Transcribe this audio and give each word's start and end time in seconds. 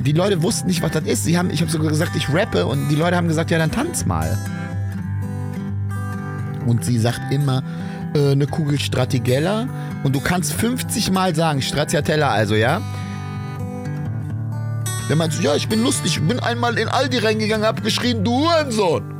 die 0.00 0.12
Leute 0.12 0.42
wussten 0.42 0.68
nicht, 0.68 0.82
was 0.82 0.92
das 0.92 1.04
ist. 1.04 1.24
Sie 1.24 1.38
haben, 1.38 1.50
ich 1.50 1.60
habe 1.60 1.70
sogar 1.70 1.88
gesagt, 1.88 2.16
ich 2.16 2.32
rappe 2.32 2.66
und 2.66 2.88
die 2.88 2.94
Leute 2.94 3.16
haben 3.16 3.28
gesagt, 3.28 3.50
ja, 3.50 3.58
dann 3.58 3.70
tanz 3.70 4.06
mal. 4.06 4.36
Und 6.66 6.84
sie 6.84 6.98
sagt 6.98 7.32
immer, 7.32 7.62
äh, 8.14 8.32
eine 8.32 8.46
Kugel 8.46 8.78
Stratigella 8.78 9.68
und 10.02 10.14
du 10.14 10.20
kannst 10.20 10.52
50 10.54 11.10
Mal 11.10 11.34
sagen, 11.34 11.62
Stracciatella 11.62 12.30
also, 12.30 12.54
ja? 12.54 12.80
Dann 15.08 15.18
meinst 15.18 15.38
du, 15.38 15.42
ja, 15.42 15.54
ich 15.56 15.68
bin 15.68 15.82
lustig, 15.82 16.18
ich 16.18 16.22
bin 16.26 16.38
einmal 16.40 16.78
in 16.78 16.88
Aldi 16.88 17.18
reingegangen, 17.18 17.66
hab 17.66 17.82
geschrien, 17.82 18.24
du 18.24 18.48
Hurensohn. 18.48 19.19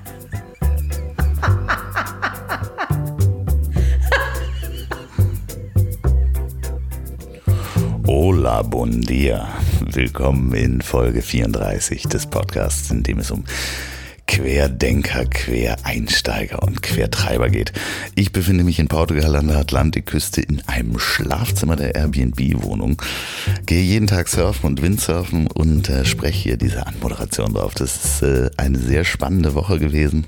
Hola, 8.13 8.61
bon 8.61 8.99
dia. 8.99 9.47
Willkommen 9.79 10.53
in 10.53 10.81
Folge 10.81 11.21
34 11.21 12.09
des 12.09 12.25
Podcasts, 12.25 12.91
in 12.91 13.03
dem 13.03 13.19
es 13.19 13.31
um 13.31 13.45
Querdenker, 14.31 15.25
Quereinsteiger 15.25 16.63
und 16.63 16.81
Quertreiber 16.81 17.49
geht. 17.49 17.73
Ich 18.15 18.31
befinde 18.31 18.63
mich 18.63 18.79
in 18.79 18.87
Portugal 18.87 19.35
an 19.35 19.49
der 19.49 19.57
Atlantikküste 19.57 20.39
in 20.39 20.61
einem 20.67 20.99
Schlafzimmer 20.99 21.75
der 21.75 21.95
Airbnb-Wohnung, 21.95 23.01
gehe 23.65 23.83
jeden 23.83 24.07
Tag 24.07 24.29
surfen 24.29 24.67
und 24.67 24.81
Windsurfen 24.81 25.47
und 25.47 25.89
äh, 25.89 26.05
spreche 26.05 26.43
hier 26.43 26.57
diese 26.57 26.87
Anmoderation 26.87 27.53
drauf. 27.53 27.73
Das 27.75 28.05
ist 28.05 28.21
äh, 28.21 28.49
eine 28.55 28.79
sehr 28.79 29.03
spannende 29.03 29.53
Woche 29.53 29.79
gewesen. 29.79 30.25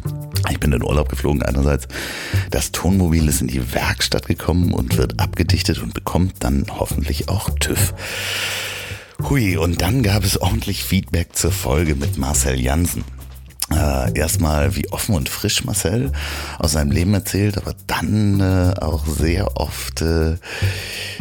Ich 0.52 0.60
bin 0.60 0.74
in 0.74 0.84
Urlaub 0.84 1.08
geflogen 1.08 1.42
einerseits. 1.42 1.88
Das 2.52 2.74
Tonmobil 2.74 3.26
ist 3.30 3.40
in 3.40 3.48
die 3.48 3.74
Werkstatt 3.74 4.28
gekommen 4.28 4.74
und 4.74 4.98
wird 4.98 5.22
abgedichtet 5.22 5.82
und 5.82 5.94
bekommt 5.94 6.36
dann 6.42 6.66
hoffentlich 6.70 7.30
auch 7.30 7.50
TÜV. 7.58 7.94
Hui, 9.30 9.56
und 9.56 9.82
dann 9.82 10.04
gab 10.04 10.26
es 10.26 10.42
ordentlich 10.42 10.84
Feedback 10.84 11.38
zur 11.38 11.54
Folge 11.54 11.96
mit 11.96 12.18
Marcel 12.18 12.60
Jansen 12.60 13.06
äh, 13.74 14.18
erstmal 14.18 14.76
wie 14.76 14.90
offen 14.92 15.16
und 15.16 15.30
frisch 15.30 15.64
Marcel 15.66 16.12
aus 16.60 16.74
seinem 16.74 16.92
Leben 16.92 17.14
erzählt, 17.14 17.58
aber 17.58 17.76
dann 17.88 18.40
äh, 18.40 18.80
auch 18.80 19.06
sehr 19.06 19.58
oft 19.58 20.02
äh, 20.02 20.38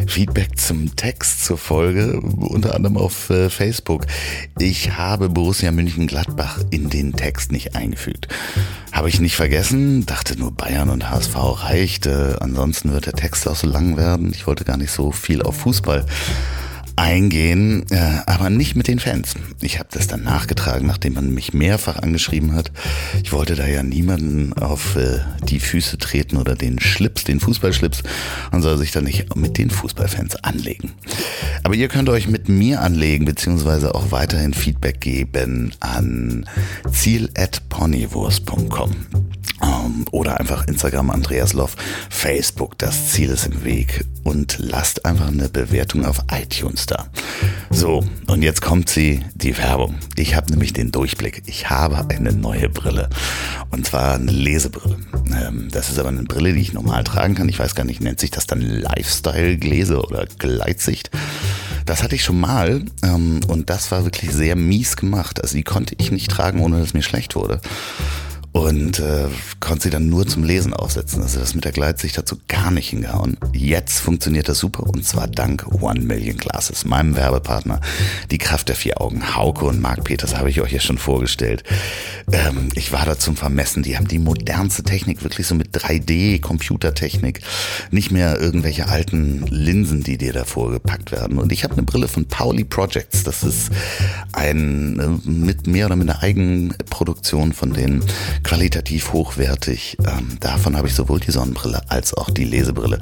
Feedback 0.07 0.59
zum 0.59 0.95
Text 0.95 1.45
zur 1.45 1.57
Folge, 1.57 2.19
unter 2.19 2.75
anderem 2.75 2.97
auf 2.97 3.29
äh, 3.29 3.49
Facebook. 3.49 4.05
Ich 4.59 4.97
habe 4.97 5.29
Borussia 5.29 5.71
München-Gladbach 5.71 6.59
in 6.69 6.89
den 6.89 7.13
Text 7.13 7.51
nicht 7.51 7.75
eingefügt. 7.75 8.27
Habe 8.91 9.09
ich 9.09 9.19
nicht 9.19 9.35
vergessen, 9.35 10.05
dachte 10.05 10.37
nur 10.37 10.51
Bayern 10.51 10.89
und 10.89 11.09
HSV 11.09 11.35
reicht, 11.63 12.05
äh, 12.05 12.35
ansonsten 12.39 12.93
wird 12.93 13.05
der 13.05 13.13
Text 13.13 13.47
auch 13.47 13.55
so 13.55 13.67
lang 13.67 13.97
werden. 13.97 14.31
Ich 14.33 14.47
wollte 14.47 14.63
gar 14.65 14.77
nicht 14.77 14.91
so 14.91 15.11
viel 15.11 15.41
auf 15.41 15.57
Fußball 15.57 16.05
eingehen, 16.95 17.85
äh, 17.89 18.19
aber 18.25 18.49
nicht 18.49 18.75
mit 18.75 18.87
den 18.87 18.99
Fans. 18.99 19.35
Ich 19.61 19.79
habe 19.79 19.89
das 19.91 20.07
dann 20.07 20.23
nachgetragen, 20.23 20.87
nachdem 20.87 21.13
man 21.13 21.33
mich 21.33 21.53
mehrfach 21.53 21.97
angeschrieben 21.97 22.53
hat. 22.53 22.71
Ich 23.23 23.31
wollte 23.31 23.55
da 23.55 23.65
ja 23.65 23.83
niemanden 23.83 24.53
auf 24.53 24.95
äh, 24.95 25.19
die 25.47 25.59
Füße 25.59 25.97
treten 25.97 26.37
oder 26.37 26.55
den 26.55 26.79
Schlips, 26.79 27.23
den 27.23 27.39
Fußballschlips 27.39 28.03
und 28.51 28.61
soll 28.61 28.77
sich 28.77 28.91
dann 28.91 29.05
nicht 29.05 29.35
mit 29.35 29.57
den 29.57 29.69
Fußballfans 29.69 30.43
anlegen. 30.43 30.91
Aber 31.63 31.75
ihr 31.75 31.87
könnt 31.87 32.09
euch 32.09 32.27
mit 32.27 32.49
mir 32.49 32.81
anlegen, 32.81 33.25
beziehungsweise 33.25 33.95
auch 33.95 34.11
weiterhin 34.11 34.53
Feedback 34.53 35.01
geben 35.01 35.73
an 35.79 36.45
ziel.ponywurst.com. 36.91 38.91
Ähm, 39.61 40.05
oder 40.11 40.39
einfach 40.39 40.67
Instagram 40.67 41.09
Andreas 41.09 41.53
Loff, 41.53 41.75
Facebook, 42.09 42.77
das 42.77 43.09
Ziel 43.09 43.29
ist 43.29 43.45
im 43.45 43.63
Weg 43.63 44.05
und 44.23 44.57
lasst 44.59 45.05
einfach 45.05 45.27
eine 45.27 45.49
Bewertung 45.49 46.05
auf 46.05 46.19
iTunes 46.31 46.82
da. 46.85 47.07
So, 47.69 48.03
und 48.27 48.41
jetzt 48.41 48.61
kommt 48.61 48.89
sie, 48.89 49.21
die 49.35 49.57
Werbung. 49.57 49.95
Ich 50.15 50.35
habe 50.35 50.51
nämlich 50.51 50.73
den 50.73 50.91
Durchblick. 50.91 51.43
Ich 51.47 51.69
habe 51.69 52.07
eine 52.09 52.31
neue 52.33 52.69
Brille 52.69 53.09
und 53.71 53.85
zwar 53.85 54.15
eine 54.15 54.31
Lesebrille. 54.31 54.97
Ähm, 55.27 55.69
das 55.71 55.89
ist 55.89 55.99
aber 55.99 56.09
eine 56.09 56.23
Brille, 56.23 56.53
die 56.53 56.61
ich 56.61 56.73
normal 56.73 57.03
tragen 57.03 57.35
kann. 57.35 57.49
Ich 57.49 57.59
weiß 57.59 57.75
gar 57.75 57.83
nicht, 57.83 58.01
nennt 58.01 58.19
sich 58.19 58.31
das 58.31 58.47
dann 58.47 58.61
Lifestyle-Gläser 58.61 60.03
oder 60.03 60.25
Gleitsicht? 60.37 61.09
Das 61.85 62.03
hatte 62.03 62.15
ich 62.15 62.23
schon 62.23 62.39
mal 62.39 62.83
ähm, 63.03 63.41
und 63.47 63.69
das 63.69 63.91
war 63.91 64.03
wirklich 64.03 64.31
sehr 64.31 64.55
mies 64.55 64.95
gemacht. 64.95 65.41
Also 65.41 65.57
die 65.57 65.63
konnte 65.63 65.95
ich 65.97 66.11
nicht 66.11 66.31
tragen, 66.31 66.61
ohne 66.61 66.79
dass 66.79 66.93
mir 66.93 67.01
schlecht 67.01 67.35
wurde 67.35 67.59
und 68.53 68.99
äh, 68.99 69.27
konnte 69.59 69.83
sie 69.83 69.89
dann 69.89 70.09
nur 70.09 70.27
zum 70.27 70.43
Lesen 70.43 70.73
aufsetzen. 70.73 71.23
Also 71.23 71.39
das 71.39 71.55
mit 71.55 71.65
der 71.65 71.71
Gleitsicht 71.71 72.27
so 72.27 72.37
gar 72.47 72.69
nicht 72.69 72.89
hingehauen. 72.89 73.35
Jetzt 73.51 73.99
funktioniert 73.99 74.47
das 74.47 74.59
super 74.59 74.83
und 74.83 75.03
zwar 75.05 75.27
dank 75.27 75.65
One 75.81 76.01
Million 76.01 76.37
Glasses, 76.37 76.85
meinem 76.85 77.15
Werbepartner. 77.15 77.81
Die 78.29 78.37
Kraft 78.37 78.69
der 78.69 78.75
vier 78.75 79.01
Augen. 79.01 79.35
Hauke 79.35 79.65
und 79.65 79.81
Marc 79.81 80.03
Peters 80.03 80.37
habe 80.37 80.51
ich 80.51 80.61
euch 80.61 80.71
ja 80.71 80.79
schon 80.79 80.99
vorgestellt. 80.99 81.63
Ähm, 82.31 82.69
ich 82.75 82.91
war 82.91 83.05
da 83.05 83.17
zum 83.17 83.35
Vermessen. 83.35 83.81
Die 83.81 83.97
haben 83.97 84.07
die 84.07 84.19
modernste 84.19 84.83
Technik, 84.83 85.23
wirklich 85.23 85.47
so 85.47 85.55
mit 85.55 85.75
3D-Computertechnik. 85.75 87.41
Nicht 87.89 88.11
mehr 88.11 88.39
irgendwelche 88.39 88.87
alten 88.87 89.47
Linsen, 89.47 90.03
die 90.03 90.19
dir 90.19 90.31
davor 90.31 90.71
gepackt 90.71 91.11
werden. 91.11 91.39
Und 91.39 91.51
ich 91.51 91.63
habe 91.63 91.73
eine 91.73 91.83
Brille 91.83 92.07
von 92.07 92.25
Pauli 92.27 92.65
Projects. 92.65 93.23
Das 93.23 93.43
ist 93.43 93.71
ein 94.31 94.99
äh, 94.99 95.29
mit 95.29 95.65
mehr 95.65 95.87
oder 95.87 95.95
minder 95.95 96.21
Eigenproduktion 96.21 97.53
von 97.53 97.73
denen 97.73 98.03
qualitativ 98.43 99.13
hochwertig. 99.13 99.97
Ähm, 100.05 100.37
davon 100.39 100.77
habe 100.77 100.87
ich 100.87 100.95
sowohl 100.95 101.19
die 101.19 101.31
Sonnenbrille 101.31 101.81
als 101.89 102.13
auch 102.13 102.29
die 102.29 102.45
Lesebrille. 102.45 102.99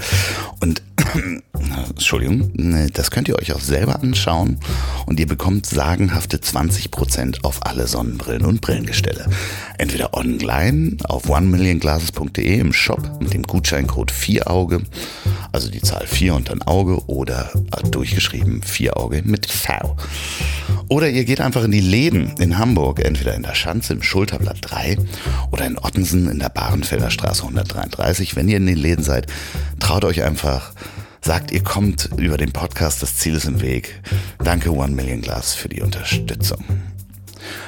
Und 0.60 0.82
Entschuldigung, 1.90 2.52
das 2.94 3.12
könnt 3.12 3.28
ihr 3.28 3.38
euch 3.38 3.54
auch 3.54 3.60
selber 3.60 4.02
anschauen 4.02 4.60
und 5.06 5.20
ihr 5.20 5.28
bekommt 5.28 5.66
sagenhafte 5.66 6.38
20% 6.38 7.44
auf 7.44 7.66
alle 7.66 7.88
Sonnenbrillen 7.88 8.46
und 8.46 8.62
Brillengestelle. 8.62 9.26
Entweder 9.78 10.14
online 10.14 10.98
auf 11.04 11.30
onemillionglasses.de 11.30 12.60
im 12.60 12.74
Shop 12.74 13.22
mit 13.22 13.34
dem 13.34 13.44
Gutscheincode 13.44 14.12
4auge, 14.12 14.84
also 15.52 15.70
die 15.70 15.82
Zahl 15.82 16.08
4 16.08 16.36
und 16.36 16.50
dann 16.50 16.62
Auge 16.62 17.06
oder 17.08 17.52
durchgeschrieben 17.90 18.62
4 18.64 18.98
Auge 18.98 19.22
mit 19.26 19.46
V. 19.46 19.98
Oder 20.88 21.10
ihr 21.10 21.26
geht 21.26 21.42
einfach 21.42 21.64
in 21.64 21.72
die 21.72 21.80
Läden 21.80 22.34
in 22.38 22.58
Hamburg, 22.58 23.04
entweder 23.04 23.34
in 23.36 23.44
der 23.44 23.56
Schanze 23.56 23.94
im 23.94 24.04
Schulterblatt 24.04 24.58
3 24.62 24.98
oder 25.52 25.66
in 25.66 25.78
Ottensen 25.78 26.30
in 26.30 26.40
der 26.40 26.50
Bahrenfelder 26.50 27.12
Straße 27.12 27.44
133. 27.44 28.36
Wenn 28.36 28.50
ihr 28.50 28.58
in 28.58 28.66
den 28.66 28.78
Läden 28.78 29.04
seid, 29.04 29.28
traut 29.80 30.06
euch 30.06 30.24
einfach, 30.24 30.72
sagt, 31.22 31.52
ihr 31.52 31.64
kommt 31.64 32.10
über 32.18 32.38
den 32.38 32.52
Podcast, 32.52 33.02
das 33.02 33.18
Ziel 33.18 33.36
ist 33.36 33.46
im 33.46 33.62
Weg. 33.62 34.02
Danke 34.44 34.72
One 34.72 34.94
Million 34.94 35.22
Glass 35.22 35.54
für 35.54 35.70
die 35.70 35.82
Unterstützung. 35.82 36.64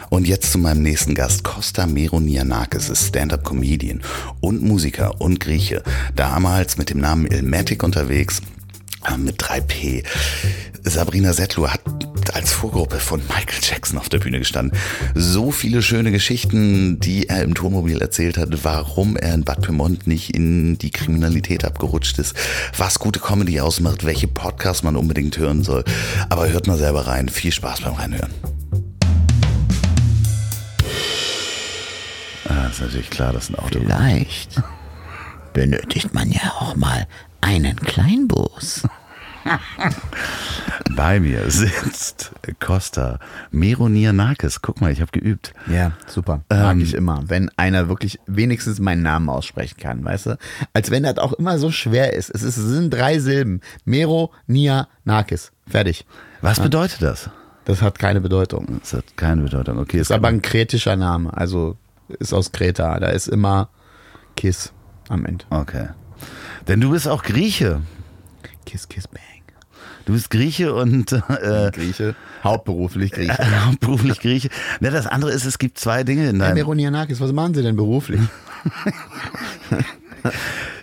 Und 0.10 0.28
jetzt 0.28 0.52
zu 0.52 0.60
meinem 0.60 0.84
nächsten 0.84 1.16
Gast. 1.16 1.44
Costa 1.44 1.88
Meronianakis 1.88 2.90
ist 2.90 3.08
Stand-up-Comedian 3.08 4.02
und 4.42 4.62
Musiker 4.62 5.20
und 5.20 5.40
Grieche. 5.40 5.82
Damals 6.16 6.78
mit 6.78 6.92
dem 6.92 7.00
Namen 7.00 7.26
Ilmatic 7.26 7.84
unterwegs, 7.84 8.42
mit 9.18 9.42
3P. 9.42 10.04
Sabrina 10.84 11.34
Settler 11.34 11.74
hat 11.74 11.82
als 12.34 12.52
Vorgruppe 12.52 13.00
von 13.00 13.22
Michael 13.28 13.60
Jackson 13.62 13.98
auf 13.98 14.10
der 14.10 14.20
Bühne 14.20 14.40
gestanden. 14.40 14.78
So 15.14 15.52
viele 15.52 15.82
schöne 15.82 16.12
Geschichten, 16.12 17.00
die 17.00 17.30
er 17.30 17.44
im 17.44 17.54
Tourmobil 17.54 18.02
erzählt 18.02 18.38
hat, 18.38 18.64
warum 18.64 19.16
er 19.16 19.34
in 19.34 19.44
Bad 19.44 19.62
Pyrmont 19.62 20.08
nicht 20.08 20.34
in 20.34 20.78
die 20.78 20.92
Kriminalität 20.92 21.64
abgerutscht 21.64 22.20
ist, 22.20 22.36
was 22.78 23.00
gute 23.00 23.20
Comedy 23.20 23.60
ausmacht, 23.60 24.04
welche 24.04 24.28
Podcasts 24.28 24.84
man 24.84 24.96
unbedingt 24.96 25.38
hören 25.38 25.64
soll. 25.64 25.84
Aber 26.30 26.50
hört 26.50 26.68
mal 26.68 26.78
selber 26.78 27.08
rein. 27.08 27.30
Viel 27.30 27.52
Spaß 27.52 27.82
beim 27.82 27.94
Reinhören. 27.94 28.34
Ah, 32.50 32.68
ist 32.68 32.82
natürlich 32.82 33.10
klar, 33.10 33.34
das 33.34 33.46
ist 33.46 33.50
ein 33.52 33.60
Auto. 33.60 33.80
Vielleicht 33.80 34.62
benötigt 35.54 36.14
man 36.14 36.32
ja 36.32 36.54
auch 36.60 36.76
mal 36.76 37.08
einen 37.44 37.76
Kleinbus. 37.76 38.88
Bei 40.96 41.20
mir 41.20 41.50
sitzt 41.52 42.32
Costa 42.60 43.20
Meronianakis. 43.52 44.62
Guck 44.62 44.80
mal, 44.80 44.92
ich 44.92 45.02
habe 45.02 45.12
geübt. 45.12 45.54
Ja, 45.68 45.92
super. 46.08 46.42
Mag 46.50 46.76
Ähm, 46.76 46.82
ich 46.82 46.94
immer. 46.94 47.24
Wenn 47.28 47.50
einer 47.58 47.90
wirklich 47.90 48.20
wenigstens 48.26 48.80
meinen 48.80 49.02
Namen 49.02 49.28
aussprechen 49.30 49.78
kann, 49.78 50.04
weißt 50.06 50.28
du? 50.28 50.38
Als 50.74 50.92
wenn 50.92 51.04
das 51.04 51.18
auch 51.18 51.34
immer 51.34 51.58
so 51.60 51.72
schwer 51.72 52.14
ist. 52.14 52.30
Es, 52.30 52.44
ist, 52.44 52.58
es 52.58 52.66
sind 52.70 52.94
drei 52.94 53.20
Silben. 53.20 53.60
Mero, 53.86 54.32
Nia, 54.48 54.88
Nakis. 55.04 55.52
Fertig. 55.68 56.06
Was 56.42 56.60
bedeutet 56.60 57.02
das? 57.02 57.30
Das 57.66 57.82
hat 57.82 58.00
keine 58.00 58.22
Bedeutung. 58.22 58.80
Das 58.82 58.94
hat 58.94 59.18
keine 59.18 59.44
Bedeutung. 59.44 59.78
Okay, 59.80 60.00
Ist 60.00 60.12
aber 60.12 60.28
ein 60.30 60.42
kretischer 60.42 60.96
Name, 60.98 61.36
also 61.36 61.78
ist 62.20 62.34
aus 62.34 62.52
Kreta. 62.52 63.00
Da 63.00 63.08
ist 63.08 63.28
immer 63.28 63.70
Kiss 64.36 64.74
am 65.10 65.26
Ende. 65.26 65.46
Okay. 65.50 65.88
Denn 66.68 66.82
du 66.82 66.92
bist 66.92 67.08
auch 67.08 67.24
Grieche. 67.24 67.82
Kiss, 68.66 68.88
Kiss, 68.88 69.08
Bang. 69.08 69.22
Du 70.06 70.14
bist 70.14 70.30
Grieche 70.30 70.74
und 70.74 71.12
äh, 71.14 71.72
Grieche, 71.72 72.16
hauptberuflich 72.44 73.12
Grieche. 73.12 73.38
beruflich 73.80 74.20
Grieche. 74.20 74.50
Ne, 74.82 74.92
das 74.92 75.08
andere 75.08 75.32
ist, 75.32 75.46
es 75.46 75.58
gibt 75.60 75.78
zwei 75.78 76.04
Dinge 76.04 76.30
in 76.30 76.40
Herr 76.40 76.48
deinem. 76.48 76.56
Meronianakis, 76.56 77.22
was 77.22 77.32
machen 77.32 77.54
Sie 77.54 77.62
denn 77.64 77.76
beruflich? 77.76 78.22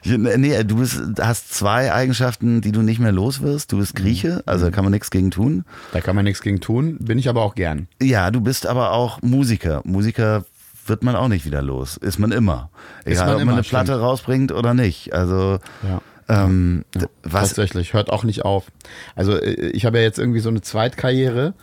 Nee, 0.04 0.64
du 0.64 0.76
bist, 0.76 1.00
hast 1.20 1.54
zwei 1.54 1.92
Eigenschaften, 1.92 2.60
die 2.60 2.72
du 2.72 2.82
nicht 2.82 3.00
mehr 3.00 3.12
los 3.12 3.40
wirst. 3.40 3.72
Du 3.72 3.78
bist 3.78 3.94
Grieche, 3.94 4.42
also 4.46 4.66
da 4.66 4.70
kann 4.70 4.84
man 4.84 4.92
nichts 4.92 5.10
gegen 5.10 5.30
tun. 5.30 5.64
Da 5.92 6.00
kann 6.00 6.16
man 6.16 6.24
nichts 6.24 6.42
gegen 6.42 6.60
tun, 6.60 6.96
bin 7.00 7.18
ich 7.18 7.28
aber 7.28 7.42
auch 7.42 7.54
gern. 7.54 7.88
Ja, 8.02 8.30
du 8.30 8.40
bist 8.40 8.66
aber 8.66 8.92
auch 8.92 9.22
Musiker. 9.22 9.82
Musiker 9.84 10.44
wird 10.90 11.02
man 11.02 11.16
auch 11.16 11.28
nicht 11.28 11.46
wieder 11.46 11.62
los. 11.62 11.96
Ist 11.96 12.19
man 12.19 12.31
immer. 12.32 12.69
Egal, 13.06 13.26
man 13.26 13.34
ob 13.37 13.40
immer, 13.40 13.50
man 13.52 13.54
eine 13.60 13.62
Platte 13.69 13.92
stimmt. 13.92 14.02
rausbringt 14.02 14.52
oder 14.52 14.75
nicht. 14.75 15.14
Also, 15.14 15.58
Ja. 15.88 16.02
ähm, 16.28 16.84
was, 17.22 17.48
Tatsächlich, 17.48 17.94
hört 17.94 18.10
auch 18.10 18.25
nicht 18.25 18.44
auf. 18.44 18.70
Also 19.16 19.32
äh, 19.38 19.70
ich 19.70 19.87
habe 19.87 19.96
ja 19.98 20.04
jetzt 20.04 20.19
irgendwie 20.19 20.40
so 20.40 20.50
eine 20.50 20.60
Zweitkarriere 20.60 21.54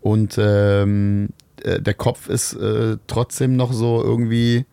und 0.00 0.36
ähm, 0.38 1.28
äh, 1.62 1.80
der 1.82 1.94
Kopf 1.94 2.28
ist 2.30 2.54
äh, 2.54 2.96
trotzdem 3.06 3.56
noch 3.56 3.72
so 3.74 4.02
irgendwie 4.02 4.64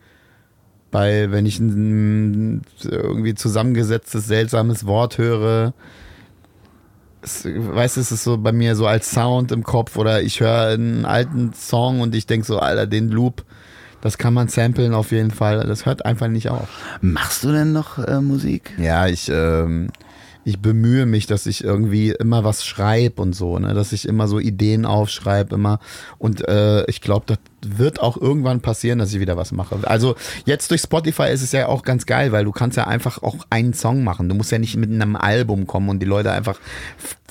bei, 0.92 1.31
wenn 1.31 1.45
ich 1.48 1.60
ein 1.60 2.62
irgendwie 2.83 3.33
zusammengesetztes, 3.33 4.27
seltsames 4.27 4.86
Wort 4.86 5.18
höre, 5.18 5.74
es, 7.24 7.45
weißt 7.45 7.95
du, 7.98 8.01
es 8.01 8.12
ist 8.12 8.24
so 8.24 8.38
bei 8.38 8.51
mir 8.51 8.75
so 8.75 8.86
als 8.86 9.10
Sound 9.12 9.51
im 9.51 9.63
Kopf 9.63 9.98
oder 9.98 10.21
ich 10.21 10.39
höre 10.42 10.68
einen 10.74 11.06
alten 11.06 11.54
Song 11.54 12.01
und 12.01 12.13
ich 12.15 12.27
denke 12.27 12.45
so, 12.45 12.60
Alter, 12.60 12.86
den 12.86 13.10
Loop, 13.10 13.44
das 14.03 14.17
kann 14.17 14.33
man 14.33 14.50
samplen 14.50 14.94
auf 14.94 15.11
jeden 15.11 15.31
Fall. 15.31 15.61
Das 15.61 15.85
hört 15.85 16.05
einfach 16.05 16.27
nicht 16.27 16.50
auf. 16.50 16.67
machst 17.00 17.45
du 17.45 17.53
denn 17.53 17.71
noch 17.71 18.00
äh, 18.00 18.19
Musik? 18.19 18.73
Ja, 18.77 19.07
ich, 19.07 19.29
ähm, 19.33 19.88
ich 20.45 20.60
bemühe 20.60 21.06
mich, 21.06 21.25
dass 21.25 21.45
ich 21.45 21.63
irgendwie 21.63 22.12
immer 22.12 22.44
was 22.44 22.66
schreibe 22.66 23.22
und 23.22 23.34
so, 23.34 23.60
ne? 23.60 23.74
dass 23.74 23.94
ich 23.94 24.07
immer 24.07 24.28
so 24.28 24.40
Ideen 24.40 24.86
aufschreibe, 24.86 25.56
immer. 25.56 25.80
Und 26.18 26.48
äh, 26.48 26.84
ich 26.86 27.01
glaube, 27.01 27.25
das 27.28 27.38
wird 27.66 28.01
auch 28.01 28.18
irgendwann 28.18 28.60
passieren, 28.60 29.00
dass 29.00 29.13
ich 29.13 29.19
wieder 29.19 29.38
was 29.38 29.51
mache. 29.51 29.78
Also 29.84 30.16
jetzt 30.45 30.69
durch 30.69 30.81
Spotify 30.81 31.30
ist 31.31 31.42
es 31.42 31.54
ja 31.54 31.68
auch 31.68 31.84
ganz 31.84 32.06
geil, 32.06 32.31
weil 32.31 32.44
du 32.44 32.51
kannst 32.51 32.78
ja 32.78 32.88
einfach 32.88 33.24
auch 33.24 33.45
einen 33.50 33.74
Song 33.74 34.04
machen. 34.04 34.28
Du 34.28 34.36
musst 34.36 34.51
ja 34.51 34.60
nicht 34.60 34.75
mit 34.75 34.90
einem 34.90 35.16
Album 35.16 35.66
kommen 35.66 35.90
und 35.90 36.00
die 36.00 36.06
Leute 36.06 36.31
einfach, 36.31 36.60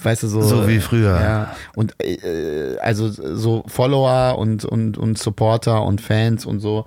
weißt 0.03 0.23
du, 0.23 0.29
so. 0.29 0.43
So 0.43 0.69
wie 0.69 0.81
früher. 0.81 1.21
Ja. 1.21 1.57
Und 1.75 1.95
äh, 2.01 2.77
also 2.81 3.11
so 3.11 3.65
Follower 3.67 4.39
und, 4.39 4.65
und, 4.65 4.97
und 4.97 5.19
Supporter 5.19 5.83
und 5.83 6.01
Fans 6.01 6.47
und 6.47 6.61
so 6.61 6.87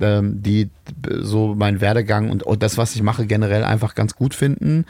ähm, 0.00 0.42
die 0.42 0.70
so 1.20 1.54
mein 1.54 1.80
Werdegang 1.80 2.30
und, 2.30 2.42
und 2.42 2.62
das, 2.62 2.76
was 2.78 2.94
ich 2.96 3.02
mache, 3.02 3.26
generell 3.26 3.64
einfach 3.64 3.94
ganz 3.94 4.14
gut 4.16 4.34
finden. 4.34 4.84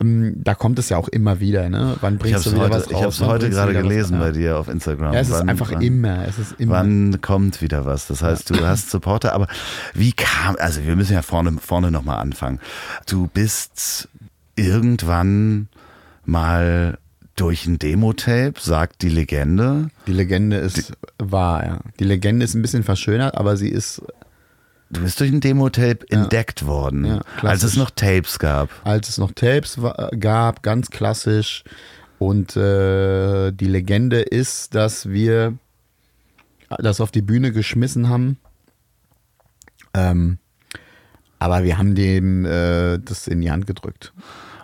Ähm, 0.00 0.34
da 0.42 0.54
kommt 0.54 0.78
es 0.78 0.88
ja 0.88 0.96
auch 0.96 1.08
immer 1.08 1.40
wieder. 1.40 1.68
Ne? 1.68 1.96
Wann 2.00 2.14
Ich 2.14 2.20
bringst 2.20 2.46
habe 2.46 2.50
du 2.50 2.50
wieder 2.52 2.62
heute, 2.64 2.74
was 2.74 2.86
ich 2.86 2.94
raus? 2.94 3.02
hab's 3.04 3.20
Wann 3.20 3.28
heute 3.28 3.40
bringst 3.46 3.58
du 3.58 3.62
gerade 3.62 3.82
gelesen 3.82 4.18
bei 4.18 4.30
dir 4.32 4.58
auf 4.58 4.68
Instagram. 4.68 5.12
Ja, 5.12 5.20
es 5.20 5.28
ist 5.28 5.38
Wann- 5.40 5.48
einfach 5.48 5.72
wann, 5.72 5.82
immer. 5.82 6.26
Es 6.26 6.38
ist 6.38 6.54
immer. 6.58 6.72
Wann 6.74 7.20
kommt 7.20 7.60
wieder 7.62 7.84
was? 7.86 8.06
Das 8.06 8.22
heißt, 8.22 8.50
du 8.50 8.66
hast 8.66 8.90
Supporter, 8.90 9.32
aber 9.34 9.48
wie 9.94 10.12
kam, 10.12 10.56
also 10.58 10.84
wir 10.84 10.96
müssen 10.96 11.12
ja 11.14 11.22
vorne, 11.22 11.52
vorne 11.60 11.90
nochmal 11.90 12.18
anfangen. 12.18 12.60
Du 13.06 13.26
bist 13.26 14.08
irgendwann 14.56 15.68
mal 16.24 16.98
durch 17.36 17.66
ein 17.66 17.78
Demo-Tape, 17.78 18.54
sagt 18.60 19.02
die 19.02 19.08
Legende. 19.08 19.88
Die 20.06 20.12
Legende 20.12 20.56
ist 20.58 20.92
wahr, 21.18 21.64
ja. 21.64 21.78
Die 21.98 22.04
Legende 22.04 22.44
ist 22.44 22.54
ein 22.54 22.62
bisschen 22.62 22.82
verschönert, 22.82 23.34
aber 23.36 23.56
sie 23.56 23.68
ist, 23.68 24.02
Du 24.90 25.02
bist 25.02 25.20
durch 25.20 25.30
ein 25.30 25.40
Demo-Tape 25.40 26.00
entdeckt 26.10 26.66
worden, 26.66 27.04
Ja, 27.04 27.20
als 27.42 27.62
es 27.62 27.76
noch 27.76 27.90
Tapes 27.90 28.38
gab. 28.38 28.68
als 28.84 29.08
es 29.08 29.18
noch 29.18 29.30
Tapes 29.32 29.78
gab, 30.18 30.62
ganz 30.62 30.90
klassisch. 30.90 31.62
Und 32.18 32.56
äh, 32.56 33.52
die 33.52 33.66
Legende 33.68 34.20
ist, 34.20 34.74
dass 34.74 35.08
wir 35.08 35.54
das 36.78 37.00
auf 37.00 37.10
die 37.12 37.22
Bühne 37.22 37.52
geschmissen 37.52 38.08
haben. 38.08 38.36
Ähm, 39.94 40.38
aber 41.38 41.62
wir 41.64 41.78
haben 41.78 41.94
dem 41.94 42.44
äh, 42.44 42.98
das 42.98 43.26
in 43.26 43.40
die 43.40 43.50
Hand 43.50 43.66
gedrückt. 43.66 44.12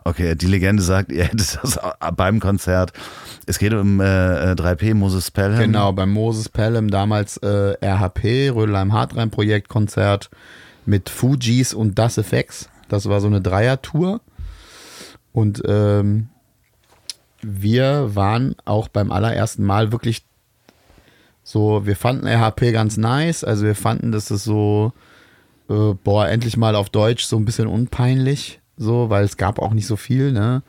Okay, 0.04 0.34
die 0.36 0.46
Legende 0.46 0.82
sagt, 0.82 1.10
ihr 1.10 1.24
hättet 1.24 1.58
das 1.62 1.78
beim 2.16 2.38
Konzert. 2.40 2.92
Es 3.46 3.58
geht 3.58 3.72
um 3.72 4.00
äh, 4.00 4.54
3P 4.54 4.94
Moses 4.94 5.30
Pelham. 5.30 5.60
Genau, 5.60 5.92
beim 5.92 6.10
Moses 6.10 6.48
Pelham, 6.48 6.90
damals 6.90 7.36
äh, 7.38 7.76
RHP, 7.80 8.50
Rödelheim 8.50 8.92
Hartrein 8.92 9.30
Projekt 9.30 9.68
Konzert 9.68 10.30
mit 10.84 11.08
Fujis 11.08 11.72
und 11.72 11.96
Das 11.98 12.18
Effects. 12.18 12.68
Das 12.88 13.08
war 13.08 13.20
so 13.20 13.28
eine 13.28 13.40
Dreier-Tour. 13.40 14.20
Und 15.32 15.62
ähm, 15.66 16.28
wir 17.42 18.14
waren 18.14 18.56
auch 18.64 18.88
beim 18.88 19.12
allerersten 19.12 19.64
Mal 19.64 19.92
wirklich 19.92 20.24
so, 21.44 21.86
wir 21.86 21.94
fanden 21.94 22.26
RHP 22.26 22.72
ganz 22.72 22.96
nice. 22.96 23.44
Also 23.44 23.64
wir 23.64 23.76
fanden, 23.76 24.10
dass 24.10 24.32
es 24.32 24.42
so, 24.42 24.92
äh, 25.70 25.94
boah, 26.02 26.26
endlich 26.26 26.56
mal 26.56 26.74
auf 26.74 26.90
Deutsch 26.90 27.24
so 27.24 27.36
ein 27.36 27.44
bisschen 27.44 27.68
unpeinlich. 27.68 28.60
So, 28.76 29.10
weil 29.10 29.24
es 29.24 29.36
gab 29.36 29.60
auch 29.60 29.72
nicht 29.72 29.86
so 29.86 29.94
viel, 29.94 30.32
ne? 30.32 30.62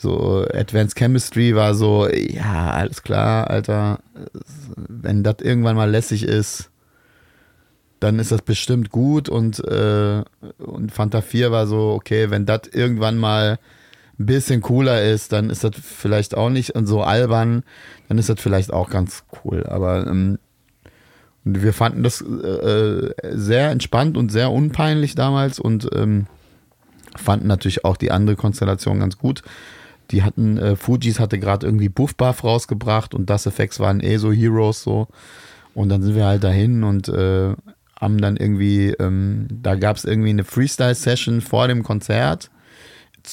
So, 0.00 0.46
Advanced 0.54 0.96
Chemistry 0.96 1.56
war 1.56 1.74
so, 1.74 2.08
ja, 2.08 2.70
alles 2.70 3.02
klar, 3.02 3.50
Alter. 3.50 3.98
Wenn 4.76 5.24
das 5.24 5.38
irgendwann 5.40 5.74
mal 5.74 5.90
lässig 5.90 6.22
ist, 6.22 6.70
dann 7.98 8.20
ist 8.20 8.30
das 8.30 8.42
bestimmt 8.42 8.90
gut. 8.90 9.28
Und, 9.28 9.58
äh, 9.58 10.22
und 10.58 10.92
Fanta 10.92 11.20
4 11.20 11.50
war 11.50 11.66
so, 11.66 11.94
okay, 11.96 12.30
wenn 12.30 12.46
das 12.46 12.68
irgendwann 12.72 13.18
mal 13.18 13.58
ein 14.20 14.26
bisschen 14.26 14.60
cooler 14.60 15.02
ist, 15.02 15.32
dann 15.32 15.50
ist 15.50 15.64
das 15.64 15.72
vielleicht 15.82 16.36
auch 16.36 16.48
nicht 16.48 16.76
und 16.76 16.86
so 16.86 17.02
albern, 17.02 17.64
dann 18.08 18.18
ist 18.18 18.28
das 18.28 18.40
vielleicht 18.40 18.72
auch 18.72 18.90
ganz 18.90 19.24
cool. 19.44 19.66
Aber 19.66 20.06
ähm, 20.06 20.38
wir 21.42 21.72
fanden 21.72 22.04
das 22.04 22.20
äh, 22.20 23.14
sehr 23.32 23.70
entspannt 23.70 24.16
und 24.16 24.30
sehr 24.30 24.52
unpeinlich 24.52 25.16
damals 25.16 25.58
und 25.58 25.88
ähm, 25.92 26.28
fanden 27.16 27.48
natürlich 27.48 27.84
auch 27.84 27.96
die 27.96 28.12
andere 28.12 28.36
Konstellation 28.36 29.00
ganz 29.00 29.18
gut. 29.18 29.42
Die 30.10 30.22
hatten, 30.22 30.56
äh, 30.56 30.76
Fujis 30.76 31.20
hatte 31.20 31.38
gerade 31.38 31.66
irgendwie 31.66 31.88
Buff 31.88 32.16
Buff 32.16 32.44
rausgebracht 32.44 33.14
und 33.14 33.28
Das 33.28 33.46
Effects 33.46 33.78
waren 33.78 34.00
eh 34.00 34.16
so 34.16 34.32
Heroes 34.32 34.82
so. 34.82 35.08
Und 35.74 35.90
dann 35.90 36.02
sind 36.02 36.14
wir 36.14 36.24
halt 36.26 36.44
dahin 36.44 36.82
und 36.82 37.08
äh, 37.08 37.54
haben 38.00 38.20
dann 38.20 38.36
irgendwie, 38.36 38.90
ähm, 38.98 39.48
da 39.50 39.74
gab 39.74 39.96
es 39.96 40.04
irgendwie 40.04 40.30
eine 40.30 40.44
Freestyle-Session 40.44 41.40
vor 41.40 41.68
dem 41.68 41.82
Konzert, 41.82 42.50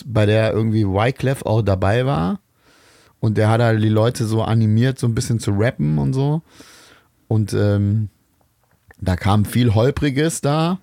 bei 0.05 0.25
der 0.25 0.51
irgendwie 0.51 0.85
Wyclef 0.85 1.43
auch 1.43 1.61
dabei 1.61 2.05
war. 2.05 2.39
Und 3.19 3.37
der 3.37 3.49
hat 3.49 3.61
halt 3.61 3.81
die 3.81 3.89
Leute 3.89 4.25
so 4.25 4.43
animiert, 4.43 4.99
so 4.99 5.07
ein 5.07 5.15
bisschen 5.15 5.39
zu 5.39 5.51
rappen 5.51 5.97
und 5.97 6.13
so. 6.13 6.41
Und 7.27 7.53
ähm, 7.53 8.09
da 8.99 9.15
kam 9.15 9.45
viel 9.45 9.73
Holpriges 9.73 10.41
da. 10.41 10.79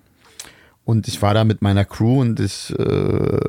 Und 0.85 1.07
ich 1.07 1.21
war 1.21 1.33
da 1.33 1.43
mit 1.43 1.61
meiner 1.61 1.85
Crew 1.85 2.21
und 2.21 2.39
ich, 2.39 2.73
äh, 2.77 3.39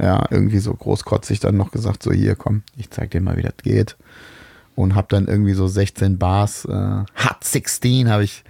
ja, 0.00 0.26
irgendwie 0.30 0.58
so 0.58 0.74
großkotzig 0.74 1.38
dann 1.40 1.56
noch 1.56 1.70
gesagt, 1.70 2.02
so 2.02 2.12
hier, 2.12 2.34
komm, 2.34 2.62
ich 2.76 2.90
zeig 2.90 3.12
dir 3.12 3.20
mal, 3.20 3.36
wie 3.36 3.42
das 3.42 3.56
geht. 3.62 3.96
Und 4.74 4.94
hab 4.94 5.08
dann 5.08 5.28
irgendwie 5.28 5.52
so 5.52 5.68
16 5.68 6.18
Bars, 6.18 6.64
äh, 6.64 6.72
Hot 6.72 7.44
16 7.44 8.10
habe 8.10 8.24
ich 8.24 8.42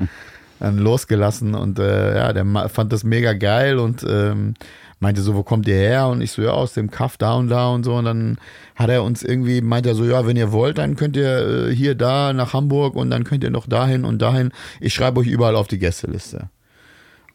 dann 0.60 0.78
losgelassen 0.78 1.54
und 1.54 1.80
äh, 1.80 2.16
ja, 2.16 2.32
der 2.32 2.68
fand 2.68 2.92
das 2.92 3.02
mega 3.02 3.32
geil 3.32 3.78
und 3.78 4.06
ähm, 4.08 4.54
meinte 5.02 5.20
so, 5.20 5.34
wo 5.34 5.42
kommt 5.42 5.66
ihr 5.66 5.74
her? 5.74 6.06
Und 6.06 6.20
ich 6.20 6.30
so, 6.30 6.40
ja, 6.40 6.50
aus 6.52 6.74
dem 6.74 6.90
Kaff 6.90 7.16
da 7.16 7.34
und 7.34 7.48
da 7.48 7.70
und 7.70 7.82
so. 7.82 7.96
Und 7.96 8.04
dann 8.04 8.38
hat 8.76 8.88
er 8.88 9.02
uns 9.02 9.24
irgendwie, 9.24 9.60
meinte 9.60 9.90
er 9.90 9.94
so, 9.96 10.04
ja, 10.04 10.24
wenn 10.26 10.36
ihr 10.36 10.52
wollt, 10.52 10.78
dann 10.78 10.94
könnt 10.94 11.16
ihr 11.16 11.68
äh, 11.68 11.74
hier, 11.74 11.96
da 11.96 12.32
nach 12.32 12.52
Hamburg 12.52 12.94
und 12.94 13.10
dann 13.10 13.24
könnt 13.24 13.42
ihr 13.42 13.50
noch 13.50 13.66
dahin 13.66 14.04
und 14.04 14.22
dahin. 14.22 14.52
Ich 14.80 14.94
schreibe 14.94 15.20
euch 15.20 15.26
überall 15.26 15.56
auf 15.56 15.66
die 15.66 15.78
Gästeliste. 15.78 16.48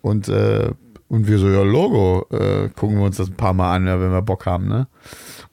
Und, 0.01 0.29
äh, 0.29 0.71
und 1.09 1.27
wir 1.27 1.39
so, 1.39 1.49
ja, 1.49 1.63
Logo, 1.63 2.27
äh, 2.31 2.69
gucken 2.69 2.97
wir 2.97 3.05
uns 3.05 3.17
das 3.17 3.29
ein 3.29 3.35
paar 3.35 3.53
Mal 3.53 3.75
an, 3.75 3.87
ja, 3.87 3.99
wenn 3.99 4.11
wir 4.11 4.21
Bock 4.21 4.45
haben, 4.45 4.67
ne? 4.67 4.87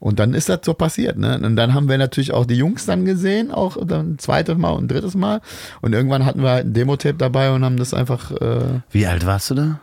Und 0.00 0.18
dann 0.18 0.34
ist 0.34 0.48
das 0.48 0.60
so 0.64 0.74
passiert, 0.74 1.16
ne? 1.16 1.38
Und 1.42 1.56
dann 1.56 1.72
haben 1.74 1.88
wir 1.88 1.96
natürlich 1.96 2.32
auch 2.32 2.44
die 2.44 2.56
Jungs 2.56 2.86
dann 2.86 3.04
gesehen, 3.04 3.50
auch 3.52 3.76
dann 3.86 4.14
ein 4.14 4.18
zweites 4.18 4.56
Mal 4.58 4.70
und 4.70 4.84
ein 4.84 4.88
drittes 4.88 5.14
Mal. 5.14 5.40
Und 5.80 5.92
irgendwann 5.94 6.26
hatten 6.26 6.42
wir 6.42 6.50
halt 6.50 6.66
ein 6.66 6.74
Demo-Tape 6.74 7.14
dabei 7.14 7.52
und 7.52 7.64
haben 7.64 7.76
das 7.76 7.94
einfach 7.94 8.30
äh, 8.32 8.80
Wie 8.90 9.06
alt 9.06 9.24
warst 9.26 9.50
du 9.50 9.54
da? 9.54 9.80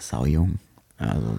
sau 0.00 0.26
jung. 0.26 0.58
Also 0.98 1.38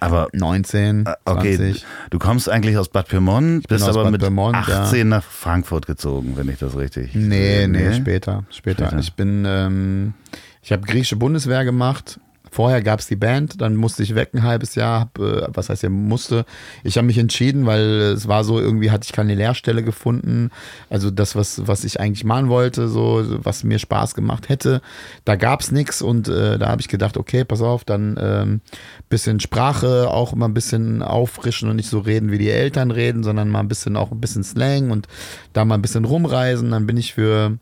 Aber 0.00 0.28
19, 0.32 1.06
äh, 1.06 1.14
okay, 1.24 1.56
20. 1.56 1.84
du 2.10 2.18
kommst 2.18 2.48
eigentlich 2.48 2.76
aus 2.76 2.88
Bad 2.88 3.08
Pyrmont, 3.08 3.68
bist 3.68 3.86
aber 3.88 4.04
Bad 4.04 4.12
mit 4.12 4.20
Pyrmont, 4.20 4.56
18 4.56 5.08
nach 5.08 5.22
Frankfurt 5.22 5.86
gezogen, 5.86 6.32
wenn 6.36 6.48
ich 6.48 6.58
das 6.58 6.76
richtig. 6.76 7.14
Nee, 7.14 7.66
nee, 7.68 7.92
später, 7.94 8.44
später. 8.50 8.86
Später. 8.86 8.98
Ich 8.98 9.12
bin, 9.14 9.44
ähm, 9.46 10.14
ich 10.62 10.72
habe 10.72 10.86
griechische 10.86 11.16
Bundeswehr 11.16 11.64
gemacht, 11.64 12.20
Vorher 12.50 12.82
gab 12.82 13.00
es 13.00 13.06
die 13.06 13.16
Band, 13.16 13.60
dann 13.60 13.76
musste 13.76 14.02
ich 14.02 14.14
weg 14.14 14.30
ein 14.32 14.42
halbes 14.42 14.74
Jahr. 14.74 15.00
Hab, 15.00 15.18
äh, 15.18 15.46
was 15.48 15.68
heißt 15.68 15.82
ja 15.82 15.88
musste? 15.88 16.44
Ich 16.82 16.96
habe 16.96 17.06
mich 17.06 17.18
entschieden, 17.18 17.66
weil 17.66 17.82
es 17.82 18.28
war 18.28 18.44
so, 18.44 18.58
irgendwie 18.58 18.90
hatte 18.90 19.04
ich 19.04 19.12
keine 19.12 19.34
Lehrstelle 19.34 19.82
gefunden. 19.82 20.50
Also 20.88 21.10
das, 21.10 21.36
was, 21.36 21.66
was 21.66 21.84
ich 21.84 22.00
eigentlich 22.00 22.24
machen 22.24 22.48
wollte, 22.48 22.88
so 22.88 23.22
was 23.44 23.64
mir 23.64 23.78
Spaß 23.78 24.14
gemacht 24.14 24.48
hätte, 24.48 24.80
da 25.24 25.36
gab 25.36 25.60
es 25.60 25.72
nichts 25.72 26.02
und 26.02 26.28
äh, 26.28 26.58
da 26.58 26.68
habe 26.68 26.80
ich 26.80 26.88
gedacht, 26.88 27.16
okay, 27.16 27.44
pass 27.44 27.60
auf, 27.60 27.84
dann 27.84 28.16
ähm, 28.20 28.60
bisschen 29.08 29.40
Sprache 29.40 30.08
auch 30.10 30.32
immer 30.32 30.48
ein 30.48 30.54
bisschen 30.54 31.02
auffrischen 31.02 31.68
und 31.68 31.76
nicht 31.76 31.90
so 31.90 31.98
reden, 31.98 32.30
wie 32.30 32.38
die 32.38 32.50
Eltern 32.50 32.90
reden, 32.90 33.22
sondern 33.22 33.48
mal 33.48 33.60
ein 33.60 33.68
bisschen 33.68 33.96
auch 33.96 34.10
ein 34.10 34.20
bisschen 34.20 34.44
Slang 34.44 34.90
und 34.90 35.06
da 35.52 35.64
mal 35.64 35.74
ein 35.74 35.82
bisschen 35.82 36.04
rumreisen. 36.04 36.70
Dann 36.70 36.86
bin 36.86 36.96
ich 36.96 37.14
für, 37.14 37.58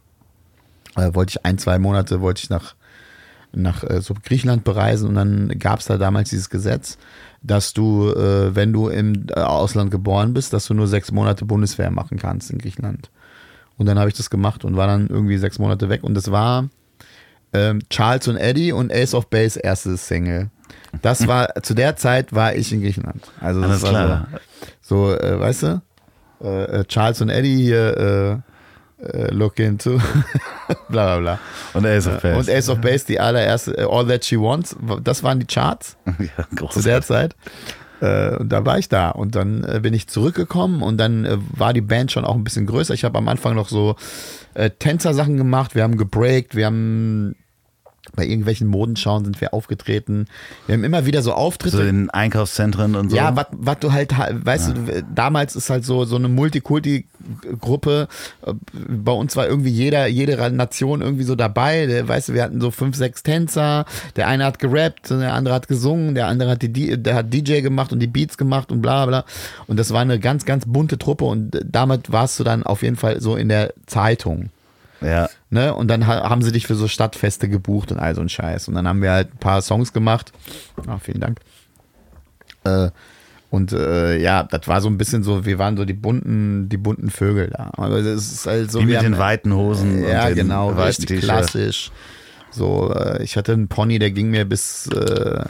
äh, 0.97 1.15
wollte 1.15 1.31
ich 1.31 1.45
ein, 1.45 1.59
zwei 1.59 1.79
Monate, 1.79 2.21
wollte 2.21 2.43
ich 2.43 2.51
nach 2.51 2.75
nach 3.57 3.83
äh, 3.85 4.01
so 4.01 4.15
Griechenland 4.15 4.65
bereisen 4.65 5.09
und 5.09 5.15
dann 5.15 5.49
gab 5.59 5.81
es 5.81 5.87
da 5.87 5.99
damals 5.99 6.31
dieses 6.31 6.51
Gesetz, 6.51 6.99
dass 7.43 7.73
du, 7.73 8.11
äh, 8.11 8.55
wenn 8.55 8.73
du 8.73 8.89
im 8.89 9.27
äh, 9.31 9.41
Ausland 9.41 9.91
geboren 9.91 10.35
bist, 10.35 10.53
dass 10.53 10.67
du 10.67 10.75
nur 10.75 10.87
sechs 10.87 11.11
Monate 11.11 11.45
Bundeswehr 11.45 11.91
machen 11.91 12.19
kannst 12.19 12.51
in 12.51 12.59
Griechenland. 12.59 13.11
Und 13.77 13.87
dann 13.87 13.99
habe 13.99 14.09
ich 14.09 14.17
das 14.17 14.31
gemacht 14.31 14.65
und 14.65 14.77
war 14.77 14.87
dann 14.87 15.09
irgendwie 15.09 15.37
sechs 15.39 15.59
Monate 15.59 15.89
weg 15.89 16.03
und 16.05 16.15
das 16.15 16.31
war 16.31 16.69
ähm, 17.53 17.81
Charles 17.89 18.29
und 18.29 18.37
Eddie 18.37 18.73
und 18.73 18.93
Ace 18.93 19.15
of 19.15 19.29
Base 19.29 19.59
erstes 19.59 20.07
Single. 20.07 20.51
Das 21.03 21.27
war, 21.27 21.55
zu 21.63 21.75
der 21.75 21.97
Zeit 21.97 22.33
war 22.33 22.55
ich 22.55 22.73
in 22.73 22.81
Griechenland. 22.83 23.23
Also 23.41 23.61
das 23.61 23.71
Alles 23.71 23.83
war 23.83 23.91
klar. 23.91 24.29
so, 24.81 25.07
so 25.09 25.19
äh, 25.19 25.41
weißt 25.41 25.63
du, 25.63 25.83
äh, 26.41 26.85
Charles 26.85 27.21
und 27.21 27.29
Eddie 27.29 27.57
hier, 27.57 27.97
äh, 27.97 28.56
äh, 28.99 29.33
look 29.33 29.59
into, 29.59 29.99
bla 30.89 31.19
bla 31.19 31.19
bla. 31.19 31.39
Und 31.75 31.87
Ace 31.87 32.07
of 32.07 32.23
Base. 32.23 32.39
Und 32.39 32.51
Ace 32.51 32.69
of 32.69 32.81
Base, 32.81 33.07
die 33.07 33.21
allererste, 33.21 33.77
äh, 33.77 33.85
All 33.85 34.07
That 34.07 34.25
She 34.25 34.41
Wants, 34.41 34.77
das 35.03 35.23
waren 35.23 35.41
die 35.41 35.47
Charts 35.47 35.97
ja, 36.19 36.71
zu 36.71 36.83
der 36.83 37.03
Zeit. 37.03 37.35
Äh, 38.01 38.37
und 38.37 38.51
da 38.51 38.65
war 38.65 38.79
ich 38.79 38.89
da 38.89 39.11
und 39.11 39.35
dann 39.35 39.65
äh, 39.65 39.81
bin 39.81 39.95
ich 39.95 40.07
zurückgekommen 40.09 40.83
und 40.83 40.99
dann 40.99 41.25
äh, 41.25 41.39
war 41.51 41.73
die 41.73 41.81
Band 41.81 42.13
schon 42.13 42.25
auch 42.25 42.35
ein 42.35 42.45
bisschen 42.45 42.67
größer. 42.67 42.95
Ich 42.95 43.05
habe 43.05 43.19
am 43.19 43.29
Anfang 43.29 43.55
noch 43.55 43.69
so 43.69 43.97
äh, 44.55 44.71
Tänzer-Sachen 44.71 45.37
gemacht, 45.37 45.75
wir 45.75 45.83
haben 45.83 45.97
gebreakt, 45.97 46.55
wir 46.55 46.67
haben 46.67 47.37
bei 48.15 48.25
irgendwelchen 48.27 48.67
Modenschauen 48.69 49.25
sind 49.25 49.41
wir 49.41 49.53
aufgetreten. 49.55 50.27
Wir 50.67 50.75
haben 50.75 50.85
immer 50.85 51.07
wieder 51.07 51.23
so 51.23 51.33
Auftritte. 51.33 51.77
So 51.79 51.83
in 51.83 52.11
Einkaufszentren 52.11 52.95
und 52.95 53.11
so. 53.11 53.17
Ja, 53.17 53.35
was 53.51 53.79
du 53.81 53.93
halt, 53.93 54.17
ha- 54.17 54.31
weißt 54.33 54.69
du, 54.69 55.03
damals 55.15 55.57
ist 55.57 55.71
halt 55.71 55.85
so, 55.85 56.05
so 56.05 56.17
eine 56.17 56.29
Multikulti-Gruppe. 56.29 58.09
Äh, 58.47 58.53
Bei 58.73 59.13
uns 59.13 59.37
war 59.37 59.47
irgendwie 59.47 59.71
jeder, 59.71 60.07
jede 60.07 60.37
Nation 60.51 61.03
irgendwie 61.03 61.25
so 61.25 61.35
dabei. 61.35 61.87
Der, 61.87 62.07
weißt 62.09 62.29
du, 62.31 62.35
wir 62.35 62.43
hatten 62.43 62.61
so 62.61 62.71
fünf, 62.71 62.97
sechs 62.97 63.23
Tänzer. 63.23 63.85
Der 64.17 64.29
eine 64.29 64.45
hat 64.45 64.59
gerappt, 64.59 65.11
der 65.11 65.35
andere 65.35 65.55
hat 65.55 65.69
gesungen, 65.69 66.15
der 66.15 66.27
andere 66.29 66.51
hat, 66.51 66.63
die, 66.63 67.01
der 67.03 67.15
hat 67.15 67.33
DJ 67.33 67.61
gemacht 67.61 67.93
und 67.93 68.01
die 68.01 68.07
Beats 68.07 68.37
gemacht 68.39 68.71
und 68.73 68.83
bla 68.83 69.07
bla. 69.07 69.25
Und 69.67 69.79
das 69.79 69.93
war 69.93 70.01
eine 70.01 70.19
ganz, 70.19 70.45
ganz 70.45 70.65
bunte 70.67 70.99
Truppe 70.99 71.25
und 71.25 71.59
damit 71.65 72.13
warst 72.13 72.39
du 72.39 72.45
dann 72.45 72.63
auf 72.63 72.83
jeden 72.83 72.97
Fall 72.97 73.21
so 73.21 73.37
in 73.37 73.49
der 73.49 73.73
Zeitung. 73.87 74.51
Ja. 75.01 75.29
Ne? 75.51 75.75
Und 75.75 75.89
dann 75.89 76.07
ha 76.07 76.29
haben 76.29 76.43
sie 76.43 76.53
dich 76.53 76.67
für 76.67 76.75
so 76.75 76.89
Stadtfeste 76.89 77.49
gebucht 77.49 77.93
und 77.93 77.99
all 77.99 78.15
so 78.15 78.21
ein 78.21 78.29
Scheiß. 78.29 78.69
Und 78.69 78.75
dann 78.75 78.87
haben 78.89 79.03
wir 79.03 79.13
halt 79.13 79.35
ein 79.35 79.39
paar 79.39 79.63
Songs 79.63 79.93
gemacht. 79.93 80.33
Ah, 80.87 80.99
vielen 80.99 81.21
Dank. 81.21 81.39
Äh, 82.65 82.91
und 83.51 83.73
äh, 83.73 84.19
ja, 84.19 84.43
das 84.43 84.67
war 84.67 84.81
so 84.81 84.89
ein 84.89 84.99
bisschen 84.99 85.23
so, 85.23 85.45
wir 85.47 85.59
waren 85.59 85.77
so 85.77 85.85
die 85.85 85.93
bunten, 85.95 86.69
die 86.69 86.77
bunten 86.77 87.11
Vögel 87.11 87.49
da. 87.49 87.71
Aber 87.77 88.03
das 88.03 88.33
ist 88.33 88.47
halt 88.47 88.71
so. 88.73 88.81
Wie 88.81 88.89
wir 88.89 88.97
mit 88.99 89.05
den 89.07 89.15
haben- 89.15 89.21
weiten 89.21 89.55
Hosen 89.55 90.03
Ja, 90.07 90.23
und 90.23 90.29
den 90.31 90.37
genau, 90.49 90.71
richtig 90.71 91.21
klassisch. 91.21 91.91
So, 92.51 92.93
äh, 92.93 93.23
ich 93.23 93.37
hatte 93.37 93.53
einen 93.53 93.69
Pony, 93.69 93.99
der 93.99 94.11
ging 94.11 94.31
mir 94.31 94.45
bis, 94.45 94.89
äh, 94.89 95.45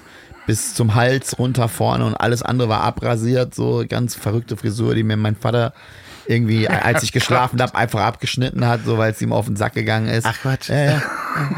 bis 0.47 0.75
zum 0.75 0.95
Hals 0.95 1.39
runter 1.39 1.69
vorne 1.69 2.05
und 2.05 2.15
alles 2.15 2.43
andere 2.43 2.69
war 2.69 2.83
abrasiert. 2.83 3.55
So 3.55 3.85
ganz 3.89 4.15
verrückte 4.15 4.57
Frisur, 4.57 4.95
die 4.95 5.03
mir 5.03 5.17
mein 5.17 5.37
Vater 5.37 5.73
irgendwie, 6.29 6.69
als 6.69 7.03
ich 7.03 7.13
geschlafen 7.13 7.61
habe, 7.61 7.75
einfach 7.75 8.01
abgeschnitten 8.01 8.67
hat, 8.67 8.81
so 8.85 8.99
weil 8.99 9.13
es 9.13 9.23
ihm 9.23 9.33
auf 9.33 9.47
den 9.47 9.57
Sack 9.57 9.75
gegangen 9.75 10.09
ist. 10.09 10.27
Ach, 10.27 10.39
Quatsch. 10.41 10.69
Ja, 10.69 11.03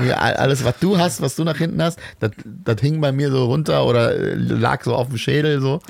ja. 0.06 0.16
Alles, 0.16 0.64
was 0.64 0.78
du 0.78 0.98
hast, 0.98 1.20
was 1.20 1.37
du 1.37 1.44
nach 1.44 1.58
hinten 1.58 1.82
hast, 1.82 1.98
das, 2.20 2.80
hing 2.80 3.00
bei 3.00 3.12
mir 3.12 3.30
so 3.30 3.46
runter 3.46 3.87
oder 3.87 4.14
äh, 4.14 4.34
lag 4.34 4.84
so 4.84 4.94
auf 4.94 5.08
dem 5.08 5.18
Schädel 5.18 5.60
so. 5.60 5.80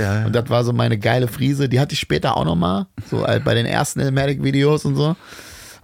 Ja. 0.00 0.26
Und 0.26 0.34
das 0.34 0.48
war 0.48 0.64
so 0.64 0.72
meine 0.72 0.98
geile 0.98 1.28
Frise. 1.28 1.68
Die 1.68 1.80
hatte 1.80 1.92
ich 1.94 2.00
später 2.00 2.36
auch 2.36 2.44
noch 2.44 2.56
mal, 2.56 2.86
so 3.10 3.26
halt 3.26 3.44
bei 3.44 3.54
den 3.54 3.66
ersten 3.66 4.00
Elmatic-Videos 4.00 4.84
und 4.84 4.96
so. 4.96 5.16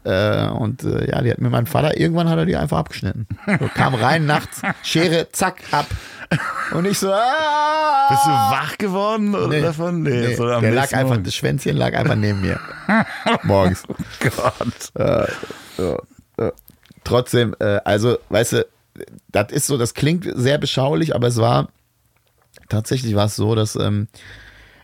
Äh, 0.04 0.48
und 0.48 0.84
äh, 0.84 1.10
ja, 1.10 1.22
die 1.22 1.30
hat 1.30 1.40
mir 1.40 1.48
mein 1.48 1.66
Vater, 1.66 1.98
irgendwann 1.98 2.28
hat 2.28 2.38
er 2.38 2.44
die 2.44 2.56
einfach 2.56 2.78
abgeschnitten. 2.78 3.26
So, 3.46 3.68
kam 3.74 3.94
rein 3.94 4.26
nachts, 4.26 4.60
Schere, 4.82 5.28
zack, 5.32 5.56
ab. 5.70 5.86
Und 6.72 6.84
ich 6.86 6.98
so, 6.98 7.12
ah! 7.12 8.08
Bist 8.10 8.24
du 8.24 8.30
wach 8.30 8.78
geworden 8.78 9.34
oder 9.34 9.48
Nee. 9.48 9.60
davon? 9.62 10.02
Nee, 10.02 10.10
Nee, 10.28 10.34
so 10.34 10.44
der 10.46 10.60
lag 10.60 10.62
nächsten 10.62 10.94
einfach, 10.96 11.08
Morgen. 11.10 11.24
das 11.24 11.34
Schwänzchen 11.34 11.76
lag 11.76 11.94
einfach 11.94 12.16
neben 12.16 12.40
mir. 12.40 12.58
Morgens. 13.44 13.82
Gott. 14.20 14.92
Trotzdem, 17.04 17.54
äh, 17.60 17.80
also, 17.84 18.18
weißt 18.30 18.52
du, 18.54 18.66
das 19.30 19.52
ist 19.52 19.66
so, 19.66 19.76
das 19.76 19.94
klingt 19.94 20.26
sehr 20.34 20.58
beschaulich, 20.58 21.14
aber 21.14 21.26
es 21.28 21.36
war, 21.36 21.68
tatsächlich 22.68 23.14
war 23.14 23.26
es 23.26 23.36
so, 23.36 23.54
dass 23.54 23.76
ähm, 23.76 24.08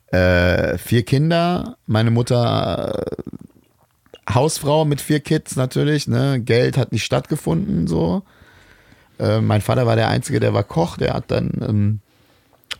äh, 0.08 0.76
vier 0.76 1.04
Kinder, 1.04 1.76
meine 1.86 2.10
Mutter 2.10 2.94
äh, 3.06 4.32
Hausfrau 4.34 4.84
mit 4.84 5.00
vier 5.00 5.20
Kids 5.20 5.56
natürlich, 5.56 6.08
ne, 6.08 6.40
Geld 6.40 6.76
hat 6.76 6.92
nicht 6.92 7.04
stattgefunden, 7.04 7.86
so. 7.86 8.22
Äh, 9.20 9.40
mein 9.40 9.60
Vater 9.60 9.86
war 9.86 9.96
der 9.96 10.08
Einzige, 10.08 10.40
der 10.40 10.54
war 10.54 10.64
Koch, 10.64 10.96
der 10.96 11.14
hat 11.14 11.24
dann 11.30 11.50
ähm, 11.66 12.00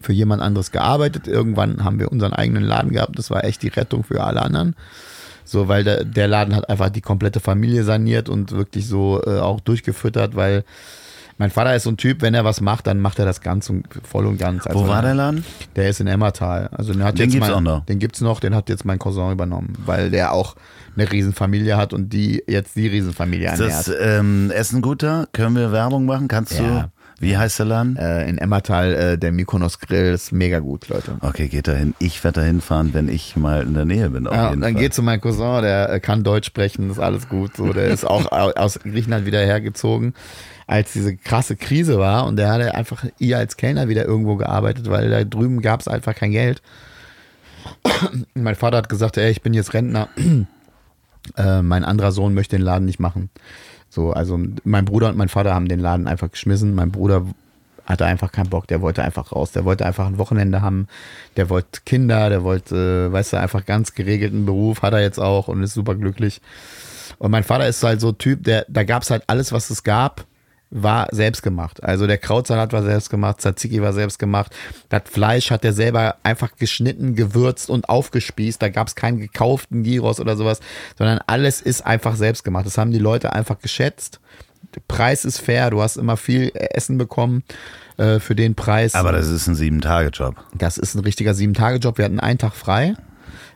für 0.01 0.13
jemand 0.13 0.43
anderes 0.43 0.71
gearbeitet. 0.71 1.29
Irgendwann 1.29 1.85
haben 1.85 1.99
wir 1.99 2.11
unseren 2.11 2.33
eigenen 2.33 2.65
Laden 2.65 2.93
gehabt, 2.93 3.19
das 3.19 3.31
war 3.31 3.45
echt 3.45 3.63
die 3.63 3.69
Rettung 3.69 4.05
für 4.05 4.25
alle 4.25 4.43
anderen. 4.43 4.75
So, 5.45 5.69
weil 5.69 5.85
der, 5.85 6.05
der 6.05 6.29
Laden 6.29 6.55
hat 6.55 6.69
einfach 6.69 6.91
die 6.91 7.01
komplette 7.01 7.41
Familie 7.41 7.83
saniert 7.85 8.29
und 8.29 8.53
wirklich 8.53 8.87
so 8.87 9.21
äh, 9.25 9.41
auch 9.41 9.61
durchgefüttert, 9.61 10.37
weil 10.37 10.65
mein 11.41 11.51
Vater 11.51 11.75
ist 11.75 11.83
so 11.85 11.91
ein 11.91 11.97
Typ, 11.97 12.21
wenn 12.23 12.35
er 12.35 12.45
was 12.45 12.61
macht, 12.61 12.87
dann 12.87 13.01
macht 13.01 13.19
er 13.19 13.25
das 13.25 13.41
ganz 13.41 13.69
und 13.71 13.87
voll 14.05 14.27
und 14.27 14.39
ganz. 14.39 14.67
Also, 14.67 14.85
Wo 14.85 14.87
war 14.89 15.01
der 15.03 15.15
Laden? 15.15 15.43
Der 15.75 15.89
ist 15.89 15.99
in 15.99 16.07
Emmertal. 16.07 16.69
Also 16.71 16.93
den, 16.93 17.03
hat 17.03 17.19
Den 17.19 17.25
jetzt 17.25 17.33
gibt's 17.33 17.49
mein, 17.49 17.57
auch 17.57 17.61
noch? 17.63 17.87
Den 17.87 17.99
gibt's 17.99 18.21
noch, 18.21 18.41
den 18.41 18.55
hat 18.55 18.69
jetzt 18.69 18.85
mein 18.85 18.99
Cousin 18.99 19.33
übernommen, 19.33 19.73
weil 19.87 20.11
der 20.11 20.33
auch 20.33 20.55
eine 20.97 21.11
Riesenfamilie 21.11 21.77
hat 21.77 21.93
und 21.95 22.13
die 22.13 22.45
jetzt 22.47 22.77
die 22.77 22.87
Riesenfamilie 22.87 23.53
Ist 23.53 23.59
ernährt. 23.61 23.89
das 23.89 23.95
ähm, 24.01 24.51
Essen 24.55 24.83
guter? 24.83 25.27
Können 25.33 25.57
wir 25.57 25.73
Werbung 25.73 26.05
machen? 26.05 26.29
Kannst 26.29 26.53
Ja. 26.53 26.61
du? 26.83 26.91
Wie 27.23 27.37
heißt 27.37 27.59
der 27.59 27.67
Laden? 27.67 27.97
Äh, 27.97 28.29
in 28.31 28.39
Emmertal, 28.39 28.95
äh, 28.95 29.19
der 29.19 29.31
Mykonos 29.31 29.79
Grill 29.79 30.15
ist 30.15 30.33
mega 30.33 30.59
gut, 30.59 30.89
Leute. 30.89 31.17
Okay, 31.21 31.49
geht 31.49 31.69
dahin. 31.69 31.95
Ich 31.99 32.25
werde 32.25 32.41
dahin 32.41 32.63
fahren, 32.63 32.91
wenn 32.95 33.11
ich 33.11 33.37
mal 33.37 33.63
in 33.63 33.75
der 33.75 33.85
Nähe 33.85 34.09
bin. 34.09 34.27
Auf 34.27 34.35
Ja, 34.35 34.49
jeden 34.51 34.63
dann 34.63 34.73
Fall. 34.73 34.83
geht 34.83 34.95
zu 34.95 35.03
meinem 35.03 35.21
Cousin, 35.21 35.61
der 35.63 35.91
äh, 35.93 36.01
kann 36.01 36.23
Deutsch 36.25 36.47
sprechen, 36.47 36.91
ist 36.91 36.99
alles 36.99 37.29
gut. 37.29 37.57
So, 37.59 37.75
der 37.75 37.89
ist 37.89 38.07
auch 38.07 38.33
au- 38.33 38.53
aus 38.53 38.79
Griechenland 38.83 39.27
wieder 39.27 39.41
hergezogen, 39.41 40.15
als 40.71 40.93
diese 40.93 41.17
krasse 41.17 41.57
Krise 41.57 41.99
war. 41.99 42.27
Und 42.27 42.37
der 42.37 42.49
hatte 42.49 42.75
einfach 42.75 43.05
ihr 43.19 43.39
als 43.39 43.57
Kellner 43.57 43.89
wieder 43.89 44.05
irgendwo 44.05 44.37
gearbeitet, 44.37 44.89
weil 44.89 45.11
da 45.11 45.25
drüben 45.25 45.63
gab 45.63 45.81
es 45.81 45.89
einfach 45.89 46.15
kein 46.15 46.31
Geld. 46.31 46.63
Mein 48.35 48.55
Vater 48.55 48.77
hat 48.77 48.89
gesagt, 48.89 49.17
ey, 49.17 49.31
ich 49.31 49.43
bin 49.43 49.53
jetzt 49.53 49.75
Rentner. 49.75 50.09
Äh, 51.37 51.61
mein 51.61 51.85
anderer 51.85 52.13
Sohn 52.13 52.33
möchte 52.33 52.57
den 52.57 52.65
Laden 52.65 52.87
nicht 52.87 52.99
machen. 52.99 53.29
So, 53.91 54.13
also 54.13 54.41
mein 54.65 54.87
Bruder 54.87 55.11
und 55.11 55.19
mein 55.19 55.29
Vater 55.29 55.55
haben 55.55 55.69
den 55.69 55.79
Laden 55.79 56.09
einfach 56.09 56.31
geschmissen. 56.31 56.75
Mein 56.75 56.91
Bruder 56.91 57.27
hatte 57.85 58.07
einfach 58.07 58.33
keinen 58.33 58.49
Bock, 58.49 58.67
der 58.69 58.81
wollte 58.81 59.03
einfach 59.03 59.33
raus. 59.33 59.53
Der 59.53 59.67
wollte 59.67 59.85
einfach 59.85 60.07
ein 60.07 60.17
Wochenende 60.17 60.63
haben. 60.63 60.89
Der 61.37 61.51
wollte 61.51 61.83
Kinder, 61.85 62.31
der 62.31 62.43
wollte, 62.43 63.09
äh, 63.09 63.13
weißt 63.13 63.35
du, 63.35 63.37
einfach 63.39 63.67
ganz 63.67 63.95
geregelten 63.95 64.47
Beruf, 64.47 64.81
hat 64.81 64.95
er 64.95 65.03
jetzt 65.03 65.19
auch 65.19 65.49
und 65.49 65.63
ist 65.63 65.75
super 65.75 65.95
glücklich. 65.95 66.41
Und 67.19 67.33
mein 67.33 67.45
Vater 67.45 67.69
ist 67.69 67.83
halt 67.83 68.01
so 68.01 68.13
Typ, 68.13 68.45
der, 68.45 68.65
da 68.69 68.85
gab 68.85 69.03
es 69.03 69.11
halt 69.11 69.25
alles, 69.27 69.53
was 69.53 69.69
es 69.69 69.83
gab, 69.83 70.25
war 70.71 71.09
selbst 71.11 71.43
gemacht. 71.43 71.83
Also 71.83 72.07
der 72.07 72.19
Krautsalat 72.19 72.73
war 72.73 72.83
selbst 72.83 73.11
gemacht, 73.11 73.41
Tzatziki 73.41 73.83
war 73.83 73.93
selbst 73.93 74.19
gemacht. 74.19 74.55
Das 74.89 75.03
Fleisch 75.05 75.51
hat 75.51 75.65
er 75.65 75.73
selber 75.73 76.17
einfach 76.23 76.57
geschnitten, 76.57 77.17
gewürzt 77.17 77.71
und 77.71 77.89
aufgespießt. 77.89 78.63
Da 78.63 78.69
gab 78.69 78.87
es 78.87 78.95
keinen 78.95 79.19
gekauften 79.19 79.83
Gyros 79.83 80.21
oder 80.21 80.37
sowas, 80.37 80.61
sondern 80.97 81.21
alles 81.27 81.61
ist 81.61 81.85
einfach 81.85 82.15
selbst 82.15 82.45
gemacht. 82.45 82.67
Das 82.67 82.79
haben 82.79 82.93
die 82.93 82.99
Leute 82.99 83.33
einfach 83.33 83.59
geschätzt. 83.59 84.21
Der 84.75 84.83
Preis 84.87 85.25
ist 85.25 85.41
fair, 85.41 85.71
du 85.71 85.83
hast 85.83 85.97
immer 85.97 86.17
viel 86.17 86.53
Essen 86.55 86.97
bekommen 86.97 87.43
äh, 87.97 88.21
für 88.21 88.37
den 88.37 88.55
Preis. 88.55 88.95
Aber 88.95 89.11
das 89.11 89.29
ist 89.29 89.49
ein 89.49 89.57
Sieben-Tage-Job. 89.57 90.37
Das 90.55 90.79
ist 90.79 90.95
ein 90.95 91.01
richtiger 91.01 91.35
Sieben-Tage-Job. 91.35 91.99
Wir 91.99 92.05
hatten 92.05 92.21
einen 92.21 92.39
Tag 92.39 92.55
frei. 92.55 92.95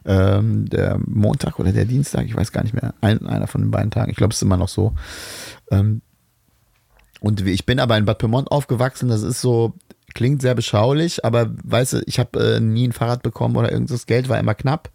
Ähm, 0.07 0.69
der 0.69 0.99
Montag 1.07 1.59
oder 1.59 1.73
der 1.73 1.87
Dienstag, 1.87 2.27
ich 2.27 2.37
weiß 2.37 2.53
gar 2.53 2.63
nicht 2.63 2.75
mehr. 2.75 2.93
Ein, 3.01 3.27
einer 3.27 3.47
von 3.47 3.63
den 3.63 3.71
beiden 3.71 3.91
Tagen. 3.91 4.11
Ich 4.11 4.17
glaube, 4.17 4.33
es 4.33 4.39
ist 4.39 4.43
immer 4.43 4.57
noch 4.57 4.69
so. 4.69 4.93
Ähm, 5.71 6.03
und 7.25 7.47
ich 7.47 7.65
bin 7.65 7.81
aber 7.81 7.97
in 7.97 8.05
Bad 8.05 8.19
Pyrmont 8.19 8.51
aufgewachsen. 8.51 9.09
Das 9.09 9.23
ist 9.23 9.41
so 9.41 9.73
klingt 10.15 10.43
sehr 10.43 10.55
beschaulich, 10.55 11.25
aber 11.25 11.51
weißt 11.65 11.95
du, 11.95 12.03
ich 12.07 12.19
habe 12.19 12.57
äh, 12.57 12.61
nie 12.61 12.87
ein 12.87 12.93
Fahrrad 12.93 13.23
bekommen 13.23 13.57
oder 13.57 13.73
irgendwas. 13.73 14.07
Geld 14.07 14.29
war 14.29 14.39
immer 14.39 14.55
knapp. 14.55 14.91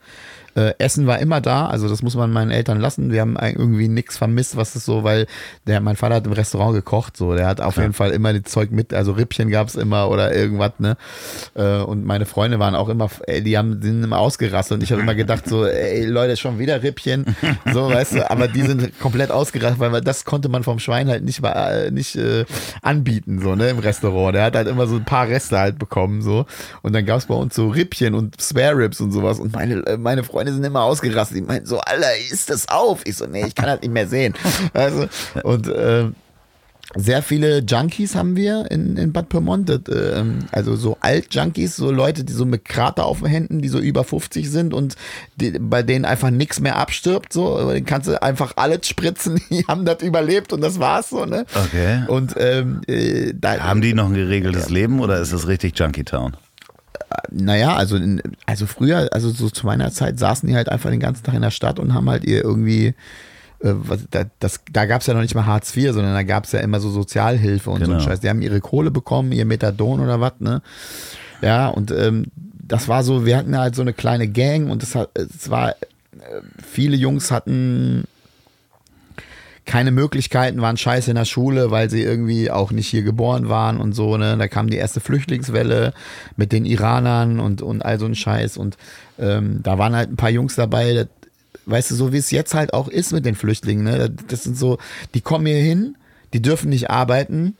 Äh, 0.56 0.74
Essen 0.78 1.08
war 1.08 1.20
immer 1.20 1.42
da, 1.42 1.68
also 1.68 1.88
das 1.90 2.02
muss 2.02 2.16
man 2.16 2.32
meinen 2.32 2.52
Eltern 2.52 2.80
lassen. 2.80 3.12
Wir 3.12 3.22
haben 3.22 3.38
irgendwie 3.40 3.88
nichts 3.88 4.18
vermisst, 4.18 4.58
was 4.58 4.76
ist 4.76 4.86
so, 4.86 5.04
weil 5.04 5.28
der, 5.68 5.82
mein 5.82 5.96
Vater 5.96 6.16
hat 6.16 6.26
im 6.26 6.34
Restaurant 6.34 6.74
gekocht, 6.74 7.18
so. 7.18 7.36
Der 7.36 7.48
hat 7.48 7.62
auf 7.62 7.78
jeden 7.78 7.94
Fall 7.94 8.12
immer 8.12 8.34
das 8.34 8.52
Zeug 8.52 8.72
mit, 8.72 8.94
also 8.94 9.14
Rippchen 9.14 9.50
gab's 9.50 9.76
immer 9.76 10.10
oder 10.10 10.34
irgendwas, 10.34 10.74
ne? 10.80 10.98
Äh, 11.56 11.80
und 11.80 12.06
meine 12.06 12.26
Freunde 12.26 12.60
waren 12.60 12.76
auch 12.76 12.90
immer, 12.90 13.10
ey, 13.28 13.42
die 13.44 13.58
haben, 13.58 13.82
sind 13.82 14.04
immer 14.04 14.20
ausgerastet 14.20 14.76
und 14.76 14.84
ich 14.84 14.92
habe 14.92 15.02
immer 15.02 15.16
gedacht, 15.16 15.48
so, 15.48 15.66
ey, 15.66 16.06
Leute, 16.06 16.38
schon 16.38 16.60
wieder 16.60 16.82
Rippchen, 16.84 17.26
so, 17.74 17.90
weißt 17.90 18.16
du, 18.16 18.32
aber 18.32 18.48
die 18.48 18.62
sind 18.62 19.00
komplett 19.00 19.32
ausgerastet, 19.32 19.80
weil 19.80 20.02
das 20.02 20.26
konnte 20.26 20.50
man 20.50 20.64
vom 20.64 20.80
Schwein 20.80 21.08
halt 21.10 21.24
nicht, 21.24 21.44
äh, 21.44 21.92
nicht 21.92 22.16
äh, 22.16 22.46
anbieten, 22.82 23.40
so, 23.42 23.56
ne, 23.56 23.70
im 23.70 23.80
Restaurant. 23.80 24.36
Der 24.36 24.44
hat 24.44 24.56
halt 24.56 24.68
immer 24.68 24.88
so 24.88 24.96
ein 24.96 25.06
paar 25.06 25.28
Reste 25.28 25.60
halt 25.60 25.80
bekommen, 25.80 26.22
so. 26.22 26.46
Und 26.82 26.94
dann 26.94 27.06
gab's 27.06 27.26
bei 27.26 27.36
uns 27.36 27.56
so 27.56 27.70
Rippchen 27.70 28.14
und 28.16 28.36
Spare 28.42 28.78
Ribs 28.78 29.02
und 29.02 29.12
sowas 29.12 29.40
und 29.40 29.54
meine, 29.54 29.86
äh, 29.86 29.98
meine 29.98 30.24
Freunde 30.24 30.39
sind 30.48 30.64
immer 30.64 30.84
ausgerastet. 30.84 31.38
Die 31.38 31.42
meinten 31.42 31.68
so, 31.68 31.80
Alter, 31.80 32.18
ist 32.32 32.50
das 32.50 32.68
auf? 32.70 33.02
Ich 33.06 33.18
so, 33.18 33.26
nee, 33.26 33.46
ich 33.46 33.56
kann 33.56 33.68
das 33.68 33.82
nicht 33.82 33.92
mehr 33.92 34.08
sehen. 34.08 34.34
Also, 34.74 35.08
und 35.44 35.68
äh, 35.68 36.10
sehr 36.96 37.22
viele 37.22 37.60
Junkies 37.60 38.16
haben 38.16 38.36
wir 38.36 38.72
in, 38.72 38.98
in 38.98 39.14
Bad 39.14 39.30
Pyrmont. 39.30 39.70
Das, 39.70 39.82
äh, 39.96 40.24
also 40.52 40.76
so 40.76 40.98
Alt-Junkies, 41.02 41.76
so 41.76 41.92
Leute, 41.92 42.24
die 42.24 42.34
so 42.34 42.46
mit 42.46 42.66
Krater 42.66 43.06
auf 43.06 43.20
den 43.20 43.28
Händen, 43.28 43.62
die 43.62 43.68
so 43.68 43.80
über 43.80 44.04
50 44.04 44.50
sind 44.50 44.74
und 44.74 44.96
die, 45.36 45.52
bei 45.60 45.84
denen 45.84 46.06
einfach 46.06 46.32
nichts 46.32 46.60
mehr 46.60 46.78
abstirbt. 46.78 47.32
So, 47.32 47.72
den 47.72 47.86
kannst 47.86 48.08
du 48.08 48.22
einfach 48.22 48.54
alles 48.56 48.88
spritzen. 48.88 49.40
Die 49.50 49.66
haben 49.68 49.86
das 49.86 50.02
überlebt 50.02 50.54
und 50.54 50.62
das 50.62 50.80
war's 50.80 51.10
so. 51.10 51.26
Ne? 51.26 51.46
Okay. 51.54 52.04
Und 52.08 52.34
ähm, 52.38 52.82
äh, 52.88 53.34
da, 53.36 53.60
Haben 53.60 53.82
die 53.82 53.94
noch 53.94 54.06
ein 54.06 54.14
geregeltes 54.16 54.70
Leben 54.70 55.00
oder 55.00 55.20
ist 55.20 55.34
das 55.34 55.48
richtig 55.48 55.78
Junkie 55.78 56.04
Town? 56.04 56.36
Naja, 57.32 57.76
also, 57.76 57.96
in, 57.96 58.22
also 58.46 58.66
früher, 58.66 59.10
also 59.12 59.30
so 59.30 59.50
zu 59.50 59.66
meiner 59.66 59.92
Zeit 59.92 60.20
saßen 60.20 60.48
die 60.50 60.56
halt 60.56 60.70
einfach 60.70 60.90
den 60.90 61.00
ganzen 61.00 61.24
Tag 61.24 61.36
in 61.36 61.42
der 61.42 61.52
Stadt 61.52 61.80
und 61.80 61.94
haben 61.94 62.10
halt 62.10 62.24
ihr 62.26 62.44
irgendwie, 62.44 62.88
äh, 62.88 62.94
was, 63.62 64.00
da, 64.12 64.24
das, 64.40 64.62
da 64.72 64.86
gab 64.86 65.02
es 65.02 65.08
ja 65.08 65.14
noch 65.14 65.22
nicht 65.22 65.36
mal 65.36 65.46
Hartz 65.46 65.76
IV, 65.76 65.94
sondern 65.94 66.14
da 66.14 66.24
gab 66.24 66.46
es 66.46 66.52
ja 66.52 66.60
immer 66.60 66.80
so 66.80 66.90
Sozialhilfe 66.90 67.70
und 67.70 67.80
so 67.80 67.86
Genau. 67.86 67.98
ein 67.98 68.04
Scheiß. 68.04 68.20
Die 68.22 68.30
haben 68.30 68.42
ihre 68.42 68.62
Kohle 68.62 68.92
bekommen, 68.92 69.32
ihr 69.32 69.46
Methadon 69.46 70.00
oder 70.00 70.20
was, 70.22 70.34
ne? 70.40 70.62
Ja, 71.42 71.68
und 71.70 71.92
ähm, 71.92 72.26
das 72.62 72.88
war 72.88 73.04
so, 73.04 73.26
wir 73.26 73.38
hatten 73.38 73.58
halt 73.58 73.76
so 73.76 73.82
eine 73.82 73.94
kleine 73.94 74.28
Gang 74.28 74.70
und 74.70 74.84
es 74.84 74.94
hat, 74.96 75.10
es 75.18 75.50
war, 75.50 75.72
äh, 75.72 75.76
viele 76.64 76.96
Jungs 76.96 77.32
hatten 77.32 78.04
keine 79.70 79.92
Möglichkeiten, 79.92 80.64
waren 80.64 80.78
scheiße 80.78 81.12
in 81.12 81.16
der 81.16 81.26
Schule, 81.26 81.70
weil 81.70 81.92
sie 81.92 82.02
irgendwie 82.02 82.50
auch 82.50 82.72
nicht 82.72 82.88
hier 82.88 83.04
geboren 83.04 83.50
waren 83.50 83.80
und 83.80 83.94
so, 83.94 84.18
ne? 84.18 84.36
Da 84.36 84.48
kam 84.48 84.68
die 84.68 84.78
erste 84.78 85.00
Flüchtlingswelle 85.00 85.94
mit 86.36 86.52
den 86.52 86.66
Iranern 86.66 87.40
und, 87.40 87.62
und 87.62 87.86
all 87.86 88.00
so 88.00 88.08
ein 88.08 88.16
Scheiß. 88.16 88.58
Und 88.58 88.78
ähm, 89.20 89.60
da 89.62 89.78
waren 89.78 89.96
halt 89.96 90.12
ein 90.12 90.16
paar 90.16 90.32
Jungs 90.32 90.56
dabei, 90.56 90.94
das, 90.94 91.08
weißt 91.68 91.92
du, 91.92 91.96
so 91.96 92.12
wie 92.12 92.18
es 92.18 92.32
jetzt 92.32 92.56
halt 92.56 92.74
auch 92.74 92.88
ist 92.88 93.14
mit 93.14 93.28
den 93.28 93.36
Flüchtlingen, 93.36 93.84
ne? 93.84 94.10
Das, 94.10 94.26
das 94.28 94.44
sind 94.44 94.58
so, 94.58 94.80
die 95.14 95.22
kommen 95.22 95.46
hier 95.46 95.62
hin, 95.62 95.96
die 96.34 96.42
dürfen 96.42 96.70
nicht 96.70 96.90
arbeiten, 96.90 97.56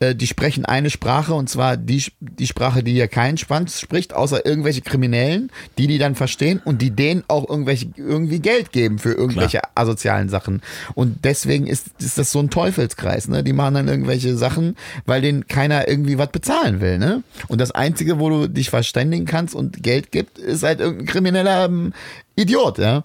äh, 0.00 0.14
die 0.14 0.26
sprechen 0.26 0.64
eine 0.64 0.90
Sprache 0.90 1.34
und 1.34 1.48
zwar 1.48 1.76
die, 1.76 2.04
die 2.20 2.46
Sprache, 2.46 2.82
die 2.82 2.92
hier 2.92 3.08
kein 3.08 3.36
Schwanz 3.38 3.80
spricht, 3.80 4.14
außer 4.14 4.44
irgendwelche 4.44 4.80
Kriminellen, 4.80 5.50
die 5.78 5.86
die 5.86 5.98
dann 5.98 6.14
verstehen 6.14 6.60
und 6.64 6.82
die 6.82 6.90
denen 6.90 7.24
auch 7.28 7.48
irgendwelche, 7.48 7.88
irgendwie 7.96 8.40
Geld 8.40 8.72
geben 8.72 8.98
für 8.98 9.12
irgendwelche 9.12 9.60
asozialen 9.74 10.28
Sachen. 10.28 10.62
Und 10.94 11.24
deswegen 11.24 11.66
ist, 11.66 11.88
ist 11.98 12.18
das 12.18 12.30
so 12.30 12.40
ein 12.40 12.50
Teufelskreis, 12.50 13.28
ne? 13.28 13.44
Die 13.44 13.52
machen 13.52 13.74
dann 13.74 13.88
irgendwelche 13.88 14.36
Sachen, 14.36 14.76
weil 15.06 15.22
denen 15.22 15.46
keiner 15.46 15.88
irgendwie 15.88 16.18
was 16.18 16.30
bezahlen 16.30 16.80
will, 16.80 16.98
ne? 16.98 17.22
Und 17.48 17.60
das 17.60 17.70
Einzige, 17.70 18.18
wo 18.18 18.28
du 18.28 18.48
dich 18.48 18.70
verständigen 18.70 19.26
kannst 19.26 19.54
und 19.54 19.82
Geld 19.82 20.12
gibt, 20.12 20.38
ist 20.38 20.62
halt 20.62 20.80
irgendein 20.80 21.06
krimineller 21.06 21.64
ähm, 21.66 21.92
Idiot, 22.36 22.78
ja. 22.78 23.04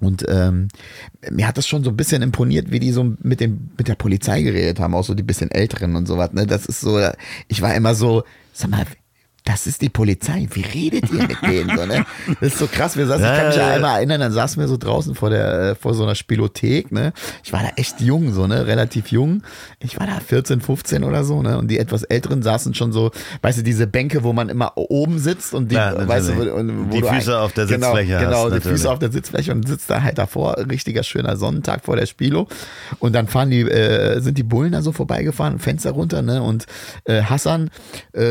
Und 0.00 0.24
ähm, 0.28 0.68
mir 1.30 1.46
hat 1.46 1.58
das 1.58 1.66
schon 1.66 1.84
so 1.84 1.90
ein 1.90 1.96
bisschen 1.96 2.22
imponiert, 2.22 2.70
wie 2.70 2.80
die 2.80 2.92
so 2.92 3.14
mit 3.22 3.40
dem 3.40 3.70
mit 3.76 3.88
der 3.88 3.94
Polizei 3.94 4.42
geredet 4.42 4.80
haben, 4.80 4.94
auch 4.94 5.04
so 5.04 5.14
die 5.14 5.22
bisschen 5.22 5.50
älteren 5.50 5.96
und 5.96 6.06
sowas. 6.06 6.32
Ne? 6.32 6.46
Das 6.46 6.66
ist 6.66 6.80
so, 6.80 7.00
ich 7.48 7.62
war 7.62 7.74
immer 7.74 7.94
so, 7.94 8.24
sag 8.52 8.70
mal, 8.70 8.86
das 9.46 9.68
ist 9.68 9.80
die 9.80 9.88
Polizei. 9.88 10.48
Wie 10.52 10.62
redet 10.62 11.08
ihr 11.12 11.22
mit 11.22 11.40
denen? 11.40 11.76
So, 11.76 11.86
ne? 11.86 12.04
Das 12.40 12.52
ist 12.52 12.58
so 12.58 12.66
krass. 12.66 12.96
Wir 12.96 13.06
saßen, 13.06 13.24
ich 13.24 13.30
kann 13.30 13.46
mich 13.46 13.56
ja 13.56 13.68
einmal 13.68 13.98
erinnern, 13.98 14.20
dann 14.20 14.32
saßen 14.32 14.60
wir 14.60 14.66
so 14.66 14.76
draußen 14.76 15.14
vor 15.14 15.30
der, 15.30 15.60
äh, 15.60 15.74
vor 15.76 15.94
so 15.94 16.02
einer 16.02 16.16
Spielothek, 16.16 16.90
ne? 16.90 17.12
Ich 17.44 17.52
war 17.52 17.62
da 17.62 17.68
echt 17.76 18.00
jung, 18.00 18.32
so, 18.32 18.48
ne? 18.48 18.66
Relativ 18.66 19.12
jung. 19.12 19.44
Ich 19.78 20.00
war 20.00 20.06
da 20.08 20.18
14, 20.18 20.60
15 20.60 21.04
oder 21.04 21.22
so, 21.22 21.42
ne? 21.42 21.58
Und 21.58 21.68
die 21.68 21.78
etwas 21.78 22.02
älteren 22.02 22.42
saßen 22.42 22.74
schon 22.74 22.90
so, 22.90 23.12
weißt 23.42 23.58
du, 23.58 23.62
diese 23.62 23.86
Bänke, 23.86 24.24
wo 24.24 24.32
man 24.32 24.48
immer 24.48 24.72
oben 24.74 25.20
sitzt 25.20 25.54
und 25.54 25.70
die, 25.70 25.76
Ja, 25.76 26.06
weißt 26.06 26.30
du, 26.30 26.36
wo, 26.38 26.56
und 26.56 26.90
wo 26.90 27.00
Die 27.00 27.02
Füße 27.02 27.38
auf 27.38 27.52
der 27.52 27.66
genau, 27.66 27.86
Sitzfläche 27.94 28.16
hast, 28.16 28.24
Genau, 28.24 28.44
die 28.48 28.54
natürlich. 28.54 28.78
Füße 28.80 28.90
auf 28.90 28.98
der 28.98 29.12
Sitzfläche 29.12 29.52
und 29.52 29.68
sitzt 29.68 29.88
da 29.88 30.02
halt 30.02 30.18
davor, 30.18 30.56
richtiger 30.68 31.04
schöner 31.04 31.36
Sonnentag 31.36 31.84
vor 31.84 31.94
der 31.94 32.06
Spilo. 32.06 32.48
Und 32.98 33.14
dann 33.14 33.28
fahren 33.28 33.50
die, 33.50 33.60
äh, 33.60 34.18
sind 34.20 34.38
die 34.38 34.42
Bullen 34.42 34.72
da 34.72 34.82
so 34.82 34.90
vorbeigefahren, 34.90 35.60
Fenster 35.60 35.92
runter, 35.92 36.22
ne? 36.22 36.42
Und 36.42 36.66
äh, 37.04 37.22
Hassan, 37.22 37.70
äh, 38.12 38.24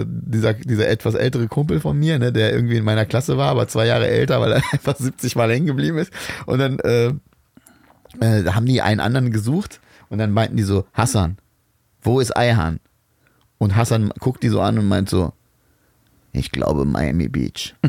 äh, 0.00 0.06
dieser, 0.46 0.64
dieser 0.64 0.88
etwas 0.88 1.14
ältere 1.14 1.48
Kumpel 1.48 1.80
von 1.80 1.98
mir, 1.98 2.18
ne, 2.18 2.32
der 2.32 2.52
irgendwie 2.52 2.76
in 2.76 2.84
meiner 2.84 3.06
Klasse 3.06 3.36
war, 3.36 3.50
aber 3.50 3.68
zwei 3.68 3.86
Jahre 3.86 4.06
älter, 4.06 4.40
weil 4.40 4.52
er 4.52 4.62
einfach 4.72 4.96
70 4.96 5.36
Mal 5.36 5.50
hängen 5.50 5.66
geblieben 5.66 5.98
ist. 5.98 6.12
Und 6.46 6.58
dann 6.58 6.78
äh, 6.80 7.12
äh, 8.20 8.44
haben 8.50 8.66
die 8.66 8.82
einen 8.82 9.00
anderen 9.00 9.30
gesucht 9.30 9.80
und 10.08 10.18
dann 10.18 10.30
meinten 10.30 10.56
die 10.56 10.62
so, 10.62 10.86
Hassan, 10.92 11.38
wo 12.02 12.20
ist 12.20 12.36
Eihan? 12.36 12.78
Und 13.58 13.74
Hassan 13.76 14.12
guckt 14.20 14.42
die 14.42 14.48
so 14.48 14.60
an 14.60 14.78
und 14.78 14.86
meint 14.86 15.08
so, 15.08 15.32
ich 16.32 16.52
glaube 16.52 16.84
Miami 16.84 17.28
Beach. 17.28 17.74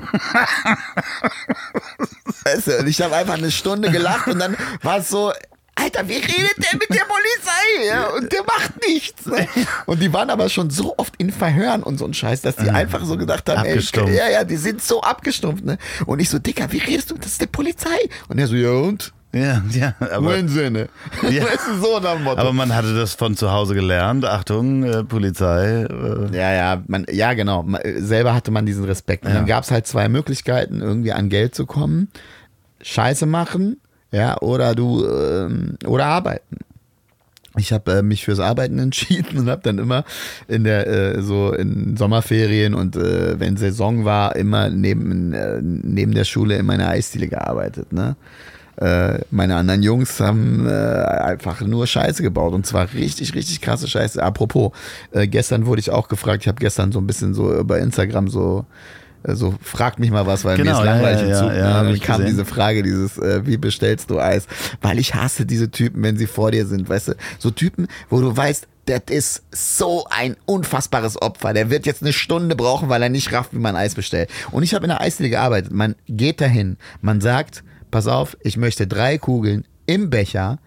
weißt 2.46 2.68
du, 2.68 2.80
und 2.80 2.88
ich 2.88 3.02
habe 3.02 3.16
einfach 3.16 3.34
eine 3.34 3.52
Stunde 3.52 3.92
gelacht 3.92 4.28
und 4.28 4.40
dann 4.40 4.56
war 4.82 5.00
es 5.00 5.10
so, 5.10 5.34
Alter, 5.80 6.08
wie 6.10 6.14
redet 6.16 6.58
der 6.58 6.74
mit 6.80 6.90
der 6.90 7.06
Polizei? 7.06 7.88
Ja, 7.88 8.08
und 8.16 8.32
der 8.32 8.44
macht 8.44 8.74
nichts. 8.88 9.26
Ne? 9.26 9.48
Und 9.86 10.02
die 10.02 10.12
waren 10.12 10.30
aber 10.30 10.50
schon 10.50 10.70
so 10.70 10.96
oft 10.98 11.14
in 11.18 11.32
Verhören 11.32 11.84
und 11.84 11.98
so 12.00 12.06
ein 12.06 12.14
Scheiß, 12.14 12.42
dass 12.42 12.56
die 12.56 12.70
einfach 12.70 13.04
so 13.06 13.16
gedacht 13.18 13.48
haben, 13.50 13.64
ey, 13.66 13.72
Abgestumpft. 13.74 14.14
ja, 14.16 14.30
ja, 14.30 14.44
die 14.44 14.58
sind 14.58 14.82
so 14.82 15.02
abgestumpft. 15.02 15.64
Ne? 15.66 15.78
Und 16.06 16.20
ich 16.20 16.30
so, 16.30 16.40
Dicker, 16.40 16.72
wie 16.72 16.80
redest 16.80 17.12
du? 17.12 17.16
Das 17.16 17.28
ist 17.28 17.42
der 17.42 17.48
Polizei. 17.48 17.98
Und 18.28 18.40
er 18.40 18.48
so, 18.48 18.56
ja 18.56 18.72
und? 18.72 19.14
Ja, 19.34 19.62
ja, 19.72 19.94
aber, 20.00 20.22
Mein 20.22 20.48
Sinne. 20.48 20.88
Ja. 21.30 21.44
Weißt 21.44 21.68
du, 21.68 21.80
so 21.82 22.00
dem 22.00 22.24
Motto. 22.24 22.40
aber 22.40 22.54
man 22.54 22.74
hatte 22.74 22.96
das 22.96 23.14
von 23.14 23.36
zu 23.36 23.52
Hause 23.52 23.76
gelernt. 23.76 24.26
Achtung, 24.26 24.84
äh, 24.84 25.04
Polizei. 25.04 25.84
Äh, 25.84 26.36
Ja, 26.36 26.54
ja, 26.54 26.84
man, 26.88 27.06
ja, 27.12 27.34
genau. 27.34 27.62
Man, 27.64 27.82
selber 27.98 28.34
hatte 28.34 28.50
man 28.52 28.66
diesen 28.66 28.86
Respekt. 28.86 29.26
Und 29.26 29.32
Ja. 29.32 29.36
dann 29.38 29.46
gab 29.46 29.64
es 29.66 29.70
halt 29.72 29.86
zwei 29.86 30.08
Möglichkeiten, 30.10 30.82
irgendwie 30.82 31.12
an 31.12 31.30
Geld 31.30 31.54
zu 31.56 31.66
kommen. 31.66 32.10
Scheiße 32.82 33.26
machen, 33.26 33.80
ja, 34.12 34.38
oder 34.42 34.76
du, 34.76 35.06
ähm, 35.06 35.78
oder 35.86 36.06
arbeiten. 36.06 36.58
Ich 37.58 37.74
habe 37.74 37.92
äh, 37.92 38.02
mich 38.02 38.24
fürs 38.24 38.40
Arbeiten 38.40 38.80
entschieden 38.80 39.38
und 39.38 39.50
habe 39.50 39.62
dann 39.64 39.78
immer 39.80 40.04
in 40.48 40.64
der 40.64 40.88
äh, 40.88 41.22
so 41.22 41.52
in 41.52 41.98
Sommerferien 41.98 42.74
und 42.74 42.96
äh, 42.96 43.40
wenn 43.40 43.58
Saison 43.58 44.06
war 44.06 44.36
immer 44.36 44.70
neben 44.70 45.34
äh, 45.34 45.60
neben 45.62 46.14
der 46.14 46.24
Schule 46.24 46.58
in 46.58 46.66
meiner 46.66 46.90
Eisdiele 46.90 47.28
gearbeitet. 47.28 47.92
Ne, 47.92 48.16
äh, 48.78 49.20
meine 49.32 49.56
anderen 49.56 49.82
Jungs 49.84 50.20
haben 50.20 50.68
äh, 50.68 50.72
einfach 50.72 51.62
nur 51.62 51.88
Scheiße 51.88 52.22
gebaut 52.22 52.54
und 52.54 52.66
zwar 52.66 52.94
richtig 52.94 53.34
richtig 53.34 53.62
krasse 53.62 53.88
Scheiße. 53.88 54.22
Apropos, 54.22 54.72
äh, 55.12 55.28
gestern 55.28 55.66
wurde 55.66 55.80
ich 55.80 55.92
auch 55.92 56.08
gefragt. 56.08 56.44
Ich 56.44 56.48
habe 56.48 56.60
gestern 56.60 56.92
so 56.92 57.00
ein 57.00 57.08
bisschen 57.08 57.34
so 57.34 57.54
über 57.58 57.80
Instagram 57.80 58.28
so 58.28 58.66
so 59.36 59.56
fragt 59.62 60.00
mich 60.00 60.12
mal 60.12 60.26
was, 60.26 60.46
weil 60.46 60.58
mir 60.58 60.64
Genau, 60.64 60.80
ist 60.80 60.86
ja, 60.86 60.94
langweilig 60.94 61.20
ja, 61.22 61.26
im 61.26 61.32
ja, 61.32 61.40
Zug. 61.40 61.48
ja, 61.50 61.54
ne? 61.56 61.80
Und 61.80 61.86
dann 61.88 61.96
ich 61.96 62.02
kam 62.02 62.18
gesehen. 62.18 62.32
diese 62.32 62.46
Frage, 62.46 62.84
dieses, 62.84 63.18
äh, 63.18 63.46
wie 63.46 63.58
bestellst 63.58 64.10
du 64.10 64.20
Eis? 64.20 64.48
Weil 64.82 65.00
ich 65.00 65.16
hasse 65.16 65.46
diese 65.46 65.70
Typen, 65.72 66.02
wenn 66.04 66.18
sie 66.18 66.28
vor 66.28 66.52
dir 66.52 66.66
sind, 66.66 66.88
weißt 66.90 67.10
du, 67.10 67.14
so 67.40 67.52
Typen, 67.52 67.88
wo 68.10 68.22
du 68.22 68.36
weißt, 68.36 68.68
das 68.86 69.02
ist 69.10 69.44
so 69.52 70.06
ein 70.10 70.38
unfassbares 70.46 71.22
Opfer. 71.22 71.54
Der 71.54 71.70
wird 71.70 71.86
jetzt 71.86 72.02
eine 72.02 72.14
Stunde 72.14 72.56
brauchen, 72.56 72.88
weil 72.88 73.04
er 73.04 73.10
nicht 73.10 73.34
rafft, 73.34 73.54
wie 73.54 73.60
man 73.60 73.76
Eis 73.76 73.96
bestellt. 73.96 74.30
Und 74.52 74.64
ich 74.64 74.74
habe 74.74 74.86
in 74.86 74.90
der 74.90 75.02
Eisdiele 75.02 75.30
gearbeitet. 75.30 75.74
Man 75.74 75.96
geht 76.08 76.40
dahin, 76.40 76.78
man 77.02 77.20
sagt, 77.20 77.64
pass 77.92 78.08
auf, 78.08 78.38
ich 78.42 78.56
möchte 78.56 78.88
drei 78.88 79.18
Kugeln 79.18 79.66
im 79.88 80.10
Becher. 80.10 80.60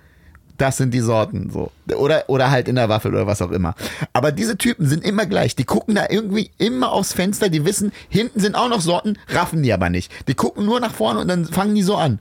Das 0.61 0.77
sind 0.77 0.93
die 0.93 1.01
Sorten 1.01 1.49
so. 1.49 1.73
Oder, 1.97 2.25
oder 2.27 2.51
halt 2.51 2.69
in 2.69 2.75
der 2.75 2.91
Waffel 2.91 3.15
oder 3.15 3.27
was 3.27 3.41
auch 3.41 3.51
immer. 3.51 3.75
Aber 4.13 4.31
diese 4.31 4.59
Typen 4.59 4.87
sind 4.87 5.03
immer 5.03 5.25
gleich. 5.25 5.57
Die 5.57 5.65
gucken 5.65 5.95
da 5.95 6.05
irgendwie 6.11 6.51
immer 6.59 6.93
aufs 6.93 7.15
Fenster. 7.15 7.49
Die 7.49 7.65
wissen, 7.65 7.93
hinten 8.11 8.41
sind 8.41 8.57
auch 8.57 8.69
noch 8.69 8.83
Sorten, 8.83 9.19
raffen 9.29 9.63
die 9.63 9.73
aber 9.73 9.89
nicht. 9.89 10.13
Die 10.29 10.35
gucken 10.35 10.67
nur 10.67 10.79
nach 10.79 10.93
vorne 10.93 11.21
und 11.21 11.29
dann 11.29 11.47
fangen 11.47 11.75
die 11.75 11.83
so 11.83 11.97
an. 11.97 12.19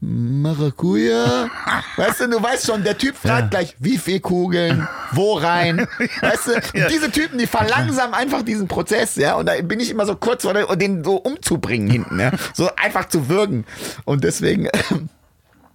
Maracuja. 0.00 1.48
Weißt 1.96 2.20
du, 2.22 2.28
du 2.28 2.42
weißt 2.42 2.66
schon, 2.66 2.82
der 2.82 2.98
Typ 2.98 3.14
fragt 3.14 3.52
gleich, 3.52 3.76
wie 3.78 3.98
viel 3.98 4.18
Kugeln, 4.18 4.88
wo 5.12 5.34
rein. 5.34 5.86
Weißt 6.22 6.48
du, 6.48 6.54
und 6.54 6.90
diese 6.90 7.10
Typen, 7.12 7.38
die 7.38 7.46
verlangsamen 7.46 8.14
einfach 8.14 8.42
diesen 8.42 8.66
Prozess, 8.66 9.16
ja. 9.16 9.34
Und 9.34 9.46
da 9.46 9.52
bin 9.62 9.78
ich 9.78 9.90
immer 9.90 10.06
so 10.06 10.16
kurz 10.16 10.42
vor 10.42 10.54
den 10.54 11.04
so 11.04 11.16
umzubringen 11.16 11.88
hinten, 11.88 12.18
ja. 12.18 12.32
So 12.54 12.70
einfach 12.76 13.08
zu 13.10 13.28
würgen. 13.28 13.66
Und 14.06 14.24
deswegen, 14.24 14.68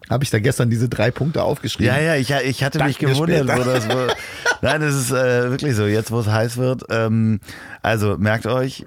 habe 0.09 0.23
ich 0.23 0.29
da 0.29 0.39
gestern 0.39 0.69
diese 0.69 0.89
drei 0.89 1.11
Punkte 1.11 1.43
aufgeschrieben. 1.43 1.93
Ja, 1.95 2.01
ja, 2.01 2.15
ich, 2.15 2.29
ich 2.31 2.63
hatte 2.63 2.83
mich 2.83 2.97
Danke 2.97 3.13
gewundert, 3.13 3.47
wo 3.57 3.63
das 3.63 3.87
wo, 3.89 4.07
Nein, 4.61 4.81
das 4.81 4.95
ist 4.95 5.11
äh, 5.11 5.49
wirklich 5.49 5.75
so. 5.75 5.85
Jetzt, 5.85 6.11
wo 6.11 6.19
es 6.19 6.27
heiß 6.27 6.57
wird. 6.57 6.83
Ähm, 6.89 7.39
also 7.81 8.17
merkt 8.17 8.45
euch, 8.47 8.85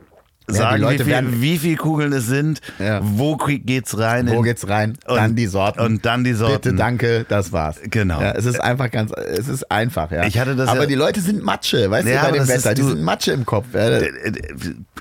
sagen, 0.50 0.80
Leute 0.80 1.00
wie, 1.00 1.04
viel, 1.04 1.12
werden- 1.12 1.42
wie 1.42 1.58
viel 1.58 1.76
Kugeln 1.76 2.10
es 2.14 2.26
sind, 2.26 2.60
Ja. 2.78 3.00
wo 3.02 3.36
geht's 3.36 3.98
rein. 3.98 4.30
Wo 4.30 4.40
geht's 4.40 4.66
rein? 4.66 4.96
dann 5.06 5.36
die 5.36 5.46
Sorten. 5.46 5.80
Und 5.80 6.06
dann 6.06 6.24
die 6.24 6.32
Sorten. 6.32 6.54
Bitte, 6.70 6.74
danke, 6.74 7.26
das 7.28 7.52
war's. 7.52 7.76
Genau. 7.84 8.20
Ja, 8.20 8.30
es 8.32 8.46
ist 8.46 8.58
einfach 8.58 8.90
ganz, 8.90 9.12
es 9.12 9.46
ist 9.46 9.70
einfach, 9.70 10.10
ja. 10.10 10.24
Ich 10.24 10.38
hatte 10.38 10.56
das 10.56 10.68
aber 10.70 10.80
ja- 10.80 10.86
die 10.86 10.94
Leute 10.94 11.20
sind 11.20 11.42
Matsche, 11.44 11.90
weißt 11.90 12.08
Ja, 12.08 12.24
du, 12.24 12.30
bei 12.32 12.38
dem 12.38 12.48
Wetter. 12.48 12.72
Die 12.74 12.82
sind 12.82 13.02
Matsche 13.02 13.32
im 13.32 13.44
Kopf. 13.44 13.66
Ja. 13.74 14.00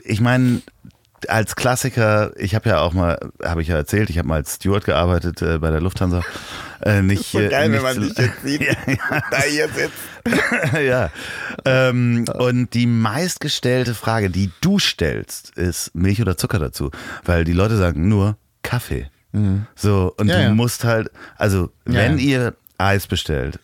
ich 0.03 0.19
meine, 0.19 0.61
als 1.27 1.55
Klassiker, 1.55 2.31
ich 2.37 2.53
habe 2.55 2.69
ja 2.69 2.79
auch 2.81 2.93
mal, 2.93 3.17
habe 3.43 3.61
ich 3.61 3.67
ja 3.69 3.75
erzählt, 3.75 4.09
ich 4.09 4.17
habe 4.17 4.27
mal 4.27 4.35
als 4.35 4.55
Steward 4.55 4.85
gearbeitet 4.85 5.41
äh, 5.41 5.57
bei 5.57 5.71
der 5.71 5.81
Lufthansa. 5.81 6.21
Äh, 6.81 7.01
nicht, 7.01 7.31
So 7.31 7.39
geil, 7.39 7.69
äh, 7.69 7.71
wenn 7.73 7.81
man 7.81 7.97
nicht- 7.99 8.17
dich 8.17 8.25
jetzt 8.27 8.41
sieht. 8.43 8.61
ja, 8.61 8.73
ja, 8.87 9.21
Da 9.31 9.41
hier 9.41 9.67
sitzt. 9.69 10.73
ja. 10.85 11.09
Ähm, 11.65 12.25
und 12.37 12.73
die 12.73 12.85
meistgestellte 12.87 13.95
Frage, 13.95 14.29
die 14.29 14.51
du 14.61 14.77
stellst, 14.79 15.57
ist 15.57 15.95
Milch 15.95 16.21
oder 16.21 16.37
Zucker 16.37 16.59
dazu. 16.59 16.91
Weil 17.25 17.43
die 17.45 17.53
Leute 17.53 17.77
sagen 17.77 18.07
nur 18.07 18.37
Kaffee. 18.63 19.09
So, 19.75 20.13
und 20.17 20.25
Mhm. 20.27 20.31
Ja, 20.31 20.49
du 20.49 20.55
musst 20.55 20.83
halt, 20.83 21.09
also 21.37 21.71
wenn 21.85 22.17
ihr 22.17 22.55
Eis 22.79 23.05
bestellt, 23.07 23.59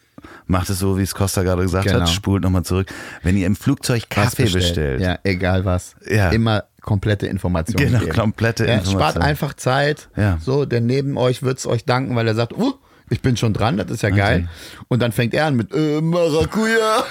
macht 0.48 0.70
es 0.70 0.80
so, 0.80 0.98
wie 0.98 1.04
es 1.04 1.14
Costa 1.16 1.44
gerade 1.44 1.62
gesagt 1.64 1.86
Genau. 1.88 2.02
hat, 2.02 2.10
spult 2.10 2.44
nochmal 2.44 2.64
zurück. 2.64 2.88
Wenn 3.22 3.38
ihr 3.38 3.48
im 3.48 3.56
Flugzeug 3.56 4.10
Kaffee 4.10 4.46
bestellt, 4.50 5.02
Ja, 5.02 5.20
egal 5.24 5.66
was. 5.66 5.96
Ja. 6.10 6.30
Immer 6.30 6.66
komplette 6.82 7.28
Informationen 7.28 7.86
Genau, 7.88 8.00
geben. 8.00 8.12
komplette 8.14 8.66
ja, 8.66 8.74
Informationen. 8.76 9.12
Spart 9.12 9.18
einfach 9.26 9.54
Zeit. 9.54 10.10
Ja. 10.18 10.38
So, 10.42 10.66
der 10.66 10.82
neben 10.82 11.18
euch 11.18 11.44
wird's 11.44 11.66
euch 11.66 11.86
danken, 11.86 12.16
weil 12.16 12.28
er 12.28 12.36
sagt, 12.36 12.54
uh, 12.54 12.74
ich 13.14 13.22
bin 13.22 13.38
schon 13.38 13.54
dran, 13.54 13.78
das 13.78 13.90
ist 13.90 14.02
ja 14.04 14.10
geil. 14.10 14.50
Und 14.88 15.02
dann 15.02 15.12
fängt 15.12 15.34
er 15.34 15.46
an 15.46 15.56
mit 15.56 15.74
äh, 15.74 16.02
Maracuja. 16.02 17.04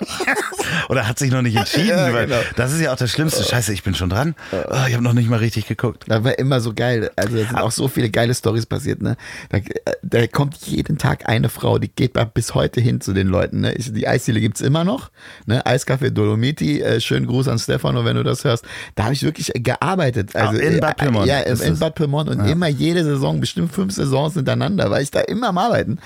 Oder 0.88 1.06
hat 1.06 1.18
sich 1.18 1.30
noch 1.30 1.42
nicht 1.42 1.56
entschieden, 1.56 1.88
Ja, 1.88 2.12
weil 2.12 2.26
genau. 2.26 2.40
das 2.56 2.72
ist 2.72 2.80
ja 2.80 2.92
auch 2.92 2.96
das 2.96 3.10
Schlimmste. 3.10 3.44
Scheiße, 3.44 3.72
ich 3.72 3.82
bin 3.82 3.94
schon 3.94 4.08
dran. 4.10 4.34
Oh, 4.52 4.74
ich 4.88 4.94
habe 4.94 5.02
noch 5.02 5.12
nicht 5.12 5.28
mal 5.28 5.38
richtig 5.38 5.66
geguckt. 5.66 6.04
Das 6.08 6.24
war 6.24 6.38
immer 6.38 6.60
so 6.60 6.72
geil. 6.74 7.10
Also 7.16 7.36
es 7.36 7.48
sind 7.48 7.58
auch 7.58 7.70
so 7.70 7.88
viele 7.88 8.10
geile 8.10 8.34
Stories 8.34 8.66
passiert. 8.66 9.02
Ne? 9.02 9.16
Da, 9.50 9.58
da 10.02 10.26
kommt 10.26 10.56
jeden 10.66 10.98
Tag 10.98 11.28
eine 11.28 11.48
Frau, 11.48 11.78
die 11.78 11.88
geht 11.88 12.16
da 12.16 12.24
bis 12.24 12.54
heute 12.54 12.80
hin 12.80 13.00
zu 13.00 13.12
den 13.12 13.28
Leuten. 13.28 13.60
Ne? 13.60 13.74
Die 13.74 14.08
Eisdiele 14.08 14.40
gibt's 14.40 14.60
immer 14.60 14.84
noch. 14.84 15.10
Ne? 15.46 15.64
Eiscafé 15.66 16.10
Dolomiti. 16.10 16.80
Äh, 16.80 17.00
schönen 17.00 17.26
Gruß 17.26 17.48
an 17.48 17.58
Stefano, 17.58 18.04
wenn 18.04 18.16
du 18.16 18.22
das 18.24 18.44
hörst. 18.44 18.64
Da 18.94 19.04
habe 19.04 19.12
ich 19.14 19.22
wirklich 19.22 19.52
gearbeitet. 19.54 20.34
Also, 20.34 20.58
Ah, 20.58 20.62
in 20.62 20.80
Bad 20.80 21.00
äh, 21.00 21.04
Pyrmont 21.04 21.26
Ja, 21.26 21.40
in. 21.40 21.78
Bad 21.78 21.94
Pyrmont. 21.94 22.30
Und 22.30 22.46
immer 22.46 22.68
jede 22.68 23.04
Saison, 23.04 23.40
bestimmt 23.40 23.72
fünf 23.72 23.92
Saisons 23.94 24.34
hintereinander, 24.34 24.90
war 24.90 25.00
ich 25.00 25.10
da 25.10 25.20
immer 25.20 25.49
am 25.50 25.58
Arbeiten. 25.58 25.98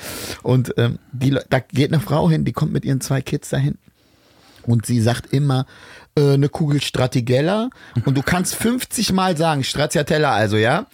Und 0.43 0.75
ähm, 0.77 0.99
die, 1.13 1.37
da 1.49 1.61
geht 1.61 1.93
eine 1.93 2.01
Frau 2.01 2.29
hin, 2.29 2.45
die 2.45 2.53
kommt 2.53 2.73
mit 2.73 2.85
ihren 2.85 3.01
zwei 3.01 3.23
Kids 3.23 3.51
dahin. 3.51 3.79
Und 4.67 4.87
sie 4.87 5.01
sagt 5.01 5.33
immer, 5.33 5.67
äh, 6.17 6.35
eine 6.35 6.49
Kugel 6.49 6.81
Stratigella. 6.81 7.71
Und 8.05 8.17
du 8.17 8.23
kannst 8.23 8.55
50 8.55 9.13
Mal 9.13 9.37
sagen, 9.37 9.65
Stracciatella 9.65 10.33
also, 10.33 10.57
ja? 10.57 10.87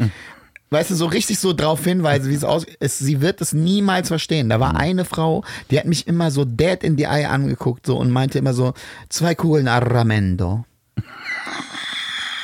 Weißt 0.71 0.91
du, 0.91 0.95
so 0.95 1.07
richtig 1.07 1.41
so 1.41 1.53
drauf 1.53 1.83
hinweisen, 1.85 2.31
wie 2.31 2.35
es 2.35 2.45
aussieht. 2.45 2.77
Sie 2.81 3.21
wird 3.21 3.41
es 3.41 3.53
niemals 3.53 4.07
verstehen. 4.07 4.49
Da 4.49 4.61
war 4.61 4.77
eine 4.77 5.05
Frau, 5.05 5.43
die 5.71 5.79
hat 5.79 5.87
mich 5.87 6.07
immer 6.07 6.31
so 6.31 6.45
dead 6.45 6.85
in 6.85 6.97
die 6.97 7.05
Eye 7.05 7.27
angeguckt 7.27 7.87
so 7.87 7.97
und 7.97 8.11
meinte 8.11 8.39
immer 8.39 8.55
so, 8.55 8.75
zwei 9.09 9.35
Kugeln 9.35 9.67
Arramendo. 9.67 10.65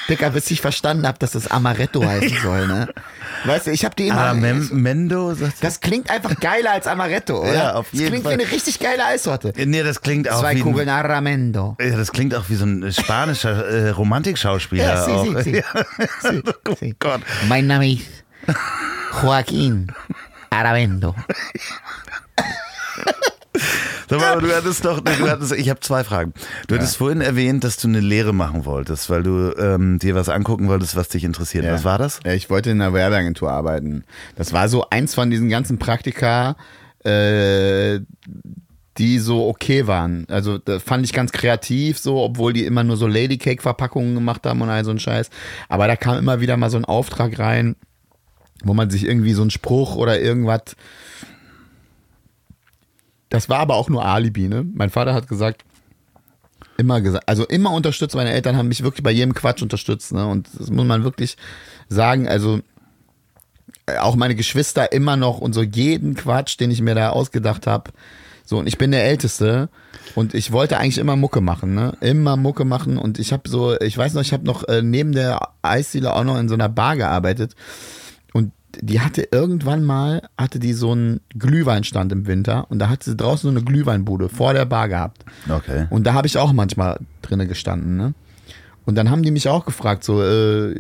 Dicker, 0.09 0.31
bis 0.31 0.51
ich 0.51 0.61
verstanden 0.61 1.07
habe, 1.07 1.19
dass 1.19 1.33
das 1.33 1.49
Amaretto 1.51 2.05
heißen 2.05 2.39
soll, 2.43 2.67
ne? 2.69 2.89
Weißt 3.45 3.67
du, 3.67 3.71
ich 3.73 3.85
habe 3.85 3.95
die 3.97 4.09
immer... 4.09 4.21
Aber 4.21 4.35
Mem 4.39 4.69
Mendo, 4.73 5.35
sagt 5.35 5.63
das 5.63 5.81
klingt 5.81 6.11
einfach 6.11 6.39
geiler 6.39 6.73
als 6.73 6.87
Amaretto, 6.87 7.41
oder? 7.43 7.53
Ja, 7.55 7.75
auf 7.75 7.87
das 7.91 7.99
jeden 8.01 8.11
klingt 8.13 8.25
Fall. 8.25 8.39
wie 8.39 8.43
eine 8.43 8.53
richtig 8.53 8.79
geile 8.79 9.05
Eissorte. 9.05 9.53
Nee, 9.57 9.83
das 9.83 10.01
klingt 10.01 10.31
auch 10.31 10.41
Zwei 10.41 10.55
wie 10.57 10.61
Kugeln 10.61 10.89
ein, 10.89 11.05
Arramendo. 11.05 11.77
ja, 11.81 11.97
das 11.97 12.13
klingt 12.13 12.35
auch 12.35 12.49
wie 12.49 12.55
so 12.55 12.65
ein 12.65 12.93
spanischer 12.93 13.67
äh, 13.69 13.91
Romantikschauspieler. 13.91 14.85
Ja, 14.85 15.07
auch. 15.07 15.25
sí, 15.25 15.35
sí, 15.37 15.43
sí. 15.43 15.57
Ja. 15.57 15.65
Sí, 16.31 16.43
oh. 16.69 16.93
Gott. 16.99 17.21
Mein 17.49 17.67
Name 17.67 17.93
ist 17.93 18.07
Joaquín 19.23 19.89
Aravendo. 20.51 21.15
Sag 24.09 24.21
mal, 24.21 24.41
du 24.41 24.55
hattest 24.55 24.85
doch, 24.85 25.01
du 25.01 25.29
hattest, 25.29 25.53
ich 25.53 25.69
habe 25.69 25.81
zwei 25.81 26.05
Fragen. 26.05 26.33
Du 26.69 26.77
hattest 26.77 26.97
vorhin 26.97 27.21
erwähnt, 27.21 27.65
dass 27.65 27.77
du 27.77 27.89
eine 27.89 28.01
Lehre 28.01 28.33
machen 28.33 28.65
wolltest, 28.65 29.11
weil 29.11 29.23
du 29.23 29.53
ähm, 29.59 29.99
dir 29.99 30.15
was 30.15 30.29
angucken 30.29 30.69
wolltest, 30.69 30.95
was 30.95 31.09
dich 31.09 31.25
interessiert. 31.25 31.67
Was 31.67 31.85
war 31.85 31.99
das? 31.99 32.21
Ja, 32.25 32.33
ich 32.33 32.49
wollte 32.49 32.71
in 32.71 32.81
einer 32.81 32.93
Werbeagentur 32.93 33.51
arbeiten. 33.51 34.05
Das 34.37 34.53
war 34.53 34.69
so 34.69 34.89
eins 34.91 35.15
von 35.15 35.31
diesen 35.31 35.49
ganzen 35.49 35.79
Praktika, 35.79 36.57
äh, 37.05 38.01
die 38.99 39.19
so 39.19 39.47
okay 39.49 39.87
waren. 39.87 40.27
Also 40.31 40.59
da 40.59 40.79
fand 40.79 41.05
ich 41.05 41.13
ganz 41.13 41.33
kreativ 41.33 41.99
so, 41.99 42.19
obwohl 42.23 42.53
die 42.53 42.65
immer 42.65 42.85
nur 42.85 42.97
so 42.97 43.07
Ladycake-Verpackungen 43.07 44.15
gemacht 44.15 44.47
haben 44.47 44.63
und 44.63 44.71
all 44.71 44.85
so 44.85 44.91
ein 44.91 45.01
Scheiß. 45.01 45.31
Aber 45.69 45.87
da 45.87 45.97
kam 45.97 46.17
immer 46.19 46.41
wieder 46.41 46.57
mal 46.57 46.71
so 46.71 46.77
ein 46.77 46.85
Auftrag 46.85 47.39
rein, 47.39 47.77
wo 48.65 48.73
man 48.73 48.89
sich 48.89 49.05
irgendwie 49.05 49.35
so 49.35 49.43
einen 49.43 49.51
Spruch 49.51 49.97
oder 49.97 50.21
irgendwas 50.21 50.77
das 53.37 53.51
war 53.51 53.59
aber 53.59 53.75
auch 53.75 53.91
nur 53.91 54.03
Alibi, 54.03 54.49
ne? 54.49 54.65
Mein 54.75 54.89
Vater 54.89 55.13
hat 55.13 55.29
gesagt, 55.29 55.63
immer 56.79 57.03
gesagt, 57.03 57.29
also 57.29 57.45
immer 57.45 57.71
unterstützt, 57.71 58.15
meine 58.15 58.33
Eltern 58.33 58.57
haben 58.57 58.69
mich 58.69 58.83
wirklich 58.83 59.03
bei 59.03 59.11
jedem 59.11 59.35
Quatsch 59.35 59.61
unterstützt, 59.61 60.15
ne? 60.15 60.27
Und 60.27 60.49
das 60.59 60.71
muss 60.71 60.87
man 60.87 61.05
wirklich 61.05 61.37
sagen, 61.91 62.29
also 62.29 62.61
äh, 63.85 63.99
auch 63.99 64.17
meine 64.17 64.37
Geschwister 64.37 64.91
immer 64.91 65.17
noch 65.17 65.39
und 65.39 65.53
so 65.53 65.63
jeden 65.63 66.15
Quatsch, 66.15 66.59
den 66.59 66.71
ich 66.71 66.81
mir 66.81 66.95
da 66.95 67.11
ausgedacht 67.11 67.67
habe. 67.67 67.93
So, 68.47 68.59
und 68.59 68.67
ich 68.67 68.79
bin 68.79 68.91
der 68.91 69.05
Älteste 69.05 69.69
und 70.15 70.33
ich 70.33 70.51
wollte 70.51 70.79
eigentlich 70.79 70.97
immer 70.97 71.17
Mucke 71.17 71.43
machen, 71.43 71.75
ne? 71.75 71.93
Immer 72.01 72.39
Mucke 72.39 72.65
machen 72.65 72.97
und 72.97 73.19
ich 73.19 73.35
habe 73.35 73.51
so, 73.51 73.79
ich 73.79 73.99
weiß 73.99 74.15
noch, 74.15 74.23
ich 74.23 74.33
habe 74.33 74.47
noch 74.47 74.67
äh, 74.67 74.81
neben 74.81 75.13
der 75.13 75.51
Eisdiele 75.61 76.17
auch 76.17 76.25
noch 76.25 76.39
in 76.39 76.49
so 76.49 76.55
einer 76.55 76.71
Bar 76.71 76.97
gearbeitet 76.97 77.55
die 78.81 79.01
hatte 79.01 79.29
irgendwann 79.31 79.85
mal, 79.85 80.29
hatte 80.39 80.59
die 80.59 80.73
so 80.73 80.93
einen 80.93 81.21
Glühweinstand 81.39 82.13
im 82.13 82.27
Winter 82.27 82.67
und 82.71 82.79
da 82.79 82.89
hatte 82.89 83.11
sie 83.11 83.17
draußen 83.17 83.51
so 83.51 83.57
eine 83.57 83.65
Glühweinbude 83.65 84.29
vor 84.29 84.53
der 84.53 84.65
Bar 84.65 84.89
gehabt. 84.89 85.25
Okay. 85.49 85.87
Und 85.91 86.07
da 86.07 86.15
habe 86.15 86.27
ich 86.27 86.39
auch 86.39 86.53
manchmal 86.53 86.99
drinne 87.23 87.47
gestanden, 87.47 87.97
ne? 87.97 88.15
Und 88.85 88.95
dann 88.95 89.11
haben 89.11 89.25
die 89.25 89.33
mich 89.33 89.49
auch 89.49 89.67
gefragt, 89.67 90.05
so, 90.05 90.23
äh, 90.23 90.75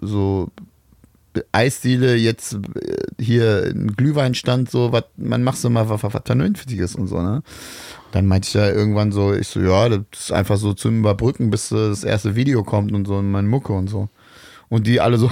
so 0.00 0.52
Eisdiele, 1.50 2.14
jetzt 2.14 2.54
äh, 2.54 2.96
hier 3.20 3.72
ein 3.74 3.88
Glühweinstand, 3.96 4.70
so, 4.70 4.92
was, 4.92 5.04
man 5.16 5.42
macht 5.42 5.58
so 5.58 5.68
mal 5.68 5.88
was, 5.88 6.02
was 6.02 6.22
Vernünftiges 6.24 6.94
und 6.94 7.08
so, 7.08 7.20
ne? 7.20 7.42
Dann 8.12 8.26
meinte 8.26 8.46
ich 8.46 8.54
ja 8.54 8.70
irgendwann 8.70 9.10
so, 9.10 9.34
ich 9.34 9.48
so, 9.48 9.60
ja, 9.60 9.88
das 9.88 9.98
ist 10.12 10.32
einfach 10.32 10.56
so 10.56 10.72
zum 10.74 11.00
Überbrücken, 11.00 11.50
bis 11.50 11.70
das 11.70 12.04
erste 12.04 12.36
Video 12.36 12.62
kommt 12.62 12.92
und 12.92 13.06
so 13.06 13.18
in 13.18 13.30
meine 13.32 13.48
Mucke 13.48 13.72
und 13.72 13.88
so. 13.88 14.08
Und 14.68 14.86
die 14.86 15.00
alle 15.00 15.18
so, 15.18 15.30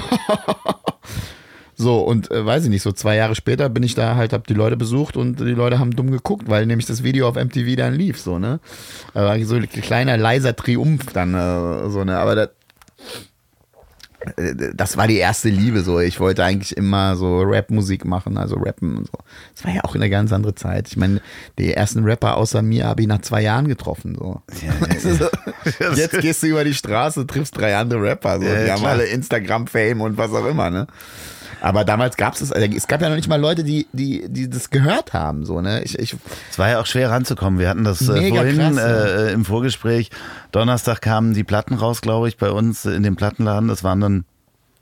so, 1.74 2.00
und 2.00 2.30
äh, 2.30 2.44
weiß 2.44 2.64
ich 2.64 2.70
nicht, 2.70 2.82
so 2.82 2.92
zwei 2.92 3.16
Jahre 3.16 3.34
später 3.34 3.68
bin 3.68 3.82
ich 3.82 3.94
da 3.94 4.16
halt, 4.16 4.32
hab 4.32 4.46
die 4.46 4.54
Leute 4.54 4.76
besucht 4.76 5.16
und 5.16 5.40
die 5.40 5.44
Leute 5.44 5.78
haben 5.78 5.96
dumm 5.96 6.10
geguckt, 6.10 6.48
weil 6.48 6.66
nämlich 6.66 6.86
das 6.86 7.02
Video 7.02 7.28
auf 7.28 7.36
MTV 7.36 7.76
dann 7.76 7.94
lief, 7.94 8.20
so, 8.20 8.38
ne? 8.38 8.60
Da 9.14 9.24
war 9.24 9.44
so 9.44 9.56
ein 9.56 9.68
kleiner, 9.68 10.16
leiser 10.16 10.54
Triumph 10.54 11.06
dann, 11.12 11.34
äh, 11.34 11.90
so, 11.90 12.04
ne? 12.04 12.18
Aber 12.18 12.34
das, 12.34 12.48
äh, 14.36 14.54
das 14.74 14.96
war 14.96 15.06
die 15.08 15.16
erste 15.16 15.48
Liebe, 15.48 15.82
so. 15.82 15.98
Ich 16.00 16.20
wollte 16.20 16.44
eigentlich 16.44 16.76
immer 16.76 17.16
so 17.16 17.40
Rap-Musik 17.40 18.04
machen, 18.04 18.36
also 18.36 18.56
rappen 18.56 18.98
und 18.98 19.06
so. 19.06 19.18
Das 19.54 19.64
war 19.64 19.74
ja 19.74 19.84
auch 19.84 19.94
eine 19.94 20.10
ganz 20.10 20.32
andere 20.32 20.54
Zeit. 20.54 20.88
Ich 20.88 20.96
meine, 20.96 21.20
die 21.58 21.72
ersten 21.72 22.04
Rapper 22.04 22.36
außer 22.36 22.62
mir 22.62 22.86
habe 22.86 23.02
ich 23.02 23.08
nach 23.08 23.22
zwei 23.22 23.42
Jahren 23.42 23.68
getroffen, 23.68 24.16
so. 24.18 24.42
Weißt 24.80 25.04
du, 25.04 25.14
so. 25.14 25.28
Jetzt 25.96 26.20
gehst 26.20 26.42
du 26.42 26.48
über 26.48 26.64
die 26.64 26.74
Straße, 26.74 27.26
triffst 27.26 27.56
drei 27.56 27.76
andere 27.76 28.02
Rapper, 28.02 28.40
so. 28.40 28.46
Ja, 28.46 28.64
die 28.64 28.70
haben 28.70 28.84
alle 28.84 29.06
Instagram-Fame 29.06 30.00
und 30.00 30.18
was 30.18 30.32
auch 30.32 30.46
immer, 30.46 30.70
ne? 30.70 30.86
Aber 31.62 31.84
damals 31.84 32.16
gab 32.16 32.34
es 32.34 32.50
also 32.50 32.76
es 32.76 32.88
gab 32.88 33.00
ja 33.02 33.08
noch 33.08 33.14
nicht 33.14 33.28
mal 33.28 33.40
Leute, 33.40 33.62
die, 33.62 33.86
die, 33.92 34.28
die 34.28 34.50
das 34.50 34.70
gehört 34.70 35.12
haben, 35.12 35.46
so, 35.46 35.60
ne? 35.60 35.82
Ich, 35.84 35.96
ich, 35.96 36.16
Es 36.50 36.58
war 36.58 36.68
ja 36.68 36.80
auch 36.80 36.86
schwer 36.86 37.10
ranzukommen. 37.10 37.60
Wir 37.60 37.68
hatten 37.68 37.84
das 37.84 38.02
äh, 38.02 38.28
vorhin 38.30 38.58
krass, 38.58 38.76
ja. 38.76 39.04
äh, 39.04 39.32
im 39.32 39.44
Vorgespräch. 39.44 40.10
Donnerstag 40.50 41.00
kamen 41.00 41.34
die 41.34 41.44
Platten 41.44 41.74
raus, 41.74 42.00
glaube 42.00 42.26
ich, 42.26 42.36
bei 42.36 42.50
uns 42.50 42.84
in 42.84 43.04
dem 43.04 43.14
Plattenladen. 43.14 43.68
Das 43.68 43.84
waren 43.84 44.00
dann 44.00 44.24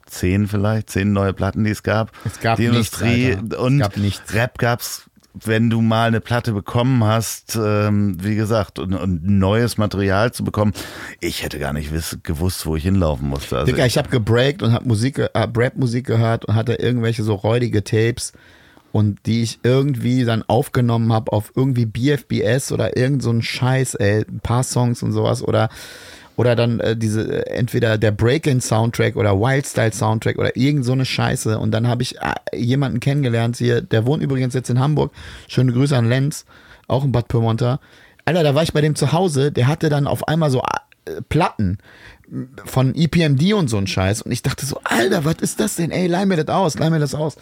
zehn 0.07 0.49
vielleicht, 0.49 0.89
zehn 0.89 1.13
neue 1.13 1.35
Platten, 1.35 1.65
die 1.65 1.71
es 1.71 1.83
gab. 1.83 2.13
Es 2.25 2.41
gab 2.41 2.57
die 2.57 2.69
nichts, 2.69 2.99
Industrie 2.99 3.35
Alter. 3.35 3.57
Es 3.57 3.59
und 3.59 3.79
gab 3.79 3.97
nichts. 3.99 4.35
Rap 4.35 4.57
gab's, 4.57 5.10
wenn 5.35 5.71
du 5.71 5.81
mal 5.81 6.09
eine 6.09 6.21
Platte 6.21 6.53
bekommen 6.53 7.05
hast, 7.05 7.57
ähm, 7.57 8.17
wie 8.21 8.35
gesagt, 8.35 8.79
und, 8.79 8.95
und 8.95 9.25
neues 9.25 9.79
Material 9.79 10.33
zu 10.33 10.45
bekommen. 10.45 10.73
Ich 11.21 11.43
hätte 11.43 11.59
gar 11.59 11.73
nicht 11.73 11.93
wiss, 11.93 12.19
gewusst, 12.23 12.67
wo 12.67 12.77
ich 12.77 12.83
hinlaufen 12.83 13.29
musste. 13.29 13.59
Also 13.59 13.73
Digga, 13.73 13.87
ich 13.87 13.97
habe 13.97 14.09
gebreakt 14.09 14.63
und 14.63 14.73
habe 14.73 14.87
Musik, 14.89 15.21
hab 15.35 15.57
Rap-Musik 15.57 16.07
gehört 16.07 16.45
und 16.45 16.55
hatte 16.55 16.75
irgendwelche 16.75 17.23
so 17.23 17.35
räudige 17.35 17.85
Tapes 17.85 18.33
und 18.93 19.19
die 19.27 19.43
ich 19.43 19.61
irgendwie 19.63 20.25
dann 20.25 20.43
aufgenommen 20.49 21.13
habe 21.13 21.33
auf 21.33 21.53
irgendwie 21.55 21.87
BFBS 21.87 22.73
oder 22.73 22.97
irgend 22.97 23.23
so 23.23 23.31
ein 23.31 23.43
Scheiß, 23.43 23.95
ey, 23.95 24.25
ein 24.29 24.41
paar 24.41 24.65
Songs 24.65 25.03
und 25.03 25.13
sowas 25.13 25.43
oder 25.43 25.69
oder 26.41 26.57
dann 26.57 26.81
äh, 26.81 26.97
diese, 26.97 27.45
äh, 27.47 27.51
entweder 27.51 27.99
der 27.99 28.13
Break-In-Soundtrack 28.13 29.17
oder 29.17 29.39
Wildstyle-Soundtrack 29.39 30.39
oder 30.39 30.57
irgend 30.57 30.87
so 30.87 30.93
eine 30.93 31.05
Scheiße. 31.05 31.59
Und 31.59 31.71
dann 31.71 31.87
habe 31.87 32.03
ich 32.03 32.17
äh, 32.17 32.57
jemanden 32.57 32.99
kennengelernt 32.99 33.59
hier, 33.59 33.83
der 33.83 34.07
wohnt 34.07 34.23
übrigens 34.23 34.55
jetzt 34.55 34.71
in 34.71 34.81
Hamburg. 34.81 35.13
Schöne 35.49 35.71
Grüße 35.71 35.95
an 35.95 36.09
Lenz, 36.09 36.47
auch 36.89 37.05
in 37.05 37.13
Bad 37.13 37.29
Pyrmonter. 37.29 37.79
Alter, 38.25 38.43
da 38.43 38.55
war 38.55 38.63
ich 38.63 38.73
bei 38.73 38.81
dem 38.81 38.95
zu 38.95 39.13
Hause, 39.13 39.53
der 39.53 39.67
hatte 39.67 39.91
dann 39.91 40.07
auf 40.07 40.29
einmal 40.29 40.51
so 40.51 40.63
äh, 41.05 41.21
Platten 41.29 41.77
von 42.65 42.95
EPMD 42.95 43.53
und 43.53 43.69
so 43.69 43.77
ein 43.77 43.87
Scheiß. 43.87 44.23
Und 44.23 44.33
ich 44.33 44.41
dachte 44.41 44.65
so, 44.65 44.81
Alter, 44.83 45.27
was 45.27 45.43
ist 45.43 45.61
das 45.61 45.77
denn? 45.77 45.91
Ey, 45.91 46.07
leih 46.07 46.25
mir 46.25 46.43
das 46.43 46.49
aus, 46.49 46.79
leih 46.79 46.89
mir 46.89 47.01
das 47.01 47.15
aus. 47.15 47.37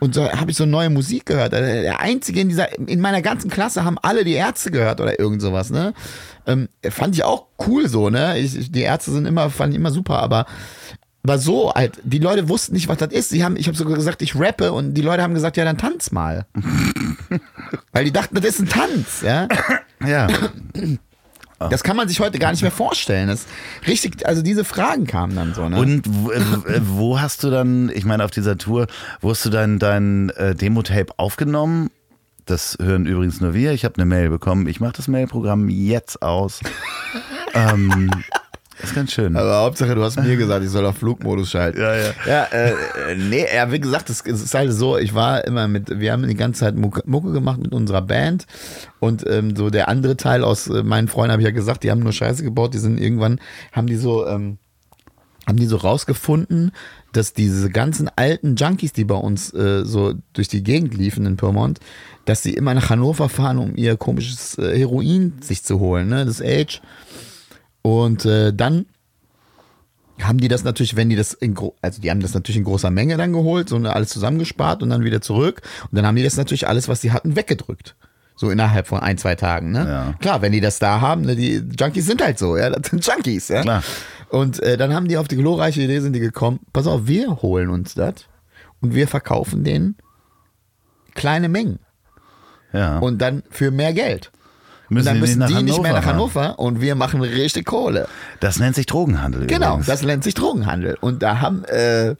Und 0.00 0.14
so 0.14 0.30
habe 0.30 0.50
ich 0.50 0.56
so 0.56 0.66
neue 0.66 0.90
Musik 0.90 1.26
gehört. 1.26 1.52
Äh, 1.52 1.82
Der 1.82 2.00
einzige 2.00 2.40
in 2.40 2.48
dieser, 2.48 2.78
in 2.78 3.00
meiner 3.00 3.22
ganzen 3.22 3.50
Klasse 3.50 3.84
haben 3.84 3.98
alle 4.02 4.24
die 4.24 4.32
Ärzte 4.32 4.70
gehört 4.70 5.00
oder 5.00 5.18
irgend 5.20 5.40
sowas, 5.42 5.70
ne? 5.70 5.92
Ähm, 6.46 6.68
fand 6.90 7.14
ich 7.14 7.22
auch 7.22 7.46
cool 7.66 7.88
so, 7.88 8.10
ne? 8.10 8.38
Ich, 8.38 8.72
die 8.72 8.80
Ärzte 8.82 9.12
sind 9.12 9.26
immer, 9.26 9.50
fand 9.50 9.72
ich 9.72 9.78
immer 9.78 9.90
super, 9.90 10.18
aber 10.20 10.46
aber 11.22 11.36
so 11.36 11.70
halt, 11.74 11.98
die 12.02 12.18
Leute 12.18 12.48
wussten 12.48 12.72
nicht, 12.72 12.88
was 12.88 12.96
das 12.96 13.12
ist. 13.12 13.28
Sie 13.28 13.44
haben, 13.44 13.56
ich 13.56 13.66
habe 13.66 13.76
sogar 13.76 13.94
gesagt, 13.94 14.22
ich 14.22 14.34
rappe 14.40 14.72
und 14.72 14.94
die 14.94 15.02
Leute 15.02 15.22
haben 15.22 15.34
gesagt, 15.34 15.58
ja, 15.58 15.66
dann 15.66 15.76
tanz 15.76 16.12
mal. 16.12 16.46
Weil 17.92 18.06
die 18.06 18.12
dachten, 18.12 18.34
das 18.36 18.46
ist 18.46 18.60
ein 18.60 18.68
Tanz, 18.70 19.20
ja. 19.22 19.46
Ja. 20.06 20.28
Das 21.68 21.82
kann 21.82 21.96
man 21.96 22.08
sich 22.08 22.20
heute 22.20 22.38
gar 22.38 22.52
nicht 22.52 22.62
mehr 22.62 22.70
vorstellen. 22.70 23.28
Das 23.28 23.46
richtig, 23.86 24.26
also 24.26 24.40
diese 24.40 24.64
Fragen 24.64 25.06
kamen 25.06 25.36
dann 25.36 25.52
so, 25.52 25.68
ne? 25.68 25.78
Und 25.78 26.02
wo, 26.06 26.32
wo 26.80 27.20
hast 27.20 27.44
du 27.44 27.50
dann, 27.50 27.90
ich 27.94 28.06
meine, 28.06 28.24
auf 28.24 28.30
dieser 28.30 28.56
Tour, 28.56 28.86
wo 29.20 29.30
hast 29.30 29.44
du 29.44 29.50
dein, 29.50 29.78
dein 29.78 30.30
äh, 30.30 30.54
Demo-Tape 30.54 31.12
aufgenommen? 31.18 31.90
Das 32.46 32.78
hören 32.80 33.04
übrigens 33.04 33.40
nur 33.40 33.52
wir. 33.52 33.72
Ich 33.72 33.84
habe 33.84 33.96
eine 33.96 34.06
Mail 34.06 34.30
bekommen. 34.30 34.66
Ich 34.66 34.80
mache 34.80 34.94
das 34.94 35.06
Mailprogramm 35.06 35.68
jetzt 35.68 36.22
aus. 36.22 36.60
ähm, 37.54 38.10
ist 38.82 38.94
ganz 38.94 39.12
schön. 39.12 39.36
Aber 39.36 39.58
Hauptsache, 39.58 39.94
du 39.94 40.02
hast 40.02 40.20
mir 40.20 40.36
gesagt, 40.36 40.64
ich 40.64 40.70
soll 40.70 40.86
auf 40.86 40.98
Flugmodus 40.98 41.50
schalten. 41.50 41.80
Ja, 41.80 41.94
ja. 41.94 42.12
Ja, 42.26 42.44
äh, 42.44 42.70
äh, 42.70 42.74
nee, 43.16 43.46
ja, 43.54 43.70
wie 43.72 43.80
gesagt, 43.80 44.10
es, 44.10 44.20
ist 44.20 44.54
halt 44.54 44.72
so, 44.72 44.98
ich 44.98 45.14
war 45.14 45.44
immer 45.44 45.68
mit, 45.68 46.00
wir 46.00 46.12
haben 46.12 46.26
die 46.26 46.34
ganze 46.34 46.60
Zeit 46.60 46.76
Mucke, 46.76 47.02
Mucke 47.06 47.32
gemacht 47.32 47.60
mit 47.60 47.72
unserer 47.72 48.02
Band 48.02 48.46
und 48.98 49.24
ähm, 49.28 49.56
so 49.56 49.70
der 49.70 49.88
andere 49.88 50.16
Teil 50.16 50.44
aus 50.44 50.68
äh, 50.68 50.82
meinen 50.82 51.08
Freunden 51.08 51.32
habe 51.32 51.42
ich 51.42 51.46
ja 51.46 51.54
gesagt, 51.54 51.84
die 51.84 51.90
haben 51.90 52.00
nur 52.00 52.12
Scheiße 52.12 52.42
gebaut, 52.42 52.74
die 52.74 52.78
sind 52.78 53.00
irgendwann, 53.00 53.40
haben 53.72 53.86
die 53.86 53.96
so, 53.96 54.26
ähm, 54.26 54.58
haben 55.46 55.58
die 55.58 55.66
so 55.66 55.76
rausgefunden, 55.76 56.72
dass 57.12 57.32
diese 57.32 57.70
ganzen 57.70 58.08
alten 58.14 58.56
Junkies, 58.56 58.92
die 58.92 59.04
bei 59.04 59.16
uns 59.16 59.52
äh, 59.52 59.84
so 59.84 60.14
durch 60.32 60.48
die 60.48 60.62
Gegend 60.62 60.94
liefen 60.94 61.26
in 61.26 61.36
Pyrmont, 61.36 61.80
dass 62.24 62.42
sie 62.42 62.54
immer 62.54 62.74
nach 62.74 62.90
Hannover 62.90 63.28
fahren, 63.28 63.58
um 63.58 63.76
ihr 63.76 63.96
komisches 63.96 64.58
äh, 64.58 64.78
Heroin 64.78 65.34
sich 65.40 65.64
zu 65.64 65.80
holen, 65.80 66.08
ne, 66.08 66.24
das 66.24 66.40
Age. 66.40 66.80
Und 67.82 68.24
äh, 68.24 68.52
dann 68.52 68.86
haben 70.20 70.38
die 70.38 70.48
das 70.48 70.64
natürlich, 70.64 70.96
wenn 70.96 71.08
die 71.08 71.16
das 71.16 71.32
in 71.32 71.56
also 71.80 72.00
die 72.02 72.10
haben 72.10 72.20
das 72.20 72.34
natürlich 72.34 72.58
in 72.58 72.64
großer 72.64 72.90
Menge 72.90 73.16
dann 73.16 73.32
geholt, 73.32 73.68
so 73.70 73.76
alles 73.76 74.10
zusammengespart 74.10 74.82
und 74.82 74.90
dann 74.90 75.02
wieder 75.04 75.20
zurück. 75.20 75.62
Und 75.90 75.96
dann 75.96 76.06
haben 76.06 76.16
die 76.16 76.22
das 76.22 76.36
natürlich 76.36 76.68
alles, 76.68 76.88
was 76.88 77.00
sie 77.00 77.12
hatten, 77.12 77.36
weggedrückt. 77.36 77.96
So 78.36 78.50
innerhalb 78.50 78.86
von 78.86 79.00
ein, 79.00 79.18
zwei 79.18 79.34
Tagen, 79.34 79.70
ne? 79.70 79.86
Ja. 79.86 80.14
Klar, 80.18 80.40
wenn 80.40 80.52
die 80.52 80.60
das 80.60 80.78
da 80.78 81.00
haben, 81.02 81.22
ne, 81.22 81.36
die 81.36 81.62
Junkies 81.78 82.06
sind 82.06 82.22
halt 82.22 82.38
so, 82.38 82.56
ja, 82.56 82.70
das 82.70 82.90
sind 82.90 83.06
Junkies, 83.06 83.48
ja. 83.48 83.60
Klar. 83.62 83.82
Und 84.30 84.62
äh, 84.62 84.76
dann 84.78 84.94
haben 84.94 85.08
die 85.08 85.18
auf 85.18 85.28
die 85.28 85.36
glorreiche 85.36 85.82
Idee 85.82 86.00
sind 86.00 86.14
die 86.14 86.20
gekommen, 86.20 86.60
pass 86.72 86.86
auf, 86.86 87.06
wir 87.06 87.42
holen 87.42 87.68
uns 87.68 87.94
das 87.94 88.14
und 88.80 88.94
wir 88.94 89.08
verkaufen 89.08 89.62
denen 89.64 89.96
kleine 91.14 91.48
Mengen 91.50 91.80
Ja. 92.72 92.98
und 92.98 93.18
dann 93.18 93.42
für 93.50 93.70
mehr 93.70 93.92
Geld. 93.92 94.30
Und 94.90 94.96
müssen 94.96 95.06
dann 95.06 95.14
die 95.14 95.20
müssen 95.20 95.46
die 95.46 95.62
nicht 95.62 95.82
mehr 95.82 95.92
nach. 95.92 96.04
Hannover 96.04 96.58
und 96.58 96.80
wir 96.80 96.96
machen 96.96 97.20
richtig 97.20 97.64
Kohle. 97.64 98.08
Das 98.40 98.58
nennt 98.58 98.74
sich 98.74 98.86
Drogenhandel. 98.86 99.46
Genau, 99.46 99.68
übrigens. 99.68 99.86
das 99.86 100.02
nennt 100.02 100.24
sich 100.24 100.34
Drogenhandel. 100.34 100.98
Und 101.00 101.22
da 101.22 101.40
haben, 101.40 101.64
äh, 101.64 102.16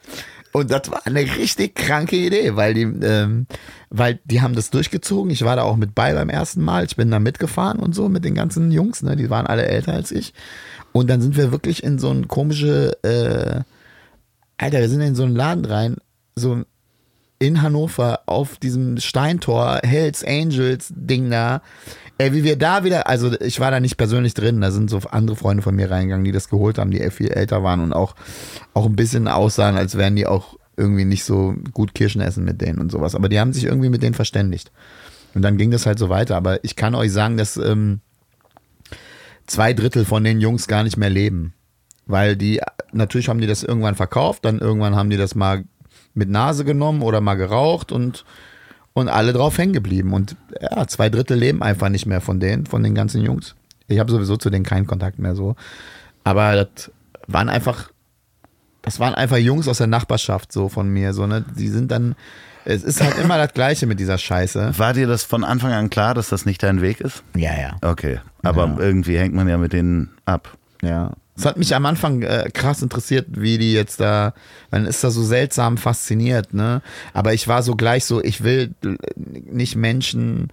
und 0.52 0.70
das 0.70 0.88
war 0.88 1.04
eine 1.04 1.20
richtig 1.20 1.74
kranke 1.74 2.14
Idee, 2.14 2.54
weil 2.54 2.74
die, 2.74 2.82
ähm, 2.82 3.46
weil 3.88 4.20
die 4.24 4.40
haben 4.40 4.54
das 4.54 4.70
durchgezogen. 4.70 5.32
Ich 5.32 5.44
war 5.44 5.56
da 5.56 5.62
auch 5.62 5.76
mit 5.76 5.96
bei 5.96 6.14
beim 6.14 6.28
ersten 6.28 6.62
Mal. 6.62 6.84
Ich 6.84 6.94
bin 6.94 7.10
da 7.10 7.18
mitgefahren 7.18 7.80
und 7.80 7.92
so 7.92 8.08
mit 8.08 8.24
den 8.24 8.36
ganzen 8.36 8.70
Jungs, 8.70 9.02
ne? 9.02 9.16
Die 9.16 9.30
waren 9.30 9.48
alle 9.48 9.66
älter 9.66 9.92
als 9.92 10.12
ich. 10.12 10.32
Und 10.92 11.10
dann 11.10 11.20
sind 11.20 11.36
wir 11.36 11.50
wirklich 11.50 11.82
in 11.82 11.98
so 11.98 12.10
ein 12.10 12.28
komische, 12.28 12.92
äh, 13.02 13.62
Alter, 14.58 14.78
wir 14.78 14.88
sind 14.88 15.00
in 15.00 15.16
so 15.16 15.24
einen 15.24 15.34
Laden 15.34 15.64
rein, 15.64 15.96
so 16.36 16.62
in 17.40 17.62
Hannover 17.62 18.20
auf 18.26 18.58
diesem 18.58 18.98
Steintor, 18.98 19.80
Hells 19.82 20.22
Angels 20.24 20.92
Ding 20.94 21.30
da. 21.30 21.62
Ey, 22.18 22.34
wie 22.34 22.44
wir 22.44 22.56
da 22.56 22.84
wieder, 22.84 23.08
also 23.08 23.32
ich 23.40 23.60
war 23.60 23.70
da 23.70 23.80
nicht 23.80 23.96
persönlich 23.96 24.34
drin, 24.34 24.60
da 24.60 24.70
sind 24.70 24.90
so 24.90 25.00
andere 25.10 25.36
Freunde 25.36 25.62
von 25.62 25.74
mir 25.74 25.90
reingegangen, 25.90 26.24
die 26.24 26.32
das 26.32 26.50
geholt 26.50 26.76
haben, 26.76 26.90
die 26.90 27.10
viel 27.10 27.30
älter 27.30 27.62
waren 27.64 27.80
und 27.80 27.94
auch, 27.94 28.14
auch 28.74 28.84
ein 28.84 28.94
bisschen 28.94 29.26
aussahen, 29.26 29.76
als 29.76 29.96
wären 29.96 30.16
die 30.16 30.26
auch 30.26 30.58
irgendwie 30.76 31.06
nicht 31.06 31.24
so 31.24 31.54
gut 31.72 31.94
Kirschen 31.94 32.20
essen 32.20 32.44
mit 32.44 32.60
denen 32.60 32.78
und 32.78 32.92
sowas. 32.92 33.14
Aber 33.14 33.30
die 33.30 33.40
haben 33.40 33.54
sich 33.54 33.64
irgendwie 33.64 33.88
mit 33.88 34.02
denen 34.02 34.14
verständigt. 34.14 34.70
Und 35.34 35.42
dann 35.42 35.56
ging 35.56 35.70
das 35.70 35.86
halt 35.86 35.98
so 35.98 36.10
weiter. 36.10 36.36
Aber 36.36 36.62
ich 36.62 36.76
kann 36.76 36.94
euch 36.94 37.12
sagen, 37.12 37.38
dass 37.38 37.56
ähm, 37.56 38.00
zwei 39.46 39.72
Drittel 39.72 40.04
von 40.04 40.24
den 40.24 40.40
Jungs 40.40 40.68
gar 40.68 40.82
nicht 40.82 40.96
mehr 40.96 41.10
leben. 41.10 41.54
Weil 42.06 42.36
die, 42.36 42.60
natürlich 42.92 43.28
haben 43.28 43.40
die 43.40 43.46
das 43.46 43.62
irgendwann 43.62 43.94
verkauft, 43.94 44.44
dann 44.44 44.58
irgendwann 44.58 44.96
haben 44.96 45.10
die 45.10 45.16
das 45.16 45.34
mal 45.34 45.64
mit 46.14 46.28
Nase 46.28 46.64
genommen 46.64 47.02
oder 47.02 47.20
mal 47.20 47.34
geraucht 47.36 47.92
und, 47.92 48.24
und 48.94 49.08
alle 49.08 49.32
drauf 49.32 49.56
hängen 49.58 49.72
geblieben. 49.72 50.12
Und 50.12 50.36
ja, 50.60 50.86
zwei 50.86 51.08
Drittel 51.08 51.38
leben 51.38 51.62
einfach 51.62 51.88
nicht 51.88 52.06
mehr 52.06 52.20
von 52.20 52.40
denen, 52.40 52.66
von 52.66 52.82
den 52.82 52.94
ganzen 52.94 53.22
Jungs. 53.22 53.54
Ich 53.88 53.98
habe 53.98 54.10
sowieso 54.10 54.36
zu 54.36 54.50
denen 54.50 54.64
keinen 54.64 54.86
Kontakt 54.86 55.18
mehr 55.18 55.34
so. 55.34 55.56
Aber 56.24 56.54
das 56.54 56.90
waren 57.26 57.48
einfach, 57.48 57.90
das 58.82 59.00
waren 59.00 59.14
einfach 59.14 59.36
Jungs 59.38 59.68
aus 59.68 59.78
der 59.78 59.86
Nachbarschaft 59.86 60.52
so 60.52 60.68
von 60.68 60.88
mir. 60.88 61.12
So, 61.12 61.26
ne? 61.26 61.44
Die 61.56 61.68
sind 61.68 61.90
dann, 61.90 62.14
es 62.64 62.82
ist 62.84 63.00
halt 63.02 63.18
immer 63.18 63.36
das 63.38 63.52
Gleiche 63.52 63.86
mit 63.86 63.98
dieser 64.00 64.18
Scheiße. 64.18 64.72
War 64.78 64.92
dir 64.92 65.06
das 65.06 65.24
von 65.24 65.44
Anfang 65.44 65.72
an 65.72 65.90
klar, 65.90 66.14
dass 66.14 66.28
das 66.28 66.46
nicht 66.46 66.62
dein 66.62 66.80
Weg 66.82 67.00
ist? 67.00 67.22
Ja, 67.36 67.58
ja. 67.58 67.76
Okay. 67.82 68.20
Aber 68.42 68.66
Ja. 68.66 68.76
irgendwie 68.78 69.18
hängt 69.18 69.34
man 69.34 69.48
ja 69.48 69.58
mit 69.58 69.72
denen 69.72 70.10
ab. 70.24 70.56
Ja. 70.82 71.12
Es 71.40 71.46
hat 71.46 71.56
mich 71.56 71.74
am 71.74 71.86
Anfang 71.86 72.20
äh, 72.20 72.50
krass 72.52 72.82
interessiert, 72.82 73.28
wie 73.30 73.56
die 73.56 73.72
jetzt 73.72 73.98
da, 73.98 74.34
man 74.70 74.84
ist 74.84 75.02
da 75.02 75.10
so 75.10 75.22
seltsam 75.22 75.78
fasziniert, 75.78 76.52
ne? 76.52 76.82
Aber 77.14 77.32
ich 77.32 77.48
war 77.48 77.62
so 77.62 77.76
gleich 77.76 78.04
so, 78.04 78.22
ich 78.22 78.44
will 78.44 78.74
äh, 78.84 78.96
nicht 79.50 79.74
Menschen, 79.74 80.48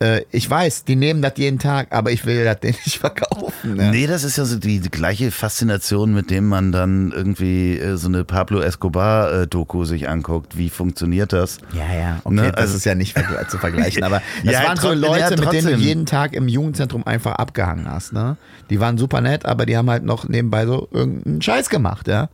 äh, 0.00 0.22
ich 0.30 0.48
weiß, 0.48 0.84
die 0.84 0.96
nehmen 0.96 1.22
das 1.22 1.34
jeden 1.36 1.58
Tag, 1.58 1.88
aber 1.90 2.10
ich 2.10 2.24
will 2.26 2.44
das 2.44 2.58
denen 2.60 2.76
nicht 2.84 2.98
verkaufen. 2.98 3.76
Ne? 3.76 3.90
Nee, 3.90 4.06
das 4.06 4.24
ist 4.24 4.36
ja 4.38 4.44
so 4.44 4.56
die, 4.58 4.80
die 4.80 4.90
gleiche 4.90 5.30
Faszination, 5.30 6.12
mit 6.14 6.30
dem 6.30 6.46
man 6.48 6.72
dann 6.72 7.12
irgendwie 7.14 7.78
äh, 7.78 7.96
so 7.96 8.08
eine 8.08 8.24
Pablo 8.24 8.60
Escobar-Doku 8.60 9.84
sich 9.84 10.08
anguckt. 10.08 10.56
Wie 10.56 10.68
funktioniert 10.70 11.32
das? 11.32 11.58
Ja, 11.74 11.92
ja, 11.94 12.20
okay, 12.24 12.34
Ne, 12.34 12.50
das 12.52 12.60
also- 12.62 12.76
ist 12.78 12.84
ja 12.86 12.94
nicht 12.94 13.16
zu 13.48 13.58
vergleichen, 13.58 14.02
aber 14.02 14.22
das 14.44 14.54
Ja, 14.54 14.64
waren 14.64 14.76
so 14.78 14.92
Leute, 14.92 15.34
ja, 15.34 15.40
mit 15.40 15.52
denen 15.52 15.66
du 15.66 15.74
jeden 15.76 16.06
Tag 16.06 16.32
im 16.34 16.48
Jugendzentrum 16.48 17.06
einfach 17.06 17.32
abgehangen 17.36 17.88
hast, 17.90 18.12
ne? 18.12 18.36
Die 18.70 18.80
waren 18.80 18.98
super 18.98 19.20
nett, 19.20 19.44
aber 19.46 19.66
die 19.66 19.76
haben 19.76 19.90
halt 19.90 20.04
noch 20.04 20.28
nebenbei 20.28 20.64
so 20.66 20.88
irgendeinen 20.90 21.42
Scheiß 21.42 21.68
gemacht, 21.68 22.08
ja? 22.08 22.28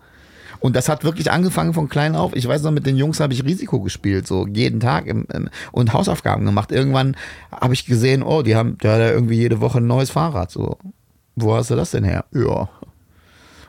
Und 0.67 0.75
das 0.75 0.89
hat 0.89 1.05
wirklich 1.05 1.31
angefangen 1.31 1.75
von 1.75 1.89
klein 1.89 2.17
auf. 2.17 2.35
Ich 2.35 2.47
weiß 2.49 2.63
noch, 2.63 2.73
mit 2.73 2.87
den 2.87 2.97
Jungs 2.97 3.21
habe 3.21 3.33
ich 3.33 3.45
Risiko 3.45 3.81
gespielt, 3.81 4.27
so 4.27 4.49
jeden 4.49 4.81
Tag 4.81 5.07
im, 5.07 5.25
im, 5.33 5.49
und 5.71 5.93
Hausaufgaben 5.93 6.45
gemacht. 6.45 6.73
Irgendwann 6.73 7.17
habe 7.53 7.73
ich 7.73 7.87
gesehen, 7.87 8.25
oh, 8.25 8.43
die 8.43 8.57
haben, 8.57 8.77
der 8.79 8.93
hat 8.95 8.99
ja 8.99 9.11
irgendwie 9.11 9.37
jede 9.37 9.61
Woche 9.61 9.79
ein 9.79 9.87
neues 9.87 10.11
Fahrrad, 10.11 10.51
so. 10.51 10.77
Wo 11.37 11.55
hast 11.55 11.71
du 11.71 11.77
das 11.77 11.93
denn 11.93 12.03
her? 12.03 12.25
Ja, 12.33 12.69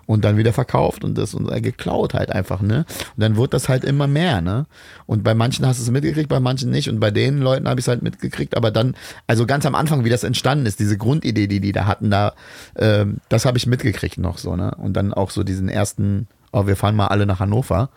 und 0.08 0.24
dann 0.26 0.38
wieder 0.38 0.54
verkauft 0.54 1.04
und 1.04 1.18
das 1.18 1.36
und 1.36 1.48
geklaut 1.62 2.16
halt 2.16 2.32
einfach, 2.32 2.62
ne? 2.62 2.86
Und 3.16 3.22
dann 3.22 3.36
wird 3.36 3.54
das 3.54 3.70
halt 3.70 3.84
immer 3.84 4.08
mehr, 4.08 4.42
ne? 4.42 4.66
Und 5.06 5.24
bei 5.24 5.36
manchen 5.36 5.68
hast 5.68 5.80
du 5.80 5.84
es 5.84 5.92
mitgekriegt, 5.92 6.30
bei 6.30 6.40
manchen 6.40 6.72
nicht. 6.72 6.90
Und 6.90 7.00
bei 7.00 7.12
den 7.12 7.40
Leuten 7.40 7.68
habe 7.68 7.80
ich 7.80 7.84
es 7.84 7.90
halt 7.90 8.02
mitgekriegt, 8.02 8.56
aber 8.58 8.72
dann, 8.72 8.96
also 9.28 9.46
ganz 9.46 9.66
am 9.66 9.76
Anfang, 9.76 10.06
wie 10.06 10.10
das 10.10 10.24
entstanden 10.24 10.66
ist, 10.66 10.80
diese 10.80 10.98
Grundidee, 10.98 11.48
die 11.48 11.60
die 11.60 11.74
da 11.74 11.86
hatten, 11.86 12.10
da, 12.10 12.34
ähm, 12.78 13.18
das 13.30 13.46
habe 13.46 13.58
ich 13.58 13.68
mitgekriegt 13.68 14.18
noch 14.18 14.38
so, 14.38 14.56
ne? 14.56 14.72
Und 14.78 14.94
dann 14.94 15.14
auch 15.14 15.30
so 15.30 15.44
diesen 15.44 15.68
ersten, 15.68 16.28
oh, 16.58 16.68
wir 16.68 16.76
fahren 16.76 16.96
mal 16.96 17.08
alle 17.08 17.26
nach 17.26 17.40
Hannover. 17.40 17.90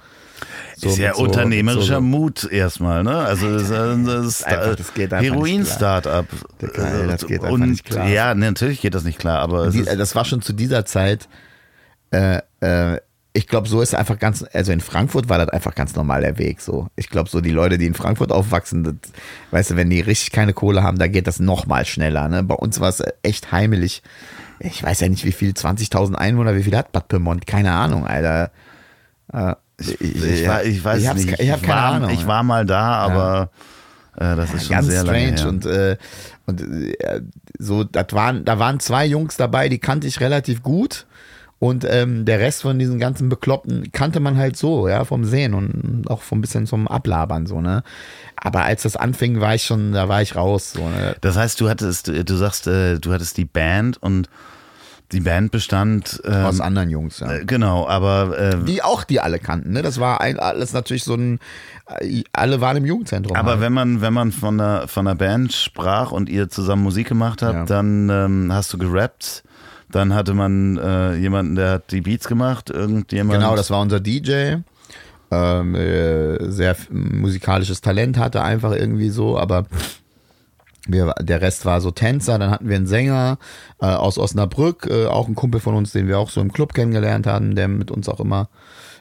So 0.77 0.89
ist 0.89 0.99
ja 0.99 1.15
so- 1.15 1.23
unternehmerischer 1.23 1.97
so- 1.97 2.01
Mut 2.01 2.51
erstmal, 2.51 3.03
ne? 3.05 3.17
Also 3.19 3.53
das 3.53 3.63
ist, 3.65 3.73
ein- 3.73 4.07
das 4.07 4.39
das 4.39 4.95
geht 4.95 5.13
Heroin-Startup. 5.13 6.27
Das 6.59 7.27
geht 7.27 7.41
einfach 7.43 7.51
Und 7.53 7.71
nicht 7.71 7.85
klar. 7.85 8.09
Ja, 8.09 8.35
natürlich 8.35 8.81
geht 8.81 8.95
das 8.95 9.05
nicht 9.05 9.19
klar, 9.19 9.41
aber 9.41 9.69
Die, 9.71 9.85
das 9.85 10.15
war 10.15 10.25
schon 10.25 10.41
zu 10.41 10.53
dieser 10.55 10.87
Zeit, 10.87 11.29
äh, 12.11 12.41
äh, 12.61 12.99
ich 13.33 13.47
glaube, 13.47 13.69
so 13.69 13.81
ist 13.81 13.95
einfach 13.95 14.19
ganz, 14.19 14.45
also 14.53 14.73
in 14.73 14.81
Frankfurt 14.81 15.29
war 15.29 15.39
das 15.39 15.49
einfach 15.51 15.75
ganz 15.75 15.95
normal 15.95 16.23
der 16.23 16.37
Weg 16.39 16.61
so. 16.61 16.89
Ich 16.97 17.09
glaube, 17.09 17.31
so 17.31 17.41
die 17.41 17.51
Leute, 17.53 17.79
die 17.79 17.87
in 17.87 17.95
Frankfurt 17.95 18.33
aufwachsen, 18.33 18.83
das, 18.85 18.95
weißt 19.53 19.71
du, 19.71 19.77
wenn 19.77 19.89
die 19.91 20.01
richtig 20.01 20.33
keine 20.33 20.53
Kohle 20.53 20.83
haben, 20.83 20.99
da 20.99 21.07
geht 21.07 21.27
das 21.29 21.39
noch 21.39 21.67
mal 21.67 21.85
schneller. 21.85 22.29
Ne? 22.29 22.43
Bei 22.43 22.57
uns 22.57 22.81
war 22.81 22.89
es 22.89 23.03
echt 23.23 23.53
heimelig. 23.53 24.03
Ich 24.59 24.83
weiß 24.83 25.01
ja 25.01 25.09
nicht, 25.09 25.25
wie 25.25 25.33
viel, 25.33 25.53
20.000 25.53 26.15
Einwohner, 26.17 26.55
wie 26.57 26.63
viel 26.65 26.77
hat 26.77 26.93
Bad 26.93 27.09
Pyrmont? 27.09 27.47
Keine 27.47 27.73
Ahnung, 27.73 28.07
Alter. 28.07 28.51
Äh, 29.33 29.55
ich, 29.79 30.47
war, 30.47 30.65
ich 30.65 30.85
weiß 30.85 31.01
ich 31.01 31.09
hab's- 31.09 31.25
nicht. 31.25 31.41
Ich 31.41 31.51
habe 31.51 31.63
keine 31.63 31.81
war, 31.81 31.93
Ahnung. 31.93 32.11
Ich 32.11 32.27
war 32.27 32.43
mal 32.43 32.67
da, 32.67 32.95
aber 32.97 33.51
Äh, 34.17 34.35
das 34.37 34.53
ist 34.53 34.65
schon 34.67 34.75
Ganz 34.77 34.89
sehr 34.89 35.05
lange 35.05 35.39
strange 35.39 35.41
her. 35.41 35.49
und 35.49 35.67
äh, 35.67 35.97
und 36.47 36.61
äh, 37.01 37.21
so, 37.61 37.85
das 37.85 38.07
waren, 38.13 38.45
da 38.45 38.59
waren 38.59 38.81
zwei 38.81 39.07
Jungs 39.07 39.37
dabei, 39.37 39.69
die 39.69 39.79
kannte 39.79 40.09
ich 40.09 40.19
relativ 40.21 40.63
gut. 40.65 41.07
Und 41.61 41.85
ähm, 41.87 42.25
der 42.25 42.41
Rest 42.41 42.63
von 42.63 42.79
diesen 42.79 42.99
ganzen 42.99 43.29
Bekloppten 43.29 43.93
kannte 43.93 44.19
man 44.19 44.39
halt 44.39 44.57
so, 44.57 44.89
ja, 44.89 45.05
vom 45.05 45.25
Sehen 45.27 45.53
und 45.53 46.05
auch 46.09 46.23
vom 46.23 46.41
bisschen 46.41 46.67
zum 46.67 46.89
Ablabern, 46.89 47.47
so, 47.47 47.61
ne. 47.61 47.83
Aber 48.35 48.65
als 48.65 48.83
das 48.83 48.97
anfing, 48.97 49.41
war 49.41 49.55
ich 49.55 49.65
schon, 49.65 49.93
da 49.93 50.09
war 50.09 50.23
ich 50.23 50.35
raus, 50.37 50.73
so, 50.73 50.89
ne. 50.89 51.15
Das 51.21 51.37
heißt, 51.37 51.61
du 51.61 51.69
hattest, 51.69 52.09
du 52.09 52.35
sagst, 52.37 52.67
äh, 52.67 52.99
du 52.99 53.13
hattest 53.13 53.37
die 53.37 53.45
Band 53.45 54.03
und 54.03 54.31
die 55.13 55.21
Band 55.21 55.51
bestand 55.51 56.23
ähm, 56.25 56.47
Aus 56.47 56.61
anderen 56.63 56.89
Jungs, 56.89 57.21
ja. 57.21 57.31
äh, 57.31 57.45
genau, 57.45 57.87
aber 57.87 58.39
äh, 58.39 58.65
Die 58.65 58.83
auch 58.83 59.05
die 59.05 59.21
alle 59.21 59.39
kannten, 59.39 59.73
ne. 59.73 59.83
Das 59.83 60.01
war 60.01 60.23
ein, 60.23 60.39
alles 60.39 60.73
natürlich 60.73 61.05
so 61.05 61.13
ein, 61.15 61.41
äh, 62.01 62.23
alle 62.33 62.63
waren 62.63 62.79
im 62.79 62.87
Jugendzentrum. 62.87 63.37
aber 63.37 63.51
halt. 63.51 63.61
wenn 63.61 63.75
man 63.75 64.01
wenn 64.01 64.15
man 64.15 64.33
von 64.33 64.57
der 64.57 64.89
von 64.89 65.05
der 65.05 65.15
Band 65.17 65.53
sprach 65.53 66.11
und 66.11 66.31
ihr 66.31 66.49
zusammen 66.49 66.85
Musik 66.85 67.09
gemacht 67.09 67.43
habt, 67.43 67.55
Ja. 67.55 67.65
dann 67.67 68.09
ähm, 68.09 68.51
hast 68.51 68.73
du 68.73 68.79
gerappt. 68.79 69.43
Dann 69.91 70.15
hatte 70.15 70.35
man 70.35 70.79
äh, 70.79 71.15
jemanden, 71.17 71.57
der 71.57 71.71
hat 71.73 71.91
die 71.91 72.01
Beats 72.01 72.29
gemacht, 72.29 72.71
irgendjemand. 72.71 73.41
Genau, 73.41 73.57
das 73.57 73.71
war 73.71 73.81
unser 73.81 74.01
DJ. 74.01 74.57
Ähm, 75.33 75.75
äh, 75.75 76.51
sehr 76.51 76.77
musikalisches 76.91 77.81
Talent 77.81 78.19
hatte, 78.19 78.43
einfach 78.43 78.73
irgendwie 78.73 79.11
so, 79.11 79.39
aber 79.39 79.67
wir, 80.87 81.15
der 81.21 81.41
Rest 81.41 81.65
war 81.65 81.81
so 81.81 81.91
Tänzer. 81.91 82.39
Dann 82.39 82.51
hatten 82.51 82.69
wir 82.69 82.77
einen 82.77 82.87
Sänger 82.87 83.39
äh, 83.81 83.87
aus 83.87 84.19
Osnabrück, 84.19 84.89
äh, 84.91 85.07
auch 85.07 85.29
ein 85.29 85.35
Kumpel 85.35 85.61
von 85.61 85.75
uns, 85.75 85.93
den 85.93 86.09
wir 86.09 86.19
auch 86.19 86.31
so 86.31 86.41
im 86.41 86.53
Club 86.53 86.75
kennengelernt 86.75 87.27
hatten, 87.27 87.55
der 87.55 87.69
mit 87.69 87.91
uns 87.91 88.09
auch 88.09 88.21
immer 88.21 88.49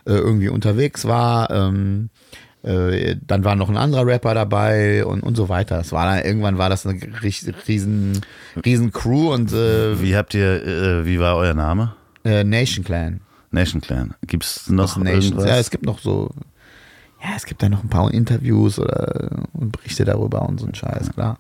äh, 0.05 0.13
irgendwie 0.13 0.49
unterwegs 0.49 1.05
war. 1.05 1.49
Ähm, 1.49 2.09
äh, 2.63 3.15
dann 3.25 3.43
war 3.45 3.55
noch 3.55 3.69
ein 3.69 3.77
anderer 3.77 4.05
Rapper 4.05 4.33
dabei 4.33 5.05
und, 5.05 5.21
und 5.21 5.35
so 5.35 5.47
weiter. 5.49 5.77
Das 5.77 5.91
war 5.91 6.05
dann, 6.05 6.25
irgendwann 6.25 6.57
war 6.57 6.69
das 6.69 6.85
eine 6.85 6.99
ri- 6.99 7.53
riesen, 7.67 8.21
riesen 8.65 8.91
Crew 8.91 9.33
und 9.33 9.51
äh, 9.53 10.01
Wie 10.01 10.15
habt 10.15 10.33
ihr, 10.33 10.65
äh, 10.65 11.05
wie 11.05 11.19
war 11.19 11.35
euer 11.37 11.53
Name? 11.53 11.93
äh, 12.25 12.43
Nation 12.43 12.83
Clan. 12.83 13.21
Nation 13.51 13.81
Clan. 13.81 14.13
Gibt's 14.27 14.69
noch 14.69 14.97
Nations. 14.97 15.25
irgendwas? 15.25 15.45
Ja, 15.49 15.57
es 15.57 15.69
gibt 15.71 15.85
noch 15.85 15.99
so, 15.99 16.29
ja, 17.23 17.29
es 17.35 17.45
gibt 17.45 17.63
da 17.63 17.69
noch 17.69 17.83
ein 17.83 17.89
paar 17.89 18.13
Interviews 18.13 18.77
oder 18.77 19.29
und 19.53 19.71
Berichte 19.71 20.05
darüber 20.05 20.41
und 20.47 20.59
so 20.59 20.67
ein 20.67 20.75
Scheiß, 20.75 21.11
klar. 21.13 21.37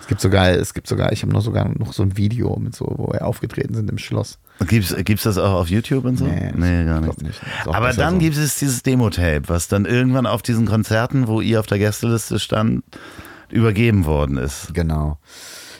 Es 0.00 0.06
gibt 0.06 0.20
sogar, 0.20 0.50
es 0.50 0.74
gibt 0.74 0.86
sogar, 0.86 1.12
ich 1.12 1.22
habe 1.22 1.32
noch 1.32 1.40
sogar 1.40 1.66
noch 1.78 1.94
so 1.94 2.02
ein 2.02 2.16
Video 2.18 2.56
mit 2.58 2.76
so, 2.76 2.84
wo 2.98 3.10
wir 3.10 3.24
aufgetreten 3.24 3.72
sind 3.74 3.88
im 3.90 3.96
Schloss. 3.96 4.38
Gibt's, 4.66 4.94
gibt's 5.04 5.24
das 5.24 5.36
auch 5.36 5.52
auf 5.52 5.68
YouTube 5.68 6.04
und 6.04 6.16
so? 6.16 6.26
Nee, 6.26 6.52
nee 6.54 6.84
gar 6.84 7.00
ich 7.00 7.06
nicht. 7.06 7.22
nicht. 7.22 7.40
Aber 7.66 7.92
dann 7.92 8.14
so. 8.14 8.18
gibt 8.20 8.36
es 8.36 8.58
dieses 8.58 8.82
Demo-Tape, 8.82 9.42
was 9.48 9.68
dann 9.68 9.84
irgendwann 9.84 10.26
auf 10.26 10.42
diesen 10.42 10.66
Konzerten, 10.66 11.26
wo 11.26 11.40
ihr 11.40 11.60
auf 11.60 11.66
der 11.66 11.78
Gästeliste 11.78 12.38
stand, 12.38 12.84
übergeben 13.50 14.06
worden 14.06 14.38
ist. 14.38 14.72
Genau. 14.72 15.18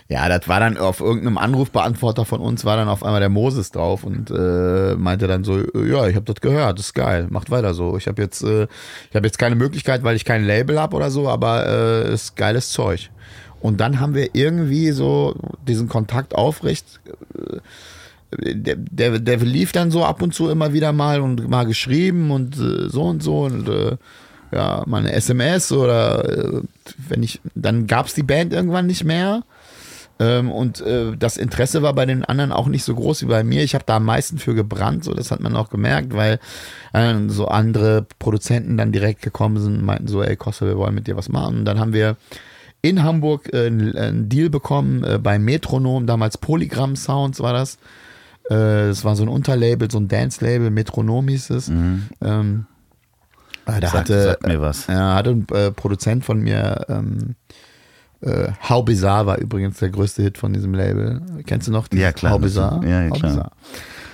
Ja, 0.09 0.29
das 0.29 0.49
war 0.49 0.61
dann 0.61 0.77
auf 0.77 1.01
irgendeinem 1.01 1.39
Anrufbeantworter 1.39 2.27
von 2.27 2.41
uns, 2.41 2.65
war 2.67 2.77
dann 2.77 2.89
auf 2.89 3.03
einmal 3.03 3.21
der 3.21 3.31
Moses 3.31 3.71
drauf 3.71 4.05
und 4.05 4.31
äh, 4.31 4.97
meinte 4.97 5.27
dann 5.27 5.45
so, 5.45 5.61
ja, 5.83 6.07
ich 6.09 6.15
habe 6.15 6.27
das 6.27 6.43
gehört, 6.43 6.79
das 6.79 6.87
ist 6.87 6.95
geil, 6.95 7.27
macht 7.31 7.51
weiter 7.51 7.73
so. 7.73 7.97
Ich 7.97 8.07
habe 8.07 8.21
jetzt, 8.21 8.43
äh, 8.43 8.65
ich 9.09 9.17
habe 9.17 9.27
jetzt 9.27 9.39
keine 9.39 9.55
Möglichkeit, 9.55 10.03
weil 10.03 10.15
ich 10.15 10.27
kein 10.27 10.45
Label 10.45 10.79
habe 10.79 10.95
oder 10.95 11.11
so, 11.11 11.29
aber 11.29 11.67
äh, 11.67 12.13
ist 12.13 12.37
geiles 12.37 12.71
Zeug. 12.71 13.11
Und 13.61 13.81
dann 13.81 13.99
haben 13.99 14.15
wir 14.15 14.35
irgendwie 14.35 14.91
so 14.91 15.37
diesen 15.67 15.89
Kontakt 15.89 16.35
aufrecht. 16.35 17.01
äh, 17.35 17.61
Der, 18.39 18.77
der, 18.77 19.19
der 19.19 19.37
lief 19.39 19.73
dann 19.73 19.91
so 19.91 20.05
ab 20.05 20.23
und 20.23 20.35
zu 20.35 20.49
immer 20.49 20.73
wieder 20.73 20.93
mal 20.93 21.21
und 21.21 21.49
mal 21.49 21.65
geschrieben 21.65 22.31
und 22.31 22.57
äh, 22.59 22.89
so 22.89 23.03
und 23.03 23.23
so 23.23 23.45
und 23.45 23.69
äh, 23.69 23.97
ja, 24.53 24.83
mal 24.87 24.99
eine 24.99 25.13
SMS 25.13 25.73
oder 25.73 26.29
äh, 26.29 26.63
wenn 27.09 27.23
ich, 27.23 27.41
dann 27.55 27.87
gab's 27.87 28.15
die 28.15 28.23
Band 28.23 28.53
irgendwann 28.53 28.87
nicht 28.87 29.05
mehr. 29.05 29.43
Ähm, 30.21 30.53
und 30.53 30.85
das 31.19 31.37
Interesse 31.37 31.83
war 31.83 31.93
bei 31.93 32.07
den 32.07 32.25
anderen 32.25 32.53
auch 32.53 32.69
nicht 32.69 32.85
so 32.85 32.95
groß 32.95 33.23
wie 33.23 33.27
bei 33.27 33.43
mir. 33.43 33.65
Ich 33.65 33.75
habe 33.75 33.85
da 33.85 33.97
am 33.97 34.05
meisten 34.05 34.39
für 34.39 34.55
gebrannt, 34.55 35.03
so 35.03 35.13
das 35.13 35.33
hat 35.33 35.41
man 35.41 35.57
auch 35.57 35.71
gemerkt, 35.71 36.15
weil 36.15 36.39
so 37.27 37.49
andere 37.49 38.07
Produzenten 38.21 38.77
dann 38.77 38.93
direkt 38.93 39.23
gekommen 39.23 39.59
sind 39.59 39.79
und 39.79 39.85
meinten 39.85 40.07
so, 40.07 40.23
ey 40.23 40.37
Costa, 40.37 40.67
wir 40.67 40.77
wollen 40.77 40.95
mit 40.95 41.09
dir 41.09 41.17
was 41.17 41.29
machen. 41.29 41.59
Und 41.59 41.65
dann 41.65 41.81
haben 41.81 41.93
wir 41.93 42.17
in 42.83 43.03
Hamburg 43.03 43.53
einen 43.53 44.29
Deal 44.29 44.51
bekommen 44.51 45.05
bei 45.21 45.41
Metronom, 45.41 46.07
damals 46.07 46.39
Polygram 46.39 46.95
Sounds 46.95 47.41
war 47.41 47.53
das. 47.53 47.79
Äh, 48.51 48.89
das 48.89 49.05
war 49.05 49.17
so 49.17 49.23
ein 49.23 49.29
Unterlabel, 49.29 49.91
so 49.91 49.99
ein 49.99 50.09
Dance-Label, 50.09 50.71
Metronom 50.71 51.29
hieß 51.29 51.51
es. 51.51 51.69
Ähm, 51.69 52.67
äh, 53.67 53.81
da 53.81 53.89
Sagt, 53.89 53.93
hatte, 53.95 54.23
sagt 54.25 54.47
mir 54.47 54.61
was. 54.61 54.87
ja, 54.87 55.15
hatte 55.15 55.31
ein 55.31 55.47
äh, 55.53 55.71
Produzent 55.71 56.25
von 56.25 56.41
mir, 56.41 56.85
ähm, 56.89 57.35
äh, 58.21 58.49
How 58.69 58.85
Bizarre 58.85 59.27
war 59.27 59.39
übrigens 59.39 59.79
der 59.79 59.91
größte 59.91 60.23
Hit 60.23 60.39
von 60.39 60.53
diesem 60.53 60.75
Label. 60.75 61.21
Kennst 61.47 61.69
du 61.69 61.73
noch? 61.73 61.89
Ja, 61.93 62.13
klar, 62.13 62.33
How 62.33 62.41
Bizarre? 62.41 62.87
ja, 62.87 63.03
ja, 63.03 63.11
How 63.11 63.19
klar. 63.19 63.31
Bizarre. 63.33 63.51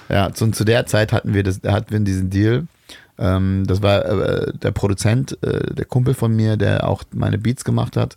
Ja, 0.08 0.32
zu, 0.32 0.50
zu 0.50 0.64
der 0.64 0.86
Zeit 0.86 1.12
hatten 1.12 1.34
wir, 1.34 1.42
das, 1.42 1.60
hatten 1.66 1.90
wir 1.92 2.00
diesen 2.00 2.30
Deal. 2.30 2.66
Ähm, 3.18 3.64
das 3.66 3.82
war 3.82 4.04
äh, 4.04 4.52
der 4.54 4.72
Produzent, 4.72 5.38
äh, 5.42 5.74
der 5.74 5.84
Kumpel 5.84 6.14
von 6.14 6.34
mir, 6.34 6.56
der 6.56 6.88
auch 6.88 7.04
meine 7.12 7.38
Beats 7.38 7.64
gemacht 7.64 7.96
hat. 7.96 8.16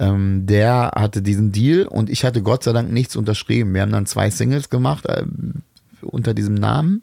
Ähm, 0.00 0.46
der 0.46 0.92
hatte 0.96 1.20
diesen 1.20 1.52
Deal 1.52 1.86
und 1.86 2.08
ich 2.08 2.24
hatte 2.24 2.42
Gott 2.42 2.64
sei 2.64 2.72
Dank 2.72 2.90
nichts 2.90 3.16
unterschrieben. 3.16 3.74
Wir 3.74 3.82
haben 3.82 3.92
dann 3.92 4.06
zwei 4.06 4.30
Singles 4.30 4.70
gemacht 4.70 5.04
äh, 5.06 5.24
unter 6.00 6.32
diesem 6.32 6.54
Namen. 6.54 7.02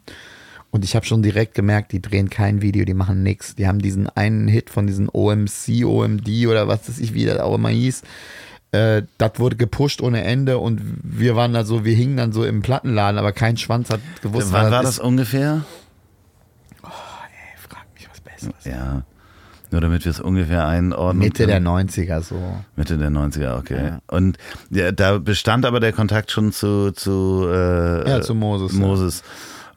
Und 0.70 0.84
ich 0.84 0.94
habe 0.96 1.06
schon 1.06 1.22
direkt 1.22 1.54
gemerkt, 1.54 1.92
die 1.92 2.02
drehen 2.02 2.28
kein 2.28 2.60
Video, 2.60 2.84
die 2.84 2.94
machen 2.94 3.22
nichts. 3.22 3.54
Die 3.54 3.66
haben 3.66 3.78
diesen 3.78 4.08
einen 4.10 4.48
Hit 4.48 4.68
von 4.68 4.86
diesen 4.86 5.08
OMC, 5.08 5.84
OMD 5.84 6.28
oder 6.46 6.68
was 6.68 6.88
weiß 6.88 6.98
ich, 6.98 7.14
wie 7.14 7.24
das 7.24 7.38
auch 7.38 7.54
immer 7.54 7.70
hieß. 7.70 8.02
Äh, 8.72 9.02
das 9.16 9.32
wurde 9.36 9.56
gepusht 9.56 10.02
ohne 10.02 10.24
Ende 10.24 10.58
und 10.58 10.80
wir 11.02 11.36
waren 11.36 11.54
da 11.54 11.64
so, 11.64 11.84
wir 11.84 11.94
hingen 11.94 12.18
dann 12.18 12.32
so 12.32 12.44
im 12.44 12.60
Plattenladen, 12.60 13.18
aber 13.18 13.32
kein 13.32 13.56
Schwanz 13.56 13.88
hat 13.88 14.00
gewusst, 14.20 14.52
Wann 14.52 14.70
war 14.70 14.82
ist. 14.82 14.88
das 14.88 14.98
ungefähr? 14.98 15.64
Frag 16.82 17.86
mich 17.94 18.08
was 18.10 18.20
Besseres. 18.20 18.64
Ja. 18.64 19.04
Nur 19.70 19.80
damit 19.80 20.04
wir 20.04 20.10
es 20.10 20.20
ungefähr 20.20 20.66
einordnen. 20.66 21.18
Mitte 21.18 21.46
der 21.46 21.56
können. 21.56 21.88
90er 21.88 22.22
so. 22.22 22.36
Mitte 22.76 22.96
der 22.96 23.10
90er, 23.10 23.58
okay. 23.58 23.92
Und 24.06 24.38
ja, 24.70 24.92
da 24.92 25.18
bestand 25.18 25.66
aber 25.66 25.80
der 25.80 25.92
Kontakt 25.92 26.30
schon 26.30 26.52
zu, 26.52 26.92
zu, 26.92 27.46
äh, 27.50 28.08
Ja, 28.08 28.20
zu 28.22 28.34
Moses, 28.34 28.72
ja. 28.72 28.80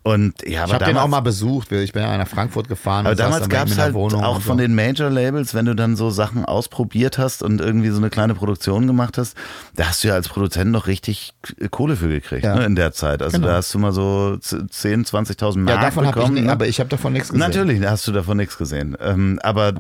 Und 0.04 0.42
ja, 0.42 0.50
Ich 0.50 0.60
aber 0.62 0.74
habe 0.74 0.86
den 0.86 0.98
auch 0.98 1.08
mal 1.08 1.20
besucht. 1.20 1.72
Ich 1.72 1.94
bin 1.94 2.02
ja 2.02 2.18
nach 2.18 2.28
Frankfurt 2.28 2.68
gefahren. 2.68 3.06
Aber 3.06 3.14
damals 3.16 3.48
gab 3.50 3.68
es 3.68 3.78
halt 3.78 3.94
auch 3.96 4.36
und 4.36 4.42
von 4.42 4.58
so. 4.58 4.64
den 4.64 4.74
Major-Labels, 4.74 5.54
wenn 5.54 5.66
du 5.66 5.76
dann 5.76 5.96
so 5.96 6.10
Sachen 6.10 6.44
ausprobiert 6.44 7.20
hast 7.20 7.44
und 7.44 7.62
irgendwie 7.62 7.90
so 7.90 7.98
eine 7.98 8.10
kleine 8.10 8.34
Produktion 8.34 8.88
gemacht 8.88 9.20
hast, 9.20 9.38
da 9.76 9.90
hast 9.90 10.04
du 10.04 10.08
ja 10.08 10.16
als 10.16 10.28
Produzent 10.28 10.72
noch 10.72 10.88
richtig 10.88 11.34
Kohle 11.70 11.96
für 11.96 12.08
gekriegt, 12.08 12.44
Ja. 12.44 12.56
ne, 12.56 12.66
in 12.66 12.76
der 12.76 12.94
Zeit. 12.94 13.22
Also 13.22 13.38
Genau. 13.38 13.50
da 13.50 13.54
hast 13.58 13.72
du 13.76 13.78
mal 13.80 13.92
so 13.92 14.38
10, 14.38 15.06
20.000 15.06 15.66
Mark 15.66 15.76
Ja, 15.78 15.82
davon 15.84 16.06
ich 16.06 16.12
bekommen. 16.12 16.34
nicht, 16.34 16.46
ne? 16.46 16.52
aber 16.52 16.68
ich 16.68 16.80
habe 16.80 16.90
davon 16.90 17.14
nichts 17.14 17.30
gesehen. 17.30 17.40
Natürlich, 17.48 17.80
da 17.80 17.92
hast 17.92 18.08
du 18.08 18.12
davon 18.12 18.38
nichts 18.38 18.58
gesehen. 18.58 18.98
Ähm, 19.00 19.40
aber 19.44 19.74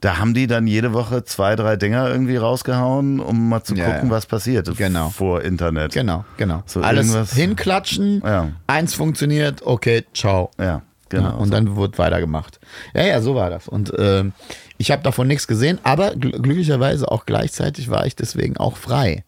da 0.00 0.18
haben 0.18 0.34
die 0.34 0.48
dann 0.48 0.66
jede 0.66 0.92
Woche 0.92 1.22
zwei, 1.24 1.54
drei 1.54 1.76
Dinger 1.76 2.08
irgendwie 2.08 2.36
rausgehauen, 2.36 3.20
um 3.20 3.48
mal 3.48 3.62
zu 3.62 3.76
Ja, 3.76 3.84
gucken, 3.92 4.10
was 4.10 4.26
passiert 4.26 4.76
Genau. 4.76 5.10
vor 5.10 5.42
Internet. 5.42 5.92
Genau, 5.92 6.24
genau. 6.36 6.64
So 6.66 6.80
Alles 6.80 7.06
irgendwas- 7.06 7.32
hinklatschen, 7.34 8.22
eins 8.66 8.94
funktioniert, 8.94 9.62
okay, 9.68 10.04
ciao. 10.14 10.50
Ja, 10.58 10.82
genau. 11.08 11.28
Ja, 11.28 11.34
und 11.34 11.52
dann 11.52 11.76
wird 11.76 11.98
weitergemacht. 11.98 12.58
Ja, 12.94 13.06
ja, 13.06 13.20
so 13.20 13.34
war 13.34 13.50
das. 13.50 13.68
Und 13.68 13.92
ähm, 13.98 14.32
ich 14.78 14.90
habe 14.90 15.02
davon 15.02 15.28
nichts 15.28 15.46
gesehen, 15.46 15.78
aber 15.82 16.14
gl 16.14 16.32
glücklicherweise 16.32 17.10
auch 17.10 17.26
gleichzeitig 17.26 17.90
war 17.90 18.06
ich 18.06 18.16
deswegen 18.16 18.56
auch 18.56 18.76
frei. 18.76 19.24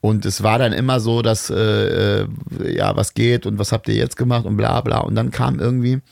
Und 0.00 0.26
es 0.26 0.42
war 0.42 0.58
dann 0.58 0.74
immer 0.74 1.00
so, 1.00 1.22
dass, 1.22 1.48
äh, 1.48 1.54
äh, 1.54 2.26
ja, 2.60 2.94
was 2.94 3.14
geht 3.14 3.46
und 3.46 3.58
was 3.58 3.72
habt 3.72 3.88
ihr 3.88 3.94
jetzt 3.94 4.16
gemacht 4.16 4.44
und 4.44 4.56
bla 4.56 4.80
bla. 4.82 4.98
Und 4.98 5.14
dann 5.14 5.30
kam 5.30 5.60
irgendwie, 5.60 6.02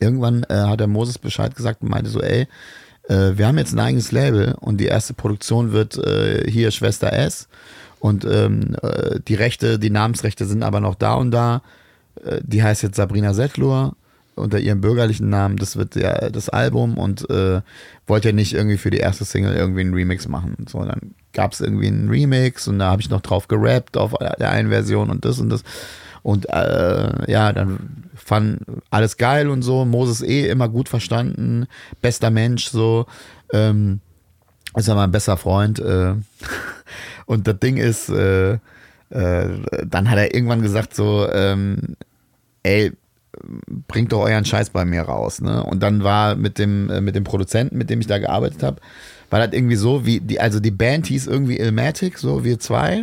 irgendwann 0.00 0.44
äh, 0.44 0.54
hat 0.54 0.80
der 0.80 0.86
Moses 0.86 1.18
Bescheid 1.18 1.54
gesagt 1.54 1.82
und 1.82 1.90
meinte 1.90 2.08
so, 2.08 2.22
ey, 2.22 2.48
äh, 3.08 3.32
wir 3.36 3.46
haben 3.46 3.58
jetzt 3.58 3.74
ein 3.74 3.78
eigenes 3.78 4.10
Label 4.10 4.56
und 4.58 4.78
die 4.78 4.86
erste 4.86 5.12
Produktion 5.12 5.72
wird 5.72 5.98
äh, 5.98 6.50
hier 6.50 6.70
Schwester 6.70 7.12
S. 7.12 7.48
Und 8.00 8.24
ähm, 8.24 8.74
äh, 8.82 9.20
die 9.20 9.34
Rechte, 9.34 9.78
die 9.78 9.90
Namensrechte 9.90 10.46
sind 10.46 10.62
aber 10.62 10.80
noch 10.80 10.94
da 10.94 11.14
und 11.14 11.30
da. 11.30 11.62
Äh, 12.24 12.40
die 12.42 12.62
heißt 12.62 12.82
jetzt 12.82 12.96
Sabrina 12.96 13.34
Settlur 13.34 13.94
unter 14.34 14.58
ihrem 14.58 14.80
bürgerlichen 14.80 15.28
Namen. 15.28 15.56
Das 15.56 15.76
wird 15.76 15.94
ja 15.94 16.30
das 16.30 16.48
Album 16.48 16.96
und 16.96 17.28
äh, 17.30 17.60
wollte 18.06 18.28
ja 18.28 18.34
nicht 18.34 18.54
irgendwie 18.54 18.78
für 18.78 18.90
die 18.90 18.98
erste 18.98 19.24
Single 19.24 19.54
irgendwie 19.54 19.82
einen 19.82 19.94
Remix 19.94 20.28
machen. 20.28 20.56
So, 20.68 20.84
dann 20.84 21.14
gab 21.32 21.52
es 21.52 21.60
irgendwie 21.60 21.88
einen 21.88 22.08
Remix 22.08 22.68
und 22.68 22.78
da 22.78 22.90
habe 22.90 23.02
ich 23.02 23.10
noch 23.10 23.20
drauf 23.20 23.48
gerappt 23.48 23.96
auf 23.96 24.14
der 24.38 24.50
einen 24.50 24.70
Version 24.70 25.10
und 25.10 25.24
das 25.24 25.38
und 25.38 25.50
das. 25.50 25.62
Und 26.22 26.48
äh, 26.48 27.30
ja, 27.30 27.52
dann 27.52 28.04
fand 28.14 28.60
alles 28.90 29.16
geil 29.16 29.48
und 29.48 29.62
so. 29.62 29.84
Moses 29.84 30.22
eh 30.22 30.48
immer 30.48 30.68
gut 30.68 30.88
verstanden, 30.88 31.66
bester 32.00 32.30
Mensch 32.30 32.66
so. 32.68 33.06
Ähm, 33.52 34.00
ist 34.76 34.88
ja 34.88 34.94
mein 34.94 35.10
bester 35.10 35.36
Freund. 35.36 35.78
Äh, 35.80 36.14
und 37.26 37.46
das 37.46 37.58
Ding 37.58 37.76
ist, 37.76 38.08
äh, 38.08 38.58
äh, 39.12 39.48
dann 39.86 40.10
hat 40.10 40.18
er 40.18 40.34
irgendwann 40.34 40.62
gesagt 40.62 40.94
so, 40.94 41.28
ähm, 41.30 41.96
ey, 42.62 42.92
bringt 43.88 44.12
doch 44.12 44.22
euren 44.22 44.44
Scheiß 44.44 44.70
bei 44.70 44.84
mir 44.84 45.02
raus. 45.02 45.40
Ne? 45.40 45.62
Und 45.64 45.82
dann 45.82 46.04
war 46.04 46.36
mit 46.36 46.58
dem, 46.58 46.90
äh, 46.90 47.00
mit 47.00 47.14
dem 47.14 47.24
Produzenten, 47.24 47.78
mit 47.78 47.90
dem 47.90 48.00
ich 48.00 48.06
da 48.06 48.18
gearbeitet 48.18 48.62
habe, 48.62 48.80
Weil 49.30 49.46
das 49.46 49.56
irgendwie 49.56 49.76
so, 49.76 50.04
wie 50.04 50.20
die, 50.20 50.40
also 50.40 50.60
die 50.60 50.70
Band 50.70 51.06
hieß 51.06 51.26
irgendwie 51.26 51.58
Ilmatic, 51.58 52.18
so 52.18 52.44
wir 52.44 52.58
zwei. 52.58 53.02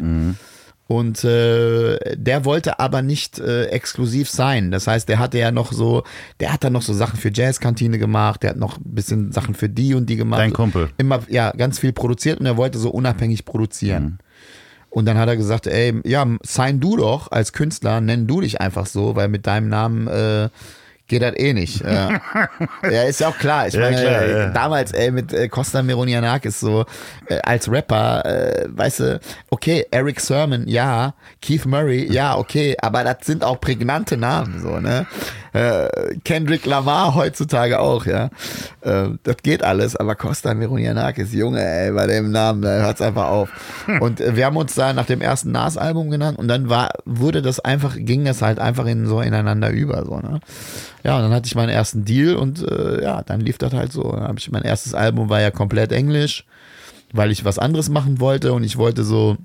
Und 0.88 1.24
äh, 1.24 2.00
der 2.16 2.46
wollte 2.46 2.80
aber 2.80 3.04
nicht 3.04 3.38
äh, 3.38 3.66
exklusiv 3.66 4.28
sein. 4.30 4.72
Das 4.72 4.88
heißt, 4.88 5.08
der 5.08 5.20
hatte 5.20 5.38
ja 5.38 5.52
noch 5.52 5.72
so, 5.72 6.04
der 6.40 6.52
hat 6.52 6.64
dann 6.64 6.74
noch 6.74 6.82
so 6.82 6.94
Sachen 6.94 7.20
für 7.20 7.32
Jazzkantine 7.32 8.00
gemacht, 8.00 8.42
der 8.42 8.52
hat 8.52 8.58
noch 8.58 8.78
ein 8.78 8.96
bisschen 8.96 9.32
Sachen 9.32 9.54
für 9.54 9.70
die 9.70 9.94
und 9.94 10.10
die 10.10 10.16
gemacht. 10.16 10.40
Dein 10.40 10.54
Kumpel. 10.54 10.90
Immer, 10.98 11.22
ja, 11.30 11.52
ganz 11.52 11.78
viel 11.78 11.94
produziert 11.94 12.40
und 12.40 12.48
er 12.48 12.58
wollte 12.58 12.80
so 12.80 12.90
unabhängig 12.90 13.46
produzieren. 13.46 14.18
Und 14.90 15.06
dann 15.06 15.18
hat 15.18 15.30
er 15.30 15.38
gesagt, 15.38 15.68
ey, 15.68 16.02
ja, 16.04 16.26
sign 16.44 16.80
du 16.80 16.98
doch 16.98 17.32
als 17.32 17.54
Künstler, 17.54 18.02
nenn 18.02 18.28
du 18.28 18.42
dich 18.42 18.60
einfach 18.60 18.88
so, 18.88 19.16
weil 19.16 19.28
mit 19.28 19.46
deinem 19.46 19.70
Namen 19.70 20.08
äh, 20.08 20.50
geht 21.10 21.22
das 21.22 21.38
eh 21.38 21.54
nicht. 21.54 21.82
Ja. 21.84 22.22
ja, 22.84 23.04
ist 23.04 23.20
ja 23.20 23.28
auch 23.28 23.38
klar. 23.38 23.68
Ich 23.68 23.74
Ja, 23.74 23.82
meine, 23.82 24.02
klar, 24.02 24.22
äh, 24.22 24.32
ja. 24.32 24.50
damals, 24.50 24.92
ey, 24.94 25.12
mit 25.12 25.34
äh, 25.34 25.50
Costa 25.50 25.82
Meronianakis 25.84 26.60
so, 26.60 26.86
äh, 27.28 27.40
als 27.44 27.70
Rapper, 27.70 28.26
äh, 28.26 28.68
weißt 28.70 29.00
du, 29.02 29.20
okay, 29.50 29.86
Eric 29.92 30.20
Sermon, 30.22 30.68
ja, 30.68 31.14
Keith 31.42 31.66
Murray, 31.66 32.12
ja, 32.12 32.38
okay, 32.38 32.78
aber 32.82 33.04
das 33.04 33.18
sind 33.24 33.44
auch 33.44 33.60
prägnante 33.60 34.16
Namen, 34.16 34.62
so, 34.62 34.80
ne? 34.80 35.06
Äh, 35.52 36.16
Kendrick 36.24 36.68
Lamar 36.68 37.16
heutzutage 37.16 37.80
auch, 37.80 38.06
ja. 38.06 38.30
Äh, 38.82 39.10
das 39.24 39.38
geht 39.38 39.64
alles, 39.64 39.96
aber 39.96 40.16
Costa 40.16 40.54
Meronianakis, 40.54 41.34
Junge, 41.34 41.66
ey, 41.66 41.92
bei 41.92 42.06
dem 42.06 42.32
Namen, 42.32 42.62
da 42.62 42.70
hört's 42.70 43.02
einfach 43.02 43.30
auf. 43.30 43.50
Und 44.00 44.22
äh, 44.22 44.36
wir 44.36 44.46
haben 44.46 44.58
uns 44.58 44.76
da 44.76 44.94
nach 44.94 45.08
dem 45.08 45.22
ersten 45.22 45.52
Nas-Album 45.52 46.12
genannt 46.12 46.38
und 46.38 46.48
dann 46.48 46.70
war, 46.70 46.92
wurde 47.06 47.42
das 47.42 47.60
einfach, 47.60 47.96
ging 47.98 48.26
das 48.26 48.44
halt 48.44 48.60
einfach 48.60 48.86
in 48.86 49.08
so 49.08 49.22
ineinander 49.22 49.72
über, 49.72 50.06
so, 50.06 50.20
ne? 50.20 50.40
Ja, 51.04 51.16
und 51.16 51.24
dann 51.24 51.32
hatte 51.32 51.48
ich 51.48 51.56
meinen 51.56 51.70
ersten 51.70 52.04
Deal 52.06 52.36
und 52.36 52.62
äh, 52.62 53.02
ja, 53.04 53.22
dann 53.24 53.42
lief 53.42 53.58
das 53.58 53.74
halt 53.74 53.92
so. 53.92 54.12
Dann 54.12 54.36
ich 54.38 54.52
mein 54.52 54.64
erstes 54.64 54.94
Album 54.94 55.30
war 55.30 55.42
ja 55.42 55.52
komplett 55.52 55.92
Englisch, 55.92 56.46
weil 57.14 57.32
ich 57.32 57.46
was 57.46 57.60
anderes 57.60 57.90
machen 57.90 58.20
wollte 58.20 58.54
und 58.54 58.64
ich 58.64 58.78
wollte 58.78 59.04
so, 59.04 59.38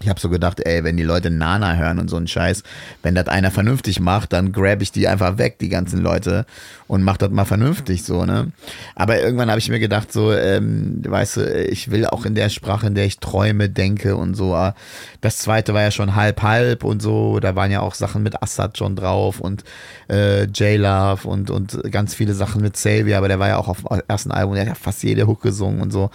ich 0.00 0.08
habe 0.08 0.20
so 0.20 0.28
gedacht, 0.28 0.60
ey, 0.60 0.84
wenn 0.84 0.96
die 0.96 1.02
Leute 1.02 1.30
Nana 1.30 1.74
hören 1.74 1.98
und 1.98 2.08
so 2.08 2.16
einen 2.16 2.26
Scheiß, 2.28 2.62
wenn 3.02 3.14
das 3.14 3.28
einer 3.28 3.50
vernünftig 3.50 3.98
macht, 3.98 4.32
dann 4.32 4.52
grab 4.52 4.82
ich 4.82 4.92
die 4.92 5.08
einfach 5.08 5.38
weg, 5.38 5.58
die 5.58 5.70
ganzen 5.70 6.00
Leute, 6.00 6.44
und 6.86 7.02
mach 7.02 7.16
das 7.16 7.30
mal 7.30 7.44
vernünftig 7.44 8.04
so, 8.04 8.24
ne? 8.24 8.52
Aber 8.94 9.20
irgendwann 9.20 9.48
habe 9.50 9.58
ich 9.58 9.68
mir 9.68 9.80
gedacht, 9.80 10.12
so, 10.12 10.32
ähm, 10.32 11.02
weißt 11.04 11.38
du, 11.38 11.64
ich 11.68 11.90
will 11.90 12.06
auch 12.06 12.24
in 12.26 12.34
der 12.34 12.48
Sprache, 12.48 12.86
in 12.86 12.94
der 12.94 13.06
ich 13.06 13.18
träume, 13.18 13.68
denke 13.68 14.16
und 14.16 14.34
so. 14.34 14.54
ah, 14.54 14.74
Das 15.20 15.38
zweite 15.38 15.74
war 15.74 15.82
ja 15.82 15.90
schon 15.90 16.14
halb 16.14 16.42
halb 16.42 16.84
und 16.84 17.00
so, 17.02 17.40
da 17.40 17.56
waren 17.56 17.70
ja 17.70 17.80
auch 17.80 17.94
Sachen 17.94 18.22
mit 18.22 18.42
Assad 18.42 18.78
schon 18.78 18.96
drauf 18.96 19.40
und 19.40 19.64
äh, 20.10 20.44
J-Love 20.44 21.26
und, 21.26 21.50
und 21.50 21.90
ganz 21.90 22.14
viele 22.14 22.34
Sachen 22.34 22.62
mit 22.62 22.74
Xavier, 22.74 23.18
aber 23.18 23.28
der 23.28 23.38
war 23.38 23.48
ja 23.48 23.56
auch 23.56 23.68
auf 23.68 23.82
dem 23.82 24.02
ersten 24.06 24.30
Album, 24.30 24.54
der 24.54 24.62
hat 24.62 24.68
ja 24.68 24.74
fast 24.74 25.02
jede 25.02 25.26
Hook 25.26 25.42
gesungen 25.42 25.80
und 25.80 25.90
so 25.90 26.10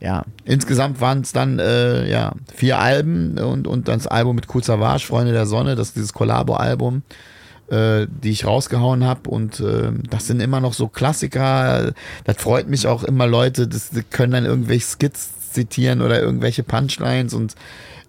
ja, 0.00 0.24
insgesamt 0.44 1.00
waren 1.00 1.20
es 1.20 1.32
dann 1.32 1.58
äh, 1.58 2.10
ja, 2.10 2.32
vier 2.54 2.78
Alben 2.78 3.38
und, 3.38 3.66
und 3.66 3.86
das 3.88 4.06
Album 4.06 4.36
mit 4.36 4.52
Cool 4.52 4.64
Savage, 4.64 5.06
Freunde 5.06 5.32
der 5.32 5.46
Sonne, 5.46 5.76
das 5.76 5.88
ist 5.88 5.96
dieses 5.96 6.12
Collabo-Album, 6.14 7.02
äh, 7.70 8.06
die 8.08 8.30
ich 8.30 8.46
rausgehauen 8.46 9.04
habe 9.04 9.28
und 9.28 9.60
äh, 9.60 9.92
das 10.08 10.26
sind 10.26 10.40
immer 10.40 10.60
noch 10.60 10.72
so 10.72 10.88
Klassiker. 10.88 11.92
Das 12.24 12.36
freut 12.38 12.68
mich 12.68 12.86
auch 12.86 13.04
immer 13.04 13.26
Leute, 13.26 13.68
das, 13.68 13.90
die 13.90 14.02
können 14.02 14.32
dann 14.32 14.46
irgendwelche 14.46 14.86
Skits 14.86 15.52
zitieren 15.52 16.00
oder 16.00 16.20
irgendwelche 16.20 16.62
Punchlines. 16.62 17.34
Und 17.34 17.54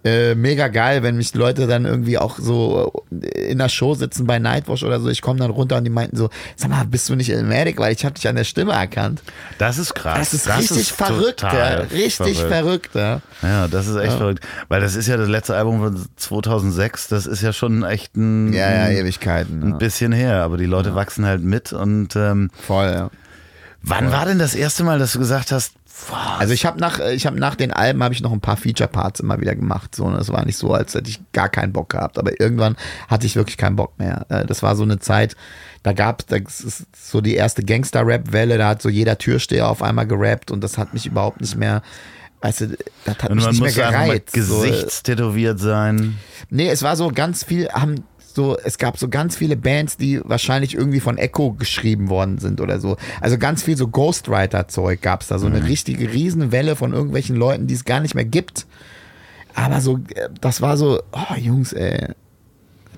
äh, 0.04 0.34
mega 0.34 0.68
geil, 0.68 1.02
wenn 1.02 1.16
mich 1.16 1.32
Leute 1.34 1.66
dann 1.66 1.84
irgendwie 1.84 2.18
auch 2.18 2.38
so 2.38 3.04
in 3.10 3.58
der 3.58 3.68
Show 3.68 3.94
sitzen 3.94 4.26
bei 4.26 4.38
Nightwatch 4.38 4.82
oder 4.82 4.98
so. 5.00 5.08
Ich 5.08 5.22
komme 5.22 5.38
dann 5.38 5.50
runter 5.50 5.76
und 5.76 5.84
die 5.84 5.90
meinten 5.90 6.16
so, 6.16 6.28
sag 6.56 6.70
mal, 6.70 6.84
bist 6.84 7.08
du 7.08 7.14
nicht 7.14 7.30
Elmatic? 7.30 7.78
Weil 7.78 7.92
ich 7.92 8.04
habe 8.04 8.14
dich 8.14 8.26
an 8.26 8.34
der 8.36 8.44
Stimme 8.44 8.72
erkannt. 8.72 9.22
Das 9.58 9.78
ist 9.78 9.94
krass. 9.94 10.18
Das 10.18 10.34
ist 10.34 10.48
richtig 10.58 10.92
verrückt, 10.92 11.42
ja. 11.42 11.68
Richtig 11.92 12.38
verrückt, 12.38 12.94
ja. 12.94 13.20
Ja, 13.42 13.68
das 13.68 13.86
ist 13.86 13.96
echt 13.96 14.14
verrückt. 14.16 14.44
Weil 14.68 14.80
das 14.80 14.96
ist 14.96 15.06
ja 15.06 15.16
das 15.16 15.28
letzte 15.28 15.54
Album 15.56 15.80
von 15.80 16.06
2006. 16.16 17.08
Das 17.08 17.26
ist 17.26 17.42
ja 17.42 17.52
schon 17.52 17.84
echt 17.84 18.16
ein, 18.16 18.52
Ja, 18.52 18.70
ja, 18.70 18.88
Ewigkeiten. 19.00 19.62
ein 19.62 19.70
Ja. 19.70 19.76
bisschen 19.76 20.12
her. 20.12 20.42
Aber 20.42 20.56
die 20.56 20.66
Leute 20.66 20.94
wachsen 20.94 21.24
halt 21.26 21.42
mit. 21.42 21.72
Und 21.72 22.16
ähm, 22.16 22.50
Voll, 22.66 22.90
ja. 22.92 23.10
wann 23.82 24.10
war 24.12 24.26
denn 24.26 24.38
das 24.38 24.54
erste 24.54 24.82
Mal, 24.84 24.98
dass 24.98 25.12
du 25.12 25.18
gesagt 25.18 25.52
hast, 25.52 25.74
boah, 26.08 26.36
Also 26.38 26.52
ich 26.54 26.66
habe 26.66 26.78
nach, 26.80 26.98
ich 27.00 27.26
habe 27.26 27.38
nach 27.38 27.54
den 27.54 27.72
Alben 27.72 28.02
habe 28.02 28.14
ich 28.14 28.22
noch 28.22 28.32
ein 28.32 28.40
paar 28.40 28.56
Feature-Parts 28.56 29.20
immer 29.20 29.40
wieder 29.40 29.54
gemacht. 29.54 29.94
So, 29.94 30.08
ne? 30.08 30.18
das 30.18 30.28
war 30.30 30.44
nicht 30.44 30.56
so, 30.56 30.72
als 30.72 30.94
hätte 30.94 31.10
ich 31.10 31.20
gar 31.32 31.48
keinen 31.48 31.72
Bock 31.72 31.90
gehabt. 31.90 32.18
Aber 32.18 32.38
irgendwann 32.40 32.76
hatte 33.08 33.26
ich 33.26 33.36
wirklich 33.36 33.56
keinen 33.56 33.76
Bock 33.76 33.98
mehr. 33.98 34.26
Äh, 34.28 34.44
Das 34.46 34.62
war 34.62 34.76
so 34.76 34.82
eine 34.82 34.98
Zeit, 34.98 35.36
da 35.82 35.92
gab 35.92 36.24
es 36.30 36.86
so 36.96 37.20
die 37.20 37.34
erste 37.34 37.62
Gangster-Rap-Welle, 37.64 38.58
da 38.58 38.68
hat 38.68 38.82
so 38.82 38.88
jeder 38.88 39.18
Türsteher 39.18 39.68
auf 39.68 39.82
einmal 39.82 40.06
gerappt 40.06 40.50
und 40.50 40.62
das 40.62 40.78
hat 40.78 40.94
mich 40.94 41.06
überhaupt 41.06 41.40
nicht 41.40 41.56
mehr, 41.56 41.82
weißt 42.40 42.60
du, 42.62 42.76
das 43.04 43.18
hat 43.18 43.30
und 43.30 43.36
mich 43.36 43.44
man 43.44 43.54
nicht 43.54 43.76
mehr 43.76 43.90
gereizt. 43.90 44.28
Äh, 44.36 44.38
Gesichtstätowiert 44.38 45.58
sein. 45.58 46.18
Nee, 46.50 46.68
es 46.68 46.82
war 46.82 46.96
so 46.96 47.08
ganz 47.08 47.44
viel, 47.44 47.68
haben 47.70 48.04
so, 48.34 48.56
es 48.58 48.78
gab 48.78 48.98
so 48.98 49.08
ganz 49.08 49.36
viele 49.36 49.56
Bands, 49.56 49.96
die 49.96 50.20
wahrscheinlich 50.24 50.74
irgendwie 50.74 51.00
von 51.00 51.18
Echo 51.18 51.52
geschrieben 51.52 52.08
worden 52.08 52.38
sind 52.38 52.60
oder 52.60 52.80
so. 52.80 52.96
Also 53.20 53.38
ganz 53.38 53.62
viel 53.62 53.76
so 53.76 53.88
Ghostwriter-Zeug 53.88 55.00
gab's 55.00 55.28
da, 55.28 55.38
so 55.38 55.46
eine 55.46 55.66
richtige 55.66 56.12
Riesenwelle 56.12 56.76
von 56.76 56.92
irgendwelchen 56.92 57.36
Leuten, 57.36 57.66
die 57.66 57.74
es 57.74 57.84
gar 57.84 58.00
nicht 58.00 58.14
mehr 58.14 58.24
gibt. 58.24 58.66
Aber 59.54 59.80
so, 59.80 59.98
äh, 60.14 60.28
das 60.40 60.60
war 60.60 60.76
so, 60.76 61.02
oh 61.12 61.34
Jungs, 61.36 61.72
ey, 61.72 62.08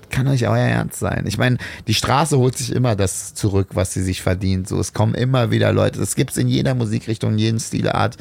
kann 0.09 0.27
euch 0.27 0.47
euer 0.47 0.57
Ernst 0.57 0.99
sein. 0.99 1.25
Ich 1.27 1.37
meine, 1.37 1.57
die 1.87 1.93
Straße 1.93 2.37
holt 2.37 2.57
sich 2.57 2.71
immer 2.71 2.95
das 2.95 3.33
zurück, 3.33 3.69
was 3.73 3.93
sie 3.93 4.03
sich 4.03 4.21
verdient. 4.21 4.67
So, 4.67 4.79
es 4.79 4.93
kommen 4.93 5.15
immer 5.15 5.51
wieder 5.51 5.71
Leute. 5.73 5.99
Das 5.99 6.15
gibt's 6.15 6.37
in 6.37 6.47
jeder 6.47 6.75
Musikrichtung, 6.75 7.33
in 7.33 7.39
jedem 7.39 7.59
Stilart. 7.59 8.17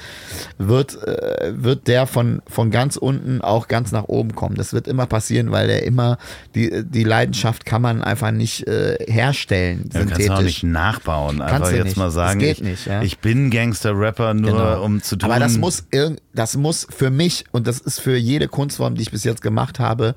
Wird, 0.59 1.03
äh, 1.03 1.53
wird 1.55 1.87
der 1.89 2.07
von, 2.07 2.43
von 2.47 2.71
ganz 2.71 2.97
unten 2.97 3.41
auch 3.41 3.69
ganz 3.69 3.93
nach 3.93 4.05
oben 4.05 4.35
kommen. 4.35 4.55
Das 4.57 4.73
wird 4.73 4.89
immer 4.89 5.07
passieren, 5.07 5.51
weil 5.53 5.67
der 5.67 5.85
immer, 5.85 6.19
die, 6.55 6.83
die 6.85 7.05
Leidenschaft 7.05 7.65
kann 7.67 7.83
man 7.83 8.03
einfach 8.03 8.31
nicht 8.31 8.67
äh, 8.67 8.97
herstellen, 9.07 9.91
Ja, 9.93 10.01
du 10.01 10.07
kannst 10.07 10.13
auch 10.15 10.19
synthetisch. 10.37 10.45
nicht 10.45 10.73
nachbauen. 10.73 11.39
Kannst 11.39 11.55
Einfach 11.55 11.69
du 11.71 11.77
jetzt 11.77 11.85
nicht. 11.87 11.97
mal 11.97 12.11
sagen, 12.11 12.41
geht 12.41 12.59
ich, 12.59 12.63
nicht, 12.65 12.87
ja. 12.87 13.03
ich 13.03 13.19
bin 13.19 13.51
Gangster-Rapper 13.51 14.35
nur, 14.35 14.51
Genau. 14.53 14.83
um 14.85 15.03
zu 15.03 15.17
tun. 15.17 15.31
Aber 15.31 15.41
das 15.41 15.59
muss, 15.59 15.85
irgend, 15.91 16.21
das 16.35 16.57
muss 16.57 16.87
für 16.91 17.11
mich 17.11 17.45
und 17.53 17.67
das 17.67 17.79
ist 17.79 18.01
für 18.01 18.17
jede 18.17 18.49
Kunstform, 18.49 18.95
die 18.95 19.03
ich 19.03 19.11
bis 19.11 19.25
jetzt 19.25 19.43
gemacht 19.43 19.79
habe, 19.79 20.15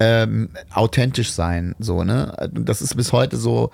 ähm, 0.00 0.50
authentisch 0.72 1.32
sein. 1.32 1.74
So, 1.78 2.04
ne? 2.04 2.50
Das 2.52 2.82
ist 2.82 2.96
bis 2.96 3.12
heute 3.12 3.36
so. 3.36 3.70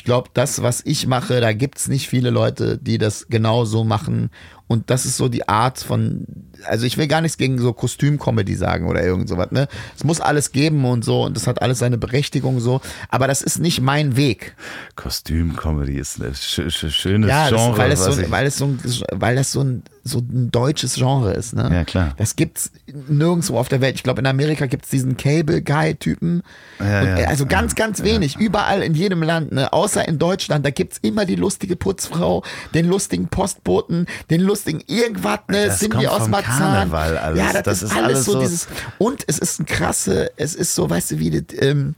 Ich 0.00 0.04
glaube, 0.04 0.30
das, 0.32 0.62
was 0.62 0.80
ich 0.86 1.06
mache, 1.06 1.42
da 1.42 1.52
gibt's 1.52 1.86
nicht 1.86 2.08
viele 2.08 2.30
Leute, 2.30 2.78
die 2.78 2.96
das 2.96 3.26
genau 3.28 3.66
so 3.66 3.84
machen. 3.84 4.30
Und 4.66 4.88
das 4.88 5.04
ist 5.04 5.16
so 5.16 5.28
die 5.28 5.46
Art 5.48 5.80
von, 5.80 6.24
also 6.64 6.86
ich 6.86 6.96
will 6.96 7.08
gar 7.08 7.20
nichts 7.20 7.36
gegen 7.36 7.58
so 7.58 7.72
Kostümcomedy 7.72 8.54
sagen 8.54 8.86
oder 8.86 9.02
irgend 9.02 9.28
sowas, 9.28 9.50
ne? 9.50 9.66
Es 9.96 10.04
muss 10.04 10.20
alles 10.20 10.52
geben 10.52 10.84
und 10.84 11.04
so 11.04 11.24
und 11.24 11.36
das 11.36 11.48
hat 11.48 11.60
alles 11.60 11.80
seine 11.80 11.98
Berechtigung 11.98 12.60
so, 12.60 12.80
aber 13.08 13.26
das 13.26 13.42
ist 13.42 13.58
nicht 13.58 13.80
mein 13.80 14.16
Weg. 14.16 14.54
Kostüm-Comedy 14.94 15.98
ist 15.98 16.22
ein 16.22 16.32
sch 16.36 16.70
sch 16.70 16.88
schönes 16.94 17.28
Ja, 17.28 17.48
Genre. 17.48 17.76
weil, 17.78 17.90
es 17.90 18.04
so, 18.04 18.30
weil 18.30 18.46
es 18.46 18.58
so 18.58 18.66
ein, 18.66 18.78
weil 19.10 19.34
das 19.34 19.50
so 19.50 19.60
ein, 19.62 19.82
so 20.04 20.18
ein 20.20 20.52
deutsches 20.52 20.94
Genre 20.94 21.32
ist, 21.32 21.52
ne? 21.52 21.68
Ja, 21.72 21.82
klar. 21.82 22.14
Das 22.16 22.36
gibt's 22.36 22.70
nirgendwo 23.08 23.58
auf 23.58 23.68
der 23.68 23.80
Welt. 23.80 23.96
Ich 23.96 24.04
glaube, 24.04 24.20
in 24.20 24.26
Amerika 24.28 24.66
gibt's 24.66 24.88
diesen 24.88 25.16
Cable-Guy-Typen. 25.16 26.44
Ja, 26.78 27.18
ja, 27.18 27.26
also 27.28 27.44
ganz, 27.44 27.74
ganz 27.74 28.04
wenig. 28.04 28.36
Überall 28.36 28.82
in 28.82 28.94
jedem 28.94 29.24
Land, 29.24 29.50
ne? 29.50 29.72
Außer 29.72 29.89
in 29.96 30.18
Deutschland, 30.18 30.64
da 30.64 30.70
gibt's 30.70 30.98
immer 31.02 31.24
die 31.26 31.36
lustige 31.36 31.76
Putzfrau, 31.76 32.42
den 32.74 32.86
lustigen 32.88 33.28
Postboten, 33.28 34.06
den 34.30 34.40
lustigen 34.40 34.82
irgendwas, 34.86 35.40
ne? 35.48 35.66
Das 35.66 35.78
Cindy 35.80 35.96
kommt 35.96 36.08
aus 36.08 36.22
vom 36.22 36.30
Marzahn. 36.30 36.58
Karneval 36.58 37.18
alles. 37.18 37.38
Ja, 37.38 37.52
das, 37.52 37.62
Das 37.62 37.82
ist, 37.82 37.90
ist 37.90 37.96
alles 37.96 38.04
alles 38.06 38.24
so, 38.24 38.32
so- 38.32 38.40
dieses. 38.40 38.68
Und 38.98 39.24
es 39.26 39.38
ist 39.38 39.60
ein 39.60 39.66
krasse, 39.66 40.30
es 40.36 40.54
ist 40.54 40.74
so, 40.74 40.88
weißt 40.88 41.12
du, 41.12 41.18
wie 41.18 41.30
das, 41.30 41.56
ähm, 41.60 41.94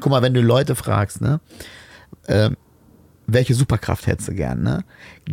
guck 0.00 0.10
mal, 0.10 0.22
wenn 0.22 0.34
du 0.34 0.40
Leute 0.42 0.74
fragst, 0.74 1.20
ne? 1.20 1.40
Ähm, 2.28 2.56
welche 3.26 3.54
Superkraft 3.54 4.06
hättest 4.06 4.28
du 4.28 4.34
gern, 4.34 4.62
ne? 4.62 4.84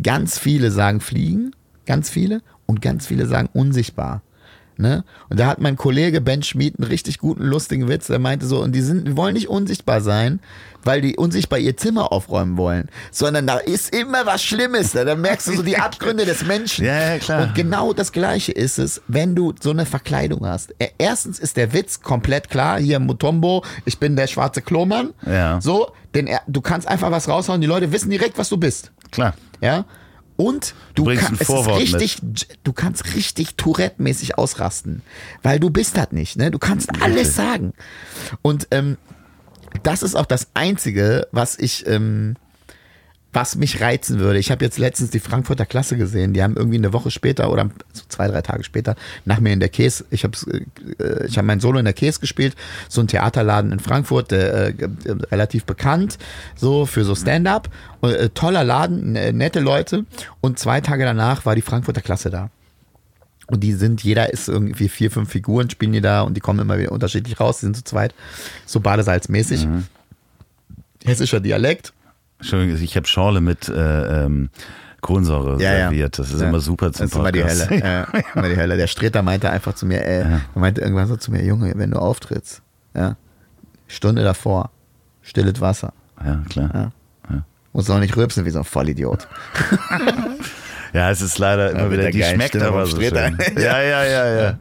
Ganz 0.02 0.38
viele 0.38 0.70
sagen 0.70 1.00
fliegen, 1.00 1.52
ganz 1.86 2.10
viele, 2.10 2.42
und 2.66 2.82
ganz 2.82 3.06
viele 3.06 3.26
sagen 3.26 3.48
unsichtbar. 3.52 4.22
Ne? 4.78 5.04
Und 5.30 5.40
da 5.40 5.46
hat 5.46 5.60
mein 5.60 5.76
Kollege 5.76 6.20
Ben 6.20 6.42
Schmid 6.42 6.78
einen 6.78 6.88
richtig 6.88 7.18
guten, 7.18 7.44
lustigen 7.44 7.88
Witz. 7.88 8.08
Der 8.08 8.18
meinte 8.18 8.46
so, 8.46 8.62
und 8.62 8.72
die 8.72 8.82
sind, 8.82 9.08
die 9.08 9.16
wollen 9.16 9.32
nicht 9.32 9.48
unsichtbar 9.48 10.02
sein, 10.02 10.40
weil 10.84 11.00
die 11.00 11.16
unsichtbar 11.16 11.58
ihr 11.58 11.76
Zimmer 11.76 12.12
aufräumen 12.12 12.56
wollen, 12.56 12.90
sondern 13.10 13.46
da 13.46 13.56
ist 13.56 13.94
immer 13.94 14.26
was 14.26 14.42
Schlimmes. 14.42 14.92
Da, 14.92 15.04
da 15.04 15.16
merkst 15.16 15.48
du 15.48 15.56
so 15.56 15.62
die 15.62 15.76
Abgründe 15.78 16.26
des 16.26 16.44
Menschen. 16.44 16.84
Ja, 16.84 17.14
ja, 17.14 17.18
klar. 17.18 17.42
Und 17.44 17.54
genau 17.54 17.92
das 17.92 18.12
Gleiche 18.12 18.52
ist 18.52 18.78
es, 18.78 19.00
wenn 19.08 19.34
du 19.34 19.54
so 19.60 19.70
eine 19.70 19.86
Verkleidung 19.86 20.46
hast. 20.46 20.74
Erstens 20.98 21.38
ist 21.38 21.56
der 21.56 21.72
Witz 21.72 22.02
komplett 22.02 22.50
klar. 22.50 22.78
Hier 22.78 23.00
Mutombo, 23.00 23.64
ich 23.84 23.98
bin 23.98 24.14
der 24.14 24.26
schwarze 24.26 24.60
Klomann. 24.60 25.14
Ja. 25.26 25.60
So, 25.60 25.90
denn 26.14 26.26
er, 26.26 26.42
du 26.46 26.60
kannst 26.60 26.86
einfach 26.86 27.10
was 27.10 27.28
raushauen. 27.28 27.60
Die 27.60 27.66
Leute 27.66 27.92
wissen 27.92 28.10
direkt, 28.10 28.36
was 28.38 28.48
du 28.50 28.58
bist. 28.58 28.92
Klar. 29.10 29.34
Ja. 29.60 29.86
Und 30.36 30.74
du, 30.94 31.04
bringst 31.04 31.24
kann, 31.24 31.38
ein 31.38 31.38
mit. 31.46 31.76
richtig, 31.78 32.18
du 32.62 32.72
kannst 32.72 33.14
richtig 33.14 33.54
Tourette-mäßig 33.56 34.36
ausrasten, 34.36 35.02
weil 35.42 35.58
du 35.58 35.70
bist 35.70 35.96
das 35.96 36.12
nicht. 36.12 36.36
Ne? 36.36 36.50
Du 36.50 36.58
kannst 36.58 36.90
alles 37.02 37.34
sagen. 37.34 37.72
Und 38.42 38.68
ähm, 38.70 38.98
das 39.82 40.02
ist 40.02 40.14
auch 40.14 40.26
das 40.26 40.48
Einzige, 40.54 41.26
was 41.32 41.58
ich, 41.58 41.86
ähm, 41.86 42.36
was 43.36 43.54
mich 43.54 43.82
reizen 43.82 44.18
würde, 44.18 44.38
ich 44.38 44.50
habe 44.50 44.64
jetzt 44.64 44.78
letztens 44.78 45.10
die 45.10 45.20
Frankfurter 45.20 45.66
Klasse 45.66 45.98
gesehen, 45.98 46.32
die 46.32 46.42
haben 46.42 46.56
irgendwie 46.56 46.78
eine 46.78 46.94
Woche 46.94 47.10
später 47.10 47.52
oder 47.52 47.68
so 47.92 48.02
zwei, 48.08 48.28
drei 48.28 48.40
Tage 48.40 48.64
später 48.64 48.96
nach 49.26 49.40
mir 49.40 49.52
in 49.52 49.60
der 49.60 49.68
Käse, 49.68 50.06
ich 50.10 50.24
habe 50.24 50.34
äh, 50.98 51.26
ich 51.26 51.36
hab 51.36 51.44
mein 51.44 51.60
Solo 51.60 51.78
in 51.78 51.84
der 51.84 51.92
Käse 51.92 52.18
gespielt, 52.18 52.56
so 52.88 53.02
ein 53.02 53.08
Theaterladen 53.08 53.72
in 53.72 53.78
Frankfurt, 53.78 54.32
äh, 54.32 54.70
äh, 54.70 54.88
relativ 55.30 55.66
bekannt, 55.66 56.16
so 56.54 56.86
für 56.86 57.04
so 57.04 57.14
Stand-up, 57.14 57.68
äh, 58.00 58.30
toller 58.30 58.64
Laden, 58.64 59.16
äh, 59.16 59.32
nette 59.32 59.60
Leute 59.60 60.06
und 60.40 60.58
zwei 60.58 60.80
Tage 60.80 61.04
danach 61.04 61.44
war 61.44 61.54
die 61.54 61.62
Frankfurter 61.62 62.00
Klasse 62.00 62.30
da. 62.30 62.48
Und 63.48 63.60
die 63.60 63.74
sind, 63.74 64.02
jeder 64.02 64.32
ist 64.32 64.48
irgendwie 64.48 64.88
vier, 64.88 65.10
fünf 65.10 65.30
Figuren, 65.30 65.68
spielen 65.68 65.92
die 65.92 66.00
da 66.00 66.22
und 66.22 66.38
die 66.38 66.40
kommen 66.40 66.60
immer 66.60 66.78
wieder 66.78 66.90
unterschiedlich 66.90 67.38
raus, 67.38 67.58
die 67.58 67.66
sind 67.66 67.76
zu 67.76 67.84
zweit, 67.84 68.14
so 68.64 68.80
badesalzmäßig. 68.80 69.66
Mhm. 69.66 69.84
Hessischer 71.04 71.40
Dialekt. 71.40 71.92
Entschuldigung, 72.38 72.82
ich 72.82 72.96
habe 72.96 73.06
Schorle 73.06 73.40
mit 73.40 73.68
äh, 73.68 74.24
ähm, 74.24 74.50
Kohlensäure 75.00 75.60
Ja, 75.62 75.72
ja. 75.72 75.78
serviert. 75.88 76.18
Das 76.18 76.32
ist 76.32 76.40
Ja. 76.40 76.48
immer 76.48 76.60
super 76.60 76.92
zum 76.92 77.04
Das 77.06 77.12
ist 77.12 77.18
immer 77.18 77.32
die. 77.32 77.44
Hölle. 77.44 77.68
Ja, 77.84 78.06
immer 78.34 78.48
die 78.48 78.56
Hölle. 78.56 78.76
Der 78.76 78.86
Streter 78.86 79.22
meinte 79.22 79.50
einfach 79.50 79.74
zu 79.74 79.86
mir, 79.86 80.04
ey, 80.06 80.20
er 80.22 80.40
meinte 80.54 80.80
irgendwann 80.80 81.06
so 81.08 81.16
zu 81.16 81.30
mir, 81.30 81.42
Junge, 81.44 81.72
wenn 81.76 81.90
du 81.90 81.98
auftrittst, 81.98 82.62
ja, 82.94 83.16
Stunde 83.88 84.22
davor, 84.24 84.70
stilles 85.22 85.60
Wasser. 85.60 85.92
Ja, 86.24 86.42
klar. 86.48 86.70
Ja. 87.30 87.42
Muss 87.72 87.90
auch 87.90 87.98
nicht 88.00 88.16
rülpsen 88.16 88.44
wie 88.46 88.50
so 88.50 88.58
ein 88.60 88.64
Vollidiot. 88.64 89.28
Ja, 90.92 91.10
es 91.10 91.20
ist 91.20 91.36
leider 91.38 91.72
immer 91.72 91.90
wieder, 91.90 92.02
der 92.04 92.10
die 92.12 92.22
schmeckt 92.22 92.50
Stimme 92.50 92.68
aber 92.68 92.86
so 92.86 92.98
schön. 92.98 93.36
Ja, 93.58 93.82
ja, 93.82 94.04
ja, 94.04 94.26
ja. 94.40 94.58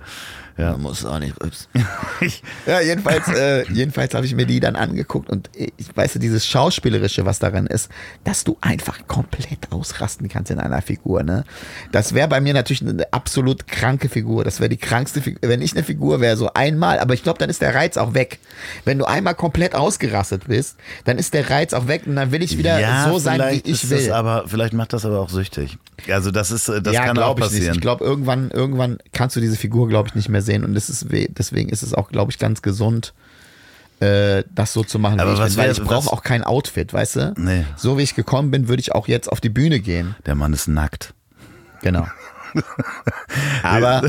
Ja, 0.58 0.78
muss 0.78 1.06
auch 1.06 1.20
nicht 1.20 1.36
rülpsen. 1.43 1.68
ja, 2.66 2.80
jedenfalls, 2.80 3.28
äh, 3.28 3.70
jedenfalls 3.74 4.14
habe 4.14 4.26
ich 4.26 4.34
mir 4.36 4.45
die 4.45 4.62
dann 4.62 4.78
angeguckt 4.78 5.30
und 5.30 5.49
ich 5.53 5.95
weiß, 5.95 6.14
dieses 6.14 6.47
Schauspielerische, 6.47 7.26
was 7.26 7.39
darin 7.39 7.68
ist, 7.68 7.89
dass 8.24 8.45
du 8.45 8.58
einfach 8.62 9.06
komplett 9.08 9.72
ausrasten 9.72 10.30
kannst 10.30 10.51
in 10.51 10.60
einer 10.60 10.82
Figur. 10.82 11.24
Ne? 11.24 11.43
Das 11.91 12.14
wäre 12.14 12.30
bei 12.30 12.39
mir 12.39 12.53
natürlich 12.53 12.82
eine 12.82 13.12
absolut 13.12 13.68
kranke 13.68 14.08
Figur. 14.08 14.45
Das 14.45 14.62
wäre 14.62 14.70
die 14.70 14.78
krankste 14.78 15.22
Figur. 15.22 15.41
Wenn 15.41 15.62
ich 15.62 15.74
eine 15.74 15.84
Figur 15.84 16.22
wäre, 16.22 16.38
so 16.38 16.49
einmal, 16.53 16.99
aber 16.99 17.14
ich 17.14 17.24
glaube, 17.24 17.38
dann 17.38 17.49
ist 17.49 17.62
der 17.62 17.76
Reiz 17.76 17.97
auch 17.97 18.14
weg. 18.14 18.39
Wenn 18.86 18.97
du 18.97 19.03
einmal 19.03 19.36
komplett 19.36 19.76
ausgerastet 19.76 20.47
bist, 20.47 20.78
dann 21.03 21.18
ist 21.18 21.34
der 21.34 21.49
Reiz 21.49 21.74
auch 21.74 21.88
weg 21.88 22.03
und 22.06 22.16
dann 22.16 22.32
will 22.32 22.41
ich 22.41 22.58
wieder 22.58 22.80
ja, 22.80 23.10
so 23.10 23.20
sein, 23.20 23.41
wie 23.51 23.70
ich 23.70 23.89
will. 23.89 24.14
Aber, 24.14 24.45
vielleicht 24.47 24.74
macht 24.74 24.93
das 24.93 25.06
aber 25.06 25.20
auch 25.20 25.30
süchtig. 25.30 25.78
Also 26.10 26.32
das 26.32 26.51
ist, 26.51 26.70
äh, 26.70 26.82
das 26.82 26.93
ja, 26.93 27.03
kann 27.06 27.18
auch 27.18 27.36
glaube 27.36 27.41
ich 27.41 27.47
passieren. 27.47 27.76
Ich 27.76 27.82
glaube, 27.82 28.06
irgendwann, 28.06 28.51
irgendwann 28.51 28.99
kannst 29.12 29.36
du 29.36 29.41
diese 29.41 29.58
Figur, 29.58 29.89
glaube 29.89 30.08
ich, 30.08 30.16
nicht 30.16 30.30
mehr 30.30 30.45
sehen. 30.46 30.64
Und 30.64 30.74
das 30.76 30.89
ist, 30.89 31.12
we- 31.12 31.28
deswegen 31.30 31.70
ist 31.70 31.84
es 31.84 31.93
auch, 31.93 32.10
glaube 32.10 32.32
ich, 32.32 32.39
ganz 32.39 32.62
gesund, 32.62 33.14
äh, 34.00 34.43
das 34.54 34.74
so 34.74 34.84
zu 34.84 35.00
machen. 35.00 35.20
Aber 35.20 35.32
wie 35.32 35.36
ich 35.36 35.39
was 35.41 35.58
wär- 35.58 35.72
ich 35.72 35.82
brauche 35.84 36.12
auch 36.14 36.24
kein 36.24 36.43
Outfit, 36.43 36.93
weißt 36.93 37.16
du? 37.18 37.34
Nee. 37.38 37.66
So 37.76 37.98
wie 37.98 38.04
ich 38.04 38.16
gekommen 38.16 38.52
bin, 38.52 38.68
würde 38.68 38.82
ich 38.82 38.93
auch 38.93 39.08
jetzt 39.08 39.32
auf 39.32 39.41
die 39.41 39.50
Bühne 39.50 39.80
gehen. 39.80 40.16
Der 40.26 40.36
Mann 40.36 40.54
ist 40.54 40.68
nackt. 40.68 41.14
Genau. 41.82 42.08
Aber 43.64 44.02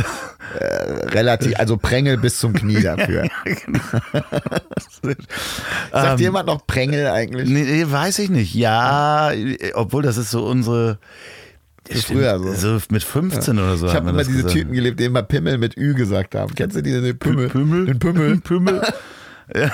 äh, 0.60 0.64
relativ, 1.08 1.58
also 1.58 1.76
Prängel 1.76 2.16
bis 2.16 2.38
zum 2.38 2.52
Knie 2.52 2.80
dafür. 2.82 3.28
Sagt 5.92 6.20
jemand 6.20 6.46
noch 6.46 6.66
Prängel 6.66 7.08
eigentlich? 7.08 7.48
Ähm, 7.48 7.54
Nee, 7.54 7.64
nee, 7.64 7.90
weiß 7.90 8.18
ich 8.20 8.30
nicht. 8.30 8.54
Ja, 8.54 9.32
obwohl 9.74 10.02
das 10.02 10.16
ist 10.16 10.30
so 10.30 10.44
unsere. 10.46 10.98
Das 11.88 11.98
ist 11.98 12.06
früher 12.06 12.38
so. 12.38 12.52
So 12.52 12.78
mit 12.90 13.04
15 13.04 13.58
oder 13.58 13.76
so. 13.76 13.86
Ich 13.86 13.94
habe 13.94 14.10
immer 14.10 14.18
diese 14.24 14.32
gesagt. 14.32 14.54
Typen 14.54 14.72
gelebt, 14.72 14.98
die 15.00 15.04
immer 15.04 15.22
Pimmel 15.22 15.58
mit 15.58 15.76
Ü 15.76 15.94
gesagt 15.94 16.34
haben. 16.34 16.54
Kennst 16.54 16.76
du 16.76 16.82
die, 16.82 16.90
den 16.92 17.18
Pimmel? 17.18 17.48
Pimmel? 17.48 17.86
Den 17.86 17.98
Pimmel. 17.98 18.40
Pimmel. 18.44 18.82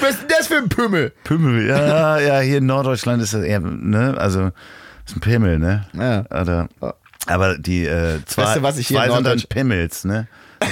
Was 0.00 0.10
ist 0.10 0.22
denn 0.22 0.28
das 0.28 0.46
für 0.48 0.56
ein 0.56 0.68
Pimmel? 0.68 1.12
Pimmel, 1.22 1.66
ja, 1.66 2.18
ja, 2.18 2.40
hier 2.40 2.58
in 2.58 2.66
Norddeutschland 2.66 3.22
ist 3.22 3.34
das 3.34 3.42
eher, 3.42 3.60
ne, 3.60 4.16
also, 4.18 4.50
ist 5.06 5.16
ein 5.16 5.20
Pimmel, 5.20 5.60
ne? 5.60 5.86
Ja. 5.92 6.24
Oder, 6.40 6.68
aber 7.26 7.56
die, 7.56 7.84
äh, 7.84 8.18
zwei, 8.26 8.42
Weißt 8.42 8.56
du, 8.56 8.62
was 8.62 8.78
ich 8.78 8.88
hier 8.88 8.96
zwei 8.96 9.06
in 9.06 9.12
sind 9.12 9.26
dann 9.26 9.42
Pimmels, 9.48 10.04
ne? 10.04 10.26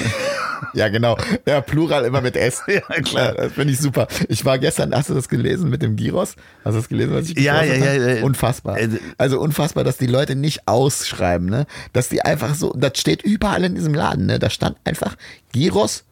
Ja, 0.75 0.89
genau. 0.89 1.17
Ja, 1.47 1.61
Plural 1.61 2.05
immer 2.05 2.21
mit 2.21 2.37
S. 2.37 2.63
Ja, 2.69 2.81
klar. 2.81 3.33
das 3.35 3.53
finde 3.53 3.73
ich 3.73 3.79
super. 3.81 4.07
Ich 4.29 4.45
war 4.45 4.59
gestern, 4.59 4.95
hast 4.95 5.11
du 5.11 5.15
das 5.15 5.29
gelesen 5.29 5.71
mit 5.71 5.83
dem 5.83 5.97
Gyros? 5.97 6.37
Hast 6.65 6.75
du 6.75 6.79
das 6.79 6.89
gelesen, 6.89 7.15
was 7.15 7.29
ich 7.31 7.39
Ja, 7.39 7.63
ja, 7.63 7.75
ja, 7.75 8.15
ja. 8.17 8.23
Unfassbar. 8.25 8.79
Äh, 8.79 8.89
Also 9.19 9.41
unfassbar, 9.41 9.85
dass 9.85 9.97
die 9.99 10.07
Leute 10.07 10.37
nicht 10.37 10.67
ausschreiben, 10.69 11.49
ne? 11.49 11.67
Dass 11.93 12.09
die 12.09 12.23
einfach 12.23 12.55
so, 12.55 12.73
das 12.77 12.93
steht 12.99 13.23
überall 13.23 13.65
in 13.65 13.75
diesem 13.75 13.95
Laden, 13.95 14.27
ne? 14.27 14.39
Da 14.39 14.51
stand 14.51 14.77
einfach 14.85 15.17
Gyros 15.53 16.05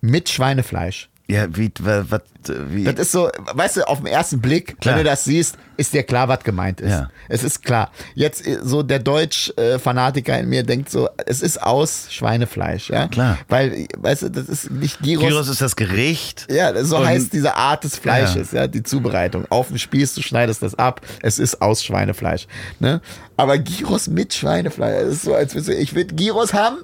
mit 0.00 0.28
Schweinefleisch. 0.28 1.08
Ja, 1.32 1.46
wie, 1.56 1.70
wa- 1.80 2.04
was, 2.08 2.20
wie, 2.68 2.84
Das 2.84 2.94
ist 2.98 3.12
so, 3.12 3.30
weißt 3.54 3.78
du, 3.78 3.88
auf 3.88 3.98
den 3.98 4.06
ersten 4.08 4.40
Blick, 4.40 4.80
Klar. 4.80 4.96
wenn 4.96 5.04
du 5.04 5.10
das 5.10 5.24
siehst, 5.24 5.56
ist 5.76 5.92
dir 5.94 6.02
klar, 6.02 6.28
was 6.28 6.40
gemeint 6.44 6.80
ist. 6.80 6.90
Ja. 6.90 7.10
Es 7.28 7.42
ist 7.44 7.64
klar. 7.64 7.90
Jetzt 8.14 8.46
äh, 8.46 8.58
so 8.62 8.82
der 8.82 8.98
Deutsch-Fanatiker 8.98 10.38
in 10.38 10.48
mir 10.48 10.62
denkt 10.62 10.90
so, 10.90 11.08
es 11.26 11.40
ist 11.42 11.62
aus 11.62 12.06
Schweinefleisch, 12.10 12.90
ja. 12.90 13.08
Klar. 13.08 13.38
Weil, 13.48 13.86
weißt 13.98 14.22
du, 14.22 14.30
das 14.30 14.48
ist 14.48 14.70
nicht 14.70 15.00
Gyros. 15.00 15.26
Gyros 15.28 15.48
ist 15.48 15.60
das 15.60 15.76
Gericht. 15.76 16.46
ja, 16.50 16.84
so 16.84 17.04
heißt 17.04 17.32
diese 17.32 17.54
Art 17.56 17.84
des 17.84 17.96
Fleisches, 17.96 18.52
ja. 18.52 18.66
die 18.66 18.82
Zubereitung. 18.82 19.46
Auf 19.50 19.68
dem 19.68 19.78
Spieß, 19.78 20.14
du 20.14 20.22
schneidest 20.22 20.62
das 20.62 20.74
ab, 20.74 21.00
es 21.22 21.38
ist 21.38 21.62
aus 21.62 21.82
Schweinefleisch. 21.84 22.46
Ne? 22.80 23.00
Aber 23.36 23.58
Gyros 23.58 24.08
mit 24.08 24.34
Schweinefleisch, 24.34 25.04
das 25.04 25.12
ist 25.14 25.22
so, 25.22 25.34
als 25.34 25.54
würdest 25.54 25.68
du, 25.70 25.74
ich 25.74 25.94
will 25.94 26.04
Gyros 26.06 26.52
haben 26.54 26.78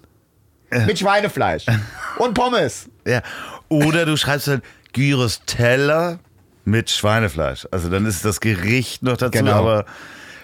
mit 0.87 0.99
Schweinefleisch 0.99 1.65
und 2.19 2.35
Pommes. 2.35 2.87
Ja. 3.07 3.23
Oder 3.69 4.07
du 4.07 4.17
schreibst 4.17 4.49
dann 4.49 4.63
Gyros 4.93 5.43
Teller 5.47 6.19
mit 6.65 6.91
Schweinefleisch. 6.91 7.67
Also 7.71 7.89
dann 7.91 8.07
ist 8.07 8.25
das 8.25 8.41
Gericht 8.41 9.03
noch 9.03 9.17
dazu, 9.17 9.33
Genau. 9.39 9.53
aber 9.59 9.85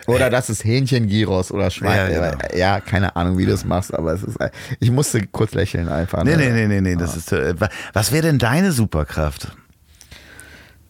Oder 0.07 0.29
das 0.29 0.51
ist 0.51 0.65
Hähnchen-Gyros 0.65 1.51
oder 1.51 1.71
Schwein. 1.71 2.13
Ja, 2.13 2.33
Ja, 2.55 2.79
genau. 2.79 2.91
keine 2.91 3.17
Ahnung, 3.17 3.39
wie 3.39 3.47
du 3.47 3.53
es 3.53 3.65
machst, 3.65 3.95
aber 3.95 4.13
es 4.13 4.23
ist. 4.23 4.37
Ich 4.81 4.91
musste 4.91 5.27
kurz 5.27 5.55
lächeln 5.55 5.89
einfach. 5.89 6.23
nee, 6.25 6.37
ne? 6.37 6.51
nee, 6.51 6.53
nee, 6.53 6.67
nee, 6.67 6.81
nee, 6.81 6.97
das 6.97 7.17
ist 7.17 7.33
äh, 7.33 7.59
wa- 7.59 7.71
was 7.95 8.13
wäre 8.13 8.23
denn 8.27 8.39
deine 8.39 8.73
Superkraft? 8.73 9.49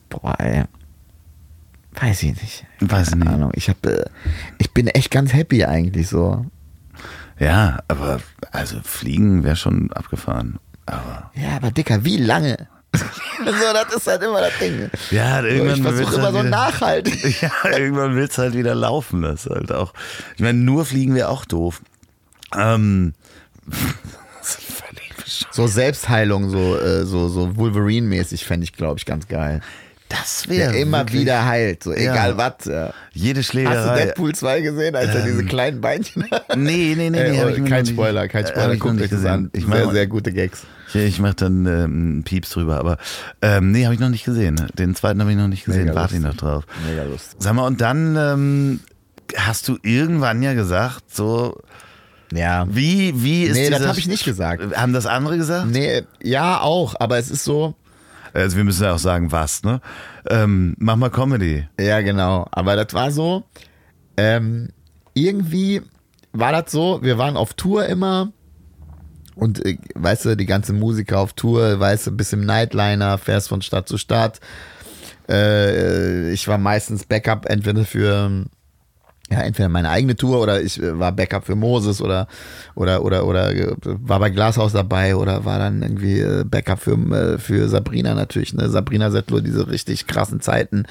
Boah, 0.08 0.34
ey. 0.40 0.64
Weiß 2.00 2.24
ich 2.24 2.32
nicht. 2.40 2.66
Weiß 2.80 3.10
ich 3.10 3.14
nicht. 3.14 3.28
Ahnung. 3.28 3.52
Ich 3.54 3.68
hab, 3.68 3.86
äh, 3.86 4.04
ich 4.58 4.72
bin 4.72 4.88
echt 4.88 5.12
ganz 5.12 5.32
happy 5.32 5.64
eigentlich 5.64 6.08
so. 6.08 6.44
Ja, 7.38 7.80
aber 7.88 8.20
also 8.50 8.80
fliegen 8.82 9.44
wäre 9.44 9.56
schon 9.56 9.92
abgefahren. 9.92 10.58
Aber 10.86 11.30
Ja, 11.34 11.56
aber 11.56 11.70
Dicker, 11.70 12.04
wie 12.04 12.16
lange? 12.18 12.68
so, 12.94 13.52
das 13.72 13.94
ist 13.96 14.06
halt 14.06 14.22
immer 14.22 14.40
das 14.40 14.52
Ding. 14.60 14.88
ja, 15.10 15.40
So, 15.40 15.46
irgendwann 15.48 15.76
ich 15.78 15.82
willst 15.84 15.96
versuche 15.98 16.10
du 16.12 16.16
immer 16.16 16.24
halt 16.26 16.34
so 16.34 16.40
wieder- 16.40 16.50
nachhaltig. 16.50 17.42
Ja, 17.42 17.50
irgendwann 17.78 18.14
willst 18.14 18.38
halt 18.38 18.54
wieder 18.54 18.74
laufen. 18.74 19.22
Das 19.22 19.46
ist 19.46 19.50
halt 19.50 19.72
auch. 19.72 19.92
Ich 20.36 20.42
meine, 20.42 20.58
nur 20.58 20.84
fliegen 20.84 21.14
wäre 21.14 21.28
auch 21.28 21.44
doof. 21.44 21.82
Ähm. 22.56 23.14
So 25.50 25.66
Selbstheilung, 25.66 26.50
so, 26.50 26.76
äh, 26.76 27.06
so, 27.06 27.28
so 27.28 27.56
Wolverine-mäßig 27.56 28.44
fände 28.44 28.64
ich, 28.64 28.72
glaube 28.74 28.98
ich, 28.98 29.06
ganz 29.06 29.26
geil. 29.26 29.60
Das 30.08 30.42
Der 30.42 30.50
wäre 30.50 30.76
immer 30.78 30.98
wirklich- 31.00 31.22
wieder 31.22 31.46
heilt, 31.46 31.82
so 31.82 31.92
egal 31.92 32.30
Ja. 32.30 32.36
was. 32.36 32.66
Ja. 32.66 32.92
Jede 33.12 33.40
Hast 33.40 33.48
du 33.48 33.52
Schlägerei. 33.52 34.04
Deadpool 34.04 34.34
2 34.34 34.60
gesehen, 34.60 34.94
als 34.96 35.14
er 35.14 35.22
diese 35.24 35.44
kleinen 35.44 35.80
Beinchen 35.80 36.30
hat? 36.30 36.44
Nee, 36.56 36.94
nee, 36.96 37.10
nee, 37.10 37.30
nee. 37.30 37.38
hab 37.40 37.48
ich 37.50 37.58
mir 37.58 37.68
kein 37.70 37.86
Spoiler, 37.86 38.28
kein 38.28 38.44
äh, 38.44 38.48
Spoiler. 38.48 38.76
Guckt 38.76 39.00
euch 39.00 39.10
das 39.10 39.24
an. 39.24 39.50
Ich 39.52 39.64
sehr, 39.66 39.84
mach, 39.86 39.92
sehr 39.92 40.06
gute 40.06 40.32
Gags. 40.32 40.64
ich, 40.88 40.94
ich 40.96 41.18
mach 41.20 41.34
dann 41.34 41.66
ähm, 41.66 41.72
einen 41.84 42.24
Pieps 42.24 42.50
drüber, 42.50 42.76
aber 42.78 42.98
ähm, 43.42 43.72
nee, 43.72 43.84
habe 43.84 43.94
ich 43.94 44.00
noch 44.00 44.10
nicht 44.10 44.24
gesehen. 44.24 44.60
Den 44.78 44.94
zweiten 44.94 45.20
habe 45.20 45.30
ich 45.30 45.36
noch 45.38 45.48
nicht 45.48 45.64
gesehen. 45.64 45.86
Mega 45.86 45.94
Warte 45.96 46.14
ich 46.16 46.20
noch 46.20 46.36
drauf. 46.36 46.64
Mega 46.88 47.02
lustig. 47.04 47.36
Sag 47.40 47.54
mal, 47.54 47.66
und 47.66 47.80
dann 47.80 48.16
ähm, 48.16 48.80
hast 49.36 49.68
du 49.68 49.78
irgendwann 49.82 50.42
ja 50.42 50.52
gesagt, 50.54 51.04
so, 51.14 51.60
Ja. 52.32 52.66
wie, 52.68 53.14
wie 53.24 53.44
ist 53.44 53.54
Nee, 53.56 53.70
das 53.70 53.86
habe 53.86 53.98
ich 53.98 54.06
nicht 54.06 54.24
gesagt. 54.24 54.76
Haben 54.76 54.92
das 54.92 55.06
andere 55.06 55.38
gesagt? 55.38 55.66
Nee, 55.70 56.02
ja, 56.22 56.60
auch, 56.60 56.94
aber 57.00 57.18
es 57.18 57.30
ist 57.30 57.42
so, 57.44 57.74
Also 58.34 58.56
wir 58.56 58.64
müssen 58.64 58.82
ja 58.82 58.94
auch 58.94 58.98
sagen, 58.98 59.32
was, 59.32 59.62
ne? 59.62 59.80
Ähm, 60.28 60.74
mach 60.78 60.96
mal 60.96 61.10
Comedy. 61.10 61.66
ja, 61.80 62.00
genau. 62.00 62.46
Aber 62.50 62.76
das 62.76 62.92
war 62.92 63.10
so, 63.10 63.44
ähm, 64.16 64.70
irgendwie 65.14 65.82
war 66.32 66.50
das 66.52 66.72
so, 66.72 67.00
wir 67.02 67.16
waren 67.16 67.36
auf 67.36 67.54
Tour 67.54 67.86
immer 67.86 68.32
und, 69.36 69.64
äh, 69.64 69.78
weißt 69.94 70.24
du, 70.26 70.36
die 70.36 70.46
ganzen 70.46 70.78
Musiker 70.78 71.20
auf 71.20 71.32
Tour, 71.32 71.78
weißt 71.78 72.08
du, 72.08 72.10
bis 72.12 72.32
im 72.32 72.44
Nightliner, 72.44 73.18
fährst 73.18 73.48
von 73.48 73.62
Stadt 73.62 73.88
zu 73.88 73.98
Stadt. 73.98 74.40
Äh, 75.28 76.32
ich 76.32 76.46
war 76.48 76.58
meistens 76.58 77.04
Backup, 77.04 77.46
entweder 77.46 77.84
für 77.84 78.46
ja, 79.30 79.40
entweder 79.40 79.68
meine 79.70 79.88
eigene 79.88 80.16
Tour 80.16 80.40
oder 80.42 80.60
ich 80.60 80.80
äh, 80.82 80.98
war 80.98 81.10
Backup 81.12 81.46
für 81.46 81.54
Moses 81.56 82.02
oder 82.02 82.28
oder 82.74 83.02
oder 83.04 83.26
oder 83.26 83.52
äh, 83.54 83.74
war 83.82 84.20
bei 84.20 84.28
Glashaus 84.30 84.72
dabei 84.72 85.16
oder 85.16 85.44
war 85.46 85.58
dann 85.58 85.80
irgendwie 85.82 86.20
äh, 86.20 86.44
Backup 86.44 86.78
für 86.80 87.38
für 87.38 87.68
Sabrina 87.68 88.14
natürlich, 88.14 88.52
ne? 88.52 88.68
Sabrina 88.68 89.10
Settler, 89.10 89.40
diese 89.40 89.66
richtig 89.68 90.06
krassen 90.06 90.40
Zeiten, 90.42 90.84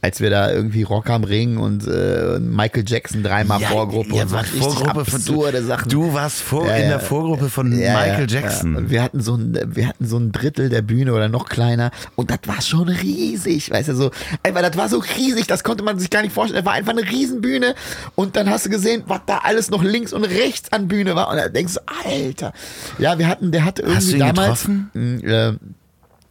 als 0.00 0.20
wir 0.20 0.30
da 0.30 0.50
irgendwie 0.50 0.82
Rock 0.82 1.10
am 1.10 1.24
Ring 1.24 1.58
und 1.58 1.86
äh, 1.86 2.38
Michael 2.40 2.84
Jackson 2.86 3.22
dreimal 3.22 3.60
Vorgruppe 3.60 4.16
ja, 4.16 4.22
und 4.22 4.28
so 4.30 4.36
Vorgruppe 4.38 5.04
von- 5.04 5.14
absurde 5.20 5.62
Sachen. 5.62 5.90
Du 5.90 6.12
warst 6.14 6.40
vor, 6.40 6.66
Ja, 6.66 6.76
in 6.76 6.82
ja, 6.84 6.88
der 6.88 7.00
Vorgruppe 7.00 7.50
von 7.50 7.70
Ja, 7.78 7.92
Michael 7.92 8.30
ja, 8.30 8.40
Jackson. 8.40 8.72
Ja. 8.72 8.78
Und 8.78 8.90
wir 8.90 9.02
hatten 9.02 9.20
so 9.20 9.34
ein, 9.34 9.58
wir 9.66 9.88
hatten 9.88 10.06
so 10.06 10.16
ein 10.16 10.32
Drittel 10.32 10.70
der 10.70 10.82
Bühne 10.82 11.12
oder 11.12 11.28
noch 11.28 11.48
kleiner 11.50 11.90
und 12.16 12.30
das 12.30 12.38
war 12.46 12.62
schon 12.62 12.88
riesig, 12.88 13.70
weißt 13.70 13.90
du 13.90 13.94
so, 13.94 14.10
einfach 14.42 14.62
das 14.62 14.76
war 14.78 14.88
so 14.88 15.02
riesig, 15.18 15.46
das 15.46 15.62
konnte 15.64 15.84
man 15.84 15.98
sich 15.98 16.08
gar 16.08 16.22
nicht 16.22 16.32
vorstellen. 16.32 16.64
Das 16.64 16.66
war 16.66 16.72
einfach 16.72 16.92
eine 16.92 17.02
Riesenbühne 17.02 17.73
und 18.14 18.36
dann 18.36 18.48
hast 18.50 18.66
du 18.66 18.70
gesehen, 18.70 19.04
was 19.06 19.20
da 19.26 19.38
alles 19.38 19.70
noch 19.70 19.82
links 19.82 20.12
und 20.12 20.24
rechts 20.24 20.72
an 20.72 20.88
Bühne 20.88 21.14
war. 21.14 21.30
Und 21.30 21.36
da 21.36 21.48
denkst 21.48 21.74
du, 21.74 21.80
Alter, 22.08 22.52
ja, 22.98 23.18
wir 23.18 23.28
hatten, 23.28 23.52
der 23.52 23.64
hatte 23.64 23.82
irgendwie 23.82 23.96
Hast 23.96 24.10
du 24.10 24.16
ihn 24.16 24.20
damals, 24.20 24.62
getroffen? 24.62 24.90
Mm, 24.94 25.26
äh, 25.26 25.52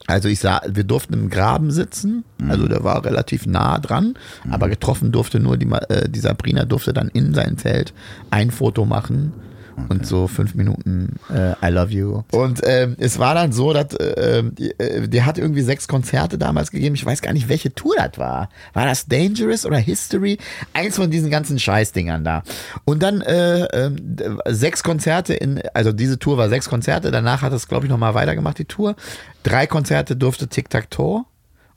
also 0.06 0.28
ich 0.28 0.40
sah, 0.40 0.62
wir 0.68 0.84
durften 0.84 1.14
im 1.14 1.30
Graben 1.30 1.72
sitzen, 1.72 2.26
also 2.50 2.68
der 2.68 2.84
war 2.84 3.06
relativ 3.06 3.46
nah 3.46 3.80
dran, 3.80 4.16
aber 4.50 4.68
getroffen 4.68 5.14
durfte 5.14 5.40
nur 5.40 5.56
die, 5.56 5.70
äh, 5.72 6.10
die 6.10 6.20
Sabrina 6.20 6.66
durfte 6.66 6.92
dann 6.92 7.08
in 7.08 7.34
sein 7.34 7.58
Zelt 7.58 7.94
ein 8.30 8.52
Foto 8.52 8.84
machen 8.84 9.32
und 9.90 10.06
so 10.06 10.28
fünf 10.28 10.56
Minuten 10.56 11.20
äh, 11.34 11.54
I 11.66 11.72
love 11.72 11.92
you. 11.92 12.24
Und 12.32 12.62
ähm, 12.64 12.96
es 13.00 13.20
war 13.20 13.36
dann 13.36 13.52
so, 13.52 13.74
dass 13.74 13.94
äh, 13.96 14.44
die, 14.44 14.72
äh, 14.80 15.08
der 15.08 15.26
hat 15.26 15.38
irgendwie 15.38 15.62
sechs 15.62 15.88
Konzerte 15.88 16.38
damals 16.38 16.72
gegeben. 16.72 16.96
Ich 16.96 17.06
weiß 17.06 17.22
gar 17.22 17.34
nicht, 17.34 17.50
welche 17.50 17.74
Tour 17.74 17.96
das 17.98 18.18
war. 18.18 18.50
War 18.74 18.86
das 18.86 19.08
Dangerous 19.08 19.66
oder 19.66 19.78
History? 19.78 20.38
Eins 20.74 20.96
von 20.96 21.10
diesen 21.12 21.30
ganzen 21.30 21.60
Scheißdingern 21.60 22.24
da. 22.24 22.44
Und 22.86 23.04
dann 23.04 23.22
äh, 23.22 23.66
ähm, 23.74 23.96
d- 24.00 24.26
sechs 24.50 24.84
Konzerte 24.84 25.34
in, 25.34 25.62
also 25.74 25.92
diese 25.92 26.20
Tour 26.20 26.38
war 26.38 26.50
sechs 26.50 26.70
Konzerte. 26.70 27.12
Danach 27.12 27.42
hat 27.42 27.54
es, 27.54 27.68
glaube 27.68 27.86
ich, 27.86 27.90
nochmal 27.90 28.14
weitergemacht, 28.14 28.58
die 28.60 28.66
Tour. 28.66 28.96
Drei 29.44 29.68
Konzerte 29.68 30.16
durfte 30.16 30.48
Tic 30.48 30.70
Tac 30.70 30.90
Toe 30.90 31.24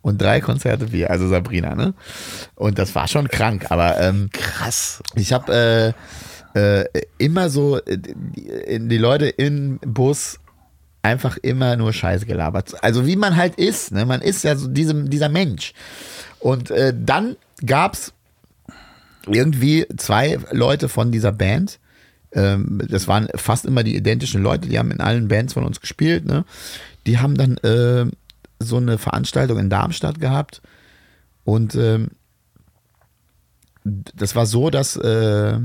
und 0.02 0.22
drei 0.22 0.40
Konzerte 0.40 0.92
wir, 0.92 1.10
also 1.10 1.26
Sabrina, 1.28 1.74
ne? 1.74 1.94
Und 2.54 2.78
das 2.78 2.94
war 2.94 3.08
schon 3.08 3.26
krank, 3.28 3.66
aber 3.70 3.98
ähm, 4.00 4.30
Krass. 4.32 5.02
ich 5.16 5.32
habe 5.32 5.52
äh, 5.52 5.92
äh, 6.56 6.86
immer 7.18 7.50
so 7.50 7.76
äh, 7.76 7.98
die, 7.98 8.88
die 8.88 8.98
Leute 8.98 9.28
im 9.28 9.78
Bus 9.80 10.40
einfach 11.02 11.36
immer 11.36 11.76
nur 11.76 11.92
Scheiße 11.92 12.24
gelabert. 12.24 12.82
Also 12.82 13.06
wie 13.06 13.16
man 13.16 13.36
halt 13.36 13.56
ist, 13.56 13.92
ne? 13.92 14.06
Man 14.06 14.22
ist 14.22 14.42
ja 14.42 14.56
so 14.56 14.66
diesem, 14.66 15.10
dieser 15.10 15.28
Mensch. 15.28 15.74
Und 16.40 16.70
äh, 16.70 16.94
dann 16.96 17.36
gab's 17.64 18.12
irgendwie 19.26 19.86
zwei 19.98 20.38
Leute 20.50 20.88
von 20.88 21.12
dieser 21.12 21.30
Band. 21.30 21.78
Ähm, 22.32 22.80
das 22.88 23.06
waren 23.06 23.28
fast 23.34 23.66
immer 23.66 23.84
die 23.84 23.96
identischen 23.96 24.42
Leute, 24.42 24.68
die 24.68 24.78
haben 24.78 24.90
in 24.90 25.00
allen 25.00 25.28
Bands 25.28 25.52
von 25.52 25.64
uns 25.64 25.80
gespielt. 25.80 26.24
Ne? 26.24 26.44
Die 27.06 27.18
haben 27.18 27.36
dann 27.36 27.58
äh, 27.58 28.06
so 28.58 28.78
eine 28.78 28.96
Veranstaltung 28.98 29.58
in 29.58 29.70
Darmstadt 29.70 30.20
gehabt. 30.20 30.62
Und 31.44 31.74
ähm, 31.74 32.08
das 33.84 34.34
war 34.34 34.46
so, 34.46 34.70
dass, 34.70 34.96
äh, 34.96 35.58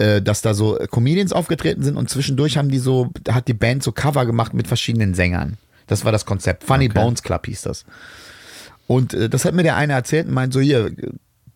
äh, 0.00 0.22
dass 0.22 0.42
da 0.42 0.54
so 0.54 0.78
Comedians 0.90 1.32
aufgetreten 1.32 1.82
sind 1.82 1.96
und 1.96 2.08
zwischendurch 2.08 2.56
haben 2.56 2.70
die 2.70 2.78
so, 2.78 3.10
hat 3.28 3.48
die 3.48 3.54
Band 3.54 3.82
so 3.82 3.92
Cover 3.92 4.24
gemacht 4.24 4.54
mit 4.54 4.66
verschiedenen 4.66 5.14
Sängern. 5.14 5.58
Das 5.86 6.04
war 6.04 6.12
das 6.12 6.24
Konzept. 6.24 6.64
Funny 6.64 6.88
Bones 6.88 7.22
Club 7.22 7.46
hieß 7.46 7.62
das. 7.62 7.84
Und 8.86 9.12
äh, 9.12 9.28
das 9.28 9.44
hat 9.44 9.54
mir 9.54 9.62
der 9.62 9.76
eine 9.76 9.92
erzählt 9.92 10.26
und 10.26 10.34
meint 10.34 10.52
so, 10.52 10.60
hier, 10.60 10.90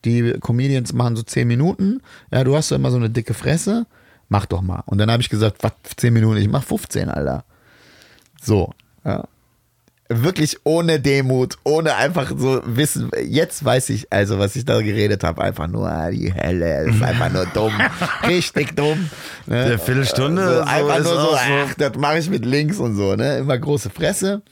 die 0.05 0.35
Comedians 0.41 0.93
machen 0.93 1.17
so 1.17 1.23
zehn 1.23 1.49
Minuten. 1.49 2.03
Ja, 2.31 2.45
du 2.45 2.55
hast 2.55 2.71
doch 2.71 2.77
immer 2.77 2.91
so 2.91 2.97
eine 2.97 3.11
dicke 3.11 3.35
Fresse. 3.35 3.87
Mach 4.29 4.47
doch 4.47 4.61
mal. 4.61 4.83
Und 4.87 4.99
dann 4.99 5.11
habe 5.11 5.23
ich 5.23 5.31
gesagt, 5.31 5.63
was, 5.63 5.73
zehn 5.97 6.13
Minuten? 6.13 6.37
Ich 6.37 6.49
mach 6.49 6.65
15, 6.65 7.09
Alter. 7.09 7.45
So, 8.43 8.73
ja. 9.05 9.25
Wirklich 10.09 10.59
ohne 10.65 11.01
Demut, 11.01 11.57
ohne 11.65 11.95
einfach 11.95 12.33
so 12.37 12.61
wissen. 12.67 13.11
Jetzt 13.27 13.65
weiß 13.65 13.89
ich 13.89 14.13
also, 14.13 14.39
was 14.39 14.55
ich 14.55 14.67
da 14.67 14.81
geredet 14.83 15.25
habe. 15.25 15.43
Einfach 15.43 15.67
nur, 15.67 15.89
ah, 15.89 16.11
die 16.11 16.33
Hölle, 16.35 16.85
ist 16.85 17.03
einfach 17.03 17.33
nur 17.33 17.47
dumm. 17.47 17.73
Richtig 18.29 18.77
dumm. 18.77 19.09
Ne? 19.47 19.65
Eine 19.65 19.79
Viertelstunde 19.79 20.47
So, 20.47 20.55
so 20.57 20.61
einfach 20.61 21.03
nur 21.03 21.21
so, 21.21 21.35
ach, 21.35 21.75
das 21.79 21.97
mache 21.97 22.19
ich 22.19 22.29
mit 22.29 22.45
links 22.45 22.79
und 22.79 22.97
so, 22.97 23.17
ne? 23.17 23.39
Immer 23.39 23.59
große 23.59 23.89
Fresse. 23.89 24.43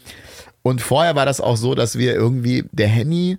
Und 0.63 0.81
vorher 0.81 1.17
war 1.17 1.27
das 1.27 1.41
auch 1.41 1.57
so, 1.59 1.75
dass 1.75 1.99
wir 1.99 2.15
irgendwie, 2.15 2.65
der 2.73 2.89
Henny 2.89 3.39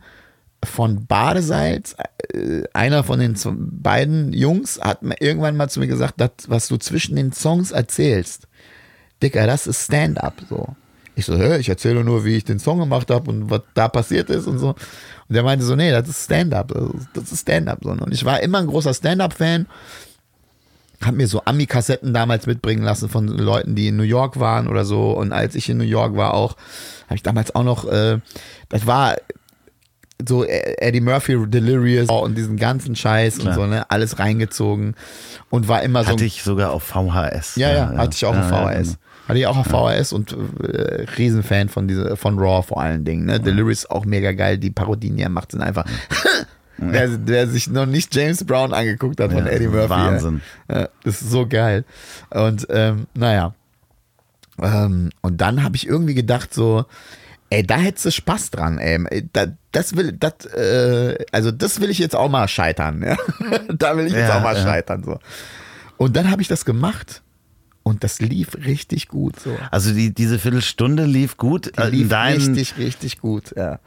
von 0.64 1.07
Badesalz, 1.07 1.95
äh, 2.32 2.64
einer 2.74 3.03
von 3.03 3.20
den 3.20 3.36
beiden 3.45 4.34
Jungs, 4.34 4.80
hat 4.82 5.01
mir 5.01 5.16
irgendwann 5.20 5.57
mal 5.57 5.70
zu 5.70 5.80
mir 5.80 5.88
gesagt, 5.88 6.16
das, 6.18 6.32
was 6.47 6.68
du 6.68 6.78
zwischen 6.78 7.16
den 7.16 7.32
Songs 7.32 7.72
erzählst, 7.72 8.47
Dicker, 9.22 9.47
das 9.47 9.68
ist 9.68 9.86
Stand-up 9.86 10.36
so. 10.49 10.76
Ich 11.16 11.26
so, 11.26 11.34
ich 11.39 11.70
erzähle 11.70 12.03
nur, 12.03 12.26
wie 12.26 12.36
ich 12.38 12.43
den 12.43 12.57
Song 12.59 12.80
gemacht 12.80 13.11
habe 13.11 13.30
und 13.30 13.49
was 13.49 13.61
da 13.76 13.88
passiert 13.88 14.30
ist 14.32 14.47
und 14.47 14.57
so. 14.57 14.70
Und 14.70 14.76
der 15.36 15.43
meinte 15.43 15.64
so, 15.64 15.76
nee, 15.76 15.91
das 15.91 16.09
ist 16.09 16.26
Stand-up. 16.26 16.74
Das 17.14 17.32
ist- 17.32 17.41
Stand-up. 17.41 17.80
So. 17.84 17.91
Und 17.91 18.11
ich 18.14 18.26
war 18.26 18.39
immer 18.41 18.57
ein 18.59 18.68
großer 18.68 18.93
Stand-up-Fan. 18.93 19.68
Hab 21.03 21.14
mir 21.16 21.28
so 21.28 21.41
Ami-Kassetten 21.45 22.14
damals 22.14 22.47
mitbringen 22.47 22.84
lassen 22.84 23.09
von 23.09 23.28
Leuten, 23.28 23.76
die 23.76 23.88
in 23.89 23.97
New 23.97 24.03
York 24.03 24.39
waren 24.39 24.68
oder 24.68 24.86
so. 24.86 25.11
Und 25.11 25.34
als 25.34 25.53
ich 25.55 25.70
in 25.70 25.78
New 25.78 25.84
York 25.84 26.16
war 26.16 26.34
auch, 26.34 26.55
habe 27.05 27.16
ich 27.16 27.24
damals 27.24 27.53
auch 27.53 27.64
noch, 27.64 27.86
äh, 27.91 28.20
das 28.70 28.88
war 28.88 29.16
so 30.26 30.45
Eddie 30.45 31.01
Murphy 31.01 31.38
Delirious 31.47 32.09
und 32.09 32.36
diesen 32.38 32.55
ganzen 32.55 32.95
Scheiß 32.95 33.39
Klar. 33.39 33.49
und 33.57 33.61
so, 33.64 33.68
ne, 33.68 33.89
alles 33.91 34.20
reingezogen 34.20 34.95
und 35.49 35.68
war 35.68 35.84
immer 35.84 36.05
so 36.05 36.11
Hatte 36.11 36.24
ich 36.24 36.43
sogar 36.43 36.72
auf 36.72 36.84
VHS. 36.84 37.57
ja, 37.57 37.74
ja, 37.74 37.97
hatte 37.97 38.16
ich 38.16 38.24
auch 38.26 38.30
auf 38.36 38.49
Ja, 38.49 38.70
VHS. 38.72 38.97
Hatte 39.28 39.39
ich 39.39 39.47
auch 39.47 39.57
auf 39.57 39.67
VHS 39.67 40.11
und 40.11 40.36
äh, 40.61 41.05
Riesenfan 41.17 41.69
von 41.69 41.88
dieser, 41.88 42.17
von 42.17 42.38
Raw 42.38 42.61
vor 42.61 42.82
allen 42.82 43.05
Dingen. 43.05 43.26
Ne? 43.26 43.39
Delirious 43.39 43.86
auch 43.89 44.05
mega 44.05 44.34
geil. 44.34 44.57
Die 44.57 44.69
Parodien, 44.69 45.15
die 45.15 45.24
er 45.24 45.30
macht, 45.30 45.51
sind 45.51 45.61
einfach. 45.61 45.86
wer, 46.78 47.09
wer 47.26 47.47
sich 47.47 47.69
noch 47.69 47.86
nicht 47.86 48.13
James 48.13 48.43
Brown 48.43 48.74
angeguckt 48.74 49.19
hat 49.21 49.32
von 49.32 49.45
Ja, 49.45 49.51
Eddie 49.51 49.67
Murphy. 49.67 49.89
Wahnsinn. 49.89 50.41
Ja, 50.69 50.89
das 51.03 51.21
ist 51.21 51.32
so 51.32 51.47
geil. 51.47 51.86
Und 52.32 52.67
ähm, 52.69 53.07
naja. 53.13 53.53
Ähm, 54.61 55.09
und 55.21 55.39
dann 55.39 55.63
habe 55.63 55.78
ich 55.78 55.88
irgendwie 55.88 56.13
gedacht, 56.15 56.53
so, 56.53 56.86
ey, 57.49 57.65
da 57.65 57.78
hättest 57.78 58.05
du 58.05 58.11
Spaß 58.11 58.51
dran, 58.51 58.78
ey. 58.78 59.28
Da, 59.32 59.47
das 59.71 59.95
will, 59.95 60.11
das, 60.11 60.45
äh, 60.53 61.17
also 61.32 61.51
das 61.51 61.80
will 61.80 61.89
ich 61.89 61.97
jetzt 61.99 62.15
auch 62.15 62.30
mal 62.30 62.47
scheitern, 62.47 63.03
ja. 63.03 63.15
da 63.74 63.95
will 63.95 64.05
ich 64.07 64.13
jetzt 64.13 64.28
Ja, 64.28 64.38
auch 64.39 64.43
mal 64.43 64.55
ja. 64.55 64.61
scheitern, 64.61 65.03
so. 65.03 65.17
Und 65.97 66.15
dann 66.17 66.30
habe 66.30 66.41
ich 66.41 66.47
das 66.49 66.65
gemacht 66.65 67.21
und 67.84 68.03
das 68.03 68.19
lief 68.21 68.55
richtig 68.65 69.09
gut, 69.09 69.39
so. 69.39 69.57
Also 69.69 69.93
die, 69.93 70.13
diese 70.13 70.39
Viertelstunde 70.39 71.05
lief 71.05 71.36
gut. 71.38 71.71
Die 71.77 71.81
äh, 71.81 71.89
lief 71.89 72.09
Dein, 72.09 72.36
richtig, 72.36 72.77
richtig 72.77 73.19
gut, 73.19 73.53
ja. 73.57 73.79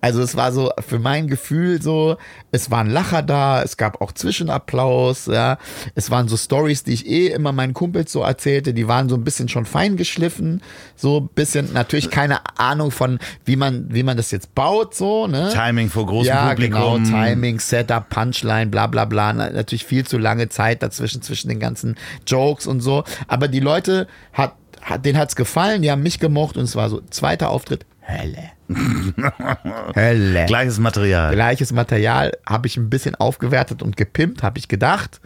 Also 0.00 0.22
es 0.22 0.36
war 0.36 0.52
so 0.52 0.70
für 0.86 0.98
mein 0.98 1.28
Gefühl 1.28 1.80
so, 1.82 2.16
es 2.50 2.70
waren 2.70 2.88
Lacher 2.88 3.22
da, 3.22 3.62
es 3.62 3.76
gab 3.76 4.00
auch 4.00 4.12
Zwischenapplaus, 4.12 5.26
ja. 5.26 5.58
Es 5.94 6.10
waren 6.10 6.28
so 6.28 6.36
Stories, 6.36 6.82
die 6.84 6.92
ich 6.92 7.06
eh 7.06 7.28
immer 7.28 7.52
meinen 7.52 7.74
Kumpels 7.74 8.10
so 8.12 8.22
erzählte, 8.22 8.74
die 8.74 8.88
waren 8.88 9.08
so 9.08 9.16
ein 9.16 9.24
bisschen 9.24 9.48
schon 9.48 9.66
fein 9.66 9.96
geschliffen, 9.96 10.62
so 10.96 11.20
ein 11.20 11.28
bisschen 11.34 11.72
natürlich 11.72 12.10
keine 12.10 12.40
Ahnung 12.58 12.90
von, 12.90 13.18
wie 13.44 13.56
man, 13.56 13.86
wie 13.92 14.02
man 14.02 14.16
das 14.16 14.30
jetzt 14.30 14.54
baut, 14.54 14.94
so, 14.94 15.26
ne? 15.26 15.50
Timing 15.52 15.90
vor 15.90 16.06
großem 16.06 16.28
ja, 16.28 16.48
Publikum. 16.50 17.04
genau, 17.04 17.10
Timing, 17.24 17.60
Setup, 17.60 18.08
Punchline, 18.08 18.66
bla 18.66 18.86
bla 18.86 19.04
bla. 19.04 19.32
Na- 19.32 19.50
Natürlich 19.50 19.84
viel 19.84 20.06
zu 20.06 20.18
lange 20.18 20.48
Zeit 20.48 20.82
dazwischen, 20.82 21.22
zwischen 21.22 21.48
den 21.48 21.60
ganzen 21.60 21.96
Jokes 22.26 22.66
und 22.66 22.80
so. 22.80 23.04
Aber 23.28 23.41
die 23.48 23.60
Leute, 23.60 24.06
hat, 24.32 24.54
hat, 24.80 25.04
denen 25.04 25.18
hat's 25.18 25.36
gefallen, 25.36 25.82
die 25.82 25.90
haben 25.90 26.02
mich 26.02 26.18
gemocht 26.18 26.56
und 26.56 26.64
es 26.64 26.76
war 26.76 26.88
so, 26.88 27.00
zweiter 27.10 27.50
Auftritt, 27.50 27.86
Hölle. 28.06 28.50
Hölle. 29.94 30.46
Gleiches 30.46 30.78
Material. 30.78 31.34
Gleiches 31.34 31.72
Material 31.72 32.32
habe 32.46 32.66
ich 32.66 32.76
ein 32.76 32.90
bisschen 32.90 33.14
aufgewertet 33.14 33.82
und 33.82 33.96
gepimpt, 33.96 34.42
habe 34.42 34.58
ich 34.58 34.68
gedacht. 34.68 35.20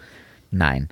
Nein. 0.51 0.89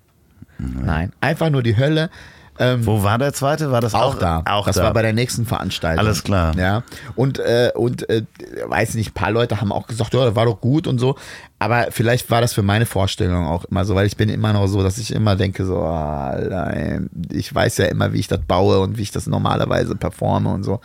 Nein. 0.59 1.13
Einfach 1.21 1.51
nur 1.51 1.63
die 1.63 1.77
Hölle. 1.77 2.11
Ähm, 2.59 2.87
Wo 2.87 3.03
war 3.03 3.19
der 3.19 3.33
zweite? 3.33 3.73
War 3.73 3.81
das 3.81 3.95
auch, 3.95 4.15
auch 4.15 4.19
da. 4.19 4.43
Auch 4.47 4.67
das 4.67 4.77
da. 4.77 4.85
war 4.85 4.93
bei 4.93 5.03
der 5.03 5.13
nächsten 5.13 5.45
Veranstaltung. 5.45 6.05
Alles 6.05 6.23
klar. 6.23 6.57
Ja. 6.57 6.85
Und, 7.17 7.39
äh, 7.41 7.73
und 7.75 8.09
äh, 8.09 8.23
weiß 8.67 8.95
nicht, 8.95 9.11
ein 9.11 9.15
paar 9.15 9.33
Leute 9.33 9.61
haben 9.61 9.73
auch 9.73 9.87
gesagt, 9.87 10.15
ja, 10.15 10.25
das 10.25 10.37
war 10.37 10.45
doch 10.45 10.61
gut 10.61 10.87
und 10.87 10.99
so. 10.99 11.17
Aber 11.59 11.89
vielleicht 11.91 12.31
war 12.31 12.41
das 12.41 12.53
für 12.53 12.63
meine 12.63 12.87
Vorstellung 12.87 13.47
auch 13.47 13.65
immer 13.65 13.85
so, 13.85 13.95
weil 13.95 14.07
ich 14.07 14.17
bin 14.17 14.29
immer 14.29 14.53
noch 14.53 14.67
so, 14.69 14.83
dass 14.83 14.99
ich 14.99 15.13
immer 15.13 15.35
denke, 15.35 15.65
so, 15.65 15.85
ey, 15.85 17.01
ich 17.33 17.53
weiß 17.53 17.79
ja 17.79 17.87
immer, 17.87 18.13
wie 18.13 18.21
ich 18.21 18.29
das 18.29 18.41
baue 18.41 18.81
und 18.81 18.99
wie 18.99 19.03
ich 19.03 19.11
das 19.11 19.27
normalerweise 19.27 19.97
performe 19.97 20.53
und 20.53 20.63
so. 20.63 20.81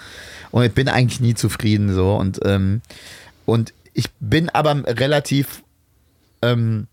Und 0.51 0.63
ich 0.63 0.73
bin 0.73 0.87
eigentlich 0.87 1.19
nie 1.19 1.35
zufrieden 1.35 1.93
so. 1.93 2.15
Und, 2.15 2.39
ähm, 2.45 2.81
und 3.45 3.73
ich 3.93 4.09
bin 4.19 4.49
aber 4.49 4.75
relativ 4.87 5.63
ähm, 6.41 6.87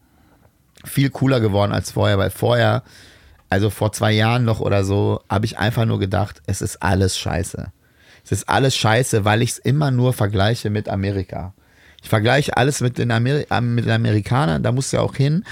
viel 0.85 1.11
cooler 1.11 1.41
geworden 1.41 1.73
als 1.73 1.93
vorher, 1.93 2.19
weil 2.19 2.31
vorher, 2.31 2.83
also 3.49 3.71
vor 3.71 3.93
zwei 3.93 4.13
Jahren 4.13 4.45
noch 4.45 4.61
oder 4.61 4.85
so, 4.85 5.21
habe 5.29 5.47
ich 5.47 5.59
einfach 5.59 5.85
nur 5.85 5.99
gedacht, 5.99 6.43
es 6.47 6.63
ist 6.63 6.83
alles 6.83 7.19
scheiße. 7.19 7.73
Es 8.25 8.33
ist 8.33 8.49
alles 8.49 8.77
scheiße, 8.77 9.25
weil 9.25 9.43
ich 9.43 9.51
es 9.51 9.59
immer 9.59 9.91
nur 9.91 10.13
vergleiche 10.13 10.69
mit 10.69 10.89
Amerika. 10.89 11.55
Ich 11.99 12.07
Ich 12.07 12.09
vergleiche 12.11 12.57
alles 12.57 12.81
mit 12.81 12.99
den, 12.99 13.11
Ameri 13.11 13.47
mit 13.63 13.85
den 13.85 13.93
Amerikanern, 13.93 14.63
da 14.63 14.73
musst 14.73 14.93
du 14.93 14.99
ja 14.99 15.03
auch 15.03 15.15
hin. 15.15 15.45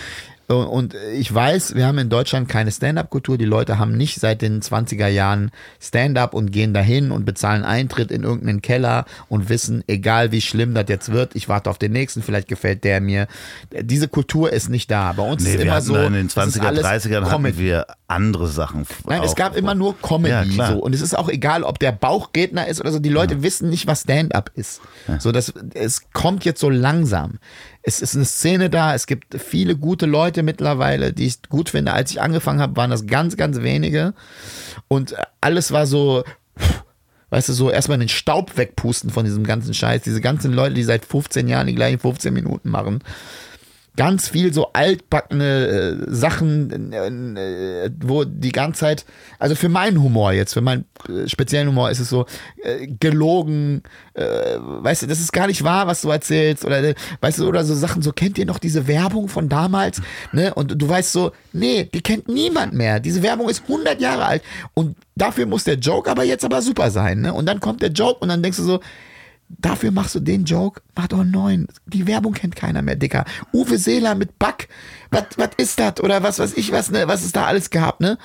Und 0.47 0.95
ich 1.14 1.32
weiß, 1.34 1.74
wir 1.74 1.86
haben 1.86 1.99
in 1.99 2.11
Deutschland 2.11 2.49
keine 2.49 2.70
Stand-up-Kultur. 2.70 3.38
Die 3.38 3.45
Leute 3.47 3.78
haben 3.78 3.97
nicht 3.97 4.20
seit 4.20 4.42
den 4.42 4.61
20er 4.61 5.07
Jahren 5.09 5.51
Stand-up 5.80 6.34
und 6.34 6.51
gehen 6.53 6.74
dahin 6.74 7.11
und 7.12 7.24
bezahlen 7.24 7.64
Eintritt 7.64 8.11
in 8.11 8.22
irgendeinen 8.24 8.61
Keller 8.61 9.07
und 9.28 9.49
wissen, 9.49 9.82
egal 9.86 10.32
wie 10.32 10.40
schlimm 10.40 10.74
das 10.74 10.84
jetzt 10.88 11.12
wird, 11.12 11.34
ich 11.34 11.49
warte 11.49 11.70
auf 11.70 11.78
den 11.78 11.92
nächsten, 11.92 12.22
vielleicht 12.22 12.49
gefällt 12.49 12.84
der 12.84 13.01
mir. 13.01 13.26
Diese 13.80 14.07
Kultur 14.09 14.53
ist 14.53 14.68
nicht 14.68 14.90
da. 14.90 15.12
Bei 15.12 15.22
uns 15.22 15.42
Nee, 15.45 15.51
ist 15.53 15.59
wir 15.59 15.64
immer 15.66 15.80
so. 15.80 15.97
in 15.97 16.12
den 16.12 16.28
das 16.28 16.49
ist 16.49 16.57
20er, 16.61 16.66
alles 16.66 16.84
30ern 16.84 17.24
hatten 17.30 17.59
wir 17.59 17.86
andere 18.07 18.49
Sachen. 18.49 18.86
Nein, 19.07 19.22
es 19.22 19.34
gab 19.34 19.57
immer 19.57 19.74
nur 19.74 19.95
Ja, 20.03 20.09
Comedy. 20.09 20.51
klar. 20.55 20.72
so. 20.72 20.78
Und 20.78 20.95
es 20.95 21.01
ist 21.01 21.16
auch 21.16 21.28
egal, 21.28 21.62
ob 21.62 21.78
der 21.78 21.92
Bauchredner 21.92 22.68
ist 22.68 22.80
oder 22.80 22.92
so. 22.92 22.99
Die 22.99 23.09
Leute 23.09 23.42
wissen 23.42 23.70
nicht, 23.70 23.86
was 23.86 24.03
Stand-up 24.03 24.51
ist. 24.55 24.80
So, 25.18 25.32
das, 25.32 25.53
es 25.74 26.03
kommt 26.12 26.45
jetzt 26.45 26.61
so 26.61 26.68
langsam. 26.68 27.38
Es 27.87 28.01
ist 28.01 28.16
eine 28.16 28.24
Szene 28.24 28.70
da. 28.70 28.95
Es 28.95 29.07
gibt 29.07 29.41
viele 29.41 29.76
gute 29.76 30.07
Leute 30.07 30.43
mittlerweile, 30.43 31.12
die 31.12 31.26
ich 31.26 31.43
gut 31.49 31.68
finde. 31.70 31.93
Als 31.93 32.11
ich 32.11 32.20
angefangen 32.20 32.61
habe, 32.61 32.76
waren 32.76 32.91
das 32.91 33.07
ganz, 33.07 33.37
ganz 33.37 33.61
wenige. 33.61 34.14
Und 34.89 35.14
alles 35.41 35.70
war 35.70 35.87
so, 35.87 36.24
weißt 37.30 37.51
du, 37.51 37.53
so 37.53 37.70
erstmal 37.70 37.99
den 37.99 38.09
Staub 38.09 38.57
wegpusten 38.57 39.11
von 39.11 39.24
diesem 39.24 39.45
ganzen 39.45 39.74
Scheiß. 39.74 40.03
Diese 40.03 40.22
ganzen 40.22 40.53
Leute, 40.53 40.74
die 40.74 40.82
seit 40.82 41.05
15 41.05 41.47
Jahren 41.47 41.66
die 41.66 41.74
gleichen 41.74 41.99
15 41.99 42.32
Minuten 42.32 42.70
machen 42.70 43.01
ganz 43.97 44.28
viel 44.28 44.53
so 44.53 44.72
altbackene 44.72 45.66
äh, 45.66 45.97
Sachen, 46.09 46.92
äh, 46.92 47.86
äh, 47.86 47.90
wo 48.01 48.24
die 48.24 48.51
ganze 48.51 48.80
Zeit, 48.80 49.05
also 49.38 49.55
für 49.55 49.68
meinen 49.68 50.03
Humor 50.03 50.32
jetzt, 50.32 50.55
für 50.55 50.61
meinen 50.61 50.84
äh, 51.09 51.28
speziellen 51.28 51.68
Humor 51.68 51.90
ist 51.90 52.01
es 52.01 52.09
so 52.09 52.26
äh, 52.62 52.88
gelogen, 52.88 53.82
äh, 54.14 54.59
weißt 54.59 55.03
du, 55.03 55.07
das 55.07 55.20
ist 55.20 55.32
gar 55.32 55.47
nicht 55.47 55.62
wahr, 55.62 55.86
was 55.86 56.03
du 56.03 56.11
erzählst 56.11 56.64
oder 56.64 56.82
äh, 56.82 56.95
weißt 57.20 57.38
du, 57.38 57.49
oder 57.49 57.64
so 57.64 57.74
Sachen, 57.74 58.03
so 58.03 58.12
kennt 58.12 58.36
ihr 58.36 58.47
noch 58.47 58.59
diese 58.59 58.88
Werbung 58.88 59.28
von 59.28 59.49
damals, 59.49 60.03
ne? 60.32 60.53
Und 60.55 60.80
du 60.80 60.88
weißt 60.88 61.12
so, 61.12 61.30
nee, 61.53 61.88
die 61.92 62.01
kennt 62.01 62.28
niemand 62.28 62.72
mehr. 62.72 62.99
Diese 62.99 63.22
Werbung 63.22 63.49
ist 63.49 63.62
100 63.62 64.01
Jahre 64.01 64.24
alt 64.24 64.42
und 64.74 64.97
dafür 65.14 65.47
muss 65.47 65.64
der 65.64 65.76
Joke 65.76 66.11
aber 66.11 66.24
jetzt 66.24 66.45
aber 66.45 66.62
super 66.62 66.90
sein, 66.90 67.20
ne? 67.20 67.32
Und 67.32 67.47
dann 67.47 67.61
kommt 67.61 67.80
der 67.80 67.90
Joke 67.90 68.18
und 68.20 68.28
dann 68.28 68.42
denkst 68.42 68.59
du 68.59 68.64
so, 68.64 68.80
Dafür 69.59 69.90
machst 69.90 70.14
du 70.14 70.20
den 70.20 70.44
Joke, 70.44 70.82
mach 70.94 71.09
doch 71.09 71.20
einen 71.20 71.30
neuen. 71.30 71.68
Die 71.86 72.07
Werbung 72.07 72.32
kennt 72.32 72.57
keiner 72.57 72.82
mehr, 72.82 72.96
Dicker. 72.96 73.24
Uwe 73.52 73.78
Seeler 73.78 74.14
mit 74.14 74.38
Back. 74.38 74.68
Was 75.11 75.50
ist 75.57 75.78
das? 75.78 76.00
Oder 76.00 76.22
was 76.22 76.38
weiß 76.38 76.55
ich 76.57 76.72
was, 76.72 76.90
ne? 76.90 77.07
Was 77.09 77.24
es 77.24 77.32
da 77.32 77.46
alles 77.46 77.70
gehabt, 77.70 78.00
ne? 78.00 78.18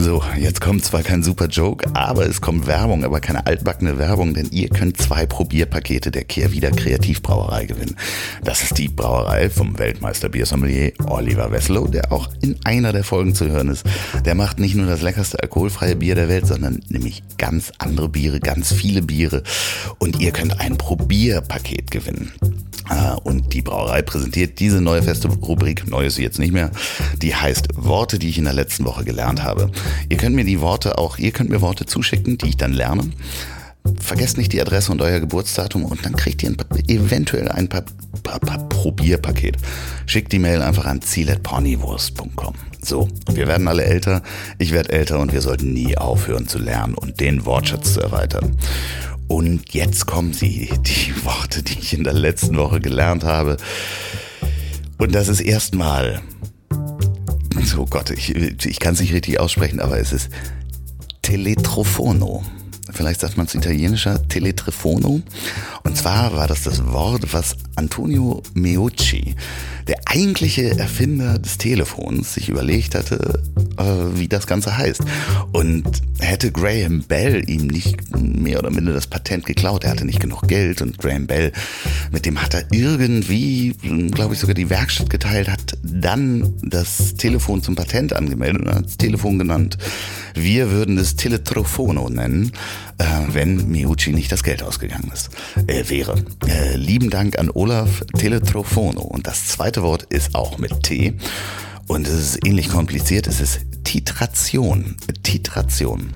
So, 0.00 0.22
jetzt 0.38 0.60
kommt 0.60 0.84
zwar 0.84 1.02
kein 1.02 1.24
super 1.24 1.48
Joke, 1.48 1.90
aber 1.92 2.24
es 2.24 2.40
kommt 2.40 2.68
Werbung, 2.68 3.02
aber 3.02 3.18
keine 3.18 3.44
altbackene 3.46 3.98
Werbung, 3.98 4.32
denn 4.32 4.48
ihr 4.52 4.68
könnt 4.68 4.96
zwei 4.96 5.26
Probierpakete 5.26 6.12
der 6.12 6.22
Kehrwieder 6.22 6.70
Kreativbrauerei 6.70 7.64
gewinnen. 7.66 7.96
Das 8.44 8.62
ist 8.62 8.78
die 8.78 8.86
Brauerei 8.86 9.50
vom 9.50 9.76
Weltmeister 9.76 10.28
Biersommelier 10.28 10.92
Oliver 11.04 11.50
Wesselow, 11.50 11.88
der 11.88 12.12
auch 12.12 12.28
in 12.42 12.54
einer 12.62 12.92
der 12.92 13.02
Folgen 13.02 13.34
zu 13.34 13.48
hören 13.50 13.70
ist. 13.70 13.84
Der 14.24 14.36
macht 14.36 14.60
nicht 14.60 14.76
nur 14.76 14.86
das 14.86 15.02
leckerste 15.02 15.42
alkoholfreie 15.42 15.96
Bier 15.96 16.14
der 16.14 16.28
Welt, 16.28 16.46
sondern 16.46 16.78
nämlich 16.88 17.24
ganz 17.36 17.72
andere 17.78 18.08
Biere, 18.08 18.38
ganz 18.38 18.72
viele 18.72 19.02
Biere. 19.02 19.42
Und 19.98 20.20
ihr 20.20 20.30
könnt 20.30 20.60
ein 20.60 20.78
Probierpaket 20.78 21.90
gewinnen. 21.90 22.30
Ah, 22.88 23.18
Und 23.22 23.52
die 23.52 23.60
Brauerei 23.60 24.00
präsentiert 24.00 24.60
diese 24.60 24.80
neue 24.80 25.02
feste 25.02 25.28
Rubrik, 25.28 25.90
neu 25.90 26.06
ist 26.06 26.14
sie 26.14 26.22
jetzt 26.22 26.38
nicht 26.38 26.52
mehr, 26.52 26.70
die 27.20 27.34
heißt 27.34 27.68
Worte, 27.74 28.18
die 28.18 28.30
ich 28.30 28.38
in 28.38 28.44
der 28.44 28.54
letzten 28.54 28.86
Woche 28.86 29.04
gelernt 29.04 29.42
habe. 29.42 29.70
Ihr 30.08 30.16
könnt 30.16 30.36
mir 30.36 30.44
die 30.44 30.60
Worte 30.60 30.98
auch, 30.98 31.18
ihr 31.18 31.30
könnt 31.30 31.50
mir 31.50 31.60
Worte 31.60 31.86
zuschicken, 31.86 32.38
die 32.38 32.48
ich 32.48 32.56
dann 32.56 32.72
lerne. 32.72 33.10
Vergesst 34.00 34.36
nicht 34.36 34.52
die 34.52 34.60
Adresse 34.60 34.92
und 34.92 35.00
euer 35.00 35.20
Geburtsdatum 35.20 35.84
und 35.84 36.04
dann 36.04 36.14
kriegt 36.14 36.42
ihr 36.42 36.50
ein, 36.50 36.56
eventuell 36.88 37.48
ein 37.48 37.68
paar, 37.68 37.84
paar, 38.22 38.40
paar 38.40 38.68
Probierpaket. 38.68 39.56
Schickt 40.06 40.32
die 40.32 40.38
Mail 40.38 40.62
einfach 40.62 40.84
an 40.84 41.00
ziel.ponywurst.com. 41.00 42.54
So, 42.82 43.08
wir 43.32 43.46
werden 43.46 43.68
alle 43.68 43.84
älter, 43.84 44.22
ich 44.58 44.72
werde 44.72 44.90
älter 44.90 45.18
und 45.18 45.32
wir 45.32 45.40
sollten 45.40 45.72
nie 45.72 45.96
aufhören 45.96 46.48
zu 46.48 46.58
lernen 46.58 46.94
und 46.94 47.20
den 47.20 47.44
Wortschatz 47.44 47.94
zu 47.94 48.00
erweitern. 48.00 48.56
Und 49.26 49.74
jetzt 49.74 50.06
kommen 50.06 50.32
sie, 50.32 50.70
die 50.86 51.24
Worte, 51.24 51.62
die 51.62 51.78
ich 51.78 51.92
in 51.92 52.04
der 52.04 52.14
letzten 52.14 52.56
Woche 52.56 52.80
gelernt 52.80 53.24
habe. 53.24 53.58
Und 54.96 55.14
das 55.14 55.28
ist 55.28 55.40
erstmal, 55.40 56.22
oh 57.76 57.86
Gott, 57.86 58.10
ich, 58.10 58.34
ich 58.34 58.78
kann 58.78 58.94
es 58.94 59.00
nicht 59.00 59.12
richtig 59.12 59.40
aussprechen, 59.40 59.80
aber 59.80 59.98
es 59.98 60.12
ist 60.12 60.30
Teletrofono. 61.22 62.42
Vielleicht 62.90 63.20
sagt 63.20 63.36
man 63.36 63.46
es 63.46 63.54
italienischer, 63.54 64.26
Teletrefono. 64.28 65.20
Und 65.84 65.96
zwar 65.96 66.34
war 66.34 66.46
das 66.46 66.62
das 66.62 66.86
Wort, 66.86 67.32
was 67.32 67.56
Antonio 67.78 68.42
Meucci, 68.54 69.36
der 69.86 69.96
eigentliche 70.06 70.78
Erfinder 70.78 71.38
des 71.38 71.58
Telefons, 71.58 72.34
sich 72.34 72.48
überlegt 72.48 72.94
hatte, 72.94 73.42
äh, 73.78 74.18
wie 74.18 74.28
das 74.28 74.46
Ganze 74.46 74.76
heißt. 74.76 75.02
Und 75.52 76.02
hätte 76.18 76.50
Graham 76.50 77.04
Bell 77.04 77.48
ihm 77.48 77.68
nicht 77.68 77.96
mehr 78.18 78.58
oder 78.58 78.70
minder 78.70 78.92
das 78.92 79.06
Patent 79.06 79.46
geklaut, 79.46 79.84
er 79.84 79.90
hatte 79.90 80.04
nicht 80.04 80.20
genug 80.20 80.48
Geld 80.48 80.82
und 80.82 80.98
Graham 80.98 81.26
Bell, 81.26 81.52
mit 82.10 82.26
dem 82.26 82.42
hat 82.42 82.54
er 82.54 82.64
irgendwie, 82.72 83.74
glaube 84.10 84.34
ich, 84.34 84.40
sogar 84.40 84.54
die 84.54 84.70
Werkstatt 84.70 85.08
geteilt, 85.08 85.48
hat 85.48 85.78
dann 85.82 86.54
das 86.62 87.14
Telefon 87.14 87.62
zum 87.62 87.76
Patent 87.76 88.12
angemeldet 88.12 88.62
und 88.62 88.74
hat 88.74 88.86
das 88.86 88.96
Telefon 88.98 89.38
genannt. 89.38 89.78
Wir 90.34 90.70
würden 90.70 90.98
es 90.98 91.16
Teletrofono 91.16 92.08
nennen, 92.10 92.52
äh, 92.98 93.04
wenn 93.28 93.70
Meucci 93.70 94.12
nicht 94.12 94.32
das 94.32 94.42
Geld 94.42 94.62
ausgegangen 94.62 95.10
ist, 95.12 95.30
äh, 95.66 95.88
wäre. 95.88 96.16
Äh, 96.46 96.76
lieben 96.76 97.10
Dank 97.10 97.38
an 97.38 97.50
Olaf 97.50 97.67
Teletrofono. 98.16 99.02
Und 99.02 99.26
das 99.26 99.48
zweite 99.48 99.82
Wort 99.82 100.04
ist 100.04 100.34
auch 100.34 100.58
mit 100.58 100.82
T. 100.82 101.14
Und 101.86 102.06
es 102.06 102.14
ist 102.14 102.46
ähnlich 102.46 102.68
kompliziert. 102.68 103.26
Es 103.26 103.40
ist 103.40 103.60
Titration. 103.84 104.96
Titration. 105.22 106.10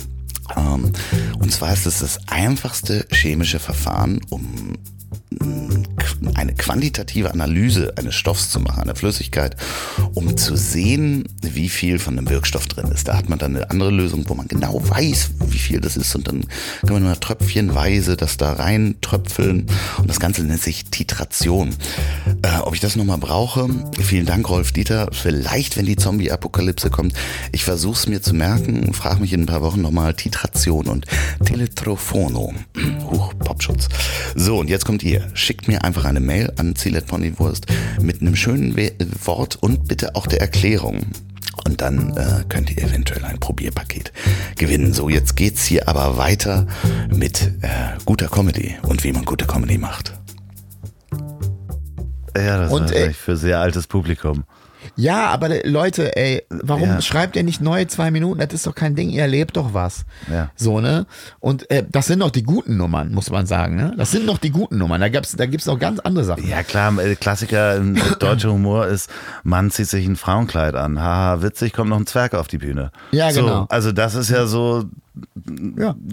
Ähm, 0.56 0.92
und 1.38 1.52
zwar 1.52 1.72
ist 1.72 1.86
es 1.86 2.00
das 2.00 2.18
einfachste 2.28 3.06
chemische 3.10 3.58
Verfahren, 3.58 4.20
um 4.28 4.74
eine 6.34 6.54
quantitative 6.54 7.30
Analyse 7.32 7.92
eines 7.96 8.14
Stoffs 8.14 8.50
zu 8.50 8.60
machen, 8.60 8.82
einer 8.82 8.96
Flüssigkeit, 8.96 9.56
um 10.14 10.36
zu 10.36 10.56
sehen, 10.56 11.24
wie 11.42 11.68
viel 11.68 11.98
von 11.98 12.16
dem 12.16 12.28
Wirkstoff 12.28 12.66
drin 12.66 12.90
ist. 12.92 13.08
Da 13.08 13.16
hat 13.16 13.28
man 13.28 13.38
dann 13.38 13.56
eine 13.56 13.70
andere 13.70 13.90
Lösung, 13.90 14.24
wo 14.28 14.34
man 14.34 14.48
genau 14.48 14.82
weiß, 14.88 15.30
wie 15.46 15.58
viel 15.58 15.80
das 15.80 15.96
ist 15.96 16.14
und 16.14 16.28
dann 16.28 16.44
kann 16.82 16.94
man 16.94 17.02
nur 17.02 17.18
tröpfchenweise 17.18 18.16
das 18.16 18.36
da 18.36 18.52
rein 18.52 18.96
tröpfeln 19.00 19.66
und 19.98 20.08
das 20.08 20.20
Ganze 20.20 20.42
nennt 20.42 20.62
sich 20.62 20.84
Titration. 20.86 21.74
Äh, 22.42 22.58
ob 22.62 22.74
ich 22.74 22.80
das 22.80 22.96
nochmal 22.96 23.18
brauche? 23.18 23.68
Vielen 24.00 24.26
Dank, 24.26 24.48
Rolf 24.48 24.72
Dieter. 24.72 25.08
Vielleicht, 25.12 25.76
wenn 25.76 25.86
die 25.86 25.96
Zombie-Apokalypse 25.96 26.90
kommt. 26.90 27.14
Ich 27.52 27.64
versuche 27.64 27.98
es 27.98 28.06
mir 28.06 28.22
zu 28.22 28.34
merken, 28.34 28.92
frage 28.94 29.20
mich 29.20 29.32
in 29.32 29.42
ein 29.42 29.46
paar 29.46 29.62
Wochen 29.62 29.80
nochmal 29.80 30.14
Titration 30.14 30.86
und 30.86 31.06
Teletrophono. 31.44 32.54
Huch, 33.10 33.32
Popschutz. 33.38 33.88
So, 34.34 34.58
und 34.58 34.68
jetzt 34.68 34.84
kommt 34.84 35.02
ihr. 35.02 35.28
Schickt 35.34 35.68
mir 35.68 35.84
einfach 35.84 36.04
eine 36.16 36.24
Mail 36.24 36.52
an 36.56 36.74
Ponywurst 37.06 37.66
mit 38.00 38.20
einem 38.20 38.36
schönen 38.36 38.76
We 38.76 38.92
Wort 39.24 39.56
und 39.56 39.88
bitte 39.88 40.14
auch 40.14 40.26
der 40.26 40.40
Erklärung. 40.40 41.06
Und 41.64 41.80
dann 41.80 42.16
äh, 42.16 42.44
könnt 42.48 42.70
ihr 42.70 42.82
eventuell 42.82 43.24
ein 43.24 43.38
Probierpaket 43.38 44.12
gewinnen. 44.56 44.92
So, 44.92 45.08
jetzt 45.08 45.36
geht's 45.36 45.64
hier 45.64 45.88
aber 45.88 46.16
weiter 46.16 46.66
mit 47.08 47.42
äh, 47.62 47.68
guter 48.04 48.28
Comedy 48.28 48.76
und 48.82 49.04
wie 49.04 49.12
man 49.12 49.24
gute 49.24 49.46
Comedy 49.46 49.78
macht. 49.78 50.14
Ja, 52.36 52.58
das 52.58 52.72
Und, 52.72 52.84
ist 52.84 52.90
natürlich 52.92 53.16
für 53.16 53.36
sehr 53.36 53.60
altes 53.60 53.86
Publikum. 53.86 54.44
Ja, 54.96 55.28
aber 55.28 55.48
le- 55.48 55.62
Leute, 55.64 56.14
ey, 56.16 56.42
warum 56.50 56.88
Ja. 56.88 57.00
schreibt 57.00 57.36
ihr 57.36 57.42
nicht 57.42 57.60
neue 57.62 57.86
zwei 57.86 58.10
Minuten? 58.10 58.40
Das 58.40 58.52
ist 58.52 58.66
doch 58.66 58.74
kein 58.74 58.94
Ding, 58.94 59.08
ihr 59.10 59.22
erlebt 59.22 59.56
doch 59.56 59.72
was. 59.74 60.04
Ja. 60.30 60.50
So, 60.54 60.80
ne? 60.80 61.06
Und 61.40 61.70
äh, 61.70 61.84
das 61.90 62.06
sind 62.06 62.20
doch 62.20 62.30
die 62.30 62.42
guten 62.42 62.76
Nummern, 62.76 63.12
muss 63.12 63.30
man 63.30 63.46
sagen, 63.46 63.76
ne? 63.76 63.94
Das 63.96 64.10
sind 64.10 64.28
doch 64.28 64.38
die 64.38 64.50
guten 64.50 64.76
Nummern. 64.78 65.00
Da 65.00 65.08
gibt's, 65.08 65.32
da 65.34 65.46
gibt's 65.46 65.66
noch 65.66 65.78
ganz 65.78 65.98
andere 66.00 66.24
Sachen. 66.24 66.46
Ja 66.46 66.62
klar, 66.62 66.96
äh, 66.98 67.14
Klassiker 67.16 67.76
im 67.76 67.98
deutschen 68.18 68.50
Humor 68.50 68.86
ist, 68.86 69.08
Mann 69.44 69.70
zieht 69.70 69.88
sich 69.88 70.06
ein 70.06 70.16
Frauenkleid 70.16 70.74
an. 70.74 71.00
Haha, 71.00 71.42
witzig, 71.42 71.72
kommt 71.72 71.88
noch 71.90 71.98
ein 71.98 72.06
Zwerg 72.06 72.34
auf 72.34 72.48
die 72.48 72.58
Bühne. 72.58 72.90
Ja, 73.12 73.30
so, 73.32 73.40
genau. 73.40 73.66
Also 73.70 73.92
das 73.92 74.14
ist 74.14 74.28
ja 74.30 74.46
so. 74.46 74.84
Ja. 75.78 75.94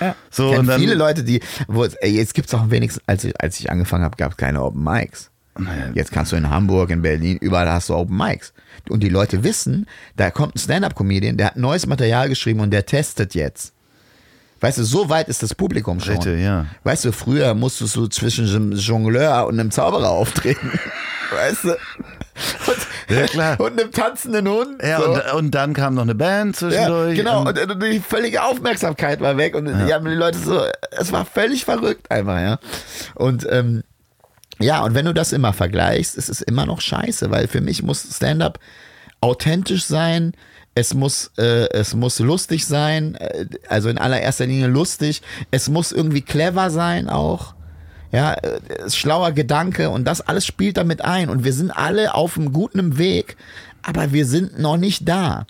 Ja. 0.00 0.14
So, 0.30 0.50
und 0.50 0.66
dann- 0.66 0.78
viele 0.78 0.94
Leute, 0.94 1.24
die, 1.24 1.40
wo 1.66 1.82
es, 1.82 1.94
ey, 1.94 2.10
jetzt 2.14 2.34
gibt's 2.34 2.52
auch 2.52 2.68
wenigstens, 2.70 3.02
als 3.06 3.24
ich, 3.24 3.40
als 3.40 3.58
ich 3.58 3.70
angefangen 3.70 4.04
habe, 4.04 4.16
gab 4.18 4.32
es 4.32 4.36
keine 4.36 4.62
Open 4.62 4.84
Mics. 4.84 5.30
Jetzt 5.94 6.12
kannst 6.12 6.32
du 6.32 6.36
in 6.36 6.48
Hamburg, 6.48 6.90
in 6.90 7.02
Berlin, 7.02 7.36
überall 7.40 7.70
hast 7.70 7.88
du 7.90 7.94
Open 7.94 8.16
Mics. 8.16 8.52
Und 8.88 9.02
die 9.02 9.08
Leute 9.10 9.44
wissen, 9.44 9.86
da 10.16 10.30
kommt 10.30 10.56
ein 10.56 10.58
Stand-Up-Comedian, 10.58 11.36
der 11.36 11.48
hat 11.48 11.56
neues 11.56 11.86
Material 11.86 12.28
geschrieben 12.28 12.60
und 12.60 12.70
der 12.70 12.86
testet 12.86 13.34
jetzt. 13.34 13.72
Weißt 14.60 14.78
du, 14.78 14.84
so 14.84 15.08
weit 15.08 15.28
ist 15.28 15.42
das 15.42 15.54
Publikum 15.54 16.00
schon. 16.00 16.14
Richtig, 16.14 16.40
ja. 16.40 16.66
Weißt 16.84 17.04
du, 17.04 17.12
früher 17.12 17.52
musstest 17.54 17.96
du 17.96 18.06
zwischen 18.06 18.46
einem 18.48 18.72
Jongleur 18.72 19.46
und 19.46 19.58
einem 19.58 19.70
Zauberer 19.72 20.10
auftreten. 20.10 20.70
weißt 21.32 21.64
du? 21.64 21.70
Und 21.70 22.86
Ja, 23.16 23.26
klar. 23.26 23.60
und 23.60 23.78
einem 23.78 23.90
tanzenden 23.92 24.48
Hund. 24.48 24.82
Ja, 24.82 25.00
so. 25.00 25.12
und, 25.12 25.32
und 25.34 25.50
dann 25.54 25.74
kam 25.74 25.94
noch 25.94 26.02
eine 26.02 26.14
Band 26.14 26.60
Ja, 26.60 26.68
zwischendurch. 26.68 27.16
genau, 27.16 27.46
Und, 27.46 27.58
und, 27.58 27.82
die 27.82 28.00
völlige 28.00 28.42
Aufmerksamkeit 28.44 29.20
war 29.20 29.36
weg 29.36 29.54
und 29.56 29.66
die 29.66 29.92
haben 29.92 30.04
die 30.06 30.14
Leute 30.14 30.38
so, 30.38 30.62
es 30.92 31.12
war 31.12 31.24
völlig 31.24 31.64
verrückt 31.64 32.10
einfach, 32.10 32.40
ja. 32.40 32.58
Und 33.14 33.46
ähm, 33.50 33.82
ja, 34.62 34.84
und 34.84 34.94
wenn 34.94 35.04
du 35.04 35.14
das 35.14 35.32
immer 35.32 35.52
vergleichst, 35.52 36.16
ist 36.16 36.28
es 36.28 36.40
immer 36.40 36.66
noch 36.66 36.80
scheiße, 36.80 37.30
weil 37.30 37.48
für 37.48 37.60
mich 37.60 37.82
muss 37.82 38.06
Stand-up 38.14 38.58
authentisch 39.20 39.84
sein, 39.84 40.32
es 40.74 40.94
muss, 40.94 41.30
äh, 41.36 41.68
es 41.70 41.94
muss 41.94 42.18
lustig 42.18 42.66
sein, 42.66 43.14
äh, 43.16 43.46
also 43.68 43.88
in 43.88 43.98
allererster 43.98 44.46
Linie 44.46 44.68
lustig, 44.68 45.22
es 45.50 45.68
muss 45.68 45.92
irgendwie 45.92 46.22
clever 46.22 46.70
sein 46.70 47.08
auch. 47.08 47.54
Ja, 48.10 48.34
äh, 48.34 48.90
schlauer 48.90 49.32
Gedanke 49.32 49.88
und 49.88 50.04
das 50.04 50.20
alles 50.20 50.44
spielt 50.44 50.76
damit 50.76 51.02
ein 51.02 51.30
und 51.30 51.44
wir 51.44 51.52
sind 51.52 51.70
alle 51.70 52.14
auf 52.14 52.36
einem 52.36 52.52
guten 52.52 52.98
Weg, 52.98 53.36
aber 53.82 54.12
wir 54.12 54.26
sind 54.26 54.58
noch 54.58 54.76
nicht 54.76 55.08
da. 55.08 55.46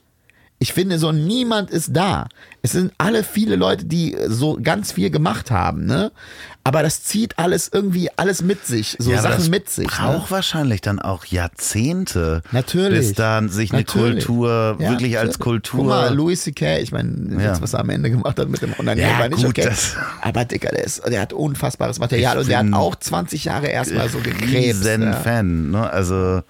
Ich 0.63 0.73
finde 0.73 1.01
so, 1.01 1.11
niemand 1.11 1.71
ist 1.71 1.91
da. 1.93 2.29
Es 2.63 2.71
sind 2.71 2.93
alle 2.97 3.25
viele 3.25 3.57
Leute, 3.57 3.85
die 3.85 4.17
so 4.29 4.61
ganz 4.63 4.93
viel 4.93 5.11
gemacht 5.11 5.51
haben, 5.51 5.87
ne? 5.87 6.13
Aber 6.65 6.83
das 6.85 7.03
zieht 7.03 7.39
alles 7.41 7.69
irgendwie 7.73 8.09
alles 8.17 8.41
mit 8.41 8.65
sich, 8.67 8.97
so 9.01 9.11
ja, 9.11 9.21
Sachen 9.21 9.51
mit 9.51 9.69
sich. 9.69 9.89
braucht 9.89 10.31
ne? 10.31 10.37
wahrscheinlich 10.37 10.81
dann 10.81 11.01
auch 11.01 11.25
Jahrzehnte, 11.25 12.43
Natürlich. 12.53 12.99
bis 12.99 13.13
dann 13.15 13.49
sich 13.49 13.73
eine 13.73 13.81
Natürlich. 13.83 14.25
Kultur 14.27 14.77
Ja, 14.79 14.91
wirklich 14.91 15.19
als 15.19 15.39
Guck 15.39 15.45
Kultur. 15.45 15.85
mal, 15.85 16.15
Louis 16.15 16.43
C.K., 16.43 16.79
ich 16.79 16.93
meine, 16.93 17.35
Ja. 17.43 17.51
jetzt, 17.51 17.63
was 17.63 17.73
er 17.75 17.81
am 17.81 17.91
Ende 17.91 18.11
gemacht 18.11 18.39
hat 18.39 18.49
mit 18.49 18.63
dem 18.63 18.73
Unternehmen, 18.75 19.11
Ja, 19.11 19.19
war 19.19 19.29
nicht 19.29 19.43
gut, 19.45 19.59
okay. 19.59 19.71
Aber 20.21 20.45
Dicker, 20.45 20.69
der, 20.71 20.85
ist, 20.85 21.03
der 21.07 21.21
hat 21.23 21.33
unfassbares 21.33 21.99
Material 21.99 22.37
Ich 22.37 22.43
und 22.43 22.49
der 22.49 22.59
hat 22.59 22.73
auch 22.73 22.95
20 22.95 23.45
Jahre 23.45 23.67
erstmal 23.67 24.09
so 24.09 24.19
gekrebst. 24.19 24.55
riesen. 24.55 25.13
Fan, 25.15 25.71
ne? 25.73 25.91
Also 25.91 26.43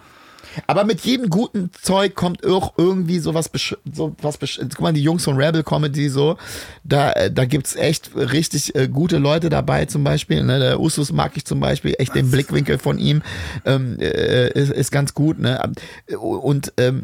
Aber 0.66 0.84
mit 0.84 1.00
jedem 1.00 1.28
guten 1.30 1.70
Zeug 1.80 2.14
kommt 2.14 2.46
auch 2.46 2.74
irgendwie 2.76 3.18
sowas, 3.18 3.52
besch- 3.52 3.76
Guck 3.96 4.80
mal, 4.80 4.92
die 4.92 5.02
Jungs 5.02 5.24
von 5.24 5.36
Rebel 5.36 5.62
Comedy 5.62 6.08
so, 6.08 6.36
da, 6.84 7.12
äh, 7.12 7.30
da 7.30 7.44
gibt's 7.44 7.76
echt 7.76 8.10
richtig 8.14 8.74
äh, 8.74 8.88
gute 8.88 9.18
Leute 9.18 9.48
dabei 9.48 9.86
zum 9.86 10.04
Beispiel. 10.04 10.42
Ne? 10.42 10.58
Der 10.58 10.80
Usus 10.80 11.12
mag 11.12 11.32
ich 11.36 11.44
zum 11.44 11.60
Beispiel, 11.60 11.94
echt 11.98 12.14
den 12.14 12.30
Blickwinkel 12.30 12.78
von 12.78 12.98
ihm 12.98 13.22
ähm, 13.64 13.98
äh, 14.00 14.50
ist, 14.52 14.70
ist 14.72 14.90
ganz 14.90 15.14
gut. 15.14 15.38
Ne? 15.38 15.60
Und 16.18 16.72
ähm, 16.76 17.02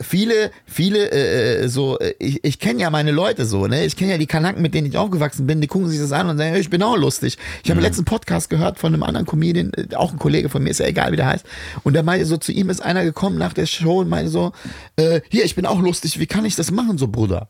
viele, 0.00 0.50
viele, 0.66 1.10
äh, 1.10 1.68
so, 1.68 1.98
äh, 1.98 2.14
ich, 2.18 2.44
ich 2.44 2.58
kenne 2.58 2.80
ja 2.80 2.90
meine 2.90 3.10
Leute 3.10 3.44
so, 3.46 3.66
ne? 3.66 3.84
Ich 3.84 3.96
kenne 3.96 4.12
ja 4.12 4.18
die 4.18 4.26
Kanaken, 4.26 4.62
mit 4.62 4.74
denen 4.74 4.86
ich 4.88 4.96
aufgewachsen 4.96 5.46
bin, 5.46 5.60
die 5.60 5.66
gucken 5.66 5.88
sich 5.88 5.98
das 6.00 6.12
an 6.12 6.28
und 6.28 6.38
sagen, 6.38 6.54
ich 6.56 6.70
bin 6.70 6.82
auch 6.82 6.96
lustig. 6.96 7.38
Ich 7.62 7.70
habe 7.70 7.80
Mhm. 7.80 7.86
letzten 7.86 8.04
Podcast 8.04 8.50
gehört 8.50 8.78
von 8.78 8.92
einem 8.94 9.02
anderen 9.02 9.26
Comedian, 9.26 9.72
äh, 9.74 9.94
auch 9.94 10.12
ein 10.12 10.18
Kollege 10.18 10.48
von 10.48 10.62
mir, 10.62 10.70
ist 10.70 10.80
ja 10.80 10.86
egal, 10.86 11.12
wie 11.12 11.16
der 11.16 11.26
heißt. 11.26 11.44
Und 11.82 11.94
der 11.94 12.02
meinte 12.02 12.26
so, 12.26 12.36
zu 12.36 12.52
ihm 12.52 12.70
ist 12.70 12.80
einer 12.80 13.04
gekommen 13.04 13.38
nach 13.38 13.52
der 13.52 13.66
Show 13.66 14.00
und 14.00 14.08
meinte 14.08 14.30
so, 14.30 14.52
äh, 14.96 15.20
hier, 15.28 15.44
ich 15.44 15.54
bin 15.54 15.66
auch 15.66 15.80
lustig, 15.80 16.18
wie 16.18 16.26
kann 16.26 16.44
ich 16.44 16.56
das 16.56 16.70
machen, 16.70 16.98
so 16.98 17.08
Bruder? 17.08 17.48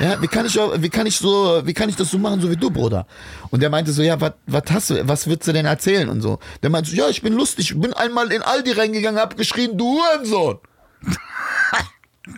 Ja, 0.00 0.20
wie 0.20 0.26
kann 0.26 0.46
ich 0.46 0.56
wie 0.56 0.88
kann 0.88 1.06
ich 1.06 1.16
so, 1.16 1.62
wie 1.64 1.74
kann 1.74 1.88
ich 1.88 1.94
das 1.94 2.10
so 2.10 2.18
machen, 2.18 2.40
so 2.40 2.50
wie 2.50 2.56
du, 2.56 2.70
Bruder? 2.70 3.06
Und 3.50 3.62
der 3.62 3.70
meinte 3.70 3.92
so, 3.92 4.02
ja, 4.02 4.20
was 4.20 4.32
was 4.48 4.64
hast 4.68 4.90
du, 4.90 5.06
was 5.06 5.28
würdest 5.28 5.46
du 5.46 5.52
denn 5.52 5.64
erzählen 5.64 6.08
und 6.08 6.22
so? 6.22 6.40
Der 6.64 6.70
meinte 6.70 6.90
so, 6.90 6.96
ja, 6.96 7.08
ich 7.08 7.22
bin 7.22 7.34
lustig, 7.34 7.70
ich 7.70 7.80
bin 7.80 7.92
einmal 7.92 8.32
in 8.32 8.42
Aldi 8.42 8.72
reingegangen, 8.72 9.20
hab 9.20 9.36
geschrien, 9.36 9.78
du 9.78 10.00
Hurensohn. 10.00 10.58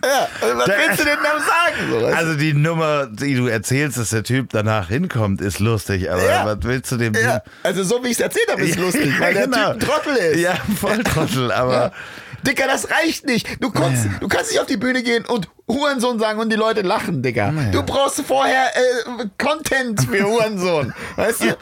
Ja, 0.03 0.27
was 0.55 0.65
Der- 0.65 0.77
willst 0.77 0.99
du 1.01 1.05
denn 1.05 1.17
da 1.23 1.39
sagen? 1.39 2.15
Also 2.15 2.35
die 2.35 2.53
Nummer, 2.53 3.05
die 3.07 3.35
du 3.35 3.47
erzählst, 3.47 3.97
dass 3.97 4.09
der 4.09 4.23
Typ 4.23 4.49
danach 4.51 4.87
hinkommt, 4.89 5.41
ist 5.41 5.59
lustig, 5.59 6.09
aber 6.11 6.23
Ja. 6.25 6.45
was 6.45 6.57
willst 6.61 6.91
du 6.91 6.97
dem 6.97 7.13
ja, 7.13 7.41
also 7.63 7.83
so 7.83 8.03
wie 8.03 8.07
ich 8.07 8.13
es 8.13 8.19
erzählt 8.19 8.47
habe, 8.51 8.63
ist 8.63 8.77
lustig, 8.79 9.13
weil 9.19 9.33
der 9.33 9.43
genau. 9.47 9.73
Typ 9.73 9.73
ein 9.73 9.79
Trottel 9.79 10.15
ist. 10.15 10.39
Ja, 10.39 10.55
voll 10.79 11.03
Trottel, 11.03 11.51
aber 11.51 11.91
Dicker, 12.45 12.67
das 12.67 12.89
reicht 12.91 13.25
nicht. 13.25 13.47
Du, 13.63 13.71
kannst, 13.71 14.05
du 14.19 14.27
kannst 14.27 14.51
nicht 14.51 14.59
auf 14.59 14.65
die 14.67 14.75
Bühne 14.75 15.01
gehen 15.01 15.25
und 15.25 15.47
Hurensohn 15.69 16.19
sagen 16.19 16.39
und 16.39 16.49
die 16.51 16.57
Leute 16.57 16.81
lachen, 16.81 17.21
Digga. 17.23 17.53
Du 17.71 17.83
brauchst 17.83 18.19
vorher 18.27 18.65
äh, 18.75 19.25
Content 19.37 20.01
für 20.09 20.23
Hurensohn. 20.25 20.93
weißt 21.15 21.41
du? 21.43 21.57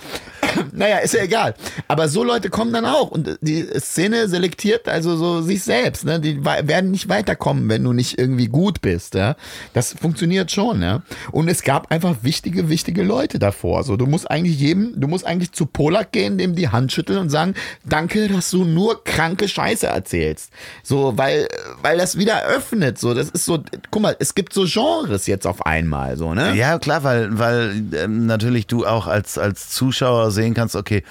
Naja, 0.72 0.98
ist 0.98 1.14
ja 1.14 1.24
egal. 1.24 1.54
Aber 1.88 2.08
so 2.08 2.24
Leute 2.24 2.50
kommen 2.50 2.74
dann 2.74 2.86
auch. 2.86 3.10
Und 3.10 3.38
die 3.42 3.68
Szene 3.80 4.28
selektiert 4.28 4.88
also 4.88 5.16
so 5.16 5.42
sich 5.42 5.64
selbst. 5.64 6.06
Ne? 6.06 6.20
Die 6.20 6.44
werden 6.44 6.92
nicht 6.92 7.10
weiterkommen, 7.10 7.68
wenn 7.70 7.84
du 7.84 7.94
nicht 7.94 8.18
irgendwie 8.18 8.48
gut 8.48 8.82
bist. 8.82 9.16
Ja? 9.16 9.36
Das 9.74 9.94
funktioniert 9.94 10.52
schon. 10.52 10.82
Ja? 10.82 11.04
Und 11.32 11.48
es 11.48 11.64
gab 11.64 11.92
einfach 11.92 12.18
wichtige, 12.22 12.70
wichtige 12.70 13.04
Leute 13.04 13.40
davor. 13.40 13.84
So, 13.84 13.98
du 13.98 14.06
musst 14.06 14.30
eigentlich 14.30 14.60
jedem, 14.60 14.94
du 15.00 15.08
musst 15.08 15.26
eigentlich 15.26 15.52
zu 15.52 15.66
Polak 15.66 16.12
gehen, 16.12 16.38
dem 16.38 16.56
die 16.56 16.70
Hand 16.70 16.92
schütteln 16.92 17.20
und 17.20 17.30
sagen, 17.30 17.56
danke, 17.84 18.28
dass 18.28 18.52
du 18.52 18.64
nur 18.64 19.04
kranke 19.04 19.48
Scheiße 19.48 19.88
erzählst. 19.88 20.52
So, 20.84 21.18
weil, 21.18 21.48
weil 21.82 21.98
das 21.98 22.18
wieder 22.18 22.44
öffnet. 22.44 23.00
So, 23.00 23.14
das 23.14 23.30
ist 23.30 23.46
so, 23.46 23.64
guck 23.90 24.02
mal, 24.02 24.16
es 24.20 24.36
gibt 24.36 24.54
so 24.54 24.66
Genres 24.66 25.28
jetzt 25.28 25.48
auf 25.48 25.66
einmal. 25.66 26.18
So, 26.18 26.34
ne? 26.34 26.56
ja 26.56 26.80
klar, 26.80 27.04
weil, 27.04 27.38
weil 27.38 27.84
ähm, 27.94 28.26
natürlich 28.26 28.68
du 28.68 28.86
auch 28.86 29.08
als, 29.08 29.38
als 29.38 29.70
Zuschauer 29.70 30.32
sehen 30.42 30.54
kannst, 30.54 30.76
okay, 30.76 31.04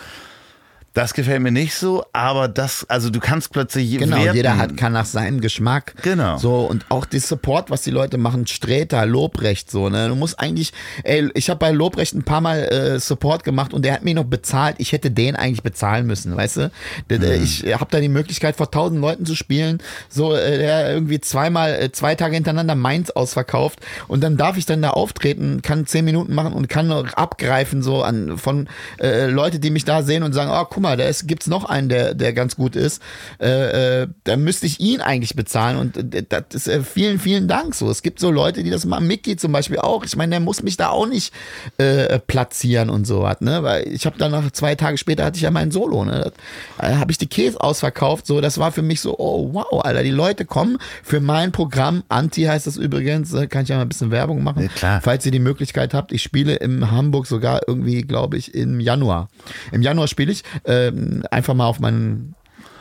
das 0.92 1.14
gefällt 1.14 1.40
mir 1.40 1.52
nicht 1.52 1.74
so, 1.74 2.04
aber 2.12 2.48
das, 2.48 2.84
also 2.88 3.10
du 3.10 3.20
kannst 3.20 3.52
plötzlich 3.52 3.96
Genau, 3.96 4.16
werten. 4.16 4.36
jeder 4.36 4.58
hat, 4.58 4.76
kann 4.76 4.92
nach 4.92 5.04
seinem 5.06 5.40
Geschmack. 5.40 5.94
Genau. 6.02 6.36
So, 6.38 6.60
und 6.62 6.86
auch 6.88 7.04
die 7.04 7.20
Support, 7.20 7.70
was 7.70 7.82
die 7.82 7.90
Leute 7.92 8.18
machen, 8.18 8.46
Sträter, 8.48 9.06
Lobrecht, 9.06 9.70
so, 9.70 9.88
ne. 9.88 10.08
Du 10.08 10.16
musst 10.16 10.40
eigentlich, 10.40 10.72
ey, 11.04 11.30
ich 11.34 11.48
habe 11.48 11.58
bei 11.58 11.70
Lobrecht 11.70 12.14
ein 12.14 12.24
paar 12.24 12.40
Mal 12.40 12.58
äh, 12.64 12.98
Support 12.98 13.44
gemacht 13.44 13.72
und 13.72 13.84
der 13.84 13.92
hat 13.94 14.04
mir 14.04 14.14
noch 14.14 14.24
bezahlt. 14.24 14.76
Ich 14.78 14.90
hätte 14.90 15.10
den 15.12 15.36
eigentlich 15.36 15.62
bezahlen 15.62 16.06
müssen, 16.06 16.36
weißt 16.36 16.56
du? 16.56 16.70
Mhm. 17.08 17.42
Ich 17.42 17.64
habe 17.72 17.86
da 17.90 18.00
die 18.00 18.08
Möglichkeit, 18.08 18.56
vor 18.56 18.70
tausend 18.70 19.00
Leuten 19.00 19.26
zu 19.26 19.36
spielen. 19.36 19.78
So, 20.08 20.34
äh, 20.34 20.58
der 20.58 20.92
irgendwie 20.92 21.20
zweimal, 21.20 21.72
äh, 21.74 21.92
zwei 21.92 22.16
Tage 22.16 22.34
hintereinander 22.34 22.74
Mainz 22.74 23.10
ausverkauft 23.10 23.78
und 24.08 24.22
dann 24.24 24.36
darf 24.36 24.56
ich 24.56 24.66
dann 24.66 24.82
da 24.82 24.90
auftreten, 24.90 25.62
kann 25.62 25.86
zehn 25.86 26.04
Minuten 26.04 26.34
machen 26.34 26.52
und 26.52 26.68
kann 26.68 26.88
noch 26.88 27.12
abgreifen, 27.12 27.82
so 27.82 28.02
an 28.02 28.38
von 28.38 28.68
äh, 29.00 29.26
Leute, 29.26 29.60
die 29.60 29.70
mich 29.70 29.84
da 29.84 30.02
sehen 30.02 30.24
und 30.24 30.32
sagen, 30.32 30.50
oh, 30.52 30.64
guck 30.68 30.79
mal, 30.80 30.96
da 30.96 31.04
ist, 31.04 31.26
gibt's 31.26 31.46
noch 31.46 31.64
einen, 31.64 31.88
der, 31.88 32.14
der 32.14 32.32
ganz 32.32 32.56
gut 32.56 32.76
ist. 32.76 33.02
Äh, 33.40 34.02
äh, 34.02 34.08
da 34.24 34.36
müsste 34.36 34.66
ich 34.66 34.80
ihn 34.80 35.00
eigentlich 35.00 35.34
bezahlen 35.36 35.78
und 35.78 36.14
äh, 36.14 36.24
das 36.28 36.44
ist 36.52 36.68
äh, 36.68 36.82
vielen, 36.82 37.18
vielen 37.18 37.48
Dank 37.48 37.74
so. 37.74 37.90
Es 37.90 38.02
gibt 38.02 38.20
so 38.20 38.30
Leute, 38.30 38.62
die 38.62 38.70
das 38.70 38.84
machen. 38.84 39.06
Mickey 39.06 39.36
zum 39.36 39.52
Beispiel 39.52 39.78
auch. 39.78 40.04
Ich 40.04 40.16
meine, 40.16 40.30
der 40.30 40.40
muss 40.40 40.62
mich 40.62 40.76
da 40.76 40.88
auch 40.88 41.06
nicht 41.06 41.32
äh, 41.78 42.18
platzieren 42.18 42.90
und 42.90 43.06
so 43.06 43.22
was, 43.22 43.40
ne? 43.40 43.62
Weil 43.62 43.88
ich 43.88 44.06
habe 44.06 44.18
dann 44.18 44.32
noch 44.32 44.50
zwei 44.50 44.74
Tage 44.74 44.98
später 44.98 45.24
hatte 45.24 45.36
ich 45.36 45.42
ja 45.42 45.50
mein 45.50 45.70
Solo, 45.70 46.04
ne? 46.04 46.32
Da 46.78 46.98
habe 46.98 47.12
ich 47.12 47.18
die 47.18 47.26
Käse 47.26 47.60
ausverkauft. 47.60 48.26
So, 48.26 48.40
das 48.40 48.58
war 48.58 48.72
für 48.72 48.82
mich 48.82 49.00
so, 49.00 49.18
oh 49.18 49.50
wow, 49.52 49.84
Alter, 49.84 50.02
die 50.02 50.10
Leute 50.10 50.44
kommen 50.44 50.78
für 51.02 51.20
mein 51.20 51.52
Programm. 51.52 52.02
Anti 52.08 52.44
heißt 52.44 52.66
das 52.66 52.76
übrigens, 52.76 53.32
äh, 53.32 53.46
kann 53.46 53.62
ich 53.62 53.68
ja 53.68 53.76
mal 53.76 53.82
ein 53.82 53.88
bisschen 53.88 54.10
Werbung 54.10 54.42
machen. 54.42 54.64
Ja, 54.64 54.68
klar. 54.68 55.00
Falls 55.02 55.26
ihr 55.26 55.32
die 55.32 55.38
Möglichkeit 55.38 55.94
habt, 55.94 56.12
ich 56.12 56.22
spiele 56.22 56.54
in 56.56 56.90
Hamburg 56.90 57.26
sogar 57.26 57.60
irgendwie, 57.66 58.02
glaube 58.02 58.36
ich, 58.36 58.54
im 58.54 58.80
Januar. 58.80 59.28
Im 59.72 59.82
Januar 59.82 60.08
spiele 60.08 60.32
ich. 60.32 60.44
Ähm, 60.70 61.24
einfach 61.30 61.54
mal 61.54 61.66
auf 61.66 61.80
meinen. 61.80 62.36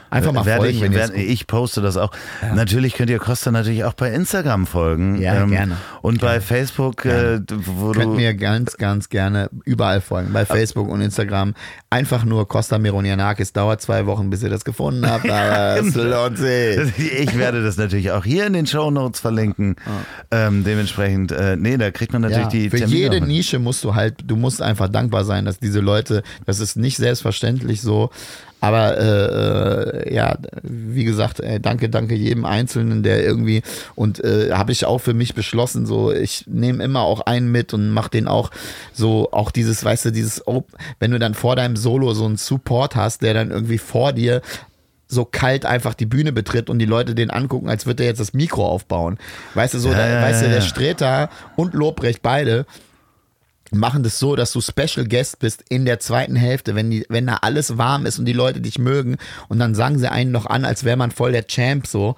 Einfach 0.09 0.31
mal 0.31 0.45
werde 0.45 0.61
folgen, 0.63 0.75
ich, 0.77 0.81
wenn 0.81 0.93
werde, 0.93 1.13
ich 1.15 1.47
poste 1.47 1.81
das 1.81 1.97
auch. 1.97 2.11
Natürlich 2.55 2.93
könnt 2.95 3.09
ihr 3.09 3.19
Costa 3.19 3.51
natürlich 3.51 3.83
auch 3.83 3.93
bei 3.93 4.11
Instagram 4.11 4.65
folgen. 4.67 5.15
ähm, 5.15 5.21
Ja, 5.21 5.45
gerne. 5.45 5.77
Und 6.01 6.19
bei 6.21 6.41
Facebook, 6.41 7.05
äh, 7.05 7.39
wo 7.49 7.91
Könnt 7.91 8.05
du. 8.05 8.09
mir 8.15 8.33
ganz, 8.33 8.77
ganz 8.77 9.09
gerne 9.09 9.49
überall 9.65 10.01
folgen. 10.01 10.33
Bei 10.33 10.45
Facebook 10.45 10.89
und 10.89 11.01
Instagram. 11.01 11.53
Einfach 11.89 12.25
nur 12.25 12.47
Costa 12.47 12.77
Mironianakis. 12.77 13.53
Dauert 13.53 13.81
zwei 13.81 14.05
Wochen, 14.05 14.29
bis 14.29 14.41
ihr 14.43 14.49
das 14.49 14.65
gefunden 14.65 15.05
habt, 15.09 15.25
aber 15.29 15.79
es 15.79 15.95
lohnt 15.95 16.37
sich. 16.37 16.79
Ich 17.19 17.37
werde 17.37 17.63
das 17.63 17.77
natürlich 17.77 18.11
auch 18.11 18.23
hier 18.25 18.45
in 18.47 18.53
den 18.53 18.65
Show 18.67 18.91
Notes 18.91 19.19
verlinken. 19.19 19.75
Ähm, 20.31 20.63
dementsprechend, 20.63 21.31
äh, 21.31 21.55
nee, 21.55 21.77
da 21.77 21.91
kriegt 21.91 22.13
man 22.13 22.21
natürlich 22.21 22.43
Ja, 22.45 22.49
die 22.49 22.69
für 22.69 22.77
Termine 22.77 22.97
jede. 23.15 23.21
Nische 23.21 23.59
musst 23.59 23.83
du 23.83 23.95
halt, 23.95 24.15
du 24.25 24.35
musst 24.35 24.61
einfach 24.61 24.89
dankbar 24.89 25.23
sein, 25.23 25.45
dass 25.45 25.59
diese 25.59 25.79
Leute, 25.79 26.23
das 26.45 26.59
ist 26.59 26.75
nicht 26.77 26.97
selbstverständlich 26.97 27.81
so, 27.81 28.09
aber 28.61 28.97
äh, 28.97 30.09
äh, 30.09 30.13
ja, 30.13 30.37
wie 30.63 31.05
gesagt, 31.05 31.39
äh, 31.39 31.59
danke, 31.59 31.89
danke 31.89 32.15
jedem 32.15 32.45
Einzelnen, 32.45 33.03
der 33.03 33.23
irgendwie 33.23 33.61
und 33.95 34.23
äh, 34.23 34.51
habe 34.51 34.71
ich 34.71 34.85
auch 34.85 34.99
für 34.99 35.13
mich 35.13 35.33
beschlossen, 35.33 35.85
so 35.85 36.11
ich 36.11 36.45
nehme 36.47 36.83
immer 36.83 37.01
auch 37.01 37.21
einen 37.21 37.51
mit 37.51 37.73
und 37.73 37.91
mach 37.91 38.09
den 38.09 38.27
auch 38.27 38.51
so, 38.93 39.29
auch 39.31 39.51
dieses, 39.51 39.83
weißt 39.83 40.05
du, 40.05 40.11
dieses, 40.11 40.45
oh, 40.47 40.65
wenn 40.99 41.11
du 41.11 41.19
dann 41.19 41.33
vor 41.33 41.55
deinem 41.55 41.75
Solo 41.75 42.13
so 42.13 42.25
einen 42.25 42.37
Support 42.37 42.95
hast, 42.95 43.21
der 43.21 43.33
dann 43.33 43.51
irgendwie 43.51 43.77
vor 43.77 44.13
dir 44.13 44.41
so 45.07 45.25
kalt 45.25 45.65
einfach 45.65 45.95
die 45.95 46.05
Bühne 46.05 46.31
betritt 46.31 46.69
und 46.69 46.77
die 46.77 46.85
Leute 46.85 47.15
den 47.15 47.31
angucken, 47.31 47.67
als 47.67 47.87
würde 47.87 48.03
er 48.03 48.09
jetzt 48.09 48.19
das 48.19 48.33
Mikro 48.33 48.67
aufbauen. 48.67 49.17
Weißt 49.55 49.73
du, 49.73 49.79
so, 49.79 49.89
Ja, 49.89 49.97
da, 49.97 50.07
ja, 50.07 50.21
weißt 50.21 50.43
du, 50.43 50.49
der. 50.49 50.61
Streter 50.61 51.29
und 51.55 51.73
Lobrecht 51.73 52.21
beide 52.21 52.67
machen 53.71 54.03
das 54.03 54.19
so, 54.19 54.35
dass 54.35 54.51
du 54.51 54.61
Special 54.61 55.07
Guest 55.07 55.39
bist 55.39 55.63
in 55.69 55.85
der 55.85 55.99
zweiten 55.99 56.35
Hälfte, 56.35 56.75
wenn 56.75 56.89
die, 56.89 57.05
wenn 57.09 57.27
da 57.27 57.39
alles 57.41 57.77
warm 57.77 58.05
ist 58.05 58.19
und 58.19 58.25
die 58.25 58.33
Leute 58.33 58.61
dich 58.61 58.79
mögen 58.79 59.17
und 59.47 59.59
dann 59.59 59.75
sagen 59.75 59.99
sie 59.99 60.11
einen 60.11 60.31
noch 60.31 60.45
an, 60.45 60.65
als 60.65 60.83
wäre 60.83 60.97
man 60.97 61.11
voll 61.11 61.31
der 61.31 61.47
Champ 61.47 61.87
so. 61.87 62.15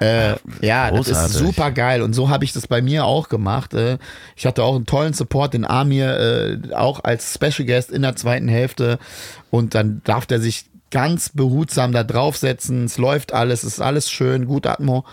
Äh, 0.00 0.36
ja, 0.60 0.90
das 0.90 1.08
ist 1.08 1.14
großartig. 1.14 1.36
super 1.36 1.70
geil 1.72 2.02
und 2.02 2.12
so 2.12 2.28
habe 2.28 2.44
ich 2.44 2.52
das 2.52 2.66
bei 2.66 2.82
mir 2.82 3.04
auch 3.04 3.28
gemacht. 3.28 3.74
Äh, 3.74 3.98
ich 4.36 4.46
hatte 4.46 4.62
auch 4.62 4.76
einen 4.76 4.86
tollen 4.86 5.12
Support, 5.12 5.54
den 5.54 5.64
Amir 5.64 6.18
äh, 6.18 6.74
auch 6.74 7.02
als 7.04 7.34
Special 7.34 7.66
Guest 7.66 7.90
in 7.90 8.02
der 8.02 8.16
zweiten 8.16 8.48
Hälfte 8.48 8.98
und 9.50 9.74
dann 9.74 10.02
darf 10.04 10.26
der 10.26 10.40
sich 10.40 10.66
ganz 10.90 11.30
behutsam 11.30 11.92
da 11.92 12.04
draufsetzen. 12.04 12.84
Es 12.84 12.98
läuft 12.98 13.32
alles, 13.32 13.62
es 13.62 13.74
ist 13.74 13.80
alles 13.80 14.10
schön, 14.10 14.46
gut 14.46 14.66
Atmo. 14.66 15.04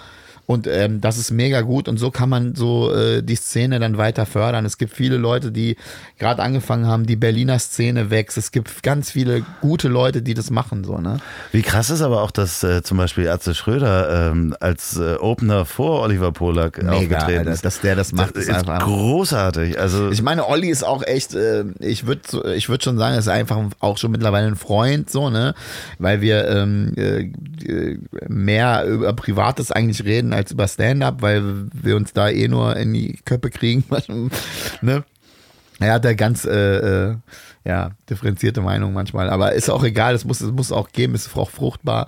Und 0.47 0.67
ähm, 0.67 1.01
das 1.01 1.17
ist 1.17 1.31
mega 1.31 1.61
gut 1.61 1.87
und 1.87 1.97
so 1.97 2.11
kann 2.11 2.29
man 2.29 2.53
so 2.53 2.93
äh, 2.93 3.23
die 3.23 3.35
Szene 3.35 3.79
dann 3.79 3.97
weiter 3.97 4.25
fördern. 4.27 4.63
Es 4.65 4.77
gibt 4.77 4.93
viele 4.93 5.17
Leute, 5.17 5.51
die 5.51 5.75
gerade 6.19 6.43
angefangen 6.43 6.85
haben, 6.85 7.07
die 7.07 7.15
Berliner 7.15 7.57
Szene 7.57 8.11
wächst. 8.11 8.37
Es 8.37 8.51
gibt 8.51 8.83
ganz 8.83 9.09
viele 9.09 9.43
gute 9.61 9.87
Leute, 9.87 10.21
die 10.21 10.35
das 10.35 10.51
machen. 10.51 10.83
So, 10.83 10.99
ne? 10.99 11.17
Wie 11.51 11.63
krass 11.63 11.89
ist 11.89 12.01
aber 12.01 12.21
auch, 12.21 12.29
dass 12.29 12.63
äh, 12.63 12.83
zum 12.83 12.97
Beispiel 12.97 13.27
Atze 13.27 13.55
Schröder 13.55 14.29
ähm, 14.31 14.55
als 14.59 14.97
äh, 14.97 15.15
Opener 15.15 15.65
vor 15.65 16.01
Oliver 16.03 16.31
Polak 16.31 16.77
Mega, 16.77 16.91
aufgetreten 16.95 17.39
Alter, 17.39 17.51
ist. 17.51 17.65
dass 17.65 17.81
der 17.81 17.95
das 17.95 18.11
macht, 18.11 18.35
Das 18.35 18.43
ist 18.43 18.49
ist 18.49 18.55
einfach- 18.55 18.79
großartig. 18.85 19.79
Also 19.79 20.11
Ich 20.11 20.21
meine, 20.21 20.47
Olli 20.47 20.69
ist 20.69 20.83
auch 20.83 21.01
echt, 21.03 21.33
äh, 21.33 21.63
ich 21.79 22.05
würde 22.05 22.53
ich 22.55 22.69
würd 22.69 22.83
schon 22.83 22.97
sagen, 22.99 23.17
ist 23.17 23.27
einfach 23.27 23.57
auch 23.79 23.97
schon 23.97 24.11
mittlerweile 24.11 24.45
ein 24.47 24.55
Freund, 24.55 25.09
so, 25.09 25.29
ne? 25.31 25.55
Weil 25.97 26.21
wir 26.21 26.47
ähm, 26.47 26.93
äh, 26.97 27.31
äh, 27.67 27.97
mehr 28.27 28.85
über 28.85 29.13
Privates 29.13 29.71
eigentlich 29.71 30.03
reden 30.03 30.33
als 30.35 30.51
über 30.51 30.67
Stand-up, 30.67 31.21
weil 31.21 31.67
wir 31.73 31.95
uns 31.95 32.13
da 32.13 32.29
eh 32.29 32.47
nur 32.47 32.75
in 32.75 32.93
die 32.93 33.19
Köpfe 33.25 33.49
kriegen, 33.49 33.83
ne? 34.81 35.03
Er 35.79 35.93
hat 35.93 36.05
da 36.05 36.13
ganz 36.13 36.45
äh, 36.45 37.09
äh, 37.09 37.15
ja, 37.65 37.91
differenzierte 38.09 38.61
Meinung 38.61 38.93
manchmal, 38.93 39.29
aber 39.29 39.53
ist 39.53 39.69
auch 39.69 39.83
egal, 39.83 40.15
es 40.15 40.23
muss, 40.23 40.39
es 40.39 40.51
muss 40.51 40.71
auch 40.71 40.89
geben, 40.91 41.15
ist 41.15 41.35
auch 41.35 41.49
fruchtbar. 41.49 42.07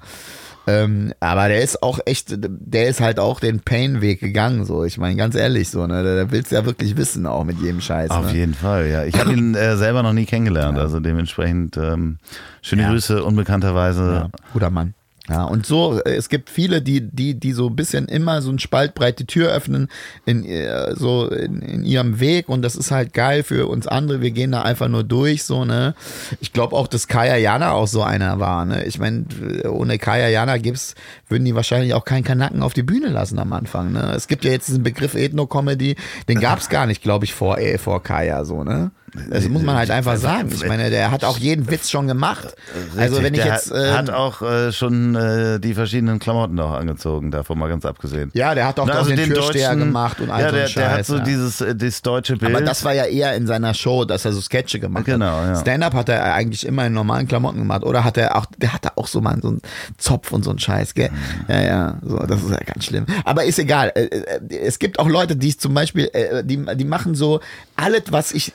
Ähm, 0.69 1.13
aber 1.21 1.47
der 1.47 1.61
ist 1.61 1.81
auch 1.81 1.99
echt, 2.05 2.35
der 2.37 2.89
ist 2.89 2.99
halt 2.99 3.19
auch 3.19 3.39
den 3.39 3.61
Pain-Weg 3.61 4.19
gegangen, 4.19 4.65
so. 4.65 4.83
Ich 4.83 4.97
meine, 4.97 5.15
ganz 5.15 5.33
ehrlich, 5.33 5.69
so, 5.69 5.87
ne? 5.87 6.03
Da 6.03 6.29
willst 6.29 6.51
du 6.51 6.55
ja 6.55 6.65
wirklich 6.65 6.97
wissen, 6.97 7.25
auch 7.25 7.45
mit 7.45 7.59
jedem 7.59 7.79
Scheiß. 7.79 8.11
auf 8.11 8.25
ne? 8.25 8.37
jeden 8.37 8.53
Fall, 8.53 8.87
ja. 8.87 9.05
Ich 9.05 9.17
habe 9.17 9.31
ihn 9.37 9.55
äh, 9.55 9.77
selber 9.77 10.03
noch 10.03 10.11
nie 10.11 10.25
kennengelernt, 10.25 10.77
also 10.77 10.99
dementsprechend 10.99 11.77
ähm, 11.77 12.17
schöne 12.61 12.83
Ja. 12.83 12.89
Grüße, 12.89 13.23
unbekannterweise. 13.23 14.29
Ja, 14.29 14.29
guter 14.51 14.69
Mann. 14.69 14.93
Ja, 15.29 15.43
und 15.43 15.65
so, 15.65 15.99
äh, 16.03 16.15
es 16.15 16.29
gibt 16.29 16.49
viele, 16.49 16.81
die, 16.81 17.01
die, 17.01 17.37
die 17.37 17.51
so 17.51 17.67
ein 17.67 17.75
bisschen 17.75 18.07
immer 18.07 18.41
so 18.41 18.49
ein 18.49 18.59
Spalt 18.59 18.95
breit 18.95 19.19
die 19.19 19.25
Tür 19.25 19.51
öffnen 19.51 19.89
in, 20.25 20.45
äh, 20.45 20.95
so 20.95 21.27
in, 21.27 21.61
in 21.61 21.83
ihrem 21.83 22.21
Weg 22.21 22.47
und 22.47 22.61
das 22.61 22.75
ist 22.75 22.91
halt 22.91 23.13
geil 23.13 23.43
für 23.43 23.67
uns 23.67 23.87
andere. 23.87 24.21
Wir 24.21 24.31
gehen 24.31 24.53
da 24.53 24.61
einfach 24.61 24.87
nur 24.87 25.03
durch, 25.03 25.43
so, 25.43 25.65
ne. 25.65 25.95
Ich 26.39 26.53
glaube 26.53 26.75
auch, 26.75 26.87
dass 26.87 27.09
Kaya 27.09 27.35
Jana 27.35 27.71
auch 27.71 27.87
so 27.87 28.03
einer 28.03 28.39
war, 28.39 28.63
ne. 28.65 28.85
Ich 28.85 28.99
meine, 28.99 29.25
ohne 29.69 29.97
Kaya 29.97 30.29
Jana 30.29 30.57
gibt's, 30.57 30.95
würden 31.27 31.43
die 31.43 31.55
wahrscheinlich 31.55 31.93
auch 31.93 32.05
keinen 32.05 32.23
Kanacken 32.23 32.63
auf 32.63 32.73
die 32.73 32.83
Bühne 32.83 33.09
lassen 33.09 33.37
am 33.39 33.51
Anfang, 33.51 33.91
ne. 33.91 34.13
Es 34.15 34.27
gibt 34.27 34.45
ja 34.45 34.51
jetzt 34.51 34.69
diesen 34.69 34.83
Begriff 34.83 35.13
Ethno-Comedy, 35.13 35.97
den 36.29 36.39
gab's 36.39 36.69
gar 36.69 36.85
nicht, 36.85 37.03
glaube 37.03 37.25
ich, 37.25 37.33
vor, 37.33 37.57
äh, 37.57 37.77
vor 37.77 38.01
Kaya, 38.01 38.45
so, 38.45 38.63
ne. 38.63 38.91
Das 39.29 39.47
muss 39.47 39.63
man 39.63 39.77
halt 39.77 39.89
einfach 39.89 40.17
sagen. 40.17 40.49
Ich 40.53 40.67
meine, 40.67 40.89
der 40.89 41.11
hat 41.11 41.23
auch 41.23 41.37
jeden 41.37 41.69
Witz 41.71 41.89
schon 41.89 42.07
gemacht. 42.07 42.55
Also 42.97 43.23
wenn 43.23 43.33
ich 43.33 43.43
jetzt. 43.43 43.71
hat, 43.71 43.77
ähm, 43.77 43.93
hat 43.97 44.09
auch 44.09 44.41
äh, 44.41 44.71
schon 44.73 45.15
äh, 45.15 45.59
die 45.61 45.73
verschiedenen 45.73 46.19
Klamotten 46.19 46.59
auch 46.59 46.73
angezogen, 46.73 47.31
davon 47.31 47.57
mal 47.57 47.69
ganz 47.69 47.85
abgesehen. 47.85 48.31
Ja, 48.33 48.53
der 48.53 48.67
hat 48.67 48.79
auch, 48.79 48.85
Na, 48.85 48.95
also 48.95 49.15
den, 49.15 49.29
Türsteher 49.33 49.69
deutschen- 49.69 49.79
gemacht 49.79 50.19
und 50.19 50.29
all 50.29 50.41
ja, 50.41 50.49
so 50.49 50.55
der, 50.55 50.65
einen 50.65 50.73
der 50.75 50.89
hat 50.89 50.95
Scheiß, 50.97 51.07
so 51.07 51.15
ja. 51.17 51.23
dieses 51.23 51.61
äh, 51.61 51.73
dieses 51.75 52.01
deutsche 52.01 52.35
Bild. 52.35 52.53
Aber 52.53 52.63
das 52.65 52.83
war 52.83 52.93
ja 52.93 53.05
eher 53.05 53.33
in 53.35 53.47
seiner 53.47 53.73
Show, 53.73 54.03
dass 54.03 54.25
er 54.25 54.33
so 54.33 54.41
Sketche 54.41 54.79
gemacht 54.79 55.05
Genau, 55.05 55.25
hat. 55.37 55.47
ja. 55.47 55.55
Stand-up 55.61 55.93
hat 55.93 56.09
er 56.09 56.33
eigentlich 56.33 56.65
immer 56.65 56.85
in 56.85 56.93
normalen 56.93 57.27
Klamotten 57.29 57.59
gemacht. 57.59 57.83
Oder 57.83 58.03
hat 58.03 58.17
er 58.17 58.35
auch, 58.35 58.45
der 58.57 58.73
hatte 58.73 58.97
auch 58.97 59.07
so 59.07 59.21
mal 59.21 59.37
so 59.41 59.47
einen 59.47 59.61
Zopf 59.97 60.33
und 60.33 60.43
so 60.43 60.49
einen 60.49 60.59
Scheiß, 60.59 60.93
gell? 60.93 61.09
Mhm. 61.11 61.45
Ja, 61.47 61.61
ja, 61.61 61.97
so, 62.03 62.17
das 62.19 62.43
ist 62.43 62.51
ja 62.51 62.57
ganz 62.57 62.83
schlimm. 62.85 63.05
Aber 63.23 63.45
ist 63.45 63.57
egal. 63.57 63.91
Äh, 63.95 64.03
äh, 64.05 64.57
Es 64.65 64.79
gibt 64.79 64.99
auch 64.99 65.07
Leute, 65.07 65.37
die 65.37 65.55
zum 65.57 65.73
Beispiel, 65.73 66.09
äh, 66.11 66.43
die, 66.43 66.63
die 66.75 66.85
machen 66.85 67.15
so 67.15 67.39
alles, 67.77 68.03
was 68.11 68.33
ich 68.33 68.49
äh, 68.49 68.51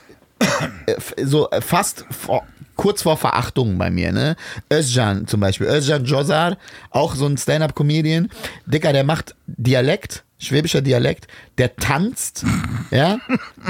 so 1.22 1.50
äh, 1.50 1.60
fast 1.60 2.04
vor, 2.10 2.46
kurz 2.76 3.02
vor 3.02 3.16
Verachtung 3.16 3.78
bei 3.78 3.90
mir, 3.90 4.12
ne? 4.12 4.36
Özcan 4.72 5.26
zum 5.26 5.40
Beispiel, 5.40 5.66
Özcan 5.66 6.04
Jozar, 6.04 6.56
auch 6.90 7.14
so 7.14 7.26
ein 7.26 7.36
Stand-Up-Comedian. 7.36 8.28
Dicker, 8.66 8.92
der 8.92 9.04
macht 9.04 9.34
Dialekt, 9.46 10.24
schwäbischer 10.38 10.80
Dialekt, 10.80 11.28
der 11.58 11.76
tanzt, 11.76 12.44
ja? 12.90 13.18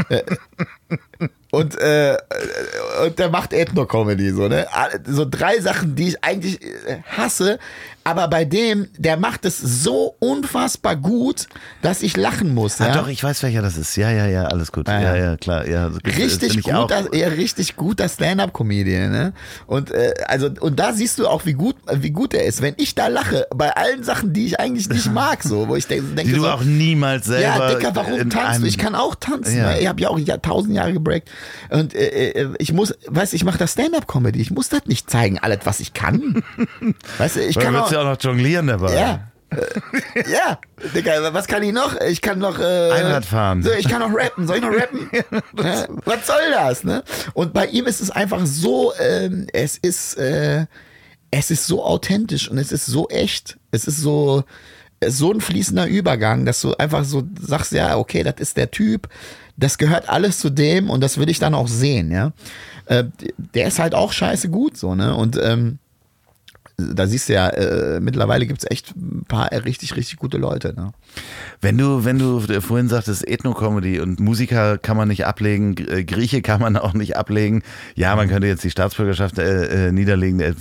Äh, 0.09 0.23
und, 1.51 1.79
äh, 1.79 2.17
und 3.05 3.19
der 3.19 3.29
macht 3.29 3.53
Ethno-Comedy, 3.53 4.31
so, 4.31 4.49
ne? 4.49 4.67
So 5.07 5.27
drei 5.29 5.61
Sachen, 5.61 5.95
die 5.95 6.09
ich 6.09 6.25
eigentlich 6.25 6.63
äh, 6.63 7.03
hasse, 7.05 7.59
aber 8.05 8.29
bei 8.29 8.45
dem, 8.45 8.89
der 8.99 9.17
macht 9.17 9.45
es 9.45 9.59
so 9.59 10.17
unfassbar 10.19 10.97
gut, 10.97 11.47
dass 11.83 12.03
ich 12.03 12.17
lachen 12.17 12.55
muss, 12.55 12.81
Ah, 12.81 12.89
ja? 12.89 12.95
doch, 12.95 13.09
ich 13.09 13.23
weiß 13.23 13.43
welcher 13.43 13.63
das 13.63 13.77
ist. 13.77 13.97
Ja, 13.97 14.11
ja, 14.11 14.27
ja, 14.27 14.45
alles 14.47 14.73
gut. 14.73 14.89
Ah, 14.89 15.01
ja, 15.01 15.15
ja. 15.17 15.25
ja, 15.25 15.37
klar. 15.37 15.67
Ja, 15.69 15.91
richtig 16.05 16.63
guter, 16.63 17.13
eher 17.13 17.37
richtig 17.37 17.77
guter 17.77 18.09
Stand-up-Comedian, 18.09 19.11
ne? 19.11 19.33
Und 19.67 19.91
äh, 19.91 20.15
also 20.27 20.51
und 20.61 20.79
da 20.81 20.93
siehst 20.93 21.19
du 21.19 21.27
auch, 21.29 21.47
wie 21.47 21.53
gut, 21.53 21.77
wie 21.93 22.11
gut 22.11 22.35
er 22.35 22.45
ist. 22.45 22.61
Wenn 22.63 22.75
ich 22.77 22.95
da 22.95 23.07
lache, 23.09 23.47
bei 23.55 23.71
allen 23.77 24.03
Sachen, 24.03 24.33
die 24.33 24.47
ich 24.47 24.59
eigentlich 24.61 24.89
nicht 24.89 25.13
mag, 25.13 25.43
so, 25.43 25.69
wo 25.69 25.77
ich 25.77 25.87
denke, 25.87 26.15
denke 26.15 26.33
Die 26.33 26.37
du 26.37 26.43
so, 26.43 26.51
auch 26.51 26.63
niemals 26.65 27.27
selber. 27.27 27.43
ja, 27.69 27.75
Dicker, 27.75 27.95
warum 27.95 28.29
tanzt 28.31 28.63
du? 28.63 28.67
Ich 28.67 28.79
kann 28.79 28.95
auch 28.95 29.15
tanzen. 29.15 29.57
Ja. 29.59 29.67
weil 29.67 29.83
Ich 29.83 29.87
habe 29.89 30.01
ja 30.01 30.09
auch 30.09 30.19
ja, 30.19 30.37
tausend 30.39 30.75
Jahre 30.75 30.93
gebreakt. 30.93 31.31
Und 31.71 31.95
äh, 31.95 32.31
äh, 32.31 32.49
ich 32.59 32.73
muss, 32.73 32.95
weißt 33.07 33.33
du, 33.33 33.37
ich 33.37 33.45
mache 33.45 33.59
das 33.59 33.73
Stand-up-Comedy. 33.73 34.41
Ich 34.41 34.51
muss 34.51 34.69
das 34.69 34.87
nicht 34.87 35.09
zeigen, 35.11 35.39
alles, 35.39 35.61
was 35.65 35.81
ich 35.81 35.93
kann. 35.95 36.43
weißt 37.19 37.37
du, 37.37 37.41
ich 37.45 37.57
Weil 37.57 37.65
kann 37.65 37.77
auch, 37.77 37.92
ja 37.93 38.01
auch 38.01 38.05
noch 38.05 38.21
jonglieren 38.21 38.67
dabei. 38.67 38.95
ja. 38.95 39.21
Äh, 39.51 40.31
ja, 40.33 40.59
Digga, 40.95 41.33
was 41.35 41.47
kann 41.47 41.63
ich 41.63 41.73
noch? 41.73 42.01
Ich 42.01 42.21
kann 42.21 42.39
noch 42.39 42.59
äh, 42.59 42.91
Einrad 42.91 43.25
fahren. 43.25 43.63
So, 43.63 43.71
ich 43.71 43.89
kann 43.89 44.01
noch 44.01 44.15
rappen. 44.15 44.47
Soll 44.47 44.57
ich 44.57 44.63
noch 44.63 44.73
rappen? 44.73 45.11
ja, 45.63 45.87
was 46.05 46.27
soll 46.27 46.51
das, 46.53 46.85
ne? 46.85 47.05
Und 47.35 47.53
bei 47.53 47.67
ihm 47.67 47.87
ist 47.87 48.01
es 48.01 48.11
einfach 48.11 48.45
so, 48.47 48.93
ähm, 48.99 49.47
es 49.53 49.77
ist, 49.77 50.15
äh, 50.15 50.67
es 51.31 51.51
ist 51.51 51.67
so 51.67 51.85
authentisch 51.85 52.49
und 52.49 52.59
es 52.59 52.73
ist 52.73 52.87
so 52.87 53.09
echt. 53.09 53.59
Es 53.71 53.87
ist 53.87 53.99
so, 53.99 54.45
so 55.07 55.33
ein 55.33 55.41
fließender 55.41 55.87
Übergang, 55.87 56.47
dass 56.47 56.61
du 56.61 56.75
einfach 56.75 57.05
so 57.05 57.25
sagst, 57.41 57.73
ja, 57.73 57.97
okay, 57.97 58.23
das 58.23 58.37
ist 58.39 58.57
der 58.57 58.71
Typ, 58.71 59.09
das 59.57 59.79
gehört 59.79 60.09
alles 60.09 60.39
zu 60.39 60.51
dem 60.51 60.91
und 60.91 61.01
das 61.03 61.19
will 61.19 61.29
ich 61.29 61.39
dann 61.39 61.55
auch 61.55 61.69
sehen, 61.69 62.11
ja. 62.11 62.33
Äh, 62.87 63.05
der 63.37 63.69
ist 63.69 63.79
halt 63.79 63.95
auch 63.95 64.13
scheiße 64.13 64.49
gut, 64.49 64.77
so, 64.77 64.95
ne? 64.95 65.15
Und 65.15 65.39
ähm, 65.41 65.79
da 66.95 67.07
siehst 67.07 67.29
du 67.29 67.35
ja, 67.35 67.49
äh, 67.49 68.01
mittlerweile 68.01 68.47
gibt's 68.47 68.65
echt 68.69 68.95
ein 68.97 69.25
paar 69.29 69.51
richtig, 69.53 69.97
richtig 69.97 70.17
gute 70.19 70.39
Leute. 70.39 70.75
Ne? 70.75 70.93
Wenn 71.61 71.79
du, 71.79 72.05
wenn 72.05 72.19
du 72.19 72.41
vorhin 72.61 72.89
sagtest, 72.89 73.27
Ethno-Comedy 73.27 74.01
und 74.01 74.21
Musiker 74.21 74.79
kann 74.79 74.97
man 74.97 75.09
nicht 75.09 75.27
ablegen, 75.27 75.77
äh, 75.89 76.05
Grieche 76.05 76.43
kann 76.43 76.61
man 76.61 76.77
auch 76.83 76.95
nicht 76.95 77.17
ablegen. 77.17 77.63
Ja, 77.95 78.17
man 78.17 78.29
könnte 78.29 78.47
jetzt 78.47 78.65
die 78.65 78.71
Staatsbürgerschaft 78.71 79.39
äh, 79.39 79.89
äh, 79.89 79.93
niederlegen, 79.93 80.41
äh, 80.41 80.55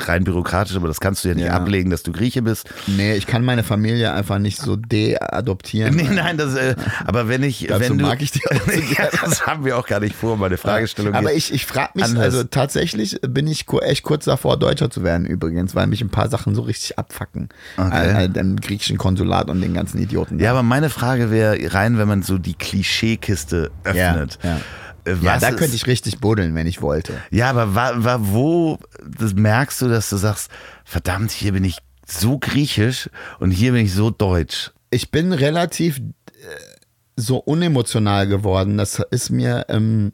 rein 0.00 0.24
bürokratisch, 0.24 0.76
aber 0.76 0.88
das 0.88 1.00
kannst 1.00 1.24
du 1.24 1.28
ja 1.28 1.34
nicht 1.34 1.46
Ja. 1.46 1.52
ablegen, 1.52 1.90
dass 1.90 2.02
du 2.02 2.12
Grieche 2.12 2.42
bist. 2.42 2.68
Nee, 2.86 3.14
ich 3.14 3.26
kann 3.26 3.44
meine 3.44 3.62
Familie 3.62 4.12
einfach 4.12 4.38
nicht 4.38 4.58
so 4.58 4.76
de-adoptieren. 4.76 5.94
Nee, 6.02 6.08
nein, 6.10 6.36
das, 6.36 6.54
äh, 6.56 6.74
aber 7.04 7.28
wenn 7.28 7.42
ich, 7.42 7.66
Dazu 7.68 7.80
wenn 7.80 7.98
du, 7.98 8.04
mag 8.06 8.20
ich 8.22 8.32
die 8.32 8.40
auch 8.46 8.66
ja, 8.98 9.08
das 9.24 9.46
haben 9.46 9.64
wir 9.64 9.78
auch 9.78 9.86
gar 9.86 10.00
nicht 10.00 10.14
vor, 10.16 10.36
meine 10.36 10.56
Fragestellung. 10.56 11.14
Aber 11.14 11.32
ich, 11.32 11.52
ich 11.52 11.64
frage 11.66 11.90
mich, 11.94 12.04
anders. 12.04 12.24
also 12.24 12.44
tatsächlich 12.44 13.20
bin 13.26 13.46
ich 13.46 13.66
echt 13.82 14.02
kurz 14.02 14.24
davor, 14.24 14.58
Deutscher 14.58 14.90
zu 14.90 15.04
werden 15.04 15.26
übrigens, 15.26 15.61
weil 15.74 15.86
mich 15.86 16.00
ein 16.02 16.10
paar 16.10 16.28
Sachen 16.28 16.54
so 16.54 16.62
richtig 16.62 16.98
abfacken. 16.98 17.48
Okay. 17.76 18.06
Äh, 18.06 18.24
äh, 18.24 18.28
dem 18.28 18.56
griechischen 18.60 18.98
Konsulat 18.98 19.48
und 19.48 19.60
den 19.60 19.74
ganzen 19.74 19.98
Idioten. 20.00 20.38
Ja, 20.38 20.50
aber 20.50 20.62
meine 20.62 20.90
Frage 20.90 21.30
wäre 21.30 21.56
rein, 21.72 21.98
wenn 21.98 22.08
man 22.08 22.22
so 22.22 22.38
die 22.38 22.54
Klischeekiste 22.54 23.70
ja, 23.84 23.90
öffnet. 24.14 24.38
ja. 24.42 24.60
Äh, 25.04 25.14
ja 25.14 25.34
was 25.34 25.40
da 25.40 25.48
ist- 25.48 25.56
könnte 25.58 25.74
ich 25.76 25.86
richtig 25.86 26.18
buddeln, 26.20 26.54
wenn 26.54 26.66
ich 26.66 26.82
wollte. 26.82 27.14
Ja, 27.30 27.50
aber 27.50 27.74
wa, 27.74 27.92
wa, 27.96 28.18
wo 28.20 28.78
das 29.18 29.34
merkst 29.34 29.80
du, 29.82 29.88
dass 29.88 30.10
du 30.10 30.16
sagst, 30.16 30.50
verdammt, 30.84 31.30
hier 31.30 31.52
bin 31.52 31.64
ich 31.64 31.78
so 32.06 32.38
griechisch 32.38 33.08
und 33.38 33.50
hier 33.50 33.72
bin 33.72 33.84
ich 33.86 33.94
so 33.94 34.10
deutsch. 34.10 34.72
Ich 34.90 35.10
bin 35.10 35.32
relativ 35.32 35.98
äh, 35.98 36.02
so 37.16 37.38
unemotional 37.38 38.26
geworden. 38.26 38.76
Das 38.78 39.00
ist 39.10 39.30
mir, 39.30 39.66
ähm, 39.68 40.12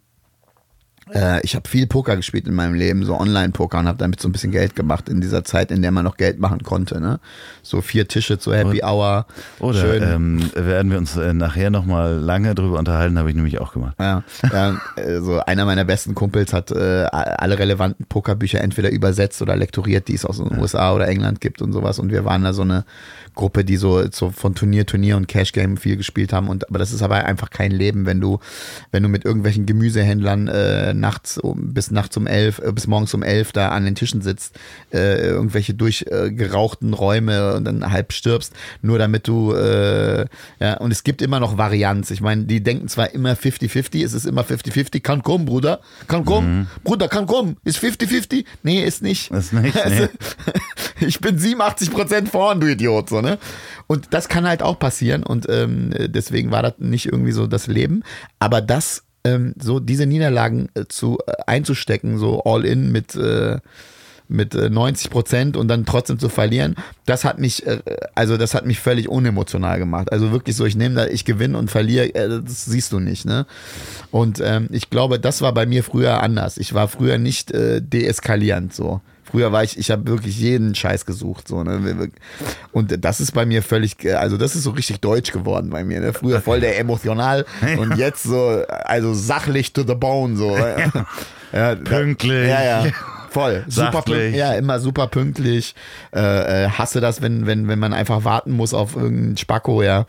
äh, 1.15 1.41
ich 1.43 1.55
habe 1.55 1.69
viel 1.69 1.87
Poker 1.87 2.17
gespielt 2.17 2.47
in 2.47 2.55
meinem 2.55 2.75
Leben, 2.75 3.05
so 3.05 3.19
Online-Poker 3.19 3.79
und 3.79 3.87
habe 3.87 3.99
damit 3.99 4.21
so 4.21 4.29
ein 4.29 4.33
bisschen 4.33 4.53
Geld 4.53 4.77
gemacht 4.77 5.09
in 5.09 5.21
dieser 5.21 5.45
Zeit, 5.45 5.71
in 5.71 5.83
der 5.83 5.91
man 5.91 6.05
noch 6.05 6.17
Geld 6.17 6.39
machen 6.39 6.63
konnte. 6.63 7.01
Ne? 7.01 7.21
So 7.63 7.81
vier 7.81 8.09
Tische 8.09 8.39
zur 8.39 8.57
Happy 8.57 8.83
Hour. 8.83 9.27
Oder 9.61 9.81
Schön. 9.81 10.03
ähm, 10.03 10.51
werden 10.55 10.91
wir 10.91 10.99
uns 10.99 11.17
äh, 11.17 11.33
nachher 11.33 11.71
nochmal 11.71 12.15
lange 12.15 12.55
drüber 12.55 12.79
unterhalten, 12.79 13.19
habe 13.19 13.31
ich 13.31 13.37
nämlich 13.37 13.61
auch 13.61 13.73
gemacht. 13.73 13.97
Ja, 13.99 14.23
ja 14.53 14.81
also 14.97 15.41
einer 15.41 15.65
meiner 15.65 15.85
besten 15.85 16.15
Kumpels 16.15 16.53
hat 16.53 16.71
äh, 16.71 17.07
alle 17.11 17.59
relevanten 17.59 18.07
Pokerbücher 18.07 18.61
entweder 18.61 18.91
übersetzt 18.91 19.41
oder 19.43 19.57
lektoriert, 19.57 20.09
die 20.09 20.15
es 20.15 20.25
aus 20.25 20.39
den 20.39 20.59
USA 20.59 20.93
oder 20.95 21.09
England 21.09 21.41
gibt 21.41 21.63
und 21.63 21.73
sowas. 21.73 21.99
Und 21.99 22.11
wir 22.11 22.25
waren 22.25 22.45
da 22.45 22.53
so 22.53 22.63
eine 22.63 22.85
Gruppe, 23.35 23.65
die 23.65 23.77
so, 23.77 24.11
so 24.11 24.31
von 24.31 24.55
Turnier, 24.55 24.85
Turnier 24.85 25.17
und 25.17 25.29
Cash 25.29 25.53
Game 25.53 25.77
viel 25.77 25.97
gespielt 25.97 26.33
haben. 26.33 26.49
Und 26.49 26.69
aber 26.69 26.79
das 26.79 26.93
ist 26.93 27.03
aber 27.03 27.25
einfach 27.25 27.51
kein 27.51 27.71
Leben, 27.71 28.05
wenn 28.05 28.21
du, 28.21 28.41
wenn 28.91 29.03
du 29.03 29.09
mit 29.09 29.25
irgendwelchen 29.25 29.65
Gemüsehändlern 29.65 30.49
äh, 30.49 30.95
nachts 31.01 31.39
um, 31.39 31.75
bis 31.75 31.91
nachts 31.91 32.17
um 32.17 32.27
elf, 32.27 32.59
äh, 32.59 32.73
bis 32.73 32.87
morgens 32.87 33.15
um 33.15 33.23
elf 33.23 33.53
da 33.53 33.69
an 33.69 33.85
den 33.85 33.95
Tischen 33.95 34.23
sitzt, 34.23 34.59
äh, 34.93 35.21
irgendwelche 35.29 35.75
durchgerauchten 35.75 36.95
Räume 36.95 37.55
und 37.55 37.65
dann 37.65 37.91
halb 37.91 38.13
stirbst, 38.13 38.53
nur 38.83 38.99
damit 38.99 39.29
du, 39.29 39.53
äh, 39.53 40.27
ja, 40.61 40.77
und 40.79 40.91
es 40.91 41.05
gibt 41.05 41.23
immer 41.23 41.41
noch 41.41 41.59
Varianz. 41.59 42.11
Ich 42.11 42.21
meine, 42.21 42.45
die 42.45 42.63
denken 42.63 42.89
zwar 42.89 43.13
immer 43.13 43.33
50-50, 43.33 44.05
es 44.05 44.15
ist 44.15 44.27
immer 44.27 44.43
50-50, 44.43 45.01
kann 45.01 45.23
kommen, 45.23 45.45
Bruder, 45.45 45.81
kann 46.07 46.25
kommen, 46.25 46.69
Bruder, 46.85 47.09
kann 47.09 47.27
kommen, 47.27 47.57
ist 47.65 47.79
50-50? 47.79 48.45
Nee, 48.63 48.85
ist 48.85 49.03
nicht. 49.03 49.31
Ist 49.31 49.53
nicht, 49.53 49.75
nee. 49.75 49.81
Also, 49.81 50.09
ich 51.01 51.21
bin 51.21 51.39
87 51.39 51.91
Prozent 51.91 52.29
vorn, 52.29 52.61
du 52.61 52.67
Idiot, 52.67 53.09
so, 53.09 53.21
ne? 53.21 53.39
Und 53.87 54.09
das 54.11 54.29
kann 54.29 54.47
halt 54.47 54.63
auch 54.63 54.79
passieren 54.79 55.23
und 55.23 55.47
ähm, 55.49 55.95
deswegen 55.97 56.51
war 56.51 56.63
das 56.63 56.75
nicht 56.79 57.07
irgendwie 57.07 57.33
so 57.33 57.47
das 57.47 57.67
Leben. 57.67 58.03
Aber 58.39 58.61
das, 58.61 59.05
ähm, 59.25 59.55
so 59.61 59.81
diese 59.81 60.07
Niederlagen 60.07 60.69
äh, 60.75 60.85
zu 60.89 61.19
äh, 61.27 61.33
einzustecken, 61.47 62.19
so 62.19 62.43
all 62.45 62.65
in 62.65 62.93
mit 62.93 63.15
äh, 63.15 63.59
mit 64.29 64.55
äh, 64.55 64.69
90 64.69 65.11
Prozent 65.11 65.57
und 65.57 65.69
dann 65.69 65.87
trotzdem 65.87 66.19
zu 66.19 66.29
verlieren, 66.29 66.77
das 67.07 67.25
hat 67.25 67.39
mich, 67.39 67.67
äh, 67.67 67.81
also 68.15 68.37
das 68.37 68.55
hat 68.55 68.67
mich 68.67 68.79
völlig 68.79 69.09
unemotional 69.09 69.79
gemacht. 69.79 70.13
Also 70.13 70.31
wirklich 70.33 70.55
so, 70.55 70.67
ich 70.67 70.77
nehme 70.77 70.95
da, 70.95 71.07
ich 71.07 71.25
gewinne 71.25 71.57
und 71.59 71.71
verliere, 71.71 72.15
äh, 72.15 72.29
das 72.29 72.67
siehst 72.67 72.93
du 72.93 73.01
nicht, 73.01 73.25
ne? 73.25 73.47
Und 74.11 74.41
ähm, 74.45 74.69
ich 74.71 74.91
glaube, 74.91 75.19
das 75.19 75.41
war 75.41 75.53
bei 75.53 75.67
mir 75.67 75.83
früher 75.83 76.23
anders. 76.23 76.59
Ich 76.59 76.75
war 76.75 76.89
früher 76.89 77.19
nicht 77.19 77.51
äh, 77.51 77.81
deeskalierend 77.81 78.75
so. 78.75 79.01
Früher 79.31 79.53
war 79.53 79.63
ich, 79.63 79.79
ich 79.79 79.91
habe 79.91 80.07
wirklich 80.07 80.39
jeden 80.39 80.75
Scheiß 80.75 81.05
gesucht, 81.05 81.49
so, 81.49 81.63
ne? 81.63 82.11
Und 82.73 83.05
das 83.05 83.21
ist 83.21 83.33
bei 83.33 83.45
mir 83.45 83.63
völlig, 83.63 83.97
also 84.17 84.37
das 84.37 84.57
ist 84.57 84.63
so 84.63 84.71
richtig 84.71 85.01
deutsch 85.01 85.33
geworden 85.33 85.71
bei 85.71 85.85
mir, 85.85 86.01
ne? 86.01 86.13
Früher 86.13 86.41
voll 86.41 86.61
der 86.61 86.79
emotional 86.79 87.45
und 87.79 87.97
jetzt 87.97 88.23
so, 88.23 88.63
also 88.69 89.13
sachlich 89.13 89.73
to 89.73 89.83
the 89.87 89.95
bone, 89.95 90.37
so. 90.37 90.57
Ja, 91.51 91.75
Pünktlich. 91.77 92.47
Ja, 92.47 92.63
ja. 92.63 92.93
Voll. 93.31 93.65
Super 93.69 94.03
pünktlich. 94.03 94.37
Ja, 94.37 94.55
immer 94.55 94.81
super 94.81 95.07
pünktlich. 95.07 95.75
Äh, 96.15 96.65
äh, 96.65 96.69
hasse 96.71 97.01
das, 97.01 97.23
wenn, 97.23 97.47
wenn, 97.47 97.69
wenn 97.69 97.79
man 97.79 97.93
einfach 97.93 98.25
warten 98.25 98.53
muss 98.53 98.75
auf 98.75 98.97
irgendeinen 98.97 99.37
Spacko, 99.37 99.83
ja. 99.83 100.07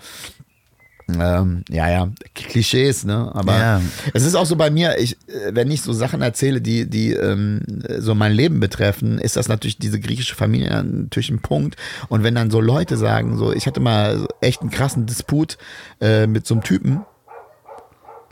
Ähm, 1.19 1.63
ja, 1.69 1.89
ja, 1.89 2.09
Klischees, 2.35 3.05
ne? 3.05 3.31
Aber 3.33 3.57
Ja. 3.57 3.81
es 4.13 4.25
ist 4.25 4.35
auch 4.35 4.45
so 4.45 4.55
bei 4.55 4.69
mir, 4.69 4.97
ich, 4.99 5.13
äh, 5.27 5.51
wenn 5.53 5.71
ich 5.71 5.81
so 5.81 5.93
Sachen 5.93 6.21
erzähle, 6.21 6.61
die, 6.61 6.89
die 6.89 7.13
ähm, 7.13 7.61
so 7.99 8.15
mein 8.15 8.33
Leben 8.33 8.59
betreffen, 8.59 9.17
ist 9.19 9.35
das 9.37 9.47
natürlich 9.47 9.77
diese 9.77 9.99
griechische 9.99 10.35
Familie 10.35 10.83
natürlich 10.83 11.29
ein 11.29 11.39
Punkt. 11.39 11.75
Und 12.09 12.23
wenn 12.23 12.35
dann 12.35 12.51
so 12.51 12.59
Leute 12.61 12.97
sagen, 12.97 13.37
so, 13.37 13.53
ich 13.53 13.65
hatte 13.67 13.79
mal 13.79 14.27
echt 14.41 14.61
einen 14.61 14.69
krassen 14.69 15.05
Disput 15.05 15.57
äh, 16.01 16.27
mit 16.27 16.45
so 16.45 16.55
einem 16.55 16.63
Typen. 16.63 17.01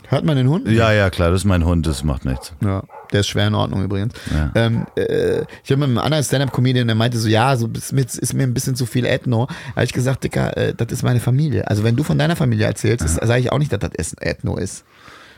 Hört 0.08 0.24
man 0.24 0.36
den 0.36 0.48
Hund? 0.48 0.66
Ja, 0.68 0.90
ja, 0.92 1.10
klar, 1.10 1.30
das 1.30 1.42
ist 1.42 1.44
mein 1.44 1.64
Hund, 1.64 1.86
das 1.86 2.02
macht 2.02 2.24
nichts. 2.24 2.52
Ja, 2.62 2.82
der 3.12 3.20
ist 3.20 3.28
schwer 3.28 3.46
in 3.46 3.54
Ordnung 3.54 3.82
übrigens. 3.82 4.14
Ja. 4.30 4.52
Ähm, 4.54 4.86
äh, 4.96 5.42
ich 5.64 5.70
habe 5.70 5.80
mit 5.80 5.88
einem 5.88 5.98
anderen 5.98 6.24
Stand-Up-Comedian, 6.24 6.86
der 6.86 6.96
meinte 6.96 7.18
so, 7.18 7.28
ja, 7.28 7.56
so 7.56 7.68
ist 7.68 7.92
mir, 7.92 8.02
ist 8.02 8.34
mir 8.34 8.42
ein 8.42 8.54
bisschen 8.54 8.76
zu 8.76 8.86
viel 8.86 9.06
Ethno. 9.06 9.46
Da 9.46 9.76
habe 9.76 9.84
ich 9.84 9.92
gesagt, 9.92 10.24
Dicker, 10.24 10.56
äh, 10.56 10.74
das 10.74 10.92
ist 10.92 11.02
meine 11.02 11.20
Familie. 11.20 11.68
Also 11.68 11.84
wenn 11.84 11.96
du 11.96 12.02
von 12.02 12.18
deiner 12.18 12.36
Familie 12.36 12.66
erzählst, 12.66 13.08
sage 13.08 13.40
ich 13.40 13.52
auch 13.52 13.58
nicht, 13.58 13.72
dass 13.72 13.80
das 13.80 14.14
Ethno 14.20 14.56
ist. 14.56 14.84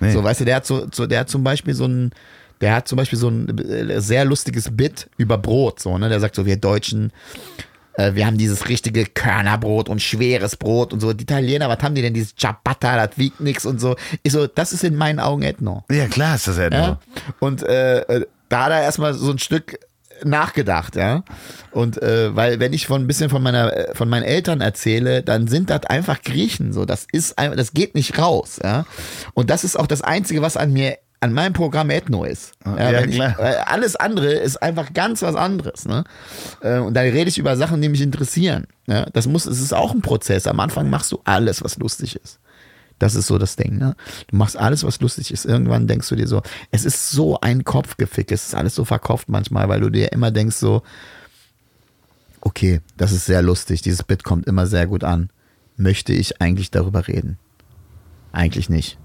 Nee. 0.01 0.13
So, 0.13 0.25
weißt 0.25 0.41
du, 0.41 0.45
der 0.45 0.57
hat 0.57 0.67
so, 0.67 0.87
so, 0.93 1.07
der 1.07 1.21
hat 1.21 1.29
zum 1.29 1.45
Beispiel 1.45 1.75
so 1.75 1.87
ein, 1.87 2.13
der 2.61 2.75
hat 2.75 2.89
zum 2.89 2.97
Beispiel 2.97 3.19
so 3.19 3.29
ein 3.29 3.59
äh, 3.59 4.01
sehr 4.01 4.25
lustiges 4.25 4.75
Bit 4.75 5.09
über 5.17 5.39
Brot, 5.39 5.81
so, 5.81 5.97
ne? 5.99 6.09
Der 6.09 6.21
sagt 6.21 6.35
so, 6.35 6.47
wir 6.47 6.57
Deutschen, 6.57 7.13
äh, 7.95 8.15
wir 8.15 8.27
haben 8.27 8.39
dieses 8.39 8.69
richtige 8.69 9.05
Körnerbrot 9.07 9.89
und 9.89 10.01
schweres 10.01 10.57
Brot 10.57 10.93
und 10.93 11.01
so. 11.01 11.13
Die 11.13 11.23
Italiener, 11.23 11.69
was 11.69 11.83
haben 11.83 11.95
die 11.95 12.03
denn? 12.03 12.15
Dieses 12.15 12.35
Ciabatta, 12.35 13.07
das 13.07 13.19
wiegt 13.19 13.41
nix 13.41 13.67
und 13.67 13.81
so. 13.81 13.97
Ich 14.23 14.33
so, 14.33 14.47
das 14.47 14.73
ist 14.73 14.85
in 14.85 14.97
meinen 14.97 15.21
Augen 15.21 15.43
Ethno. 15.43 15.85
Ja, 15.91 16.07
klar 16.07 16.37
ist 16.37 16.49
das 16.49 16.59
Ethno. 16.59 16.79
Ja? 16.79 17.01
Und 17.39 17.63
äh, 17.63 18.25
da 18.49 18.65
hat 18.65 18.73
er 18.73 18.83
erstmal 18.83 19.15
so 19.15 19.31
ein 19.31 19.39
Stück 19.39 19.79
nachgedacht, 20.25 20.97
ja. 20.97 21.25
Und 21.71 22.01
äh, 22.03 22.35
weil 22.35 22.61
wenn 22.61 22.73
ich 22.73 22.87
von 22.87 23.03
ein 23.03 23.07
bisschen 23.07 23.31
von 23.31 23.43
meiner 23.43 23.75
äh, 23.75 23.95
von 23.95 24.09
meinen 24.09 24.25
Eltern 24.25 24.61
erzähle, 24.61 25.23
dann 25.23 25.49
sind 25.49 25.71
das 25.71 25.85
einfach 25.85 26.23
Griechen 26.23 26.73
so. 26.73 26.85
Das 26.85 27.07
ist 27.11 27.37
das 27.39 27.73
geht 27.73 27.95
nicht 27.95 28.19
raus, 28.19 28.59
ja. 28.63 28.85
Und 29.35 29.51
das 29.51 29.65
ist 29.65 29.79
auch 29.79 29.87
das 29.87 30.03
einzige, 30.03 30.43
was 30.43 30.57
an 30.57 30.73
mir 30.73 30.99
an 31.21 31.35
meinem 31.35 31.53
Programm 31.53 31.91
Ethno 31.91 32.25
ist. 32.25 32.53
Ja, 32.65 33.03
klar. 33.05 33.05
Ich, 33.07 33.19
weil 33.19 33.57
alles 33.67 33.95
andere 33.95 34.33
ist 34.33 34.63
einfach 34.63 34.93
ganz 34.95 35.21
was 35.21 35.35
anderes. 35.35 35.85
Ne? 35.85 36.05
Äh, 36.63 36.79
Und 36.79 36.95
da 36.95 37.03
rede 37.03 37.29
ich 37.29 37.39
über 37.39 37.57
Sachen, 37.57 37.83
die 37.83 37.91
mich 37.91 38.01
interessieren. 38.01 38.67
Ja? 38.87 39.05
Das 39.13 39.27
muss, 39.27 39.45
es 39.45 39.61
ist 39.61 39.75
auch 39.75 39.93
ein 39.93 40.01
Prozess. 40.01 40.47
Am 40.47 40.59
Anfang 40.61 40.89
machst 40.89 41.13
du 41.13 41.21
alles, 41.25 41.63
was 41.63 41.77
lustig 41.79 42.17
ist. 42.17 42.41
Das 42.99 43.15
ist 43.15 43.27
so 43.27 43.37
das 43.39 43.57
Ding. 43.57 43.79
Ne? 43.79 43.97
Du 44.29 44.37
machst 44.37 44.57
alles, 44.57 44.83
was 44.83 45.01
lustig 45.01 45.31
ist. 45.31 45.45
Irgendwann 45.45 45.87
denkst 45.87 46.09
du 46.09 46.17
dir 46.17 46.27
so, 46.27 46.43
es 46.71 46.85
ist 46.85 47.11
so 47.11 47.39
ein 47.41 47.65
Kopfgefick. 47.65 48.33
Es 48.33 48.47
ist 48.47 48.55
alles 48.55 48.75
so 48.75 48.85
verkauft 48.87 49.29
manchmal, 49.29 49.69
weil 49.69 49.81
du 49.81 49.91
dir 49.91 50.13
immer 50.13 50.31
denkst 50.31 50.57
so, 50.57 50.83
okay, 52.41 52.81
das 52.97 53.13
ist 53.13 53.27
sehr 53.27 53.43
lustig. 53.43 53.83
Dieses 53.83 54.03
Bit 54.03 54.25
kommt 54.25 54.47
immer 54.47 54.67
sehr 54.67 54.87
gut 54.87 55.05
an. 55.05 55.31
Möchte 55.77 56.13
ich 56.13 56.41
eigentlich 56.41 56.71
darüber 56.71 57.09
reden? 57.09 57.39
Eigentlich 58.33 58.69
nicht. 58.71 58.99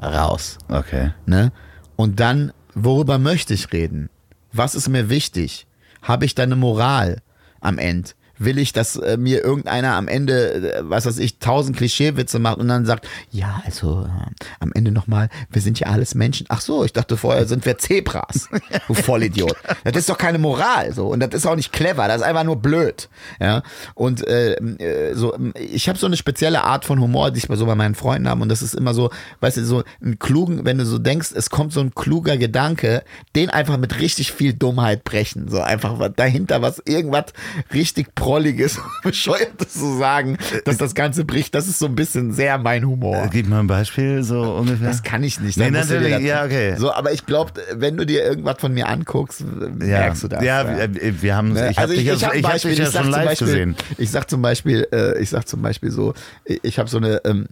Raus. 0.00 0.58
Okay. 0.68 1.12
Ne? 1.26 1.52
Und 1.96 2.20
dann, 2.20 2.52
worüber 2.74 3.18
möchte 3.18 3.54
ich 3.54 3.72
reden? 3.72 4.08
Was 4.52 4.74
ist 4.74 4.88
mir 4.88 5.08
wichtig? 5.08 5.66
Habe 6.02 6.24
ich 6.24 6.34
da 6.34 6.42
eine 6.42 6.56
Moral 6.56 7.18
am 7.60 7.78
Ende? 7.78 8.10
Will 8.40 8.58
ich, 8.58 8.72
dass 8.72 8.96
äh, 8.96 9.16
mir 9.16 9.44
irgendeiner 9.44 9.94
am 9.96 10.08
Ende, 10.08 10.54
äh, 10.54 10.80
was 10.82 11.06
weiß 11.06 11.18
ich, 11.18 11.38
tausend 11.38 11.76
Klischeewitze 11.76 12.38
macht 12.38 12.58
und 12.58 12.68
dann 12.68 12.86
sagt, 12.86 13.06
ja, 13.30 13.62
also 13.66 14.06
äh, 14.06 14.44
am 14.60 14.72
Ende 14.74 14.92
nochmal, 14.92 15.28
wir 15.50 15.60
sind 15.62 15.78
ja 15.78 15.88
alles 15.88 16.14
Menschen. 16.14 16.46
Ach 16.48 16.60
so, 16.60 16.84
ich 16.84 16.92
dachte 16.92 17.16
vorher 17.16 17.46
sind 17.46 17.64
wir 17.66 17.78
Zebras. 17.78 18.48
Du 18.88 18.94
Vollidiot. 18.94 19.56
Das 19.84 19.96
ist 19.96 20.08
doch 20.08 20.18
keine 20.18 20.38
Moral 20.38 20.92
so 20.92 21.08
und 21.08 21.20
das 21.20 21.34
ist 21.34 21.46
auch 21.46 21.54
nicht 21.54 21.72
clever, 21.72 22.08
das 22.08 22.22
ist 22.22 22.26
einfach 22.26 22.44
nur 22.44 22.56
blöd. 22.56 23.08
Ja? 23.38 23.62
Und 23.94 24.26
äh, 24.26 24.54
äh, 24.54 25.14
so, 25.14 25.36
ich 25.54 25.88
habe 25.88 25.98
so 25.98 26.06
eine 26.06 26.16
spezielle 26.16 26.64
Art 26.64 26.84
von 26.84 27.00
Humor, 27.00 27.30
die 27.30 27.38
ich 27.38 27.46
so 27.48 27.66
bei 27.66 27.74
meinen 27.74 27.94
Freunden 27.94 28.28
habe 28.28 28.42
und 28.42 28.48
das 28.48 28.62
ist 28.62 28.74
immer 28.74 28.94
so, 28.94 29.10
weißt 29.40 29.58
du, 29.58 29.64
so 29.64 29.82
einen 30.02 30.18
klugen, 30.18 30.64
wenn 30.64 30.78
du 30.78 30.86
so 30.86 30.98
denkst, 30.98 31.30
es 31.34 31.50
kommt 31.50 31.72
so 31.72 31.80
ein 31.80 31.94
kluger 31.94 32.36
Gedanke, 32.36 33.04
den 33.36 33.50
einfach 33.50 33.76
mit 33.76 34.00
richtig 34.00 34.32
viel 34.32 34.54
Dummheit 34.54 35.04
brechen. 35.04 35.48
So 35.48 35.60
einfach 35.60 35.96
dahinter 36.16 36.62
was 36.62 36.80
irgendwas 36.84 37.26
richtig 37.72 38.14
prolliges, 38.30 38.78
bescheuertes 39.02 39.72
zu 39.74 39.98
sagen, 39.98 40.38
dass 40.64 40.76
das 40.76 40.94
Ganze 40.94 41.24
bricht. 41.24 41.52
Das 41.54 41.66
ist 41.66 41.78
so 41.80 41.86
ein 41.86 41.96
bisschen 41.96 42.32
sehr 42.32 42.58
mein 42.58 42.84
Humor. 42.86 43.28
Gib 43.32 43.48
mal 43.48 43.58
ein 43.60 43.66
Beispiel, 43.66 44.22
so 44.22 44.40
ungefähr. 44.54 44.86
Das 44.86 45.02
kann 45.02 45.24
ich 45.24 45.40
nicht. 45.40 45.56
Nee, 45.58 45.70
natürlich, 45.70 46.18
ja, 46.20 46.44
okay. 46.44 46.76
So, 46.76 46.92
aber 46.92 47.12
ich 47.12 47.26
glaube, 47.26 47.52
wenn 47.74 47.96
du 47.96 48.06
dir 48.06 48.22
irgendwas 48.24 48.56
von 48.60 48.72
mir 48.72 48.88
anguckst, 48.88 49.42
merkst 49.44 50.22
du 50.22 50.28
das. 50.28 50.44
Ja, 50.44 50.64
wir, 50.92 51.22
wir 51.22 51.34
haben, 51.36 51.52
Ne? 51.54 51.70
ich 51.72 51.78
habe 51.78 51.92
dich, 51.92 52.04
ja- 52.04 52.14
hab 52.20 52.30
ein 52.32 52.38
ich 52.38 52.44
hab 52.44 52.52
Beispiel, 52.52 52.70
dich 52.70 52.78
ja 52.78 52.86
ich 52.88 52.92
schon 52.94 53.10
live 53.10 53.24
Beispiel, 53.26 53.46
gesehen. 53.48 53.76
Ich 53.98 54.10
sag 54.12 54.30
zum 54.30 54.42
Beispiel, 54.42 54.86
äh, 54.92 55.18
ich 55.20 55.30
sag 55.30 55.48
zum 55.48 55.62
Beispiel 55.62 55.90
so, 55.90 56.14
ich 56.44 56.78
habe 56.78 56.88
so 56.88 56.98
eine 56.98 57.20
ähm, 57.24 57.46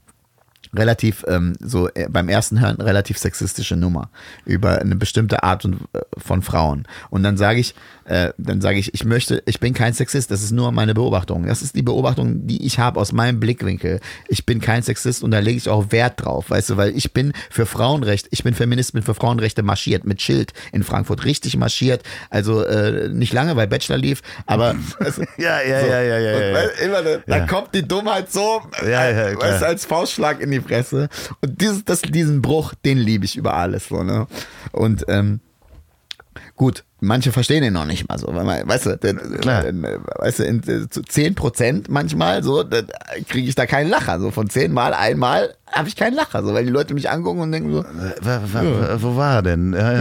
relativ 0.74 1.24
ähm, 1.28 1.54
so 1.60 1.88
äh, 1.94 2.08
beim 2.08 2.28
ersten 2.28 2.60
Hören 2.60 2.80
relativ 2.80 3.18
sexistische 3.18 3.76
Nummer 3.76 4.10
über 4.44 4.78
eine 4.80 4.96
bestimmte 4.96 5.42
Art 5.42 5.64
und, 5.64 5.76
äh, 5.92 6.00
von 6.16 6.42
Frauen. 6.42 6.86
Und 7.10 7.22
dann 7.22 7.36
sage 7.36 7.60
ich 7.60 7.74
äh, 8.04 8.32
dann 8.38 8.60
sage 8.60 8.78
ich 8.78 8.94
ich 8.94 9.04
möchte 9.04 9.42
ich 9.46 9.60
bin 9.60 9.74
kein 9.74 9.92
Sexist 9.94 10.30
das 10.30 10.42
ist 10.42 10.52
nur 10.52 10.72
meine 10.72 10.94
Beobachtung. 10.94 11.46
Das 11.46 11.62
ist 11.62 11.74
die 11.76 11.82
Beobachtung 11.82 12.46
die 12.46 12.64
ich 12.66 12.78
habe 12.78 13.00
aus 13.00 13.12
meinem 13.12 13.40
Blickwinkel. 13.40 14.00
Ich 14.28 14.46
bin 14.46 14.60
kein 14.60 14.82
Sexist 14.82 15.22
und 15.22 15.30
da 15.30 15.38
lege 15.38 15.58
ich 15.58 15.68
auch 15.68 15.90
Wert 15.90 16.24
drauf 16.24 16.50
weißt 16.50 16.70
du 16.70 16.76
weil 16.76 16.96
ich 16.96 17.12
bin 17.12 17.32
für 17.50 17.66
Frauenrecht 17.66 18.28
ich 18.30 18.44
bin 18.44 18.54
Feminist 18.54 18.92
bin 18.92 19.02
für 19.02 19.14
Frauenrechte 19.14 19.62
marschiert 19.62 20.04
mit 20.04 20.20
Schild 20.22 20.52
in 20.72 20.82
Frankfurt 20.82 21.24
richtig 21.24 21.56
marschiert. 21.56 22.02
Also 22.30 22.62
äh, 22.64 23.08
nicht 23.08 23.32
lange 23.32 23.56
weil 23.56 23.66
Bachelor 23.68 23.98
lief 23.98 24.22
aber 24.46 24.74
also, 25.00 25.22
Ja, 25.36 25.60
ja, 25.62 25.80
ja, 25.80 26.00
ja, 26.02 26.18
ja, 26.18 26.36
und 26.36 26.42
ja. 26.42 26.54
weil 26.54 26.70
immer, 26.84 27.02
da, 27.26 27.36
Ja. 27.38 27.46
kommt 27.46 27.74
die 27.74 27.86
Dummheit 27.86 28.30
so, 28.32 28.62
Ja, 28.82 28.88
ja, 29.10 29.28
äh, 29.28 29.36
weißt, 29.36 29.62
als 29.62 29.84
Faustschlag 29.84 30.40
in 30.40 30.50
die 30.50 30.57
Fresse. 30.62 31.08
Und 31.40 31.60
dieses, 31.60 31.84
das, 31.84 32.02
diesen 32.02 32.42
Bruch, 32.42 32.74
den 32.84 32.98
liebe 32.98 33.24
ich 33.24 33.36
über 33.36 33.54
alles. 33.54 33.88
So, 33.88 34.02
ne? 34.02 34.26
Und 34.72 35.04
ähm, 35.08 35.40
gut, 36.56 36.84
manche 37.00 37.32
verstehen 37.32 37.62
den 37.62 37.72
noch 37.72 37.84
nicht 37.84 38.08
mal 38.08 38.18
so. 38.18 38.28
Weil 38.34 38.44
man, 38.44 38.68
weißt 38.68 38.86
du, 38.86 38.96
denn, 38.96 39.18
Klar. 39.40 39.62
denn, 39.62 39.84
äh, 39.84 39.98
weißt 40.18 40.38
du, 40.40 40.44
in, 40.44 40.62
äh, 40.68 40.88
zu 40.88 41.02
10 41.02 41.34
Prozent 41.34 41.88
manchmal 41.88 42.42
so, 42.42 42.64
kriege 43.28 43.48
ich 43.48 43.54
da 43.54 43.66
keinen 43.66 43.90
Lacher. 43.90 44.20
So 44.20 44.30
von 44.30 44.48
10 44.50 44.72
Mal 44.72 44.94
einmal 44.94 45.54
habe 45.72 45.88
ich 45.88 45.96
keinen 45.96 46.14
Lacher. 46.14 46.42
So, 46.44 46.54
weil 46.54 46.64
die 46.64 46.70
Leute 46.72 46.94
mich 46.94 47.10
angucken 47.10 47.40
und 47.40 47.52
denken 47.52 47.72
so, 47.72 47.84
wa- 47.84 48.42
wa- 48.52 48.98
Wo 49.00 49.16
war 49.16 49.36
er 49.36 49.42
denn? 49.42 49.72
Ja, 49.72 49.92
ja. 49.92 50.00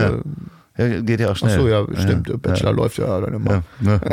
ja. 0.78 1.02
Geht 1.02 1.20
ja 1.20 1.28
auch 1.28 1.32
ach 1.32 1.38
schnell. 1.38 1.60
so, 1.60 1.68
ja, 1.68 1.86
stimmt, 1.96 2.30
der 2.30 2.38
Bachelor 2.38 2.72
läuft 2.74 2.98
ja 3.00 3.20
dann 3.20 3.34
immer. 3.34 3.64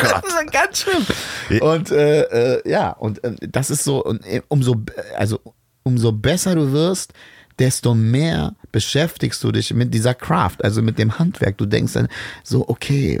Ja. 0.00 0.20
Das 0.20 0.32
ist 0.32 0.52
ganz 0.52 0.80
schlimm. 0.80 1.60
Und 1.60 1.90
äh, 1.90 2.22
äh, 2.22 2.70
ja, 2.70 2.90
und 2.90 3.22
äh, 3.24 3.34
das 3.48 3.70
ist 3.70 3.84
so, 3.84 4.04
und 4.04 4.24
äh, 4.26 4.42
umso, 4.48 4.76
also 5.16 5.40
umso 5.82 6.12
besser 6.12 6.54
du 6.54 6.72
wirst, 6.72 7.12
desto 7.58 7.94
mehr 7.94 8.54
beschäftigst 8.70 9.42
du 9.42 9.52
dich 9.52 9.74
mit 9.74 9.92
dieser 9.92 10.14
Craft, 10.14 10.58
also 10.62 10.82
mit 10.82 10.98
dem 10.98 11.18
Handwerk. 11.18 11.58
Du 11.58 11.66
denkst 11.66 11.94
dann 11.94 12.08
so, 12.44 12.68
okay, 12.68 13.20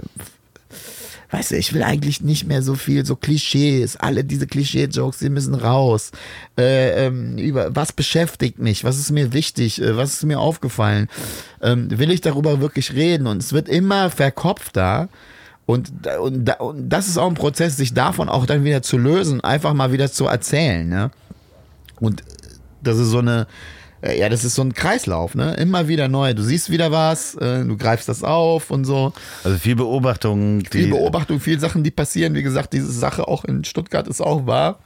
weißt 1.30 1.50
du, 1.50 1.56
ich 1.56 1.72
will 1.74 1.82
eigentlich 1.82 2.20
nicht 2.20 2.46
mehr 2.46 2.62
so 2.62 2.74
viel, 2.74 3.04
so 3.04 3.16
Klischees, 3.16 3.96
alle 3.96 4.24
diese 4.24 4.46
Klischee-Jokes, 4.46 5.18
die 5.18 5.28
müssen 5.28 5.54
raus. 5.54 6.10
Äh, 6.56 7.06
ähm, 7.06 7.38
über 7.38 7.74
was 7.74 7.92
beschäftigt 7.92 8.58
mich, 8.58 8.84
was 8.84 8.98
ist 8.98 9.10
mir 9.10 9.32
wichtig, 9.32 9.80
äh, 9.80 9.96
was 9.96 10.14
ist 10.14 10.24
mir 10.24 10.38
aufgefallen, 10.38 11.08
ähm, 11.60 11.88
will 11.98 12.10
ich 12.10 12.20
darüber 12.20 12.60
wirklich 12.60 12.94
reden 12.94 13.26
und 13.26 13.42
es 13.42 13.52
wird 13.52 13.68
immer 13.68 14.10
verkopfter. 14.10 15.08
Und, 15.68 15.92
und, 16.18 16.48
und 16.60 16.88
das 16.88 17.08
ist 17.08 17.18
auch 17.18 17.28
ein 17.28 17.34
Prozess, 17.34 17.76
sich 17.76 17.92
davon 17.92 18.30
auch 18.30 18.46
dann 18.46 18.64
wieder 18.64 18.80
zu 18.80 18.96
lösen, 18.96 19.42
einfach 19.42 19.74
mal 19.74 19.92
wieder 19.92 20.10
zu 20.10 20.24
erzählen. 20.24 20.88
Ne? 20.88 21.10
Und 22.00 22.24
das 22.82 22.96
ist 22.96 23.08
so 23.08 23.18
eine, 23.18 23.46
äh, 24.00 24.18
ja, 24.18 24.30
das 24.30 24.44
ist 24.44 24.54
so 24.54 24.62
ein 24.62 24.72
Kreislauf, 24.72 25.34
ne? 25.34 25.52
Immer 25.56 25.86
wieder 25.86 26.08
neu. 26.08 26.32
Du 26.32 26.42
siehst 26.42 26.70
wieder 26.70 26.90
was, 26.90 27.34
äh, 27.34 27.66
du 27.66 27.76
greifst 27.76 28.08
das 28.08 28.24
auf 28.24 28.70
und 28.70 28.86
so. 28.86 29.12
Also 29.44 29.58
viel 29.58 29.76
Beobachtung. 29.76 30.62
Viel 30.70 30.88
Beobachtung, 30.88 31.38
viel 31.38 31.60
Sachen, 31.60 31.82
die 31.82 31.90
passieren. 31.90 32.34
Wie 32.34 32.42
gesagt, 32.42 32.72
diese 32.72 32.90
Sache 32.90 33.28
auch 33.28 33.44
in 33.44 33.62
Stuttgart 33.62 34.08
ist 34.08 34.22
auch 34.22 34.46
wahr. 34.46 34.78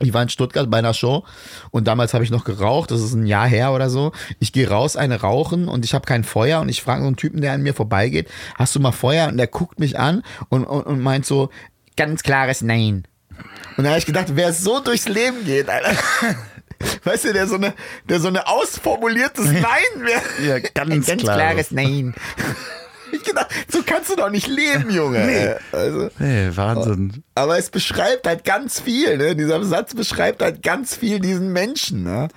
Ich 0.00 0.12
war 0.12 0.22
in 0.22 0.28
Stuttgart 0.28 0.70
bei 0.70 0.78
einer 0.78 0.94
Show 0.94 1.24
und 1.70 1.86
damals 1.86 2.14
habe 2.14 2.24
ich 2.24 2.30
noch 2.30 2.44
geraucht, 2.44 2.90
das 2.90 3.00
ist 3.00 3.14
ein 3.14 3.26
Jahr 3.26 3.46
her 3.46 3.72
oder 3.72 3.90
so. 3.90 4.12
Ich 4.38 4.52
gehe 4.52 4.68
raus, 4.68 4.96
eine 4.96 5.20
rauchen 5.20 5.68
und 5.68 5.84
ich 5.84 5.94
habe 5.94 6.06
kein 6.06 6.24
Feuer 6.24 6.60
und 6.60 6.68
ich 6.68 6.82
frage 6.82 7.02
so 7.02 7.06
einen 7.06 7.16
Typen, 7.16 7.40
der 7.40 7.52
an 7.52 7.62
mir 7.62 7.74
vorbeigeht, 7.74 8.28
hast 8.56 8.74
du 8.74 8.80
mal 8.80 8.92
Feuer? 8.92 9.28
Und 9.28 9.36
der 9.36 9.46
guckt 9.46 9.78
mich 9.78 9.98
an 9.98 10.22
und, 10.48 10.64
und, 10.64 10.82
und 10.82 11.00
meint 11.00 11.26
so, 11.26 11.50
ganz 11.96 12.22
klares 12.22 12.62
Nein. 12.62 13.06
Und 13.76 13.84
da 13.84 13.90
habe 13.90 13.98
ich 13.98 14.06
gedacht, 14.06 14.28
wer 14.34 14.52
so 14.52 14.80
durchs 14.80 15.08
Leben 15.08 15.44
geht, 15.44 15.68
Alter. 15.68 15.92
Weißt 17.04 17.24
du, 17.24 17.32
der 17.32 17.46
so 17.46 17.56
eine, 17.56 17.74
der 18.08 18.20
so 18.20 18.28
eine 18.28 18.46
ausformuliertes 18.46 19.46
Nein 19.52 19.62
wäre. 19.96 20.22
Ja, 20.46 20.58
ganz, 20.74 21.06
ganz 21.06 21.22
klar. 21.22 21.36
klares 21.36 21.70
Nein. 21.70 22.14
Ich 23.12 23.24
gedacht, 23.24 23.48
so 23.70 23.80
kannst 23.84 24.10
du 24.10 24.16
doch 24.16 24.30
nicht 24.30 24.46
leben, 24.46 24.90
Junge. 24.90 25.24
Nee. 25.26 25.54
Also, 25.76 26.10
Nee, 26.18 26.50
Wahnsinn. 26.54 27.22
aber 27.34 27.58
es 27.58 27.70
beschreibt 27.70 28.26
halt 28.26 28.44
ganz 28.44 28.80
viel, 28.80 29.16
ne? 29.18 29.34
Dieser 29.36 29.62
Satz 29.64 29.94
beschreibt 29.94 30.42
halt 30.42 30.62
ganz 30.62 30.94
viel 30.96 31.20
diesen 31.20 31.52
Menschen, 31.52 32.02
ne? 32.04 32.28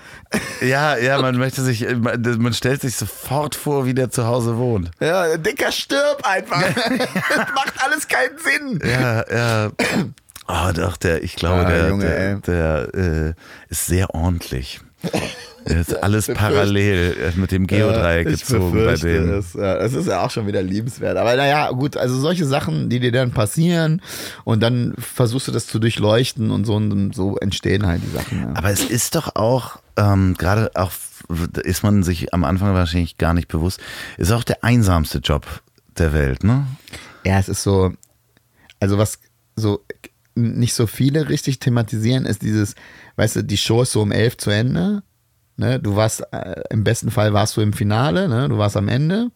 Ja, 0.62 0.98
ja, 0.98 1.22
man 1.22 1.38
möchte 1.38 1.62
sich, 1.62 1.86
man 1.98 2.54
stellt 2.54 2.82
sich 2.82 2.96
sofort 2.96 3.56
vor, 3.56 3.86
wie 3.86 3.94
der 3.94 4.10
zu 4.10 4.26
Hause 4.26 4.58
wohnt. 4.58 4.92
Ja, 5.00 5.28
der 5.28 5.38
Dicker 5.38 5.72
stirb 5.72 6.22
einfach. 6.24 6.62
das 6.74 7.38
macht 7.56 7.74
alles 7.86 8.08
keinen 8.08 8.38
Sinn. 8.40 8.80
Ja, 8.84 9.24
ja. 9.32 9.72
Oh, 10.48 10.72
doch, 10.74 10.98
der, 10.98 11.24
ich 11.24 11.36
glaube, 11.36 11.66
Ah, 11.66 11.70
der, 11.70 11.88
Junge, 11.90 12.06
der, 12.06 12.20
ey. 12.32 12.42
der 12.42 12.94
äh, 12.94 13.34
ist 13.70 13.86
sehr 13.88 14.14
ordentlich. 14.14 14.82
Das 15.66 15.90
ist 15.90 16.04
alles 16.04 16.28
parallel 16.28 17.16
äh, 17.18 17.40
mit 17.40 17.52
dem 17.52 17.68
Geodreieck 17.68 18.28
Ich 18.28 18.42
gezogen 18.42 18.86
bei 18.86 18.96
denen. 18.96 19.40
Es, 19.40 19.54
ja, 19.54 19.76
es 19.78 19.94
ist 19.94 20.08
ja 20.08 20.24
auch 20.24 20.32
schon 20.32 20.48
wieder 20.48 20.62
liebenswert. 20.62 21.18
Aber 21.18 21.36
naja, 21.36 21.72
gut, 21.72 21.98
also 21.98 22.20
solche 22.20 22.46
Sachen, 22.46 22.90
die 22.90 23.00
dir 23.00 23.12
dann 23.12 23.32
passieren 23.32 24.02
und 24.44 24.62
dann 24.62 24.94
versuchst 24.98 25.48
du 25.48 25.52
das 25.52 25.68
zu 25.68 25.80
durchleuchten 25.80 26.52
und 26.52 26.66
so, 26.66 26.76
und 26.76 27.16
so 27.16 27.38
entstehen 27.38 27.88
halt 27.88 28.02
die 28.04 28.16
Sachen. 28.16 28.42
Ja. 28.42 28.54
Aber 28.56 28.70
es 28.70 28.84
ist 28.84 29.16
doch 29.16 29.36
auch, 29.36 29.80
ähm, 29.98 30.36
gerade 30.38 30.72
auch, 30.76 30.92
ist 31.64 31.84
man 31.84 32.04
sich 32.04 32.34
am 32.34 32.44
Anfang 32.44 32.74
wahrscheinlich 32.74 33.18
gar 33.18 33.34
nicht 33.34 33.48
bewusst, 33.48 33.80
ist 34.18 34.32
auch 34.32 34.44
der 34.44 34.64
einsamste 34.64 35.20
Job 35.20 35.46
der 35.98 36.14
Welt, 36.14 36.44
ne? 36.44 36.66
Ja, 37.26 37.40
es 37.40 37.48
ist 37.48 37.64
so, 37.64 37.94
also 38.80 38.98
was 38.98 39.20
so 39.56 39.82
nicht 40.36 40.74
so 40.74 40.88
viele 40.88 41.30
richtig 41.30 41.60
thematisieren, 41.60 42.26
ist 42.26 42.42
dieses, 42.42 42.76
weißt 43.16 43.38
du, 43.38 43.44
die 43.44 43.58
Show 43.58 43.84
ist 43.84 43.92
so 43.92 44.02
um 44.02 44.12
elf 44.12 44.38
zu 44.38 44.50
Ende. 44.50 45.04
Ne? 45.58 45.80
Du 45.80 45.96
warst, 45.96 46.22
äh, 46.32 46.62
im 46.70 46.84
besten 46.84 47.12
Fall 47.12 47.34
warst 47.34 47.58
du 47.58 47.62
im 47.62 47.74
Finale, 47.74 48.28
ne? 48.28 48.50
du 48.50 48.58
warst 48.58 48.78
am 48.78 48.88
Ende. 48.88 49.30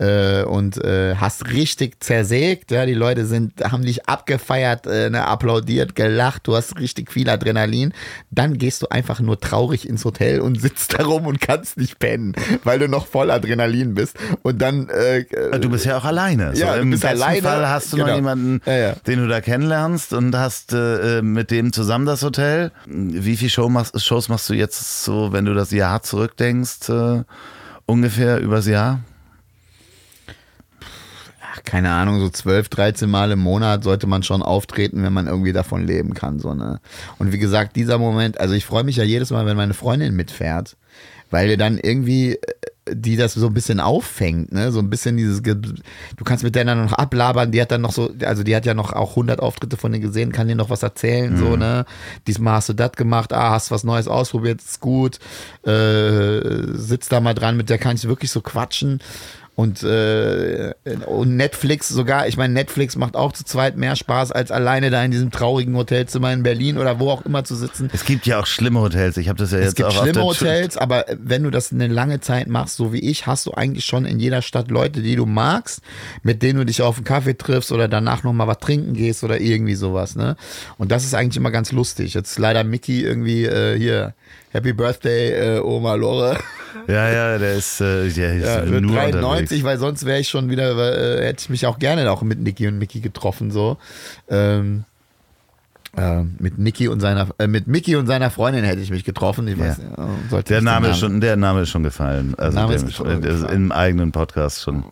Äh, 0.00 0.44
und 0.44 0.82
äh, 0.82 1.16
hast 1.16 1.48
richtig 1.52 2.02
zersägt, 2.02 2.70
ja, 2.70 2.86
die 2.86 2.94
Leute 2.94 3.26
sind, 3.26 3.62
haben 3.62 3.84
dich 3.84 4.08
abgefeiert, 4.08 4.86
äh, 4.86 5.10
ne, 5.10 5.26
applaudiert, 5.26 5.94
gelacht, 5.94 6.46
du 6.46 6.56
hast 6.56 6.78
richtig 6.80 7.12
viel 7.12 7.28
Adrenalin, 7.28 7.92
dann 8.30 8.56
gehst 8.56 8.80
du 8.80 8.86
einfach 8.88 9.20
nur 9.20 9.38
traurig 9.38 9.86
ins 9.86 10.06
Hotel 10.06 10.40
und 10.40 10.58
sitzt 10.58 10.94
da 10.98 11.04
rum 11.04 11.26
und 11.26 11.38
kannst 11.42 11.76
nicht 11.76 11.98
pennen, 11.98 12.34
weil 12.64 12.78
du 12.78 12.88
noch 12.88 13.06
voll 13.06 13.30
Adrenalin 13.30 13.92
bist 13.92 14.16
und 14.40 14.62
dann 14.62 14.88
äh, 14.88 15.26
Du 15.60 15.68
bist 15.68 15.84
ja 15.84 15.98
auch 15.98 16.04
alleine. 16.06 16.52
Ja, 16.54 16.76
du 16.76 16.80
Im 16.80 16.90
besten 16.92 17.06
alleine. 17.08 17.42
Fall 17.42 17.68
hast 17.68 17.92
du 17.92 17.98
noch 17.98 18.06
Genau. 18.06 18.16
jemanden, 18.16 18.62
Ja, 18.64 18.76
ja. 18.78 18.92
den 19.06 19.18
du 19.18 19.28
da 19.28 19.42
kennenlernst 19.42 20.14
und 20.14 20.34
hast 20.34 20.72
äh, 20.72 21.20
mit 21.20 21.50
dem 21.50 21.74
zusammen 21.74 22.06
das 22.06 22.22
Hotel. 22.22 22.72
Wie 22.86 23.36
viele 23.36 23.50
Show 23.50 23.68
machst, 23.68 24.00
Shows 24.02 24.30
machst 24.30 24.48
du 24.48 24.54
jetzt 24.54 25.04
so, 25.04 25.32
wenn 25.34 25.44
du 25.44 25.52
das 25.52 25.72
Jahr 25.72 26.02
zurückdenkst, 26.02 26.88
äh, 26.88 27.22
ungefähr 27.84 28.38
übers 28.40 28.66
Jahr? 28.66 29.00
Ach, 31.52 31.62
keine 31.64 31.90
Ahnung, 31.90 32.20
so 32.20 32.28
12, 32.28 32.68
13 32.68 33.10
Mal 33.10 33.30
im 33.32 33.40
Monat 33.40 33.84
sollte 33.84 34.06
man 34.06 34.22
schon 34.22 34.42
auftreten, 34.42 35.02
wenn 35.02 35.12
man 35.12 35.26
irgendwie 35.26 35.52
davon 35.52 35.86
leben 35.86 36.14
kann. 36.14 36.38
So, 36.38 36.54
ne? 36.54 36.80
Und 37.18 37.32
wie 37.32 37.38
gesagt, 37.38 37.76
dieser 37.76 37.98
Moment, 37.98 38.40
also 38.40 38.54
ich 38.54 38.64
freue 38.64 38.84
mich 38.84 38.96
ja 38.96 39.04
jedes 39.04 39.30
Mal, 39.30 39.46
wenn 39.46 39.56
meine 39.56 39.74
Freundin 39.74 40.14
mitfährt, 40.14 40.76
weil 41.30 41.48
dir 41.48 41.56
dann 41.56 41.78
irgendwie 41.78 42.34
äh, 42.34 42.38
die 42.92 43.16
das 43.16 43.34
so 43.34 43.46
ein 43.46 43.54
bisschen 43.54 43.78
auffängt, 43.78 44.52
ne? 44.52 44.72
So 44.72 44.80
ein 44.80 44.90
bisschen 44.90 45.16
dieses, 45.16 45.42
du 45.42 46.24
kannst 46.24 46.42
mit 46.42 46.56
der 46.56 46.64
dann 46.64 46.82
noch 46.82 46.94
ablabern, 46.94 47.52
die 47.52 47.60
hat 47.60 47.70
dann 47.70 47.82
noch 47.82 47.92
so, 47.92 48.10
also 48.24 48.42
die 48.42 48.56
hat 48.56 48.66
ja 48.66 48.74
noch 48.74 48.92
auch 48.92 49.10
100 49.10 49.38
Auftritte 49.38 49.76
von 49.76 49.92
dir 49.92 50.00
gesehen, 50.00 50.32
kann 50.32 50.48
dir 50.48 50.56
noch 50.56 50.70
was 50.70 50.82
erzählen, 50.82 51.36
so, 51.36 51.56
ne? 51.56 51.84
Diesmal 52.26 52.54
hast 52.54 52.68
du 52.70 52.72
das 52.72 52.92
gemacht, 52.92 53.32
ah, 53.32 53.50
hast 53.50 53.70
was 53.70 53.84
Neues 53.84 54.08
ausprobiert, 54.08 54.60
ist 54.60 54.80
gut, 54.80 55.18
äh, 55.64 56.40
sitz 56.72 57.08
da 57.08 57.20
mal 57.20 57.34
dran, 57.34 57.56
mit 57.56 57.70
der 57.70 57.78
kann 57.78 57.96
ich 57.96 58.08
wirklich 58.08 58.30
so 58.30 58.40
quatschen. 58.40 59.00
Und, 59.60 59.82
äh, 59.82 60.72
und 61.04 61.36
Netflix 61.36 61.90
sogar, 61.90 62.26
ich 62.26 62.38
meine, 62.38 62.54
Netflix 62.54 62.96
macht 62.96 63.14
auch 63.14 63.32
zu 63.32 63.44
zweit 63.44 63.76
mehr 63.76 63.94
Spaß, 63.94 64.32
als 64.32 64.50
alleine 64.50 64.88
da 64.88 65.04
in 65.04 65.10
diesem 65.10 65.30
traurigen 65.30 65.76
Hotelzimmer 65.76 66.32
in 66.32 66.42
Berlin 66.42 66.78
oder 66.78 66.98
wo 66.98 67.10
auch 67.10 67.26
immer 67.26 67.44
zu 67.44 67.54
sitzen. 67.54 67.90
Es 67.92 68.06
gibt 68.06 68.24
ja 68.24 68.40
auch 68.40 68.46
schlimme 68.46 68.80
Hotels. 68.80 69.18
Ich 69.18 69.28
habe 69.28 69.38
das 69.38 69.52
ja 69.52 69.58
Es 69.58 69.66
jetzt 69.66 69.76
gibt 69.76 69.90
auch 69.90 70.02
schlimme 70.02 70.22
Hotels, 70.22 70.78
aber 70.78 71.04
wenn 71.22 71.42
du 71.42 71.50
das 71.50 71.72
eine 71.72 71.88
lange 71.88 72.20
Zeit 72.20 72.48
machst, 72.48 72.76
so 72.78 72.94
wie 72.94 73.00
ich, 73.00 73.26
hast 73.26 73.44
du 73.44 73.52
eigentlich 73.52 73.84
schon 73.84 74.06
in 74.06 74.18
jeder 74.18 74.40
Stadt 74.40 74.70
Leute, 74.70 75.02
die 75.02 75.14
du 75.14 75.26
magst, 75.26 75.82
mit 76.22 76.42
denen 76.42 76.60
du 76.60 76.64
dich 76.64 76.80
auf 76.80 76.96
einen 76.96 77.04
Kaffee 77.04 77.36
triffst 77.36 77.70
oder 77.70 77.86
danach 77.86 78.22
nochmal 78.22 78.46
was 78.46 78.60
trinken 78.60 78.94
gehst 78.94 79.24
oder 79.24 79.42
irgendwie 79.42 79.74
sowas, 79.74 80.16
ne? 80.16 80.36
Und 80.78 80.90
das 80.90 81.04
ist 81.04 81.12
eigentlich 81.12 81.36
immer 81.36 81.50
ganz 81.50 81.70
lustig. 81.70 82.14
Jetzt 82.14 82.38
leider 82.38 82.64
Mickey 82.64 83.02
irgendwie 83.02 83.44
äh, 83.44 83.76
hier, 83.76 84.14
Happy 84.50 84.72
Birthday, 84.72 85.56
äh, 85.56 85.60
Oma 85.60 85.94
Lore. 85.94 86.36
Ja, 86.86 87.08
ja, 87.10 87.38
der 87.38 87.54
ist, 87.54 87.80
äh, 87.80 88.08
der 88.10 88.34
ist 88.34 88.44
Ja, 88.46 88.64
nur 88.64 88.80
mit 88.80 88.90
unterwegs. 88.90 89.12
93, 89.12 89.64
weil 89.64 89.78
sonst 89.78 90.04
wäre 90.06 90.18
ich 90.20 90.28
schon 90.28 90.50
wieder, 90.50 90.70
äh, 91.20 91.24
hätte 91.26 91.40
ich 91.42 91.48
mich 91.50 91.66
auch 91.66 91.78
gerne 91.78 92.10
auch 92.10 92.22
mit 92.22 92.40
Niki 92.40 92.66
und 92.68 92.78
Mickey 92.78 93.00
getroffen, 93.00 93.50
so. 93.50 93.76
Ähm, 94.28 94.84
äh, 95.96 96.22
mit 96.38 96.58
Niki 96.58 96.88
und 96.88 97.00
seiner, 97.00 97.28
äh, 97.38 97.46
mit 97.48 97.66
Mickey 97.66 97.96
und 97.96 98.06
seiner 98.06 98.30
Freundin 98.30 98.64
hätte 98.64 98.80
ich 98.80 98.90
mich 98.90 99.04
getroffen. 99.04 99.46
Ich 99.48 99.58
weiß, 99.58 99.78
Ja. 99.96 100.08
sollte 100.30 100.52
Der 100.54 100.62
Name, 100.62 100.88
ist 100.90 100.98
schon, 100.98 101.20
der 101.20 101.36
Name 101.36 101.62
ist 101.62 101.70
schon 101.70 101.82
gefallen. 101.82 102.34
Also 102.38 102.58
Name 102.58 102.74
ist 102.74 102.82
ist 102.84 102.98
gefallen. 102.98 103.52
im 103.52 103.72
eigenen 103.72 104.12
Podcast 104.12 104.62
schon 104.62 104.84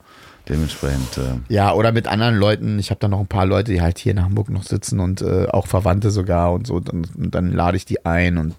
dementsprechend. 0.48 1.18
Äh, 1.18 1.52
Ja, 1.52 1.72
oder 1.72 1.93
mit 1.93 2.06
anderen 2.09 2.36
Leuten. 2.36 2.78
Ich 2.78 2.90
habe 2.90 2.98
da 3.01 3.06
noch 3.09 3.20
ein 3.20 3.26
paar 3.28 3.47
Leute, 3.47 3.70
die 3.72 3.80
halt 3.82 3.98
hier 3.98 4.12
in 4.12 4.22
Hamburg 4.22 4.51
noch 4.51 4.62
sitzen 4.64 4.98
und 4.98 5.20
äh, 5.22 5.47
auch 5.48 5.66
Verwandte 5.68 6.10
sogar 6.10 6.52
und 6.52 6.66
so. 6.66 6.80
Dann, 6.80 7.06
und 7.16 7.35
dann 7.35 7.52
lade 7.52 7.76
ich 7.76 7.85
die 7.85 8.05
ein 8.05 8.36
und 8.39 8.55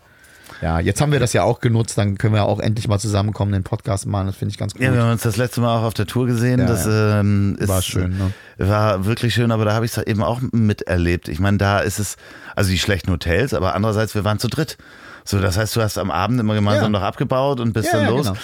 ja, 0.62 0.80
jetzt 0.80 1.00
haben 1.02 1.12
wir 1.12 1.20
das 1.20 1.34
ja 1.34 1.44
auch 1.44 1.60
genutzt, 1.62 1.98
dann 1.98 2.18
können 2.18 2.34
wir 2.34 2.44
auch 2.46 2.60
endlich 2.60 2.88
mal 2.88 3.00
zusammenkommen, 3.00 3.52
den 3.52 3.64
Podcast 3.64 4.06
machen. 4.06 4.28
Das 4.28 4.36
finde 4.36 4.52
ich 4.52 4.58
ganz 4.58 4.74
gut. 4.74 4.82
Ja, 4.82 4.94
wir 4.94 5.02
haben 5.04 5.12
uns 5.12 5.22
das 5.24 5.38
letzte 5.38 5.62
Mal 5.62 5.78
auch 5.80 5.84
auf 5.84 5.94
der 5.94 6.06
Tour 6.08 6.26
gesehen. 6.26 6.60
Ja, 6.60 6.66
das 6.66 6.86
ähm, 6.86 7.56
ist, 7.60 7.68
War 7.70 7.82
schön, 7.82 8.18
ne? 8.18 8.32
War 8.58 9.06
wirklich 9.06 9.34
schön, 9.34 9.52
aber 9.52 9.66
da 9.66 9.74
habe 9.74 9.86
ich 9.86 9.96
es 9.96 10.04
eben 10.06 10.22
auch 10.24 10.42
miterlebt. 10.52 11.28
Ich 11.30 11.40
meine, 11.40 11.58
da 11.58 11.80
ist 11.80 12.00
es, 12.00 12.18
also 12.56 12.70
die 12.72 12.80
schlechten 12.80 13.12
Hotels, 13.12 13.54
aber 13.54 13.74
andererseits, 13.76 14.16
wir 14.16 14.24
waren 14.26 14.40
zu 14.40 14.48
dritt. 14.50 14.78
So, 15.26 15.40
das 15.40 15.58
heißt, 15.58 15.76
du 15.76 15.82
hast 15.82 15.98
am 15.98 16.10
Abend 16.12 16.40
immer 16.40 16.56
gemeinsam 16.56 16.92
Ja. 16.94 17.00
noch 17.00 17.06
abgebaut 17.06 17.60
und 17.60 17.74
bist 17.74 17.88
Ja, 17.88 18.00
dann 18.00 18.04
ja, 18.04 18.10
los. 18.10 18.28
genau. 18.28 18.38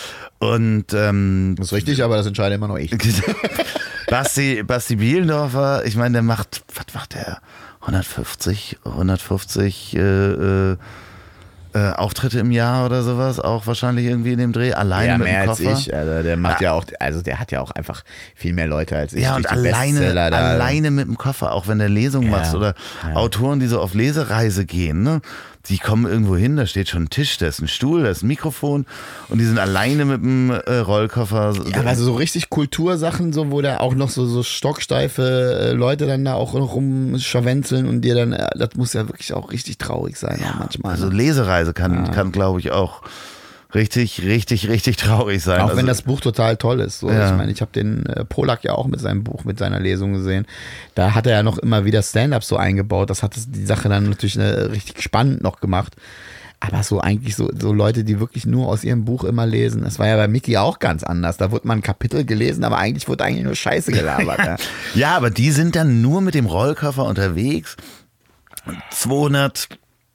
Und 0.54 0.94
ähm, 0.94 1.56
Das 1.58 1.68
ist 1.68 1.74
richtig, 1.74 2.04
aber 2.04 2.16
das 2.18 2.28
entscheide 2.28 2.56
immer 2.56 2.68
noch 2.68 2.78
ich. 2.78 2.92
Basti, 4.08 4.62
Basti 4.64 4.98
Bielendorfer, 4.98 5.84
ich 5.86 5.96
meine, 5.96 6.14
der 6.14 6.22
macht, 6.22 6.64
was 6.76 6.94
macht 6.94 7.16
der? 7.16 7.40
150, 7.82 8.78
150 8.86 9.96
äh, 9.96 10.00
äh, 10.00 10.78
äh, 11.76 11.92
Auftritte 11.92 12.40
im 12.40 12.52
Jahr 12.52 12.86
oder 12.86 13.04
sowas, 13.04 13.40
auch 13.40 13.68
wahrscheinlich 13.68 14.06
irgendwie 14.06 14.32
in 14.32 14.38
dem 14.40 14.54
Dreh, 14.54 14.72
alleine 14.72 15.08
Ja, 15.08 15.18
mit 15.18 15.28
mehr 15.28 15.42
dem 15.44 15.50
als 15.50 15.60
Koffer. 15.62 15.78
ich. 15.78 15.94
Also 15.94 16.24
der 16.24 16.38
macht 16.38 16.62
ja. 16.62 16.72
auch, 16.72 16.86
also 17.02 17.22
der 17.22 17.38
hat 17.40 17.52
ja 17.52 17.60
auch 17.60 17.72
einfach 17.72 18.04
viel 18.34 18.54
mehr 18.54 18.68
Leute 18.68 18.98
als 18.98 19.12
ich. 19.14 19.24
Ja, 19.24 19.36
und 19.36 19.50
alleine, 19.50 20.10
alleine 20.22 20.90
mit 20.90 21.06
dem 21.08 21.18
Koffer, 21.18 21.52
auch 21.52 21.68
wenn 21.68 21.80
du 21.80 21.88
Lesungen 21.88 22.32
Ja, 22.32 22.38
machst 22.38 22.56
oder 22.56 22.76
ja. 23.08 23.16
Autoren, 23.16 23.60
die 23.60 23.68
so 23.68 23.82
auf 23.82 23.94
Lesereise 23.94 24.66
gehen, 24.66 25.04
ne? 25.04 25.20
Die 25.70 25.78
kommen 25.78 26.06
irgendwo 26.06 26.36
hin, 26.36 26.56
da 26.58 26.66
steht 26.66 26.90
schon 26.90 27.04
ein 27.04 27.10
Tisch, 27.10 27.38
da 27.38 27.48
ist 27.48 27.60
ein 27.60 27.68
Stuhl, 27.68 28.04
da 28.04 28.10
ist 28.10 28.24
ein 28.24 28.28
Mikrofon 28.28 28.86
und 29.30 29.40
die 29.40 29.46
sind 29.46 29.58
alleine 29.58 30.06
mit 30.06 30.22
dem 30.22 30.52
äh, 30.52 30.78
Rollkoffer. 30.78 31.54
Ja, 31.68 31.82
also 31.82 32.04
so 32.04 32.14
richtig 32.16 32.50
Kultursachen, 32.50 33.34
so 33.34 33.52
wo 33.52 33.62
da 33.62 33.80
auch 33.80 33.96
noch 33.96 34.10
so, 34.10 34.26
so 34.26 34.44
stocksteife 34.44 35.60
äh, 35.62 35.72
Leute 35.74 36.06
dann 36.06 36.24
da 36.24 36.36
auch 36.36 36.54
noch 36.54 36.76
rumscharwenzeln 36.76 37.88
und 37.88 38.02
dir 38.02 38.16
dann, 38.16 38.34
äh, 38.34 38.48
das 38.56 38.76
muss 38.76 38.94
ja 38.94 39.08
wirklich 39.08 39.34
auch 39.34 39.52
richtig 39.52 39.78
traurig 39.78 40.18
sein 40.18 40.40
auch 40.44 40.60
manchmal. 40.60 40.92
Also 40.94 41.08
ne? 41.08 41.16
Lesereise 41.16 41.74
kann, 41.74 42.12
kann 42.12 42.32
glaube 42.32 42.60
ich, 42.60 42.72
auch 42.72 43.02
richtig, 43.76 44.24
richtig, 44.24 44.68
richtig 44.70 44.98
traurig 44.98 45.44
sein. 45.44 45.60
Auch 45.62 45.66
Also- 45.66 45.78
wenn 45.78 45.86
das 45.86 46.02
Buch 46.02 46.22
total 46.22 46.58
toll 46.58 46.80
ist. 46.80 47.00
So. 47.00 47.10
Ja. 47.12 47.30
Ich 47.30 47.38
meine, 47.38 47.52
ich 47.52 47.62
habe 47.62 47.72
den 47.72 48.06
äh, 48.08 48.26
Polak 48.26 48.64
ja 48.64 48.74
auch 48.74 48.88
mit 48.88 49.00
seinem 49.00 49.24
Buch, 49.24 49.44
mit 49.44 49.60
seiner 49.60 49.80
Lesung 49.80 50.14
gesehen. 50.14 50.48
Da 50.96 51.14
hat 51.14 51.28
er 51.28 51.34
ja 51.34 51.44
noch 51.44 51.58
immer 51.60 51.86
wieder 51.86 52.02
Stand-up 52.02 52.44
so 52.44 52.58
eingebaut. 52.58 53.10
Das 53.10 53.22
hat 53.22 53.36
die 53.48 53.66
Sache 53.66 53.90
dann 53.90 54.10
natürlich 54.10 54.38
äh, 54.38 54.42
richtig 54.44 55.02
spannend 55.04 55.44
noch 55.44 55.60
gemacht. 55.60 55.96
Aber 56.62 56.82
so 56.84 57.02
eigentlich 57.02 57.36
so, 57.36 57.52
so 57.60 57.74
Leute, 57.74 58.04
die 58.06 58.20
wirklich 58.20 58.46
nur 58.46 58.68
aus 58.70 58.84
ihrem 58.86 59.04
Buch 59.06 59.26
immer 59.26 59.46
lesen. 59.46 59.84
Das 59.84 60.00
war 60.00 60.08
ja 60.08 60.16
bei 60.16 60.28
Mickey 60.28 60.58
auch 60.58 60.80
ganz 60.80 61.04
anders. 61.04 61.38
Da 61.38 61.52
wurde 61.52 61.68
mal 61.68 61.74
ein 61.76 61.82
Kapitel 61.84 62.24
gelesen, 62.26 62.64
aber 62.64 62.78
eigentlich 62.78 63.08
wurde 63.10 63.26
eigentlich 63.26 63.44
nur 63.44 63.56
Scheiße 63.56 63.92
gelabert. 63.92 64.40
ja. 64.40 64.56
Ja, 64.96 65.18
aber 65.18 65.30
die 65.30 65.52
sind 65.52 65.76
dann 65.76 66.02
nur 66.02 66.22
mit 66.22 66.34
dem 66.34 66.46
Rollkoffer 66.46 67.04
unterwegs. 67.06 67.76
200 68.92 69.68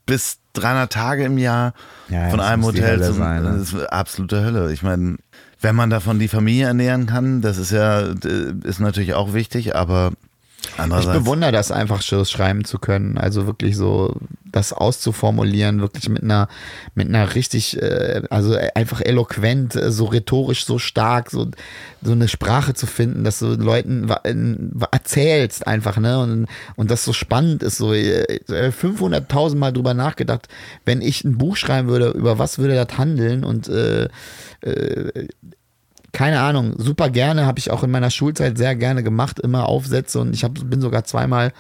bis 0.07 0.39
300 0.55 0.93
Tage 0.93 1.25
im 1.25 1.39
Jahr 1.39 1.73
Ja, 2.09 2.29
von 2.31 2.41
einem 2.41 2.65
Hotel 2.65 3.03
zum. 3.03 3.17
sein, 3.17 3.43
ne? 3.43 3.59
Das 3.59 3.73
ist 3.73 3.85
absolute 3.93 4.43
Hölle. 4.45 4.73
Ich 4.73 4.83
meine, 4.83 5.17
wenn 5.61 5.77
man 5.77 5.91
davon 5.91 6.19
die 6.19 6.29
Familie 6.29 6.67
ernähren 6.67 7.07
kann, 7.07 7.41
das 7.43 7.59
ist 7.59 7.71
ja 7.73 8.01
äh, 8.01 8.55
ist 8.65 8.81
natürlich 8.81 9.15
auch 9.15 9.33
wichtig, 9.35 9.77
aber 9.77 10.13
Ich 11.01 11.07
bewundere 11.07 11.53
das 11.53 11.71
einfach, 11.71 12.03
Schirs 12.03 12.31
schreiben 12.31 12.65
zu 12.65 12.79
können. 12.79 13.19
Also 13.19 13.47
wirklich 13.47 13.77
so 13.77 14.17
das 14.45 14.73
auszuformulieren, 14.73 15.81
wirklich 15.81 16.09
mit 16.09 16.23
einer, 16.23 16.49
mit 16.95 17.09
einer 17.09 17.35
richtig, 17.35 17.81
äh, 17.81 18.23
also 18.31 18.57
einfach 18.75 19.01
eloquent, 19.01 19.75
äh, 19.77 19.91
so 19.91 20.07
rhetorisch 20.07 20.65
so 20.65 20.79
stark, 20.79 21.31
so, 21.31 21.49
so 22.03 22.13
eine 22.13 22.29
Sprache 22.29 22.75
zu 22.75 22.87
finden, 22.87 23.25
dass 23.25 23.39
du 23.39 23.55
Leuten 23.55 24.11
erzählst 24.91 25.67
einfach, 25.67 25.99
ne? 25.99 26.19
Und, 26.19 26.47
und 26.77 26.91
das 26.91 27.05
so 27.05 27.13
spannend 27.13 27.63
ist, 27.63 27.77
so 27.77 27.93
äh, 27.93 28.41
500.000 28.49 29.57
Mal 29.57 29.73
drüber 29.73 29.95
nachgedacht, 29.95 30.49
wenn 30.85 31.01
ich 31.01 31.25
ein 31.25 31.39
Buch 31.39 31.57
schreiben 31.57 31.89
würde, 31.89 32.11
über 32.11 32.39
was 32.39 32.59
würde 32.59 32.75
das 32.75 32.99
handeln 32.99 33.45
und 33.45 33.69
äh, 33.69 34.09
keine 36.13 36.41
Ahnung, 36.41 36.75
super 36.77 37.09
gerne, 37.11 37.47
habe 37.47 37.59
ich 37.59 37.71
auch 37.71 37.83
in 37.85 37.91
meiner 37.91 38.11
Schulzeit 38.11 38.59
sehr 38.59 38.75
gerne 38.75 39.03
gemacht, 39.03 39.39
immer 39.39 39.67
Aufsätze 39.69 40.21
und 40.21 40.35
ich 40.35 40.45
hab, 40.45 40.55
bin 40.55 40.81
sogar 40.81 41.05
zweimal, 41.05 41.53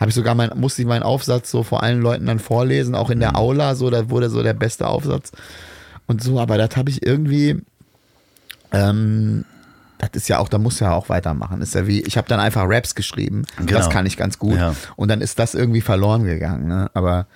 habe 0.00 0.08
ich 0.08 0.14
sogar 0.14 0.34
mein, 0.34 0.50
musste 0.56 0.82
ich 0.82 0.88
meinen 0.88 1.02
Aufsatz 1.04 1.50
so 1.50 1.62
vor 1.62 1.82
allen 1.82 2.00
Leuten 2.00 2.26
dann 2.26 2.38
vorlesen, 2.38 2.94
auch 2.94 3.10
in 3.10 3.20
der 3.20 3.36
Aula, 3.36 3.74
so, 3.74 3.90
da 3.90 4.10
wurde 4.10 4.28
so 4.30 4.42
der 4.42 4.54
beste 4.54 4.86
Aufsatz 4.88 5.32
und 6.06 6.22
so, 6.22 6.40
aber 6.40 6.58
das 6.58 6.76
habe 6.76 6.90
ich 6.90 7.06
irgendwie, 7.06 7.62
ähm, 8.72 9.44
das 9.98 10.10
ist 10.14 10.28
ja 10.28 10.38
auch, 10.38 10.48
da 10.48 10.58
muss 10.58 10.80
ja 10.80 10.92
auch 10.92 11.08
weitermachen. 11.08 11.62
Ist 11.62 11.74
ja 11.76 11.86
wie, 11.86 12.00
ich 12.02 12.16
habe 12.16 12.28
dann 12.28 12.40
einfach 12.40 12.64
Raps 12.66 12.94
geschrieben, 12.94 13.44
Genau. 13.58 13.72
das 13.78 13.88
kann 13.90 14.06
ich 14.06 14.16
ganz 14.16 14.38
gut 14.38 14.56
Ja. 14.56 14.74
und 14.96 15.08
dann 15.08 15.20
ist 15.20 15.38
das 15.38 15.54
irgendwie 15.54 15.80
verloren 15.80 16.24
gegangen, 16.24 16.66
ne? 16.66 16.90
aber 16.94 17.26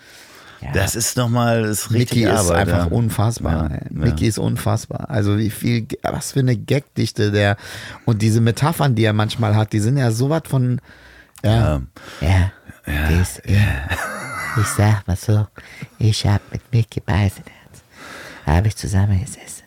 ja. 0.66 0.72
das 0.72 0.96
ist 0.96 1.16
nochmal 1.16 1.64
ist 1.64 1.90
richtig 1.90 2.24
Mickey 2.24 2.32
ist 2.32 2.50
Arbeit. 2.50 2.68
einfach 2.68 2.90
ja. 2.90 2.96
unfassbar. 2.96 3.70
Ja, 3.70 3.76
ey. 3.76 3.80
ja. 3.84 3.88
Mickey 3.90 4.26
ist 4.26 4.38
unfassbar. 4.38 5.10
Also 5.10 5.38
wie 5.38 5.50
viel, 5.50 5.86
was 6.02 6.32
für 6.32 6.40
eine 6.40 6.56
Gagdichte 6.56 7.30
der 7.32 7.56
und 8.04 8.22
diese 8.22 8.40
Metaphern, 8.40 8.94
die 8.94 9.04
er 9.04 9.12
manchmal 9.12 9.56
hat, 9.56 9.72
die 9.72 9.80
sind 9.80 9.96
ja 9.96 10.10
sowas 10.10 10.42
von 10.46 10.80
ja. 11.44 11.82
Ja. 12.20 12.50
Das, 12.86 13.40
Ich 14.58 14.66
sag 14.68 15.06
mal 15.06 15.16
so, 15.16 15.46
ich 15.98 16.26
hab 16.26 16.40
mit 16.50 16.62
Mickey 16.72 17.00
Beisenherz, 17.00 17.82
habe 18.46 18.68
ich 18.68 18.76
zusammengesessen 18.76 19.64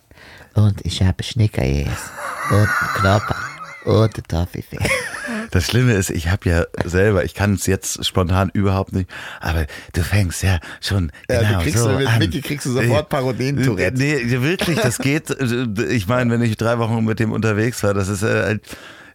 und 0.56 0.84
ich 0.84 1.04
habe 1.04 1.22
Schnicker 1.22 1.62
gegessen 1.62 2.12
und 2.50 2.58
einen 2.58 2.68
Knopper 2.96 3.36
und 3.86 4.16
einen 4.16 4.28
Toffifee. 4.28 4.80
Das 5.52 5.66
Schlimme 5.66 5.94
ist, 5.94 6.10
ich 6.10 6.30
habe 6.30 6.50
ja 6.50 6.66
selber, 6.86 7.24
ich 7.24 7.34
kann 7.34 7.54
es 7.54 7.66
jetzt 7.66 8.06
spontan 8.06 8.50
überhaupt 8.54 8.94
nicht, 8.94 9.10
aber 9.42 9.66
du 9.94 10.02
fängst 10.04 10.44
ja 10.44 10.60
schon 10.82 11.12
Ja, 11.30 11.40
du 11.42 11.48
genau 11.48 11.62
kriegst 11.62 11.78
so 11.80 11.90
du 11.90 11.98
mit. 11.98 12.20
Mickey 12.20 12.42
kriegst 12.42 12.66
du 12.66 12.72
sofort 12.72 13.10
Parodien-Tourette. 13.10 13.98
Nee, 13.98 14.42
wirklich, 14.42 14.80
das 14.80 14.98
geht. 15.00 15.30
Ich 15.90 16.08
meine, 16.08 16.32
wenn 16.32 16.42
ich 16.42 16.58
drei 16.58 16.78
Wochen 16.80 17.04
mit 17.04 17.20
dem 17.20 17.32
unterwegs 17.32 17.84
war, 17.84 17.94
das 17.94 18.08
ist, 18.10 18.24
äh, 18.24 18.60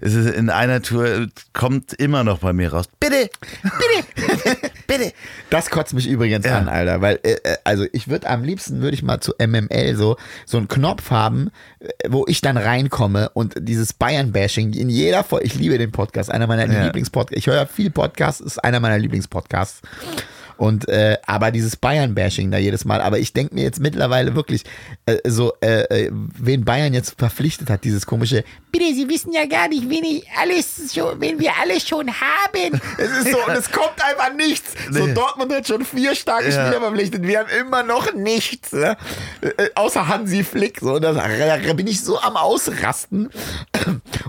es 0.04 0.12
ist 0.14 0.34
in 0.34 0.50
einer 0.50 0.82
Tour, 0.82 1.28
kommt 1.54 1.94
immer 1.94 2.24
noch 2.24 2.38
bei 2.40 2.52
mir 2.52 2.72
raus. 2.72 2.84
Bitte, 3.00 3.30
bitte, 3.62 4.56
bitte. 4.86 5.12
Das 5.50 5.70
kotzt 5.70 5.94
mich 5.94 6.06
übrigens 6.06 6.44
Ja. 6.44 6.58
an, 6.58 6.68
Alter, 6.68 7.00
weil 7.00 7.18
äh, 7.22 7.32
äh, 7.42 7.56
also 7.64 7.86
ich 7.92 8.08
würde 8.08 8.28
am 8.28 8.44
liebsten 8.44 8.82
würde 8.82 8.94
ich 8.94 9.02
mal 9.02 9.20
zu 9.20 9.32
MML 9.38 9.96
so 9.96 10.16
so 10.44 10.58
einen 10.58 10.68
Knopf 10.68 11.10
haben, 11.10 11.50
äh, 11.80 11.88
wo 12.08 12.24
ich 12.28 12.40
dann 12.42 12.56
reinkomme 12.58 13.30
und 13.30 13.54
dieses 13.58 13.94
Bayern 13.94 14.32
Bashing 14.32 14.74
in 14.74 14.90
jeder 14.90 15.24
Folge, 15.24 15.46
ich 15.46 15.54
liebe 15.54 15.78
den 15.78 15.90
Podcast, 15.90 16.30
einer 16.30 16.46
meiner 16.46 16.70
Ja. 16.72 16.84
Lieblingspodcasts. 16.84 17.38
Ich 17.38 17.46
höre 17.46 17.66
viel 17.66 17.90
Podcasts, 17.90 18.40
ist 18.40 18.62
einer 18.62 18.80
meiner 18.80 18.98
Lieblingspodcasts. 18.98 19.80
Und 20.56 20.88
äh, 20.88 21.18
aber 21.26 21.50
dieses 21.50 21.76
Bayern-Bashing 21.76 22.50
da 22.50 22.58
jedes 22.58 22.84
Mal, 22.84 23.00
aber 23.00 23.18
ich 23.18 23.32
denke 23.32 23.54
mir 23.54 23.62
jetzt 23.64 23.80
mittlerweile 23.80 24.34
wirklich 24.34 24.64
äh, 25.06 25.18
so, 25.24 25.52
äh, 25.60 25.82
äh, 26.06 26.10
wen 26.12 26.64
Bayern 26.64 26.94
jetzt 26.94 27.14
verpflichtet 27.18 27.70
hat, 27.70 27.84
dieses 27.84 28.06
komische, 28.06 28.44
bitte, 28.72 28.84
Sie 28.94 29.08
wissen 29.08 29.32
ja 29.32 29.46
gar 29.46 29.68
nicht, 29.68 29.88
wen 29.88 30.04
ich 30.04 30.24
alles 30.40 30.92
schon, 30.94 31.20
wen 31.20 31.38
wir 31.38 31.52
alles 31.60 31.86
schon 31.88 32.08
haben. 32.08 32.80
Es 32.98 33.10
ist 33.10 33.30
so, 33.32 33.38
und 33.46 33.56
es 33.56 33.70
kommt 33.70 34.02
einfach 34.04 34.34
nichts. 34.34 34.72
So 34.90 35.06
Nee. 35.06 35.14
Dortmund 35.14 35.52
hat 35.52 35.66
schon 35.66 35.84
vier 35.84 36.14
starke 36.14 36.50
Ja. 36.50 36.50
Spieler 36.66 36.80
verpflichtet, 36.80 37.22
wir 37.22 37.40
haben 37.40 37.48
immer 37.60 37.82
noch 37.82 38.12
nichts. 38.14 38.72
Ne? 38.72 38.96
Äh, 39.40 39.68
Außer 39.74 40.08
Hansi 40.08 40.44
Flick. 40.44 40.78
So, 40.80 40.98
da, 40.98 41.12
da 41.12 41.72
bin 41.72 41.86
ich 41.86 42.00
so 42.02 42.18
am 42.20 42.36
Ausrasten. 42.36 43.30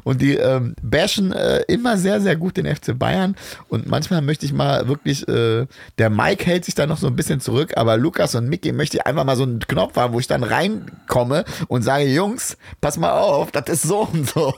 Und 0.03 0.21
die 0.21 0.35
ähm, 0.35 0.75
bashen 0.81 1.31
äh, 1.31 1.61
immer 1.67 1.97
sehr, 1.97 2.21
sehr 2.21 2.35
gut 2.35 2.57
den 2.57 2.73
FC 2.73 2.97
Bayern. 2.97 3.35
Und 3.69 3.87
manchmal 3.87 4.21
möchte 4.21 4.45
ich 4.45 4.53
mal 4.53 4.87
wirklich, 4.87 5.27
äh, 5.27 5.65
der 5.97 6.09
Mike 6.15 6.45
hält 6.45 6.65
sich 6.65 6.75
da 6.75 6.85
noch 6.87 6.97
so 6.97 7.07
ein 7.07 7.15
bisschen 7.15 7.39
zurück, 7.39 7.73
aber 7.75 7.97
Lukas 7.97 8.35
und 8.35 8.47
Mickey 8.47 8.71
möchte 8.71 8.97
ich 8.97 9.05
einfach 9.05 9.23
mal 9.23 9.35
so 9.35 9.43
einen 9.43 9.59
Knopf 9.59 9.95
haben, 9.95 10.13
wo 10.13 10.19
ich 10.19 10.27
dann 10.27 10.43
reinkomme 10.43 11.45
und 11.67 11.81
sage, 11.81 12.05
Jungs, 12.05 12.57
pass 12.81 12.97
mal 12.97 13.11
auf, 13.11 13.51
das 13.51 13.67
ist 13.69 13.83
so 13.83 14.01
und 14.11 14.27
so. 14.29 14.53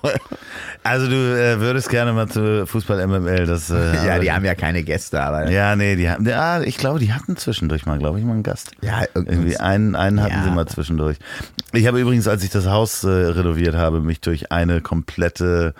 Also 0.83 1.07
du 1.07 1.15
äh, 1.15 1.59
würdest 1.59 1.89
gerne 1.89 2.13
mal 2.13 2.27
zu 2.27 2.65
Fußball 2.67 3.05
MML, 3.07 3.45
das. 3.45 3.69
Äh, 3.69 3.95
ja, 4.07 4.19
die 4.19 4.31
haben 4.31 4.45
ja 4.45 4.55
keine 4.55 4.83
Gäste, 4.83 5.21
aber 5.21 5.49
Ja, 5.49 5.75
nee, 5.75 5.95
die 5.95 6.09
haben, 6.09 6.25
ja, 6.27 6.61
ich 6.61 6.77
glaube, 6.77 6.99
die 6.99 7.11
hatten 7.13 7.35
zwischendurch 7.37 7.85
mal, 7.85 7.97
glaube 7.97 8.19
ich, 8.19 8.25
mal 8.25 8.33
einen 8.33 8.43
Gast. 8.43 8.71
Ja, 8.81 9.03
irgendwie 9.13 9.57
einen, 9.57 9.95
einen 9.95 10.21
hatten 10.21 10.33
Ja. 10.33 10.43
sie 10.43 10.51
mal 10.51 10.67
zwischendurch. 10.67 11.17
Ich 11.73 11.87
habe 11.87 11.99
übrigens, 11.99 12.27
als 12.27 12.43
ich 12.43 12.49
das 12.49 12.67
Haus 12.67 13.03
äh, 13.03 13.07
renoviert 13.09 13.75
habe, 13.75 13.99
mich 13.99 14.21
durch 14.21 14.51
eine 14.51 14.81
komplette 14.81 15.73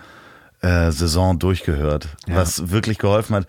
äh, 0.61 0.91
Saison 0.91 1.39
durchgehört, 1.39 2.09
was 2.27 2.71
wirklich 2.71 2.97
geholfen 2.97 3.35
hat. 3.35 3.47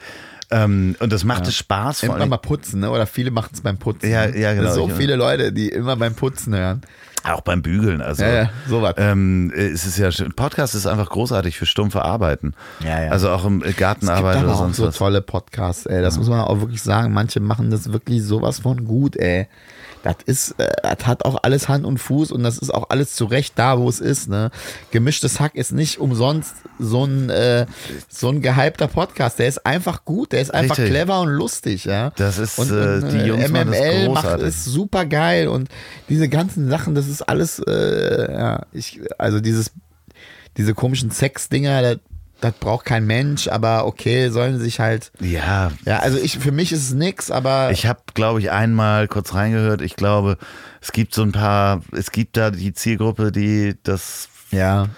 Ähm, 0.51 0.97
und 0.99 1.13
das 1.13 1.25
machte 1.25 1.53
Spaß 1.53 2.01
vor 2.01 2.17
Immer 2.17 2.27
mal 2.27 2.39
putzen, 2.39 2.81
ne? 2.81 2.91
Oder 2.91 3.07
viele 3.07 3.31
machen 3.31 3.51
es 3.53 3.61
beim 3.61 3.77
Putzen. 3.77 4.11
Ja, 4.11 4.27
ja, 4.27 4.55
genau. 4.55 4.73
So 4.73 4.89
viele 4.89 5.17
Leute, 5.17 5.53
die 5.53 5.69
immer 5.69 5.97
beim 5.97 6.15
Putzen 6.15 6.55
hören. 6.55 6.83
Auch 7.25 7.41
beim 7.41 7.63
Bügeln, 7.63 8.01
also. 8.01 8.23
Ja, 8.23 8.33
ja, 8.33 8.51
sowas. 8.69 8.95
Ähm, 8.97 9.53
es 9.55 9.85
ist 9.85 9.99
ja 9.99 10.11
schön. 10.11 10.33
Podcast 10.33 10.75
ist 10.75 10.87
einfach 10.87 11.11
großartig 11.11 11.59
für 11.59 11.67
stumpfe 11.67 12.03
Arbeiten. 12.03 12.55
Ja, 12.81 13.03
ja. 13.03 13.11
Also 13.11 13.31
auch 13.31 13.45
im 13.45 13.61
Es 13.61 13.69
gibt 13.69 13.79
Gartenarbeit 13.79 14.37
aber 14.37 14.45
oder 14.47 14.55
auch 14.55 14.59
sonst 14.61 14.77
so 14.77 14.87
was. 14.87 14.97
tolle 14.97 15.21
Podcasts, 15.21 15.85
ey. 15.87 16.01
Das 16.01 16.17
muss 16.17 16.29
man 16.29 16.41
auch 16.41 16.61
wirklich 16.61 16.81
sagen. 16.81 17.13
Manche 17.13 17.41
machen 17.41 17.71
das 17.71 17.93
wirklich 17.93 18.23
sowas 18.23 18.61
von 18.61 18.85
gut, 18.85 19.17
ey. 19.17 19.49
Das 20.03 20.17
ist, 20.27 20.53
äh, 20.59 20.69
das 20.83 21.07
hat 21.07 21.25
auch 21.25 21.39
alles 21.43 21.69
Hand 21.69 21.85
und 21.85 21.99
Fuß 21.99 22.33
und 22.33 22.43
das 22.43 22.59
ist 22.59 22.73
auch 22.73 22.91
alles 22.91 23.15
zurecht 23.15 23.55
da, 23.57 23.79
wo 23.79 23.89
es 23.89 24.01
ist, 24.01 24.29
ne. 24.29 24.51
Gemischtes 24.91 25.41
Hack 25.41 25.55
ist 25.55 25.73
nicht 25.73 25.99
umsonst 25.99 26.55
so 26.79 27.05
ein, 27.05 27.31
äh, 27.31 27.67
so 28.09 28.29
ein 28.29 28.41
gehypter 28.43 28.89
Podcast. 28.89 29.39
Der 29.39 29.49
ist 29.49 29.67
einfach 29.67 30.05
gut, 30.05 30.33
der 30.33 30.41
ist 30.41 30.55
einfach 30.55 30.79
Richtig. 30.79 30.93
clever 30.93 31.21
und 31.21 31.29
lustig, 31.29 31.85
ja. 31.85 32.11
Das 32.17 32.39
ist, 32.39 32.59
und, 32.59 32.71
äh, 32.71 33.01
die 33.01 33.27
Jungs 33.27 33.49
machen 33.49 33.71
das 33.71 33.81
MML 33.81 34.09
macht 34.11 34.41
es 34.41 34.65
super 34.65 35.05
geil 35.05 35.49
und 35.49 35.69
diese 36.09 36.29
ganzen 36.29 36.69
Sachen, 36.69 36.95
das 36.95 37.09
ist 37.09 37.23
alles, 37.23 37.59
äh, 37.59 38.33
ja, 38.33 38.67
ich, 38.73 39.01
also 39.19 39.41
dieses, 39.41 39.73
diese 40.57 40.75
komischen 40.75 41.11
Sex-Dinger, 41.11 41.99
das, 42.41 42.53
braucht 42.55 42.85
kein 42.85 43.07
Mensch, 43.07 43.49
aber 43.49 43.87
okay, 43.87 44.29
sollen 44.31 44.59
sie 44.59 44.65
sich 44.65 44.81
halt, 44.81 45.13
Ja, 45.21 45.73
ja, 45.85 45.99
also 45.99 46.19
ich, 46.19 46.39
für 46.39 46.53
mich 46.53 46.73
ist 46.73 46.83
es 46.83 46.95
nix, 46.95 47.31
aber 47.31 47.71
Ich 47.73 47.87
habe, 47.87 48.01
glaube 48.15 48.41
ich, 48.41 48.51
einmal 48.51 49.09
kurz 49.09 49.35
reingehört. 49.35 49.81
Ich 49.81 49.97
glaube, 49.97 50.39
es 50.81 50.93
gibt 50.93 51.15
so 51.15 51.23
ein 51.23 51.33
paar, 51.33 51.83
es 51.93 52.13
gibt 52.13 52.37
da 52.37 52.51
die 52.51 52.73
Zielgruppe, 52.73 53.33
die 53.33 53.77
das 53.83 54.29
ja. 54.51 54.89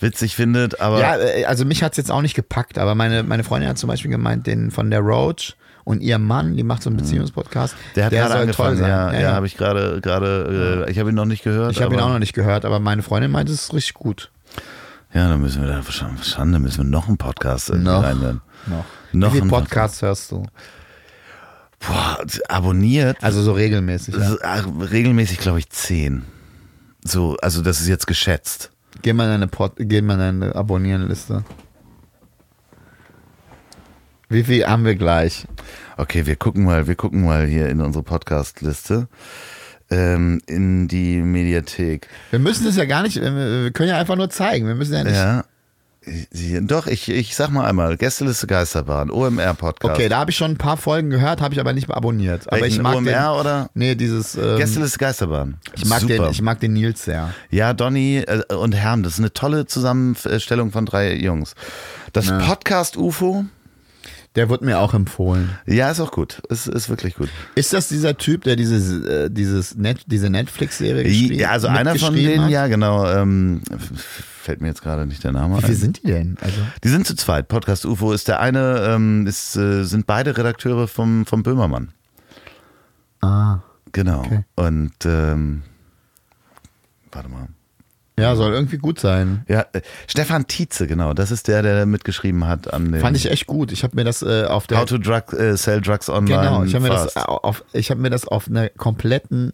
witzig 0.00 0.36
findet, 0.36 0.80
aber 0.80 1.00
Ja, 1.00 1.16
äh, 1.16 1.44
also 1.44 1.64
mich 1.64 1.82
hat's 1.82 1.96
jetzt 1.96 2.10
auch 2.10 2.22
nicht 2.22 2.34
gepackt, 2.34 2.78
aber 2.78 2.94
meine, 2.94 3.22
meine 3.22 3.44
Freundin 3.44 3.68
hat 3.70 3.78
zum 3.78 3.88
Beispiel 3.88 4.10
gemeint, 4.10 4.46
den 4.46 4.70
von 4.70 4.90
der 4.90 5.00
Roach 5.00 5.56
und 5.84 6.00
ihr 6.00 6.18
Mann, 6.18 6.56
die 6.56 6.62
macht 6.62 6.82
so 6.82 6.90
einen 6.90 6.96
Beziehungspodcast. 6.96 7.74
Mhm. 7.74 7.78
der 7.96 8.04
hat 8.04 8.12
gerade 8.12 8.34
angefangen. 8.34 8.78
Ja, 8.78 9.12
ja, 9.12 9.20
ja. 9.20 9.32
habe 9.32 9.46
ich 9.46 9.56
gerade, 9.56 10.00
gerade, 10.00 10.84
äh, 10.86 10.90
ich 10.90 10.98
habe 10.98 11.10
ihn 11.10 11.16
noch 11.16 11.24
nicht 11.24 11.42
gehört. 11.42 11.72
ich 11.72 11.82
habe 11.82 11.94
ihn 11.94 12.00
auch 12.00 12.10
noch 12.10 12.18
nicht 12.18 12.34
gehört, 12.34 12.64
aber 12.64 12.78
meine 12.78 13.02
Freundin 13.02 13.30
meint, 13.30 13.48
es 13.48 13.62
ist 13.62 13.74
richtig 13.74 13.94
gut. 13.94 14.30
Ja, 15.14 15.28
dann 15.28 15.40
müssen 15.40 15.62
wir 15.62 15.68
da 15.68 15.82
Schande, 16.22 16.58
müssen 16.58 16.78
wir 16.78 16.90
noch 16.90 17.08
einen 17.08 17.18
Podcast 17.18 17.72
Noch. 17.74 18.02
reinhören. 18.02 18.40
Noch. 18.66 18.84
Noch 19.12 19.34
Wie 19.34 19.38
viele 19.38 19.50
Podcasts 19.50 20.00
hörst 20.00 20.30
du? 20.30 20.46
Boah, 21.80 22.18
abonniert. 22.48 23.22
Also 23.22 23.42
so 23.42 23.52
regelmäßig. 23.52 24.14
Ja. 24.14 24.30
So, 24.30 24.38
ach, 24.42 24.66
regelmäßig, 24.90 25.38
glaube 25.38 25.58
ich, 25.58 25.68
zehn. 25.68 26.24
So, 27.04 27.36
also 27.42 27.60
das 27.60 27.80
ist 27.80 27.88
jetzt 27.88 28.06
geschätzt. 28.06 28.70
Geh 29.02 29.12
mal 29.12 29.24
in 29.24 29.30
deine, 29.30 29.48
Pod, 29.48 29.72
geh 29.76 30.00
mal 30.00 30.14
in 30.14 30.40
deine 30.40 30.54
Abonnierenliste. 30.54 31.44
Wie 34.28 34.44
viel 34.44 34.66
haben 34.66 34.84
wir 34.84 34.94
gleich? 34.94 35.46
Okay, 35.96 36.24
wir 36.24 36.36
gucken 36.36 36.64
mal, 36.64 36.86
wir 36.86 36.94
gucken 36.94 37.24
mal 37.24 37.46
hier 37.46 37.68
in 37.68 37.80
unsere 37.80 38.02
Podcast-Liste. 38.02 39.08
Ähm, 39.92 40.40
in 40.46 40.88
die 40.88 41.20
Mediathek. 41.20 42.08
Wir 42.30 42.38
müssen 42.38 42.66
es 42.66 42.76
ja 42.76 42.86
gar 42.86 43.02
nicht, 43.02 43.20
wir 43.20 43.70
können 43.72 43.90
ja 43.90 43.98
einfach 43.98 44.16
nur 44.16 44.30
zeigen. 44.30 44.66
Wir 44.66 44.74
müssen 44.74 44.94
ja 44.94 45.04
nicht. 45.04 45.14
Ja. 45.14 45.44
Doch, 46.62 46.88
ich, 46.88 47.08
ich 47.08 47.36
sag 47.36 47.50
mal 47.50 47.64
einmal, 47.64 47.96
Gästeliste 47.96 48.48
Geisterbahn, 48.48 49.08
OMR-Podcast. 49.08 49.94
Okay, 49.94 50.08
da 50.08 50.18
habe 50.18 50.32
ich 50.32 50.36
schon 50.36 50.52
ein 50.52 50.58
paar 50.58 50.76
Folgen 50.76 51.10
gehört, 51.10 51.40
habe 51.40 51.54
ich 51.54 51.60
aber 51.60 51.72
nicht 51.72 51.88
abonniert. 51.90 52.48
Aber 52.48 52.62
Welchen 52.62 52.78
ich 52.78 52.82
mag 52.82 52.96
OMR 52.96 53.04
den, 53.04 53.40
oder? 53.40 53.70
Nee, 53.74 53.94
dieses. 53.94 54.34
Ähm, 54.34 54.56
Gästeliste 54.56 54.98
Geisterbahn. 54.98 55.58
ich, 55.76 55.84
mag 55.84 56.00
Super. 56.00 56.14
den, 56.14 56.30
ich 56.32 56.42
mag 56.42 56.58
den 56.58 56.72
Nils 56.72 57.04
sehr. 57.04 57.32
Ja, 57.50 57.72
Donny 57.72 58.18
äh, 58.18 58.52
und 58.52 58.72
Herm, 58.72 59.04
das 59.04 59.14
ist 59.14 59.18
eine 59.20 59.32
tolle 59.32 59.66
Zusammenstellung 59.66 60.72
von 60.72 60.86
drei 60.86 61.14
Jungs. 61.14 61.54
Das 62.12 62.26
Podcast 62.26 62.96
UFO, 62.96 63.44
Der 64.34 64.48
wird 64.48 64.62
mir 64.62 64.78
auch 64.78 64.94
empfohlen. 64.94 65.50
ja, 65.66 65.90
ist 65.90 66.00
auch 66.00 66.10
gut. 66.10 66.40
Ist, 66.48 66.66
ist 66.66 66.88
wirklich 66.88 67.16
gut. 67.16 67.28
Ist 67.54 67.72
das 67.74 67.88
dieser 67.88 68.16
Typ, 68.16 68.44
der 68.44 68.56
dieses, 68.56 69.04
äh, 69.04 69.30
dieses 69.30 69.74
Net, 69.76 70.04
diese 70.06 70.30
Netflix-Serie 70.30 71.04
geschrieben 71.04 71.34
Ja, 71.34 71.50
also 71.50 71.68
einer 71.68 71.94
von 71.96 72.14
denen, 72.14 72.44
hat? 72.44 72.50
ja, 72.50 72.66
genau. 72.66 73.06
Ähm, 73.10 73.60
fällt 74.42 74.62
mir 74.62 74.68
jetzt 74.68 74.80
gerade 74.82 75.04
nicht 75.06 75.22
der 75.22 75.32
Name 75.32 75.58
Wie 75.58 75.60
viel 75.62 75.70
ein. 75.70 75.76
sind 75.76 76.02
die 76.02 76.06
denn? 76.06 76.38
Also, 76.40 76.56
Die 76.82 76.88
sind 76.88 77.06
zu 77.06 77.14
zweit. 77.14 77.48
Podcast 77.48 77.84
UFO 77.84 78.12
ist 78.12 78.26
der 78.28 78.40
eine, 78.40 78.86
ähm, 78.88 79.26
ist, 79.26 79.54
äh, 79.56 79.84
sind 79.84 80.06
beide 80.06 80.34
Redakteure 80.36 80.88
vom, 80.88 81.26
vom 81.26 81.42
Böhmermann. 81.42 81.92
ah. 83.20 83.58
Genau. 83.94 84.20
Okay. 84.20 84.44
Und 84.54 84.94
ähm, 85.04 85.60
warte 87.12 87.28
mal. 87.28 87.48
Ja, 88.22 88.36
soll 88.36 88.52
irgendwie 88.52 88.78
gut 88.78 88.98
sein. 89.00 89.44
Ja, 89.48 89.66
äh, 89.72 89.80
Stefan 90.06 90.46
Tietze, 90.46 90.86
genau. 90.86 91.12
Das 91.14 91.30
ist 91.30 91.48
der, 91.48 91.62
der 91.62 91.86
mitgeschrieben 91.86 92.46
hat 92.46 92.72
an 92.72 92.92
dem 92.92 93.00
Fand 93.00 93.16
ich 93.16 93.30
echt 93.30 93.46
gut. 93.46 93.72
Ich 93.72 93.82
habe 93.84 93.96
mir 93.96 94.04
das 94.04 94.22
äh, 94.22 94.44
auf 94.44 94.66
der. 94.66 94.78
How 94.78 94.84
to 94.86 94.98
drug, 94.98 95.32
äh, 95.32 95.56
Sell 95.56 95.80
Drugs 95.80 96.08
Online. 96.08 96.42
genau, 96.42 96.64
ich 96.64 96.74
habe 96.74 96.84
mir, 96.84 96.90
das 96.90 97.16
auf- 97.16 97.64
ich 97.72 97.90
hab 97.90 97.98
mir 97.98 98.10
das 98.10 98.26
auf 98.26 98.48
einer 98.48 98.68
kompletten 98.70 99.52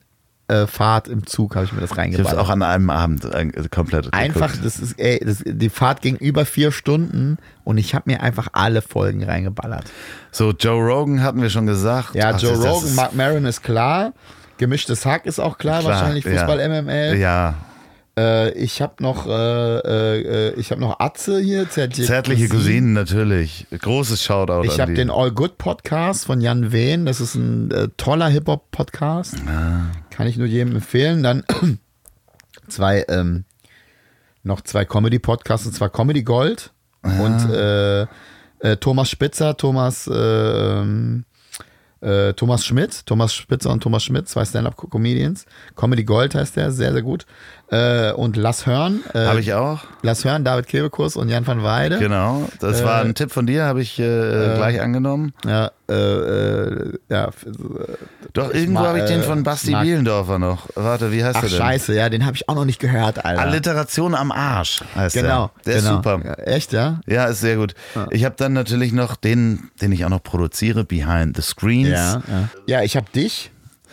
äh, 0.51 0.66
Fahrt 0.66 1.09
im 1.09 1.27
Zug, 1.27 1.57
habe 1.57 1.66
ich 1.66 1.73
mir 1.74 1.81
das 1.82 1.90
Ich 1.90 1.99
habe 1.99 2.23
es 2.23 2.35
auch 2.35 2.49
an 2.49 2.62
einem 2.62 2.89
Abend 2.89 3.24
äh, 3.27 3.51
komplett 3.70 4.15
Einfach, 4.15 4.47
geguckt. 4.53 4.65
das 4.65 4.78
ist, 4.78 4.99
ey, 4.99 5.20
das, 5.23 5.43
die 5.45 5.69
Fahrt 5.69 6.01
ging 6.01 6.16
über 6.16 6.47
vier 6.47 6.73
Stunden 6.73 7.36
und 7.65 7.77
ich 7.77 7.95
habe 7.95 8.05
mir 8.11 8.23
einfach 8.23 8.49
alle 8.53 8.81
Folgen 8.81 9.23
reingeballert. 9.24 9.85
So, 10.32 10.53
Joe 10.53 10.81
Rogan 10.82 11.23
hatten 11.23 11.43
wir 11.43 11.51
schon 11.51 11.66
gesagt. 11.66 12.15
Ja, 12.15 12.31
Ach, 12.35 12.40
Joe 12.40 12.53
das- 12.53 12.61
das 12.62 12.70
Rogan, 12.73 12.89
ist- 12.89 12.97
Mark 12.97 13.15
Maron 13.15 13.45
ist 13.45 13.62
klar. 13.62 14.12
Gemischtes 14.57 15.05
Hack 15.07 15.27
ist 15.27 15.39
auch 15.39 15.59
klar, 15.59 15.81
Klar, 15.81 15.93
wahrscheinlich 15.93 16.24
ja. 16.24 16.32
Fußball 16.32 16.59
MML. 16.69 17.16
Ja, 17.19 17.55
Äh, 18.19 18.51
ich 18.53 18.82
habe 18.82 19.01
noch, 19.01 19.27
äh, 19.28 19.31
äh, 19.31 20.55
ich 20.55 20.73
habe 20.73 20.81
noch 20.81 20.99
Atze 20.99 21.39
hier, 21.39 21.70
zärtliche, 21.70 22.09
zärtliche 22.09 22.49
Cousinen 22.49 22.93
natürlich. 22.93 23.66
Großes 23.70 24.24
Shoutout 24.24 24.65
Ich 24.65 24.81
habe 24.81 24.95
den 24.95 25.09
All 25.09 25.31
Good 25.31 25.57
Podcast 25.57 26.27
von 26.27 26.40
Jan 26.40 26.73
Wehn. 26.73 27.07
Das 27.07 27.20
ist 27.20 27.36
ein 27.36 27.70
äh, 27.70 27.89
toller 27.97 28.28
Hip-Hop-Podcast. 28.28 29.36
Ah. 29.47 29.93
Kann 30.11 30.27
ich 30.27 30.36
nur 30.36 30.49
jedem 30.49 30.74
empfehlen. 30.74 31.23
Dann 31.23 31.45
zwei, 32.69 33.05
ähm, 33.09 33.45
noch 34.43 34.62
zwei 34.62 34.85
Comedy-Podcasts, 34.85 35.66
und 35.66 35.74
zwar 35.74 35.90
Comedy 35.90 36.24
Gold 36.24 36.73
und 37.03 37.51
äh, 37.51 38.03
äh, 38.03 38.77
Thomas 38.81 39.11
Spitzer, 39.11 39.57
Thomas, 39.57 40.09
äh, 40.09 40.12
ähm, 40.12 41.24
äh, 42.01 42.32
Thomas 42.35 42.65
Schmidt, 42.65 43.07
Thomas 43.07 43.35
Spitzer 43.35 43.70
und 43.70 43.82
Thomas 43.82 44.05
Schmidt, 44.05 44.28
zwei 44.28 44.45
Stand-Up-Comedians. 44.45 45.47
Comedy 45.74 46.05
Gold 46.05 46.35
heißt 46.35 46.57
der, 46.57 46.70
sehr, 46.70 46.93
sehr 46.93 47.03
gut. 47.03 47.27
Äh, 47.70 48.12
und 48.12 48.36
Lass 48.36 48.65
Hören, 48.65 49.05
äh, 49.12 49.27
Habe 49.27 49.40
ich 49.40 49.53
auch. 49.53 49.81
Lass 50.01 50.24
Hören, 50.24 50.43
David 50.43 50.69
Kebekus 50.69 51.16
und 51.16 51.28
Jan 51.28 51.47
van 51.47 51.62
Weide. 51.62 51.99
Genau. 51.99 52.49
Das 52.61 52.82
war 52.82 53.03
Äh, 53.03 53.05
ein 53.09 53.15
Tipp 53.15 53.31
von 53.31 53.47
dir, 53.47 53.65
habe 53.65 53.82
ich 53.82 53.99
äh, 53.99 54.55
gleich 54.57 54.81
angenommen. 54.81 55.35
Ja, 55.45 55.70
äh, 55.90 55.93
äh, 55.95 56.93
ja. 57.11 57.27
äh, 57.27 57.31
Doch, 58.32 58.55
irgendwo 58.55 58.81
habe 58.81 59.01
ich 59.01 59.05
den 59.05 59.20
äh, 59.20 59.23
von 59.23 59.43
Basti 59.43 59.73
mag- 59.73 59.82
Bielendorfer 59.82 60.39
noch. 60.39 60.66
Warte, 60.77 61.12
wie 61.12 61.23
heißt 61.23 61.36
Ach 61.36 61.40
der 61.43 61.51
denn? 61.51 61.59
scheiße, 61.59 61.95
ja, 61.95 62.09
den 62.09 62.24
habe 62.24 62.36
ich 62.36 62.49
auch 62.49 62.55
noch 62.55 62.65
nicht 62.65 62.81
gehört, 62.81 63.23
Alter. 63.23 63.43
Alliteration 63.43 64.15
am 64.15 64.32
Arsch 64.32 64.82
heißt 64.97 65.15
genau, 65.15 65.51
der. 65.66 65.74
Der 65.74 65.82
genau. 65.82 65.90
ist 65.90 65.97
super. 66.05 66.20
Ja, 66.24 66.35
echt, 66.45 66.73
ja? 66.73 67.01
Ja, 67.07 67.27
ist 67.27 67.40
sehr 67.40 67.57
gut. 67.57 67.74
Ich 68.11 68.24
habe 68.24 68.35
dann 68.39 68.55
natürlich 68.55 68.93
noch 68.93 69.15
den, 69.16 69.70
den 69.82 69.93
ich 69.93 70.07
auch 70.07 70.11
noch 70.11 70.23
produziere, 70.23 70.85
Behind 70.85 71.36
the 71.36 71.43
Screens. 71.43 71.89
Ja, 71.90 72.23
ja. 72.28 72.49
ja 72.66 72.82
ich 72.82 72.97
habe 72.97 73.07
dich. 73.15 73.51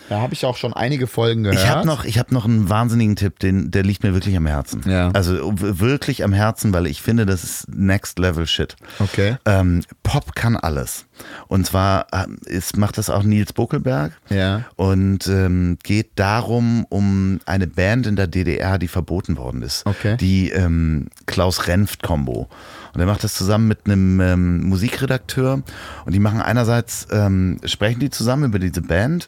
Da 0.09 0.21
habe 0.21 0.33
ich 0.33 0.45
auch 0.45 0.57
schon 0.57 0.73
einige 0.73 1.07
Folgen 1.07 1.43
gehört. 1.43 1.59
Ich 1.59 1.67
habe 1.67 1.85
noch, 1.85 2.05
ich 2.05 2.19
hab 2.19 2.31
noch 2.31 2.45
einen 2.45 2.69
wahnsinnigen 2.69 3.15
Tipp, 3.15 3.39
den, 3.39 3.71
der 3.71 3.83
liegt 3.83 4.03
mir 4.03 4.13
wirklich 4.13 4.35
am 4.37 4.45
Herzen. 4.45 4.81
Ja. 4.87 5.09
Also 5.11 5.53
wirklich 5.55 6.23
am 6.23 6.33
Herzen, 6.33 6.73
weil 6.73 6.87
ich 6.87 7.01
finde, 7.01 7.25
das 7.25 7.43
ist 7.43 7.67
Next 7.69 8.19
Level 8.19 8.45
Shit. 8.45 8.75
Okay. 8.99 9.37
Ähm, 9.45 9.81
Pop 10.03 10.35
kann 10.35 10.55
alles. 10.55 11.05
Und 11.47 11.65
zwar 11.65 12.07
ähm, 12.13 12.37
ist, 12.45 12.77
macht 12.77 12.97
das 12.97 13.09
auch 13.09 13.23
Nils 13.23 13.53
Buckelberg. 13.53 14.11
Ja. 14.29 14.63
Und 14.75 15.27
ähm, 15.27 15.77
geht 15.83 16.11
darum, 16.15 16.85
um 16.89 17.39
eine 17.45 17.67
Band 17.67 18.07
in 18.07 18.15
der 18.15 18.27
DDR, 18.27 18.77
die 18.77 18.87
verboten 18.87 19.37
worden 19.37 19.61
ist. 19.61 19.85
Okay. 19.85 20.17
Die 20.17 20.49
ähm, 20.51 21.07
Klaus-Renft-Kombo. 21.25 22.49
Und 22.95 23.01
er 23.01 23.07
macht 23.07 23.23
das 23.23 23.35
zusammen 23.35 23.67
mit 23.67 23.79
einem 23.85 24.19
ähm, 24.21 24.63
Musikredakteur. 24.63 25.61
Und 26.05 26.13
die 26.13 26.19
machen 26.19 26.41
einerseits, 26.41 27.07
ähm, 27.11 27.59
sprechen 27.65 27.99
die 27.99 28.09
zusammen 28.09 28.45
über 28.45 28.59
diese 28.59 28.81
Band. 28.81 29.27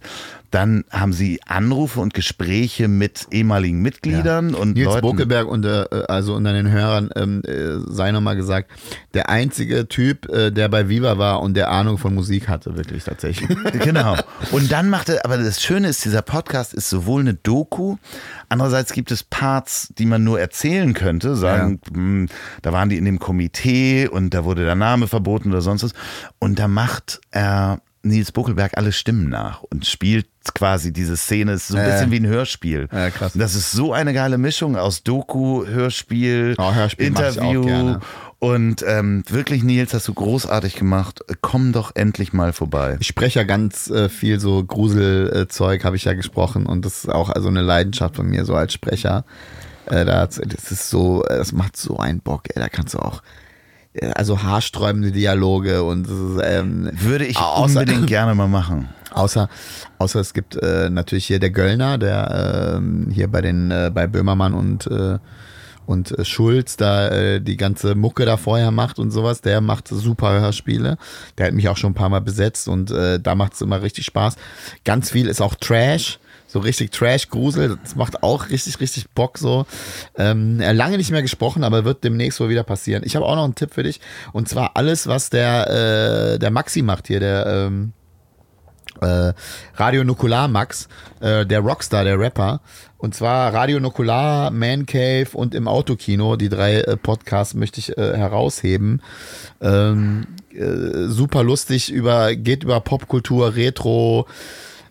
Dann 0.51 0.85
haben 0.89 1.11
sie 1.11 1.41
Anrufe 1.45 1.99
und 1.99 2.13
Gespräche 2.13 2.87
mit 2.87 3.27
ehemaligen 3.31 3.81
Mitgliedern 3.81 4.55
und 4.55 4.75
Nils 4.75 4.85
Leuten. 4.85 5.01
Buckelberg 5.01 5.45
unter, 5.45 5.91
äh, 5.91 6.05
also 6.07 6.35
unter 6.35 6.53
den 6.53 6.71
Hörern, 6.71 7.09
ähm, 7.17 7.41
äh, 7.45 7.79
sei 7.91 8.11
nochmal 8.11 8.37
gesagt, 8.37 8.71
der 9.13 9.29
einzige 9.29 9.89
Typ, 9.89 10.29
äh, 10.29 10.51
der 10.51 10.69
bei 10.69 10.87
Viva 10.87 11.17
war 11.17 11.41
und 11.41 11.55
der 11.55 11.69
Ahnung 11.69 11.97
von 11.97 12.15
Musik 12.15 12.47
hatte, 12.47 12.77
wirklich 12.77 13.03
tatsächlich. 13.03 13.49
Genau. 13.83 14.15
Und 14.51 14.71
dann 14.71 14.89
macht 14.89 15.09
er, 15.09 15.25
aber 15.25 15.37
das 15.37 15.61
Schöne 15.61 15.89
ist, 15.89 16.05
dieser 16.05 16.21
Podcast 16.21 16.73
ist 16.73 16.89
sowohl 16.89 17.21
eine 17.21 17.33
Doku, 17.33 17.97
andererseits 18.49 18.93
gibt 18.93 19.11
es 19.11 19.23
Parts, 19.23 19.89
die 19.97 20.05
man 20.05 20.23
nur 20.23 20.39
erzählen 20.39 20.93
könnte, 20.93 21.35
sagen, 21.35 21.79
hm, 21.93 22.27
da 22.61 22.71
waren 22.73 22.89
die 22.89 22.97
in 22.97 23.05
dem 23.05 23.19
Komitee 23.19 24.07
und 24.07 24.33
da 24.33 24.45
wurde 24.45 24.65
der 24.65 24.75
Name 24.75 25.07
verboten 25.07 25.49
oder 25.51 25.61
sonst 25.61 25.83
was. 25.83 25.93
Und 26.39 26.59
da 26.59 26.67
macht 26.67 27.19
er 27.31 27.81
Nils 28.03 28.31
Buckelberg 28.31 28.77
alle 28.77 28.93
Stimmen 28.93 29.27
nach 29.29 29.63
und 29.63 29.85
spielt 29.85 30.27
quasi 30.53 30.93
diese 30.93 31.17
Szene, 31.17 31.53
ist 31.53 31.67
so 31.67 31.77
ein 31.77 31.83
Ja. 31.85 31.91
bisschen 31.91 32.11
wie 32.11 32.19
ein 32.21 32.27
Hörspiel. 32.27 32.87
Ja, 32.91 33.09
krass. 33.09 33.33
Das 33.35 33.53
ist 33.53 33.71
so 33.73 33.91
eine 33.91 34.13
geile 34.13 34.37
Mischung 34.37 34.77
aus 34.77 35.03
Doku, 35.03 35.65
Hörspiel, 35.65 36.55
Oh, 36.57 36.73
Hörspiel 36.73 37.07
Interview. 37.07 37.97
Und 38.39 38.83
ähm, 38.87 39.23
wirklich, 39.27 39.63
Nils, 39.63 39.93
hast 39.95 40.07
du 40.07 40.13
großartig 40.13 40.75
gemacht. 40.75 41.21
Komm 41.41 41.71
doch 41.71 41.95
endlich 41.95 42.33
mal 42.33 42.53
vorbei. 42.53 42.97
Ich 42.99 43.07
spreche 43.07 43.39
ja 43.39 43.45
ganz 43.45 43.89
äh, 43.89 44.09
viel 44.09 44.39
so 44.39 44.63
Gruselzeug, 44.63 45.83
habe 45.83 45.95
ich 45.95 46.03
ja 46.03 46.13
gesprochen 46.13 46.67
und 46.67 46.85
das 46.85 47.05
ist 47.05 47.09
auch 47.09 47.29
also 47.29 47.47
eine 47.47 47.61
Leidenschaft 47.61 48.15
von 48.15 48.27
mir 48.27 48.45
so 48.45 48.53
als 48.53 48.73
Sprecher. 48.73 49.25
Äh, 49.87 50.05
da, 50.05 50.27
das 50.27 50.37
ist 50.37 50.89
so, 50.89 51.23
äh, 51.23 51.37
das 51.37 51.51
macht 51.51 51.77
so 51.77 51.97
einen 51.97 52.19
Bock, 52.19 52.43
ey, 52.49 52.61
da 52.61 52.69
kannst 52.69 52.93
du 52.93 52.99
auch 52.99 53.23
äh, 53.93 54.11
also 54.11 54.43
haarsträubende 54.43 55.11
Dialoge 55.11 55.81
und 55.83 56.07
ähm, 56.43 56.91
Würde 56.93 57.25
ich 57.25 57.37
außer, 57.37 57.79
unbedingt 57.79 58.05
gerne 58.07 58.35
mal 58.35 58.47
machen. 58.47 58.89
außer 59.13 59.49
außer 59.97 60.19
es 60.19 60.33
gibt 60.35 60.57
äh, 60.57 60.91
natürlich 60.91 61.25
hier 61.25 61.39
der 61.39 61.49
Göllner, 61.49 61.97
der 61.97 62.75
ähm, 62.77 63.07
hier 63.11 63.29
bei 63.29 63.41
den 63.41 63.71
äh, 63.71 63.89
bei 63.91 64.05
Böhmermann 64.05 64.53
und 64.53 64.85
äh, 64.87 65.17
und 65.87 66.11
äh, 66.11 66.25
Schulz 66.25 66.77
da 66.77 67.07
äh, 67.07 67.41
die 67.41 67.57
ganze 67.57 67.95
Mucke 67.95 68.25
da 68.25 68.37
vorher 68.37 68.71
macht 68.71 68.99
und 68.99 69.09
sowas, 69.09 69.41
der 69.41 69.61
macht 69.61 69.87
super 69.87 70.39
Hörspiele. 70.39 70.97
Der 71.37 71.47
hat 71.47 71.53
mich 71.53 71.69
auch 71.69 71.77
schon 71.77 71.91
ein 71.91 71.95
paar 71.95 72.09
Mal 72.09 72.21
besetzt 72.21 72.67
und 72.67 72.91
äh, 72.91 73.19
da 73.19 73.33
macht 73.33 73.53
es 73.53 73.61
immer 73.61 73.81
richtig 73.81 74.05
Spaß. 74.05 74.35
Ganz 74.83 75.09
viel 75.09 75.27
ist 75.27 75.41
auch 75.41 75.55
Trash, 75.55 76.19
so 76.45 76.59
richtig 76.59 76.91
Trash-Grusel. 76.91 77.79
Das 77.81 77.95
macht 77.95 78.21
auch 78.21 78.49
richtig, 78.49 78.79
richtig 78.81 79.09
Bock 79.11 79.37
so. 79.37 79.65
Ähm, 80.17 80.59
er 80.59 80.73
lange 80.73 80.97
nicht 80.97 81.09
mehr 81.09 81.21
gesprochen, 81.21 81.63
aber 81.63 81.85
wird 81.85 82.03
demnächst 82.03 82.39
wohl 82.41 82.49
wieder 82.49 82.63
passieren. 82.63 83.03
Ich 83.05 83.15
habe 83.15 83.25
auch 83.25 83.35
noch 83.35 83.45
einen 83.45 83.55
Tipp 83.55 83.73
für 83.73 83.83
dich 83.83 84.01
und 84.33 84.49
zwar 84.49 84.71
alles, 84.75 85.07
was 85.07 85.29
der, 85.29 86.33
äh, 86.33 86.39
der 86.39 86.51
Maxi 86.51 86.81
macht 86.81 87.07
hier, 87.07 87.21
der 87.21 87.45
ähm, 87.47 87.93
äh, 89.01 89.33
Radio 89.75 90.03
Nukular 90.03 90.47
Max, 90.47 90.87
äh, 91.19 91.45
der 91.45 91.59
Rockstar, 91.59 92.03
der 92.03 92.19
Rapper. 92.19 92.61
Und 92.97 93.13
zwar 93.13 93.53
Radio 93.53 93.79
Nukular, 93.79 94.49
Man 94.49 94.85
Cave 94.87 95.27
und 95.33 95.53
im 95.53 95.67
Autokino. 95.67 96.35
Die 96.35 96.49
drei 96.49 96.81
äh, 96.81 96.97
Podcasts 96.97 97.53
möchte 97.53 97.79
ich 97.79 97.95
äh, 97.97 98.17
herausheben. 98.17 99.01
Ähm, 99.61 100.25
äh, 100.51 101.07
super 101.07 101.43
lustig 101.43 101.91
über, 101.91 102.35
geht 102.35 102.63
über 102.63 102.79
Popkultur, 102.79 103.55
Retro. 103.55 104.27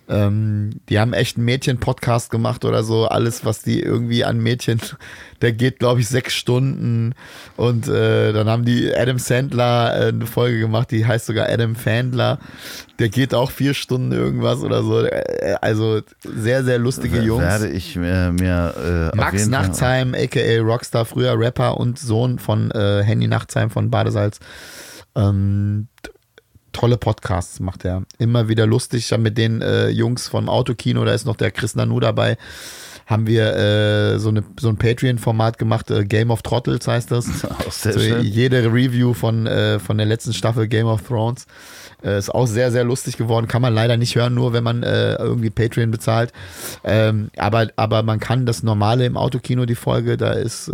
Ähm, 0.08 0.70
die 0.88 1.00
haben 1.00 1.12
echt 1.12 1.36
einen 1.36 1.46
Mädchen-Podcast 1.46 2.30
gemacht 2.30 2.64
oder 2.64 2.84
so. 2.84 3.06
Alles, 3.06 3.44
was 3.44 3.62
die 3.62 3.82
irgendwie 3.82 4.24
an 4.24 4.38
Mädchen, 4.38 4.80
der 5.42 5.52
geht, 5.52 5.80
glaube 5.80 6.00
ich, 6.00 6.08
sechs 6.08 6.34
Stunden. 6.34 7.14
Und 7.56 7.88
äh, 7.88 8.32
dann 8.32 8.48
haben 8.48 8.64
die 8.64 8.94
Adam 8.94 9.18
Sandler 9.18 9.94
äh, 9.94 10.08
eine 10.08 10.26
Folge 10.26 10.60
gemacht, 10.60 10.90
die 10.92 11.04
heißt 11.04 11.26
sogar 11.26 11.48
Adam 11.48 11.74
Fandler. 11.74 12.38
Der 12.98 13.08
geht 13.08 13.34
auch 13.34 13.50
vier 13.50 13.74
Stunden 13.74 14.12
irgendwas 14.12 14.60
oder 14.60 14.82
so. 14.82 15.04
Äh, 15.04 15.56
Also 15.60 16.00
sehr, 16.22 16.62
sehr 16.62 16.78
lustige 16.78 17.20
Jungs. 17.20 17.42
Werde 17.42 17.68
ich 17.68 17.96
mir, 17.96 18.32
mir 18.32 19.12
äh, 19.12 19.16
Max 19.16 19.48
Nachtsheim, 19.48 20.14
aka 20.14 20.60
Rockstar, 20.60 21.04
früher 21.04 21.38
Rapper 21.38 21.78
und 21.78 21.98
Sohn 21.98 22.38
von 22.38 22.70
äh, 22.70 23.02
Henny 23.02 23.26
Nachtsheim 23.26 23.70
von 23.70 23.90
Badesalz. 23.90 24.38
Ähm, 25.16 25.88
tolle 26.76 26.98
Podcasts 26.98 27.58
macht 27.58 27.86
er. 27.86 28.02
Immer 28.18 28.48
wieder 28.48 28.66
lustig. 28.66 29.06
Ich 29.06 29.12
habe 29.12 29.22
mit 29.22 29.38
den 29.38 29.62
äh, 29.62 29.88
Jungs 29.88 30.28
vom 30.28 30.50
Autokino, 30.50 31.06
da 31.06 31.14
ist 31.14 31.24
noch 31.24 31.36
der 31.36 31.50
Chris 31.50 31.74
Nanu 31.74 32.00
dabei, 32.00 32.36
haben 33.06 33.26
wir 33.26 33.56
äh, 33.56 34.18
so, 34.18 34.28
eine, 34.28 34.44
so 34.60 34.68
ein 34.68 34.76
Patreon-Format 34.76 35.56
gemacht, 35.56 35.90
äh, 35.90 36.04
Game 36.04 36.30
of 36.30 36.42
Trottles 36.42 36.86
heißt 36.86 37.10
das. 37.10 37.44
Auch 37.66 37.72
sehr 37.72 37.94
so, 37.94 38.00
schön. 38.00 38.22
jede 38.24 38.64
Review 38.66 39.14
von, 39.14 39.46
äh, 39.46 39.78
von 39.78 39.96
der 39.96 40.06
letzten 40.06 40.34
Staffel 40.34 40.68
Game 40.68 40.86
of 40.86 41.00
Thrones. 41.02 41.46
Äh, 42.04 42.18
ist 42.18 42.34
auch 42.34 42.46
sehr, 42.46 42.70
sehr 42.70 42.84
lustig 42.84 43.16
geworden. 43.16 43.48
Kann 43.48 43.62
man 43.62 43.72
leider 43.72 43.96
nicht 43.96 44.14
hören, 44.16 44.34
nur 44.34 44.52
wenn 44.52 44.62
man 44.62 44.82
äh, 44.82 45.14
irgendwie 45.14 45.48
Patreon 45.48 45.90
bezahlt. 45.90 46.30
Ähm, 46.84 47.30
aber, 47.38 47.68
aber 47.76 48.02
man 48.02 48.20
kann 48.20 48.44
das 48.44 48.62
normale 48.62 49.06
im 49.06 49.16
Autokino, 49.16 49.64
die 49.64 49.76
Folge, 49.76 50.18
da 50.18 50.32
ist, 50.32 50.70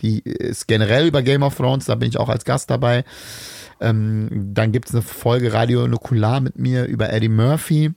die 0.00 0.20
ist 0.20 0.66
generell 0.66 1.06
über 1.06 1.20
Game 1.20 1.42
of 1.42 1.56
Thrones, 1.56 1.84
da 1.84 1.94
bin 1.94 2.08
ich 2.08 2.18
auch 2.18 2.30
als 2.30 2.46
Gast 2.46 2.70
dabei. 2.70 3.04
Ähm, 3.82 4.50
dann 4.54 4.72
gibt 4.72 4.88
es 4.88 4.94
eine 4.94 5.02
Folge 5.02 5.52
Radio 5.52 5.88
Nukular 5.88 6.40
mit 6.40 6.58
mir 6.58 6.84
über 6.84 7.12
Eddie 7.12 7.28
Murphy. 7.28 7.92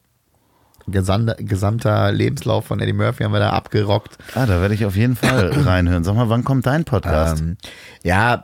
Gesamter, 0.88 1.36
gesamter 1.40 2.12
Lebenslauf 2.12 2.66
von 2.66 2.80
Eddie 2.80 2.94
Murphy 2.94 3.24
haben 3.24 3.32
wir 3.32 3.40
da 3.40 3.50
abgerockt. 3.52 4.20
Ah, 4.36 4.46
da 4.46 4.62
werde 4.62 4.76
ich 4.76 4.86
auf 4.86 4.96
jeden 4.96 5.16
Fall 5.16 5.52
reinhören. 5.66 6.04
Sag 6.04 6.16
mal, 6.16 6.30
wann 6.30 6.44
kommt 6.44 6.68
dein 6.68 6.86
Podcast? 6.86 7.42
Ähm, 7.42 7.58
ja, 8.04 8.44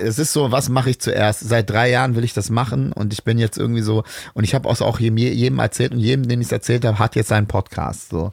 es 0.00 0.20
ist 0.20 0.32
so, 0.32 0.52
was 0.52 0.68
mache 0.68 0.90
ich 0.90 1.00
zuerst? 1.00 1.40
Seit 1.40 1.68
drei 1.68 1.90
Jahren 1.90 2.14
will 2.14 2.22
ich 2.22 2.32
das 2.32 2.50
machen 2.50 2.92
und 2.92 3.12
ich 3.12 3.24
bin 3.24 3.38
jetzt 3.38 3.58
irgendwie 3.58 3.82
so, 3.82 4.04
und 4.34 4.44
ich 4.44 4.54
habe 4.54 4.68
auch 4.68 5.00
jedem, 5.00 5.16
jedem 5.16 5.58
erzählt 5.58 5.92
und 5.92 5.98
jedem, 5.98 6.28
den 6.28 6.40
ich 6.40 6.46
es 6.46 6.52
erzählt 6.52 6.84
habe, 6.84 7.00
hat 7.00 7.16
jetzt 7.16 7.28
seinen 7.28 7.48
Podcast. 7.48 8.10
So. 8.10 8.32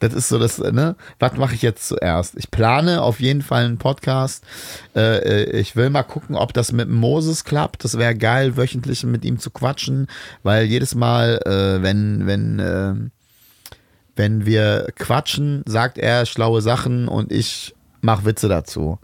Das 0.00 0.14
ist 0.14 0.28
so 0.28 0.38
das, 0.38 0.58
ne? 0.58 0.96
Was 1.18 1.36
mache 1.36 1.54
ich 1.54 1.62
jetzt 1.62 1.88
zuerst? 1.88 2.34
Ich 2.36 2.50
plane 2.50 3.02
auf 3.02 3.20
jeden 3.20 3.42
Fall 3.42 3.64
einen 3.64 3.78
Podcast. 3.78 4.44
Äh, 4.94 5.18
äh, 5.18 5.60
ich 5.60 5.76
will 5.76 5.90
mal 5.90 6.02
gucken, 6.02 6.36
ob 6.36 6.52
das 6.52 6.72
mit 6.72 6.88
Moses 6.88 7.44
klappt. 7.44 7.84
Das 7.84 7.98
wäre 7.98 8.14
geil, 8.14 8.56
wöchentlich 8.56 9.04
mit 9.04 9.24
ihm 9.24 9.38
zu 9.38 9.50
quatschen, 9.50 10.06
weil 10.42 10.64
jedes 10.64 10.94
Mal, 10.94 11.40
äh, 11.44 11.82
wenn, 11.82 12.26
wenn, 12.26 13.10
wenn 14.16 14.46
wir 14.46 14.88
quatschen, 14.96 15.62
sagt 15.66 15.98
er 15.98 16.26
schlaue 16.26 16.60
Sachen 16.60 17.08
und 17.08 17.32
ich 17.32 17.74
mache 18.00 18.24
Witze 18.24 18.48
dazu. 18.48 18.98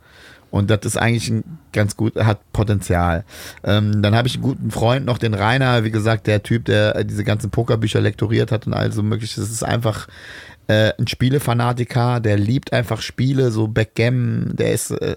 Und 0.54 0.70
das 0.70 0.82
ist 0.84 0.96
eigentlich 0.96 1.28
ein 1.30 1.58
ganz 1.72 1.96
gut, 1.96 2.14
hat 2.14 2.52
Potenzial. 2.52 3.24
Ähm, 3.64 4.02
dann 4.02 4.14
habe 4.14 4.28
ich 4.28 4.34
einen 4.34 4.44
guten 4.44 4.70
Freund 4.70 5.04
noch, 5.04 5.18
den 5.18 5.34
Rainer, 5.34 5.82
wie 5.82 5.90
gesagt, 5.90 6.28
der 6.28 6.44
Typ, 6.44 6.66
der 6.66 7.02
diese 7.02 7.24
ganzen 7.24 7.50
Pokerbücher 7.50 8.00
lektoriert 8.00 8.52
hat 8.52 8.68
und 8.68 8.72
all 8.72 8.92
so 8.92 9.02
möglich. 9.02 9.34
Das 9.34 9.50
ist 9.50 9.64
einfach 9.64 10.06
äh, 10.66 10.92
ein 10.98 11.06
Spielefanatiker, 11.06 12.20
der 12.20 12.38
liebt 12.38 12.72
einfach 12.72 13.00
Spiele, 13.00 13.50
so 13.50 13.68
Backgammon, 13.68 14.56
der 14.56 14.72
ist, 14.72 14.90
äh, 14.90 15.14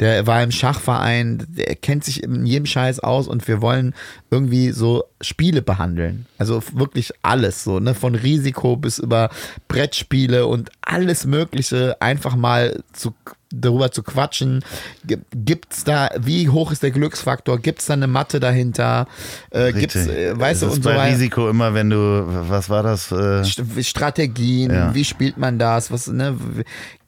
der 0.00 0.26
war 0.26 0.42
im 0.42 0.50
Schachverein, 0.50 1.46
der 1.48 1.74
kennt 1.76 2.04
sich 2.04 2.22
in 2.22 2.46
jedem 2.46 2.66
Scheiß 2.66 3.00
aus 3.00 3.28
und 3.28 3.46
wir 3.48 3.60
wollen 3.60 3.94
irgendwie 4.30 4.70
so 4.70 5.04
Spiele 5.20 5.62
behandeln. 5.62 6.26
Also 6.38 6.62
wirklich 6.72 7.12
alles, 7.22 7.64
so, 7.64 7.80
ne, 7.80 7.94
von 7.94 8.14
Risiko 8.14 8.76
bis 8.76 8.98
über 8.98 9.30
Brettspiele 9.68 10.46
und 10.46 10.70
alles 10.82 11.26
Mögliche 11.26 12.00
einfach 12.00 12.36
mal 12.36 12.82
zu 12.92 13.14
darüber 13.60 13.90
zu 13.92 14.02
quatschen. 14.02 14.64
G- 15.06 15.18
Gibt's 15.34 15.84
da, 15.84 16.08
wie 16.18 16.48
hoch 16.48 16.72
ist 16.72 16.82
der 16.82 16.90
Glücksfaktor? 16.90 17.58
Gibt's 17.58 17.86
da 17.86 17.94
eine 17.94 18.06
Matte 18.06 18.40
dahinter? 18.40 19.06
Äh, 19.50 19.72
gibt's, 19.72 19.96
äh, 19.96 20.38
weißt 20.38 20.62
du, 20.62 20.66
Es 20.66 20.74
und 20.74 20.82
so 20.84 20.90
weiter. 20.90 21.12
Risiko 21.12 21.48
immer, 21.48 21.74
wenn 21.74 21.90
du, 21.90 22.24
was 22.48 22.68
war 22.70 22.82
das? 22.82 23.10
Äh, 23.12 23.14
St- 23.42 23.82
Strategien, 23.84 24.70
Ja. 24.72 24.94
wie 24.94 25.04
spielt 25.04 25.36
man 25.38 25.58
das, 25.58 25.90
was, 25.90 26.06
ne, 26.08 26.36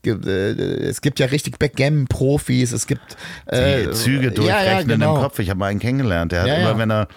äh, 0.04 0.10
es 0.10 1.00
gibt 1.00 1.18
ja 1.18 1.26
richtig 1.26 1.58
Backgammon-Profis, 1.58 2.72
es 2.72 2.86
gibt 2.86 3.16
äh, 3.46 3.84
die 3.86 3.90
Züge 3.92 4.26
ja, 4.26 4.30
durchrechnen 4.30 4.88
ja, 4.90 4.96
genau. 4.96 5.16
im 5.16 5.22
Kopf. 5.22 5.38
Ich 5.40 5.50
habe 5.50 5.58
mal 5.58 5.66
einen 5.66 5.80
kennengelernt. 5.80 6.30
Der 6.32 6.42
hat 6.42 6.48
Ja, 6.48 6.54
immer, 6.56 6.70
ja. 6.70 6.78
wenn 6.78 6.90
er, 6.90 7.08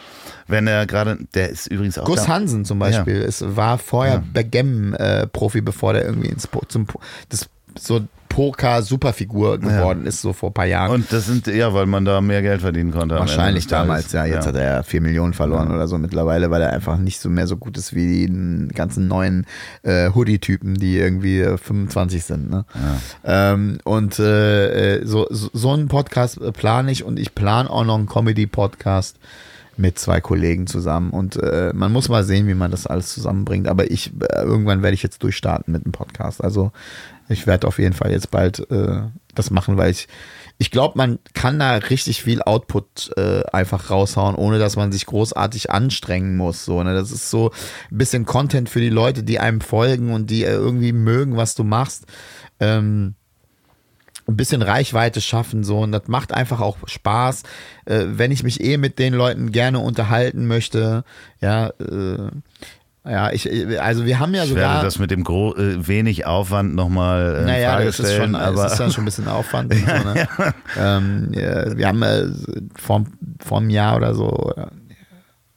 wenn 0.48 0.66
er 0.68 0.88
gerade, 0.88 1.20
der 1.36 1.50
ist 1.50 1.68
übrigens 1.68 2.00
auch 2.00 2.06
Gus 2.06 2.22
da- 2.24 2.28
Hansen 2.30 2.66
zum 2.66 2.80
Beispiel, 2.80 3.18
es 3.18 3.44
war 3.56 3.78
vorher 3.78 4.24
Backgammon-Profi, 4.34 5.62
bevor 5.62 5.94
der 5.94 6.06
irgendwie 6.06 6.30
ins 6.30 6.48
zum 6.68 6.88
das 7.30 7.48
so 7.86 8.02
Poker-Superfigur 8.30 9.58
geworden 9.58 10.06
ist, 10.06 10.22
so 10.22 10.34
vor 10.34 10.52
ein 10.52 10.54
paar 10.54 10.66
Jahren. 10.66 10.92
Und 10.92 11.12
das 11.12 11.26
sind, 11.26 11.48
ja, 11.48 11.74
weil 11.74 11.88
man 11.88 12.06
da 12.06 12.22
mehr 12.22 12.42
Geld 12.42 12.62
verdienen 12.62 12.92
konnte. 12.92 13.16
Wahrscheinlich 13.16 13.68
damals, 13.68 14.12
ja. 14.14 14.24
Jetzt 14.24 14.48
hat 14.48 14.56
er 14.56 14.76
ja 14.76 14.84
4 14.84 15.02
Millionen 15.02 15.34
verloren 15.34 15.72
oder 15.72 15.88
so 15.88 15.98
mittlerweile, 15.98 16.50
weil 16.52 16.62
er 16.62 16.72
einfach 16.72 16.98
nicht 16.98 17.20
so 17.20 17.30
mehr 17.30 17.48
so 17.48 17.58
gut 17.58 17.78
ist 17.78 17.94
wie 17.94 18.28
die 18.28 18.74
ganzen 18.74 19.08
neuen 19.08 19.46
äh, 19.84 20.12
Hoodie-Typen, 20.14 20.76
die 20.76 20.98
irgendwie 20.98 21.42
äh, 21.42 21.58
25 21.58 22.24
sind. 22.24 22.50
Ne? 22.50 22.66
Ähm, 23.26 23.80
und 23.84 24.20
äh, 24.20 25.00
äh, 25.00 25.06
so, 25.06 25.28
so, 25.30 25.72
einen 25.72 25.88
Podcast 25.88 26.40
äh, 26.40 26.52
plane 26.52 26.92
ich 26.92 27.04
und 27.04 27.20
ich 27.20 27.36
plane 27.36 27.70
auch 27.70 27.84
noch 27.84 27.98
einen 27.98 28.08
Comedy-Podcast 28.08 29.18
mit 29.76 29.98
zwei 29.98 30.22
Kollegen 30.22 30.68
zusammen. 30.68 31.10
Und 31.12 31.38
äh, 31.38 31.72
man 31.74 31.92
muss 31.92 32.10
mal 32.10 32.24
sehen, 32.24 32.48
wie 32.48 32.54
man 32.54 32.70
das 32.70 32.86
alles 32.86 33.14
zusammenbringt. 33.14 33.68
Aber 33.68 33.90
ich, 33.90 34.12
äh, 34.22 34.44
irgendwann 34.44 34.84
werde 34.84 34.94
ich 34.94 35.04
jetzt 35.04 35.24
durchstarten 35.24 35.72
mit 35.72 35.86
dem 35.86 35.94
Podcast. 35.94 36.44
Also 36.44 36.72
ich 37.30 37.48
werde 37.48 37.68
auf 37.68 37.80
jeden 37.80 37.94
Fall 37.94 38.12
jetzt 38.12 38.32
bald 38.32 38.70
äh, 38.72 39.02
das 39.36 39.52
machen, 39.52 39.78
weil 39.78 39.92
ich, 39.92 40.08
ich 40.58 40.72
glaube, 40.72 40.98
man 40.98 41.20
kann 41.34 41.60
da 41.60 41.76
richtig 41.76 42.24
viel 42.24 42.42
Output 42.42 43.12
äh, 43.16 43.44
einfach 43.54 43.90
raushauen, 43.90 44.36
ohne 44.36 44.60
dass 44.60 44.76
man 44.76 44.92
sich 44.92 45.06
großartig 45.06 45.70
anstrengen 45.72 46.36
muss. 46.36 46.66
So, 46.66 46.84
ne? 46.84 46.94
Das 46.94 47.12
ist 47.12 47.30
so 47.30 47.52
ein 47.92 47.98
bisschen 47.98 48.26
Content 48.26 48.68
für 48.68 48.82
die 48.82 48.90
Leute, 48.90 49.24
die 49.24 49.40
einem 49.40 49.62
folgen 49.62 50.12
und 50.12 50.30
die 50.30 50.44
äh, 50.44 50.54
irgendwie 50.54 50.92
mögen, 50.92 51.38
was 51.38 51.56
du 51.56 51.64
machst. 51.64 52.06
Ähm, 52.60 53.16
ein 54.28 54.38
bisschen 54.38 54.62
Reichweite 54.62 55.22
schaffen 55.22 55.64
so 55.64 55.80
und 55.80 55.92
das 55.92 56.08
macht 56.08 56.34
einfach 56.34 56.62
auch 56.62 56.78
Spaß, 56.86 57.44
äh, 57.86 58.06
wenn 58.10 58.32
ich 58.32 58.44
mich 58.44 58.64
eh 58.64 58.78
mit 58.78 59.00
den 59.00 59.14
Leuten 59.14 59.52
gerne 59.52 59.80
unterhalten 59.80 60.48
möchte. 60.48 61.04
Ja, 61.42 61.70
äh, 61.80 62.30
ja, 63.06 63.32
ich, 63.32 63.50
also 63.80 64.06
wir 64.06 64.20
haben 64.20 64.34
ja 64.34 64.44
Ich 64.44 64.56
werde 64.56 64.70
sogar. 64.70 64.84
das 64.84 65.00
mit 65.00 65.12
dem 65.12 65.24
gro 65.24 65.56
äh, 65.56 65.88
wenig 65.88 66.26
Aufwand 66.26 66.76
nochmal 66.76 67.38
äh, 67.42 67.46
Naja, 67.46 67.72
Frage 67.72 67.86
das 67.86 68.00
ist 68.00 68.08
stellen, 68.08 68.32
schon, 68.32 68.36
aber 68.36 68.66
es 68.66 68.72
ist 68.74 68.80
dann 68.80 68.92
schon 68.92 69.04
ein 69.04 69.06
bisschen 69.06 69.28
Aufwand. 69.28 69.74
So, 69.80 69.86
ne? 69.86 70.28
ähm, 70.78 71.32
ja, 71.34 71.78
wir 71.78 71.88
haben 71.88 72.04
äh, 72.04 72.26
vor, 72.76 73.06
vor 73.40 73.60
einem 73.60 73.70
Jahr 73.70 73.96
oder 73.96 74.14
so, 74.14 74.30
oder 74.30 74.72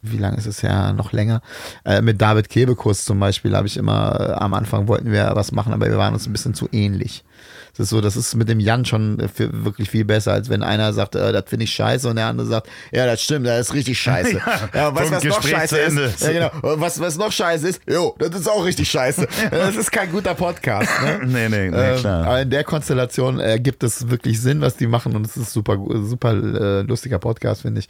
wie 0.03 0.19
lange 0.19 0.37
ist 0.37 0.47
es 0.47 0.63
ja 0.63 0.93
noch 0.93 1.13
länger, 1.13 1.43
äh, 1.85 2.01
mit 2.03 2.21
David 2.21 2.49
Kebekus 2.49 3.05
zum 3.05 3.21
Beispiel 3.21 3.57
habe 3.57 3.67
ich 3.67 3.77
immer, 3.77 4.19
äh, 4.21 4.33
am 4.33 4.55
Anfang 4.55 4.89
wollten 4.89 5.11
wir 5.13 5.31
was 5.35 5.53
machen, 5.53 5.73
aber 5.73 5.87
wir 5.87 5.99
waren 5.99 6.15
uns 6.15 6.27
ein 6.27 6.33
bisschen 6.33 6.55
zu 6.55 6.69
ähnlich. 6.73 7.25
Das 7.73 7.85
ist 7.85 7.91
so, 7.91 8.01
das 8.03 8.17
ist 8.17 8.35
mit 8.35 8.49
dem 8.51 8.61
Jan 8.61 8.85
schon 8.85 9.19
äh, 9.19 9.29
wirklich 9.39 9.89
viel 9.89 10.05
besser, 10.05 10.33
als 10.33 10.51
wenn 10.51 10.63
einer 10.63 10.93
sagt, 10.93 11.15
äh, 11.15 11.33
das 11.33 11.45
finde 11.47 11.65
ich 11.65 11.73
scheiße 11.73 12.09
und 12.09 12.17
der 12.17 12.27
andere 12.27 12.47
sagt, 12.47 12.69
ja, 12.91 13.07
das 13.07 13.23
stimmt, 13.23 13.47
das 13.47 13.69
ist 13.69 13.75
richtig 13.75 13.99
scheiße. 13.99 14.41
Ja, 14.75 14.91
du, 14.91 14.97
was 14.97 15.09
Punkt, 15.11 15.25
noch 15.25 15.43
scheiße 15.43 15.79
ist? 15.79 16.21
Ja, 16.21 16.33
genau. 16.33 16.51
Was, 16.81 17.01
was 17.01 17.17
noch 17.17 17.33
scheiße 17.33 17.69
ist, 17.69 17.81
jo, 17.89 18.15
das 18.19 18.31
ist 18.41 18.49
auch 18.49 18.65
richtig 18.65 18.91
scheiße. 18.91 19.27
Das 19.51 19.77
ist 19.77 19.91
kein 19.91 20.11
guter 20.11 20.35
Podcast. 20.35 20.91
Ne? 21.03 21.21
nee, 21.27 21.49
nee, 21.49 21.71
nee, 21.71 21.77
Ähm, 21.77 21.99
klar. 21.99 22.27
aber 22.27 22.43
in 22.43 22.51
der 22.51 22.65
Konstellation 22.65 23.39
ergibt 23.41 23.83
es 23.83 24.11
wirklich 24.11 24.41
Sinn, 24.41 24.61
was 24.61 24.77
die 24.77 24.87
machen 24.87 25.17
und 25.17 25.27
es 25.27 25.37
ist 25.37 25.53
super, 25.53 25.79
super 26.03 26.33
äh, 26.33 26.83
lustiger 26.83 27.19
Podcast, 27.19 27.63
finde 27.63 27.81
ich. 27.81 27.89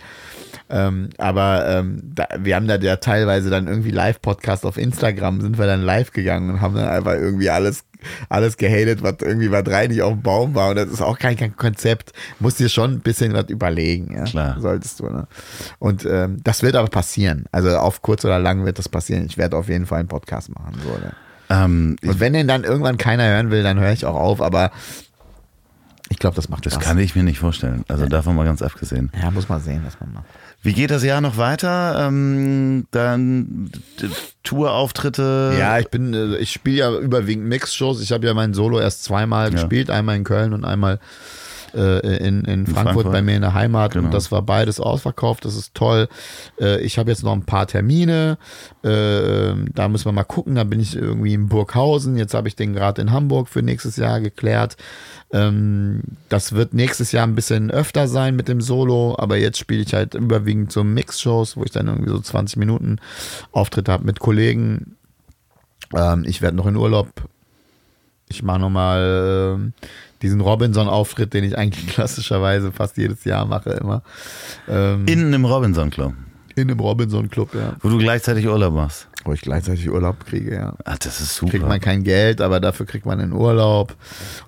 Ähm, 0.70 1.10
aber 1.18 1.66
ähm, 1.68 2.00
da, 2.14 2.28
wir 2.38 2.56
haben 2.56 2.66
da 2.68 2.76
ja 2.76 2.96
teilweise 2.96 3.50
dann 3.50 3.66
irgendwie 3.66 3.90
Live-Podcast 3.90 4.64
auf 4.64 4.76
Instagram, 4.78 5.40
sind 5.40 5.59
wir 5.59 5.66
dann 5.66 5.82
live 5.82 6.12
gegangen 6.12 6.50
und 6.50 6.60
haben 6.60 6.74
dann 6.74 6.88
einfach 6.88 7.14
irgendwie 7.14 7.50
alles 7.50 7.84
alles 8.28 8.56
gehatet, 8.56 9.02
was 9.02 9.16
irgendwie 9.20 9.48
bei 9.48 9.62
drei 9.62 9.86
nicht 9.86 10.02
auf 10.02 10.12
dem 10.12 10.22
Baum 10.22 10.54
war 10.54 10.70
und 10.70 10.76
das 10.76 10.88
ist 10.88 11.00
auch 11.02 11.18
kein, 11.18 11.36
kein 11.36 11.56
Konzept. 11.56 12.12
Musst 12.40 12.58
dir 12.60 12.68
schon 12.68 12.92
ein 12.94 13.00
bisschen 13.00 13.32
was 13.32 13.48
überlegen, 13.48 14.14
ja. 14.14 14.24
Klar. 14.24 14.56
Solltest 14.60 15.00
du, 15.00 15.04
ne? 15.06 15.26
Und 15.78 16.04
ähm, 16.04 16.38
das 16.42 16.62
wird 16.62 16.76
aber 16.76 16.88
passieren. 16.88 17.44
Also 17.52 17.76
auf 17.76 18.02
kurz 18.02 18.24
oder 18.24 18.38
lang 18.38 18.64
wird 18.64 18.78
das 18.78 18.88
passieren. 18.88 19.26
Ich 19.26 19.38
werde 19.38 19.56
auf 19.56 19.68
jeden 19.68 19.86
Fall 19.86 20.00
einen 20.00 20.08
Podcast 20.08 20.50
machen. 20.54 20.74
So, 20.84 20.90
ne? 20.90 21.12
Ähm, 21.50 21.96
Und 22.04 22.20
wenn 22.20 22.32
den 22.32 22.48
dann 22.48 22.64
irgendwann 22.64 22.96
keiner 22.96 23.26
hören 23.28 23.50
will, 23.50 23.62
dann 23.62 23.78
höre 23.78 23.92
ich 23.92 24.06
auch 24.06 24.16
auf, 24.16 24.40
aber 24.40 24.70
ich 26.08 26.18
glaube, 26.18 26.36
das 26.36 26.48
macht 26.48 26.66
das 26.66 26.74
Spaß. 26.74 26.84
kann 26.84 26.98
ich 26.98 27.14
mir 27.16 27.22
nicht 27.22 27.38
vorstellen. 27.38 27.84
Also 27.88 28.06
davon 28.06 28.36
mal 28.36 28.44
ganz 28.44 28.60
abgesehen. 28.62 29.10
ja, 29.20 29.30
muss 29.30 29.48
man 29.48 29.60
sehen, 29.60 29.82
was 29.84 29.98
man 30.00 30.12
macht. 30.12 30.26
Wie 30.62 30.72
geht 30.72 30.93
das 30.93 31.02
Jahr 31.02 31.20
noch 31.20 31.36
weiter? 31.36 32.06
Ähm, 32.06 32.86
dann 32.93 33.70
Tourauftritte. 34.44 35.56
Ja, 35.59 35.80
ich 35.80 35.89
bin, 35.89 36.14
äh, 36.14 36.36
ich 36.36 36.52
spiele 36.52 36.76
ja 36.76 36.97
überwiegend 36.97 37.47
Mix-Shows. 37.47 38.01
Ich 38.01 38.12
habe 38.12 38.26
ja 38.26 38.34
mein 38.34 38.55
Solo 38.55 38.78
erst 38.78 39.02
zweimal 39.02 39.51
gespielt, 39.51 39.90
einmal 39.90 40.16
in 40.16 40.24
Köln 40.24 40.52
und 40.52 40.64
einmal 40.64 41.01
äh, 41.74 42.16
in, 42.18 42.44
in, 42.44 42.66
Frankfurt, 42.66 42.74
Frankfurt. 42.84 43.12
bei 43.12 43.22
mir 43.22 43.36
in 43.36 43.42
der 43.42 43.54
Heimat 43.54 43.92
Genau. 43.92 44.06
und 44.06 44.14
das 44.14 44.30
war 44.32 44.42
beides 44.42 44.80
ausverkauft. 44.80 45.44
Das 45.44 45.56
ist 45.56 45.74
toll. 45.74 46.08
Äh, 46.60 46.80
ich 46.82 46.98
habe 46.98 47.10
jetzt 47.10 47.22
noch 47.22 47.32
ein 47.32 47.44
paar 47.44 47.66
Termine. 47.66 48.38
Äh, 48.82 49.54
da 49.74 49.88
müssen 49.88 50.04
wir 50.06 50.12
mal 50.12 50.24
gucken. 50.24 50.54
Da 50.54 50.64
bin 50.64 50.80
ich 50.80 50.96
irgendwie 50.96 51.34
in 51.34 51.48
Burghausen. 51.48 52.16
Jetzt 52.16 52.34
habe 52.34 52.48
ich 52.48 52.56
den 52.56 52.72
gerade 52.72 53.00
in 53.02 53.10
Hamburg 53.12 53.48
für 53.48 53.62
nächstes 53.62 53.96
Jahr 53.96 54.20
geklärt. 54.20 54.76
Ähm, 55.32 56.02
das 56.28 56.52
wird 56.52 56.74
nächstes 56.74 57.12
Jahr 57.12 57.26
ein 57.26 57.34
bisschen 57.34 57.70
öfter 57.70 58.06
sein 58.06 58.36
mit 58.36 58.48
dem 58.48 58.60
Solo, 58.60 59.16
aber 59.18 59.36
jetzt 59.38 59.58
spiele 59.58 59.82
ich 59.82 59.94
halt 59.94 60.14
überwiegend 60.14 60.70
so 60.72 60.84
Mix-Shows, 60.84 61.56
wo 61.56 61.64
ich 61.64 61.70
dann 61.70 61.86
irgendwie 61.88 62.10
so 62.10 62.18
20 62.20 62.58
Minuten 62.58 62.98
Auftritte 63.50 63.90
habe 63.92 64.04
mit 64.04 64.20
Kollegen. 64.20 64.96
Ähm, 65.94 66.24
ich 66.26 66.42
werde 66.42 66.56
noch 66.56 66.66
in 66.66 66.76
Urlaub. 66.76 67.08
Ich 68.28 68.42
mache 68.42 68.60
nochmal 68.60 69.54
ähm, 69.56 69.72
diesen 70.22 70.40
Robinson-Auftritt, 70.40 71.34
den 71.34 71.44
ich 71.44 71.58
eigentlich 71.58 71.86
klassischerweise 71.94 72.72
fast 72.72 72.96
jedes 72.96 73.24
Jahr 73.24 73.44
mache, 73.44 73.70
immer. 73.70 74.02
Ähm, 74.68 75.06
Innen 75.06 75.32
im 75.32 75.44
Robinson 75.44 75.90
Club, 75.90 76.14
in 76.54 76.70
einem 76.70 76.80
Robinson-Club, 76.80 77.54
ja. 77.54 77.74
wo 77.80 77.88
du 77.88 77.98
gleichzeitig 77.98 78.46
Urlaub 78.46 78.74
machst. 78.74 79.08
Wo 79.24 79.32
ich 79.32 79.40
gleichzeitig 79.40 79.88
Urlaub 79.90 80.24
kriege, 80.26 80.54
ja. 80.54 80.74
Ah, 80.84 80.96
das 80.98 81.20
ist 81.20 81.36
super. 81.36 81.52
Kriegt 81.52 81.68
man 81.68 81.80
kein 81.80 82.02
Geld, 82.02 82.40
aber 82.40 82.60
dafür 82.60 82.86
kriegt 82.86 83.06
man 83.06 83.20
einen 83.20 83.32
Urlaub 83.32 83.94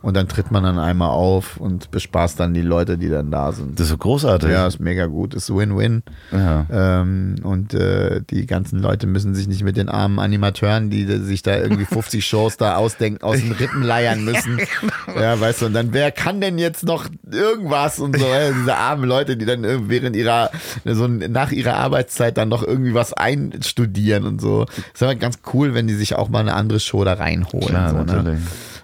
und 0.02 0.16
dann 0.16 0.28
tritt 0.28 0.50
man 0.50 0.64
dann 0.64 0.78
einmal 0.78 1.10
auf 1.10 1.56
und 1.56 1.90
bespaßt 1.90 2.38
dann 2.40 2.54
die 2.54 2.62
Leute, 2.62 2.98
die 2.98 3.08
dann 3.08 3.30
da 3.30 3.52
sind. 3.52 3.78
das 3.78 3.86
ist 3.86 3.90
so 3.90 3.98
großartig. 3.98 4.50
Ja, 4.50 4.66
ist 4.66 4.80
mega 4.80 5.06
gut, 5.06 5.34
ist 5.34 5.54
Win-Win. 5.54 6.02
Ja. 6.32 6.66
Ähm, 6.70 7.36
und 7.42 7.74
äh, 7.74 8.20
die 8.28 8.46
ganzen 8.46 8.80
Leute 8.80 9.06
müssen 9.06 9.34
sich 9.34 9.46
nicht 9.46 9.62
mit 9.62 9.76
den 9.76 9.88
armen 9.88 10.18
Animateuren, 10.18 10.90
die 10.90 11.04
sich 11.18 11.42
da 11.42 11.56
irgendwie 11.56 11.84
50 11.94 12.26
Shows 12.26 12.56
da 12.56 12.76
ausdenken, 12.76 13.22
aus 13.22 13.38
den 13.38 13.52
Rippen 13.52 13.82
leiern 13.82 14.24
müssen. 14.24 14.58
Ja, 15.14 15.38
weißt 15.38 15.62
du, 15.62 15.66
und 15.66 15.74
dann, 15.74 15.92
wer 15.92 16.10
kann 16.10 16.40
denn 16.40 16.58
jetzt 16.58 16.82
noch 16.84 17.06
irgendwas 17.30 18.00
und 18.00 18.18
so, 18.18 18.24
ja, 18.26 18.50
diese 18.50 18.74
armen 18.74 19.04
Leute, 19.08 19.36
die 19.36 19.44
dann 19.44 19.62
irgendwie 19.62 20.00
während 20.02 20.16
ihrer, 20.16 20.50
so 20.84 21.06
nach 21.06 21.52
ihrer 21.52 21.74
Arbeitszeit 21.76 22.36
dann 22.36 22.48
noch 22.48 22.62
irgendwie 22.62 22.94
was 22.94 23.12
einstudieren 23.12 24.24
und 24.24 24.40
so. 24.40 24.63
Ist 24.92 25.02
aber 25.02 25.14
ganz 25.14 25.38
cool, 25.52 25.74
wenn 25.74 25.86
die 25.86 25.94
sich 25.94 26.14
auch 26.16 26.28
mal 26.28 26.40
eine 26.40 26.54
andere 26.54 26.80
Show 26.80 27.04
da 27.04 27.14
reinholen. 27.14 27.68
Klar, 27.68 27.90
so, 27.90 27.96
ne? 27.98 28.04
natürlich. 28.04 28.40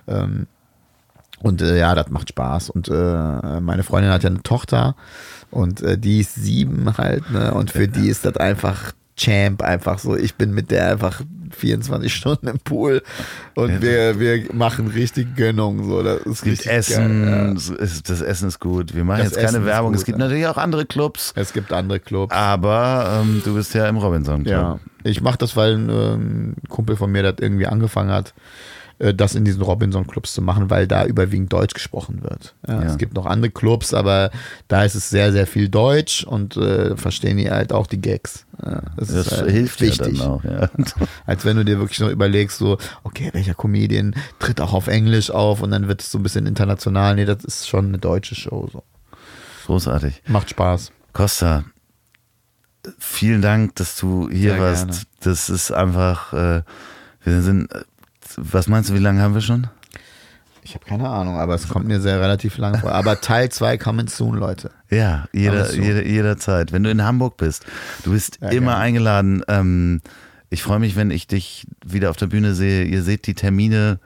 Ähm, 0.08 0.46
und 1.42 1.62
äh, 1.62 1.78
ja, 1.78 1.94
das 1.94 2.10
macht 2.10 2.28
Spaß. 2.28 2.70
Und 2.70 2.88
äh, 2.88 3.60
meine 3.60 3.82
Freundin 3.82 4.12
hat 4.12 4.22
ja 4.22 4.30
eine 4.30 4.42
Tochter 4.42 4.94
und 5.50 5.80
äh, 5.82 5.96
die 5.98 6.20
ist 6.20 6.34
sieben 6.34 6.96
halt, 6.98 7.30
ne? 7.30 7.54
Und 7.54 7.70
für 7.70 7.88
die 7.88 8.08
ist 8.08 8.24
das 8.26 8.36
einfach 8.36 8.92
Champ, 9.16 9.62
einfach 9.62 9.98
so. 9.98 10.16
Ich 10.16 10.34
bin 10.34 10.52
mit 10.52 10.70
der 10.70 10.90
einfach 10.92 11.22
24 11.52 12.14
Stunden 12.14 12.46
im 12.46 12.58
Pool 12.58 13.02
und 13.54 13.82
wir, 13.82 14.20
wir 14.20 14.44
machen 14.54 14.86
richtig 14.88 15.34
Gönnung. 15.36 15.84
So. 15.88 16.02
Das 16.02 16.20
ist 16.22 16.44
richtig 16.44 16.70
Essen, 16.70 17.24
Geil, 17.26 17.56
ist- 17.82 18.08
das 18.08 18.20
Essen 18.20 18.48
ist 18.48 18.60
gut. 18.60 18.94
Wir 18.94 19.04
machen 19.04 19.18
Das 19.24 19.28
jetzt 19.30 19.36
keine 19.36 19.48
Essen 19.48 19.60
ist 19.62 19.66
Werbung. 19.66 19.90
gut, 19.92 19.98
es 19.98 20.04
gibt 20.04 20.18
ja. 20.18 20.24
natürlich 20.24 20.46
auch 20.46 20.56
andere 20.58 20.84
Clubs, 20.86 21.32
ja. 21.34 21.42
Es 21.42 21.52
gibt 21.52 21.72
andere 21.72 22.00
Clubs. 22.00 22.34
aber 22.34 23.20
ähm, 23.22 23.42
du 23.44 23.54
bist 23.54 23.74
ja 23.74 23.88
im 23.88 23.96
Robinson 23.96 24.44
Club. 24.44 24.52
Ja, 24.52 24.78
ich 25.04 25.20
mache 25.20 25.38
das, 25.38 25.56
weil 25.56 25.74
ein 25.74 25.88
ähm, 25.90 26.54
Kumpel 26.68 26.96
von 26.96 27.10
mir 27.10 27.22
das 27.22 27.36
irgendwie 27.40 27.66
angefangen 27.66 28.10
hat, 28.10 28.34
äh, 28.98 29.14
das 29.14 29.34
in 29.34 29.44
diesen 29.44 29.62
Robinson-Clubs 29.62 30.34
zu 30.34 30.42
machen, 30.42 30.68
weil 30.70 30.86
da 30.86 31.04
überwiegend 31.06 31.52
Deutsch 31.52 31.74
gesprochen 31.74 32.22
wird. 32.22 32.54
Ja, 32.68 32.74
Ja. 32.74 32.82
Es 32.82 32.98
gibt 32.98 33.14
noch 33.14 33.26
andere 33.26 33.50
Clubs, 33.50 33.94
aber 33.94 34.30
da 34.68 34.84
ist 34.84 34.94
es 34.94 35.08
sehr, 35.10 35.32
sehr 35.32 35.46
viel 35.46 35.68
Deutsch 35.68 36.24
und 36.24 36.56
äh, 36.56 36.96
verstehen 36.96 37.38
die 37.38 37.50
halt 37.50 37.72
auch 37.72 37.86
die 37.86 38.00
Gags. 38.00 38.44
Ja, 38.62 38.82
das, 38.96 39.08
Das 39.08 39.26
ist 39.26 39.32
halt 39.38 39.50
hilft 39.50 39.80
wichtig. 39.80 40.18
ja 40.18 40.24
dann 40.24 40.30
auch. 40.32 40.44
Ja. 40.44 40.68
Als 41.26 41.44
wenn 41.46 41.56
du 41.56 41.64
dir 41.64 41.78
wirklich 41.78 42.00
noch 42.00 42.10
überlegst, 42.10 42.58
so, 42.58 42.76
okay, 43.04 43.30
welcher 43.32 43.54
Comedian 43.54 44.14
tritt 44.38 44.60
auch 44.60 44.74
auf 44.74 44.86
Englisch 44.86 45.30
auf 45.30 45.62
und 45.62 45.70
dann 45.70 45.88
wird 45.88 46.02
es 46.02 46.10
so 46.10 46.18
ein 46.18 46.22
bisschen 46.22 46.46
international. 46.46 47.14
Nee, 47.14 47.24
das 47.24 47.42
ist 47.44 47.68
schon 47.68 47.86
eine 47.86 47.98
deutsche 47.98 48.34
Show. 48.34 48.68
So. 48.70 48.82
Großartig. 49.66 50.22
Macht 50.26 50.50
Spaß. 50.50 50.92
Costa, 51.12 51.64
vielen 52.98 53.42
Dank, 53.42 53.74
dass 53.76 53.96
du 53.96 54.28
hier 54.30 54.52
Sehr 54.52 54.60
warst. 54.60 54.86
gerne. 54.86 55.00
Das 55.20 55.50
ist 55.50 55.70
einfach, 55.70 56.32
äh, 56.32 56.62
wir 57.24 57.42
sind, 57.42 57.72
äh, 57.72 57.82
was 58.36 58.68
meinst 58.68 58.90
du, 58.90 58.94
wie 58.94 58.98
lange 58.98 59.20
haben 59.20 59.34
wir 59.34 59.40
schon? 59.40 59.66
Ich 60.62 60.74
habe 60.74 60.84
keine 60.84 61.08
Ahnung, 61.08 61.36
aber 61.38 61.54
es 61.54 61.68
kommt 61.68 61.86
mir 61.86 62.00
sehr 62.00 62.20
relativ 62.20 62.58
lang 62.58 62.78
vor. 62.78 62.92
Aber 62.92 63.20
Teil 63.20 63.48
2 63.48 63.78
coming 63.78 64.08
soon, 64.08 64.36
Leute. 64.36 64.70
Ja, 64.90 65.26
jeder, 65.32 65.72
jeder, 65.74 66.04
jederzeit. 66.04 66.70
Wenn 66.72 66.84
du 66.84 66.90
in 66.90 67.02
Hamburg 67.02 67.38
bist, 67.38 67.64
du 68.04 68.12
bist 68.12 68.38
Ja, 68.42 68.50
immer 68.50 68.72
gerne. 68.72 68.76
eingeladen. 68.76 69.42
Ähm, 69.48 70.00
ich 70.50 70.62
freue 70.62 70.78
mich, 70.78 70.96
wenn 70.96 71.10
ich 71.10 71.26
dich 71.26 71.66
wieder 71.84 72.10
auf 72.10 72.16
der 72.16 72.26
Bühne 72.26 72.54
sehe. 72.54 72.84
Ihr 72.84 73.02
seht 73.02 73.26
die 73.26 73.34
Termine. 73.34 74.00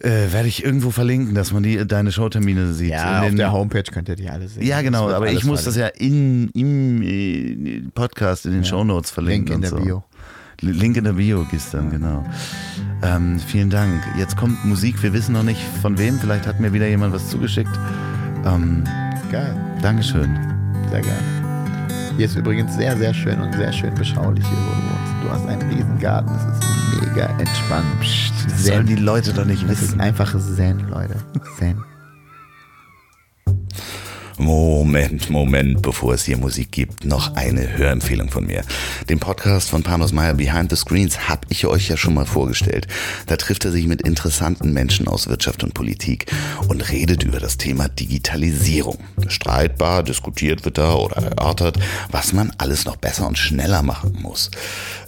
Äh, 0.00 0.30
werde 0.30 0.48
ich 0.48 0.62
irgendwo 0.62 0.90
verlinken, 0.90 1.34
dass 1.34 1.52
man 1.52 1.62
die 1.62 1.86
deine 1.86 2.12
Showtermine 2.12 2.74
sieht. 2.74 2.90
Ja, 2.90 3.22
In 3.22 3.30
auf 3.30 3.34
der 3.36 3.52
Homepage 3.52 3.82
könnt 3.82 4.08
ihr 4.10 4.16
die 4.16 4.28
alle 4.28 4.46
sehen. 4.46 4.62
Ja, 4.66 4.82
genau, 4.82 5.08
aber 5.10 5.32
ich 5.32 5.44
muss 5.44 5.64
das 5.64 5.76
ja 5.76 5.86
in, 5.86 6.50
im 6.50 7.02
äh, 7.02 7.80
Podcast, 7.94 8.44
in 8.44 8.52
den 8.52 8.64
Shownotes 8.64 9.10
verlinken. 9.10 9.46
Link 9.46 9.48
in 9.50 9.54
und 9.54 9.62
der 9.62 9.70
so. 9.70 10.00
Bio. 10.00 10.04
Link 10.60 10.96
in 10.96 11.04
der 11.04 11.12
Bio 11.12 11.46
dann, 11.72 11.90
genau. 11.90 12.24
Ähm, 13.02 13.38
vielen 13.38 13.70
Dank. 13.70 14.02
Jetzt 14.18 14.36
kommt 14.36 14.64
Musik, 14.64 15.02
wir 15.02 15.12
wissen 15.12 15.32
noch 15.32 15.42
nicht 15.42 15.60
von 15.82 15.98
wem, 15.98 16.18
vielleicht 16.18 16.46
hat 16.46 16.60
mir 16.60 16.72
wieder 16.72 16.88
jemand 16.88 17.14
was 17.14 17.28
zugeschickt. 17.28 17.70
Ähm, 18.44 18.84
Geil, 19.30 19.54
Dankeschön. 19.82 20.34
sehr 20.90 21.00
gerne. 21.00 21.36
Hier 22.16 22.26
ist 22.26 22.36
übrigens 22.36 22.74
sehr, 22.76 22.96
sehr 22.96 23.12
schön 23.12 23.40
und 23.40 23.52
sehr 23.54 23.72
schön 23.72 23.94
beschaulich 23.94 24.44
hier, 24.46 24.56
wo 24.56 24.70
du 24.70 24.76
wohnst. 24.76 25.24
Du 25.24 25.30
hast 25.30 25.46
einen 25.46 25.70
riesen 25.70 25.98
Garten, 25.98 26.28
das 26.28 26.58
ist 26.58 26.75
mega 27.00 27.26
entspannt. 27.38 28.00
Psst, 28.00 28.32
Das 28.48 28.64
sollen 28.64 28.86
die 28.86 28.94
Zen. 28.96 29.04
Leute 29.04 29.32
doch 29.32 29.44
nicht 29.44 29.62
Das 29.64 29.80
ist 29.80 29.82
wissen. 29.88 30.00
einfach 30.00 30.34
Zen, 30.56 30.88
Leute. 30.88 31.16
Zen. 31.58 31.82
Moment, 34.38 35.30
Moment, 35.30 35.80
bevor 35.80 36.12
es 36.12 36.24
hier 36.26 36.36
Musik 36.36 36.70
gibt, 36.70 37.06
noch 37.06 37.34
eine 37.36 37.78
Hörempfehlung 37.78 38.28
von 38.28 38.44
mir. 38.44 38.64
Den 39.08 39.18
Podcast 39.18 39.70
von 39.70 39.82
Panos 39.82 40.12
Meyer 40.12 40.34
Behind 40.34 40.68
the 40.68 40.76
Screens 40.76 41.26
habe 41.30 41.40
ich 41.48 41.64
euch 41.66 41.88
ja 41.88 41.96
schon 41.96 42.12
mal 42.12 42.26
vorgestellt. 42.26 42.86
Da 43.28 43.38
trifft 43.38 43.64
er 43.64 43.70
sich 43.72 43.86
mit 43.86 44.02
interessanten 44.02 44.74
Menschen 44.74 45.08
aus 45.08 45.26
Wirtschaft 45.28 45.64
und 45.64 45.72
Politik 45.72 46.26
und 46.68 46.90
redet 46.90 47.22
über 47.24 47.40
das 47.40 47.56
Thema 47.56 47.88
Digitalisierung. 47.88 48.98
Streitbar 49.26 50.02
diskutiert 50.02 50.66
wird 50.66 50.76
da 50.76 50.92
oder 50.92 51.16
erörtert, 51.16 51.78
was 52.10 52.34
man 52.34 52.52
alles 52.58 52.84
noch 52.84 52.96
besser 52.96 53.26
und 53.26 53.38
schneller 53.38 53.82
machen 53.82 54.18
muss. 54.20 54.50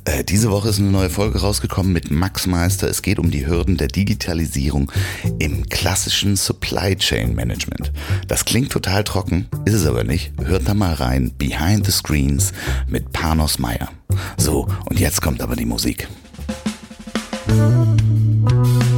Äh, 0.09 0.25
diese 0.25 0.51
Woche 0.51 0.71
ist 0.71 0.79
eine 0.79 0.91
neue 0.91 1.11
Folge 1.11 1.41
rausgekommen 1.41 1.93
mit 1.93 2.11
Max 2.11 2.47
Meister. 2.47 2.89
Es 2.89 3.03
geht 3.03 3.19
um 3.19 3.31
die 3.31 3.47
Hürden 3.47 3.77
der 3.77 3.89
Digitalisierung 3.89 4.91
im 5.39 5.69
klassischen 5.69 6.37
Supply 6.37 6.97
Chain 6.97 7.35
Management. 7.35 7.93
Das 8.27 8.47
klingt 8.47 8.73
total 8.73 9.05
trocken, 9.05 9.49
ist 9.67 9.75
es 9.75 9.87
aber 9.87 10.05
nicht. 10.05 10.33
Hört 10.43 10.67
da 10.67 10.73
mal 10.73 10.95
rein. 10.95 11.33
Behind 11.37 11.85
the 11.85 11.93
Screens 11.93 12.53
mit 12.87 13.13
Panos 13.13 13.59
Meyer. 13.59 13.91
So, 14.39 14.67
und 14.87 14.99
jetzt 14.99 15.21
kommt 15.21 15.43
aber 15.43 15.57
die 15.57 15.67
Musik. 15.67 16.09
Das 17.47 18.98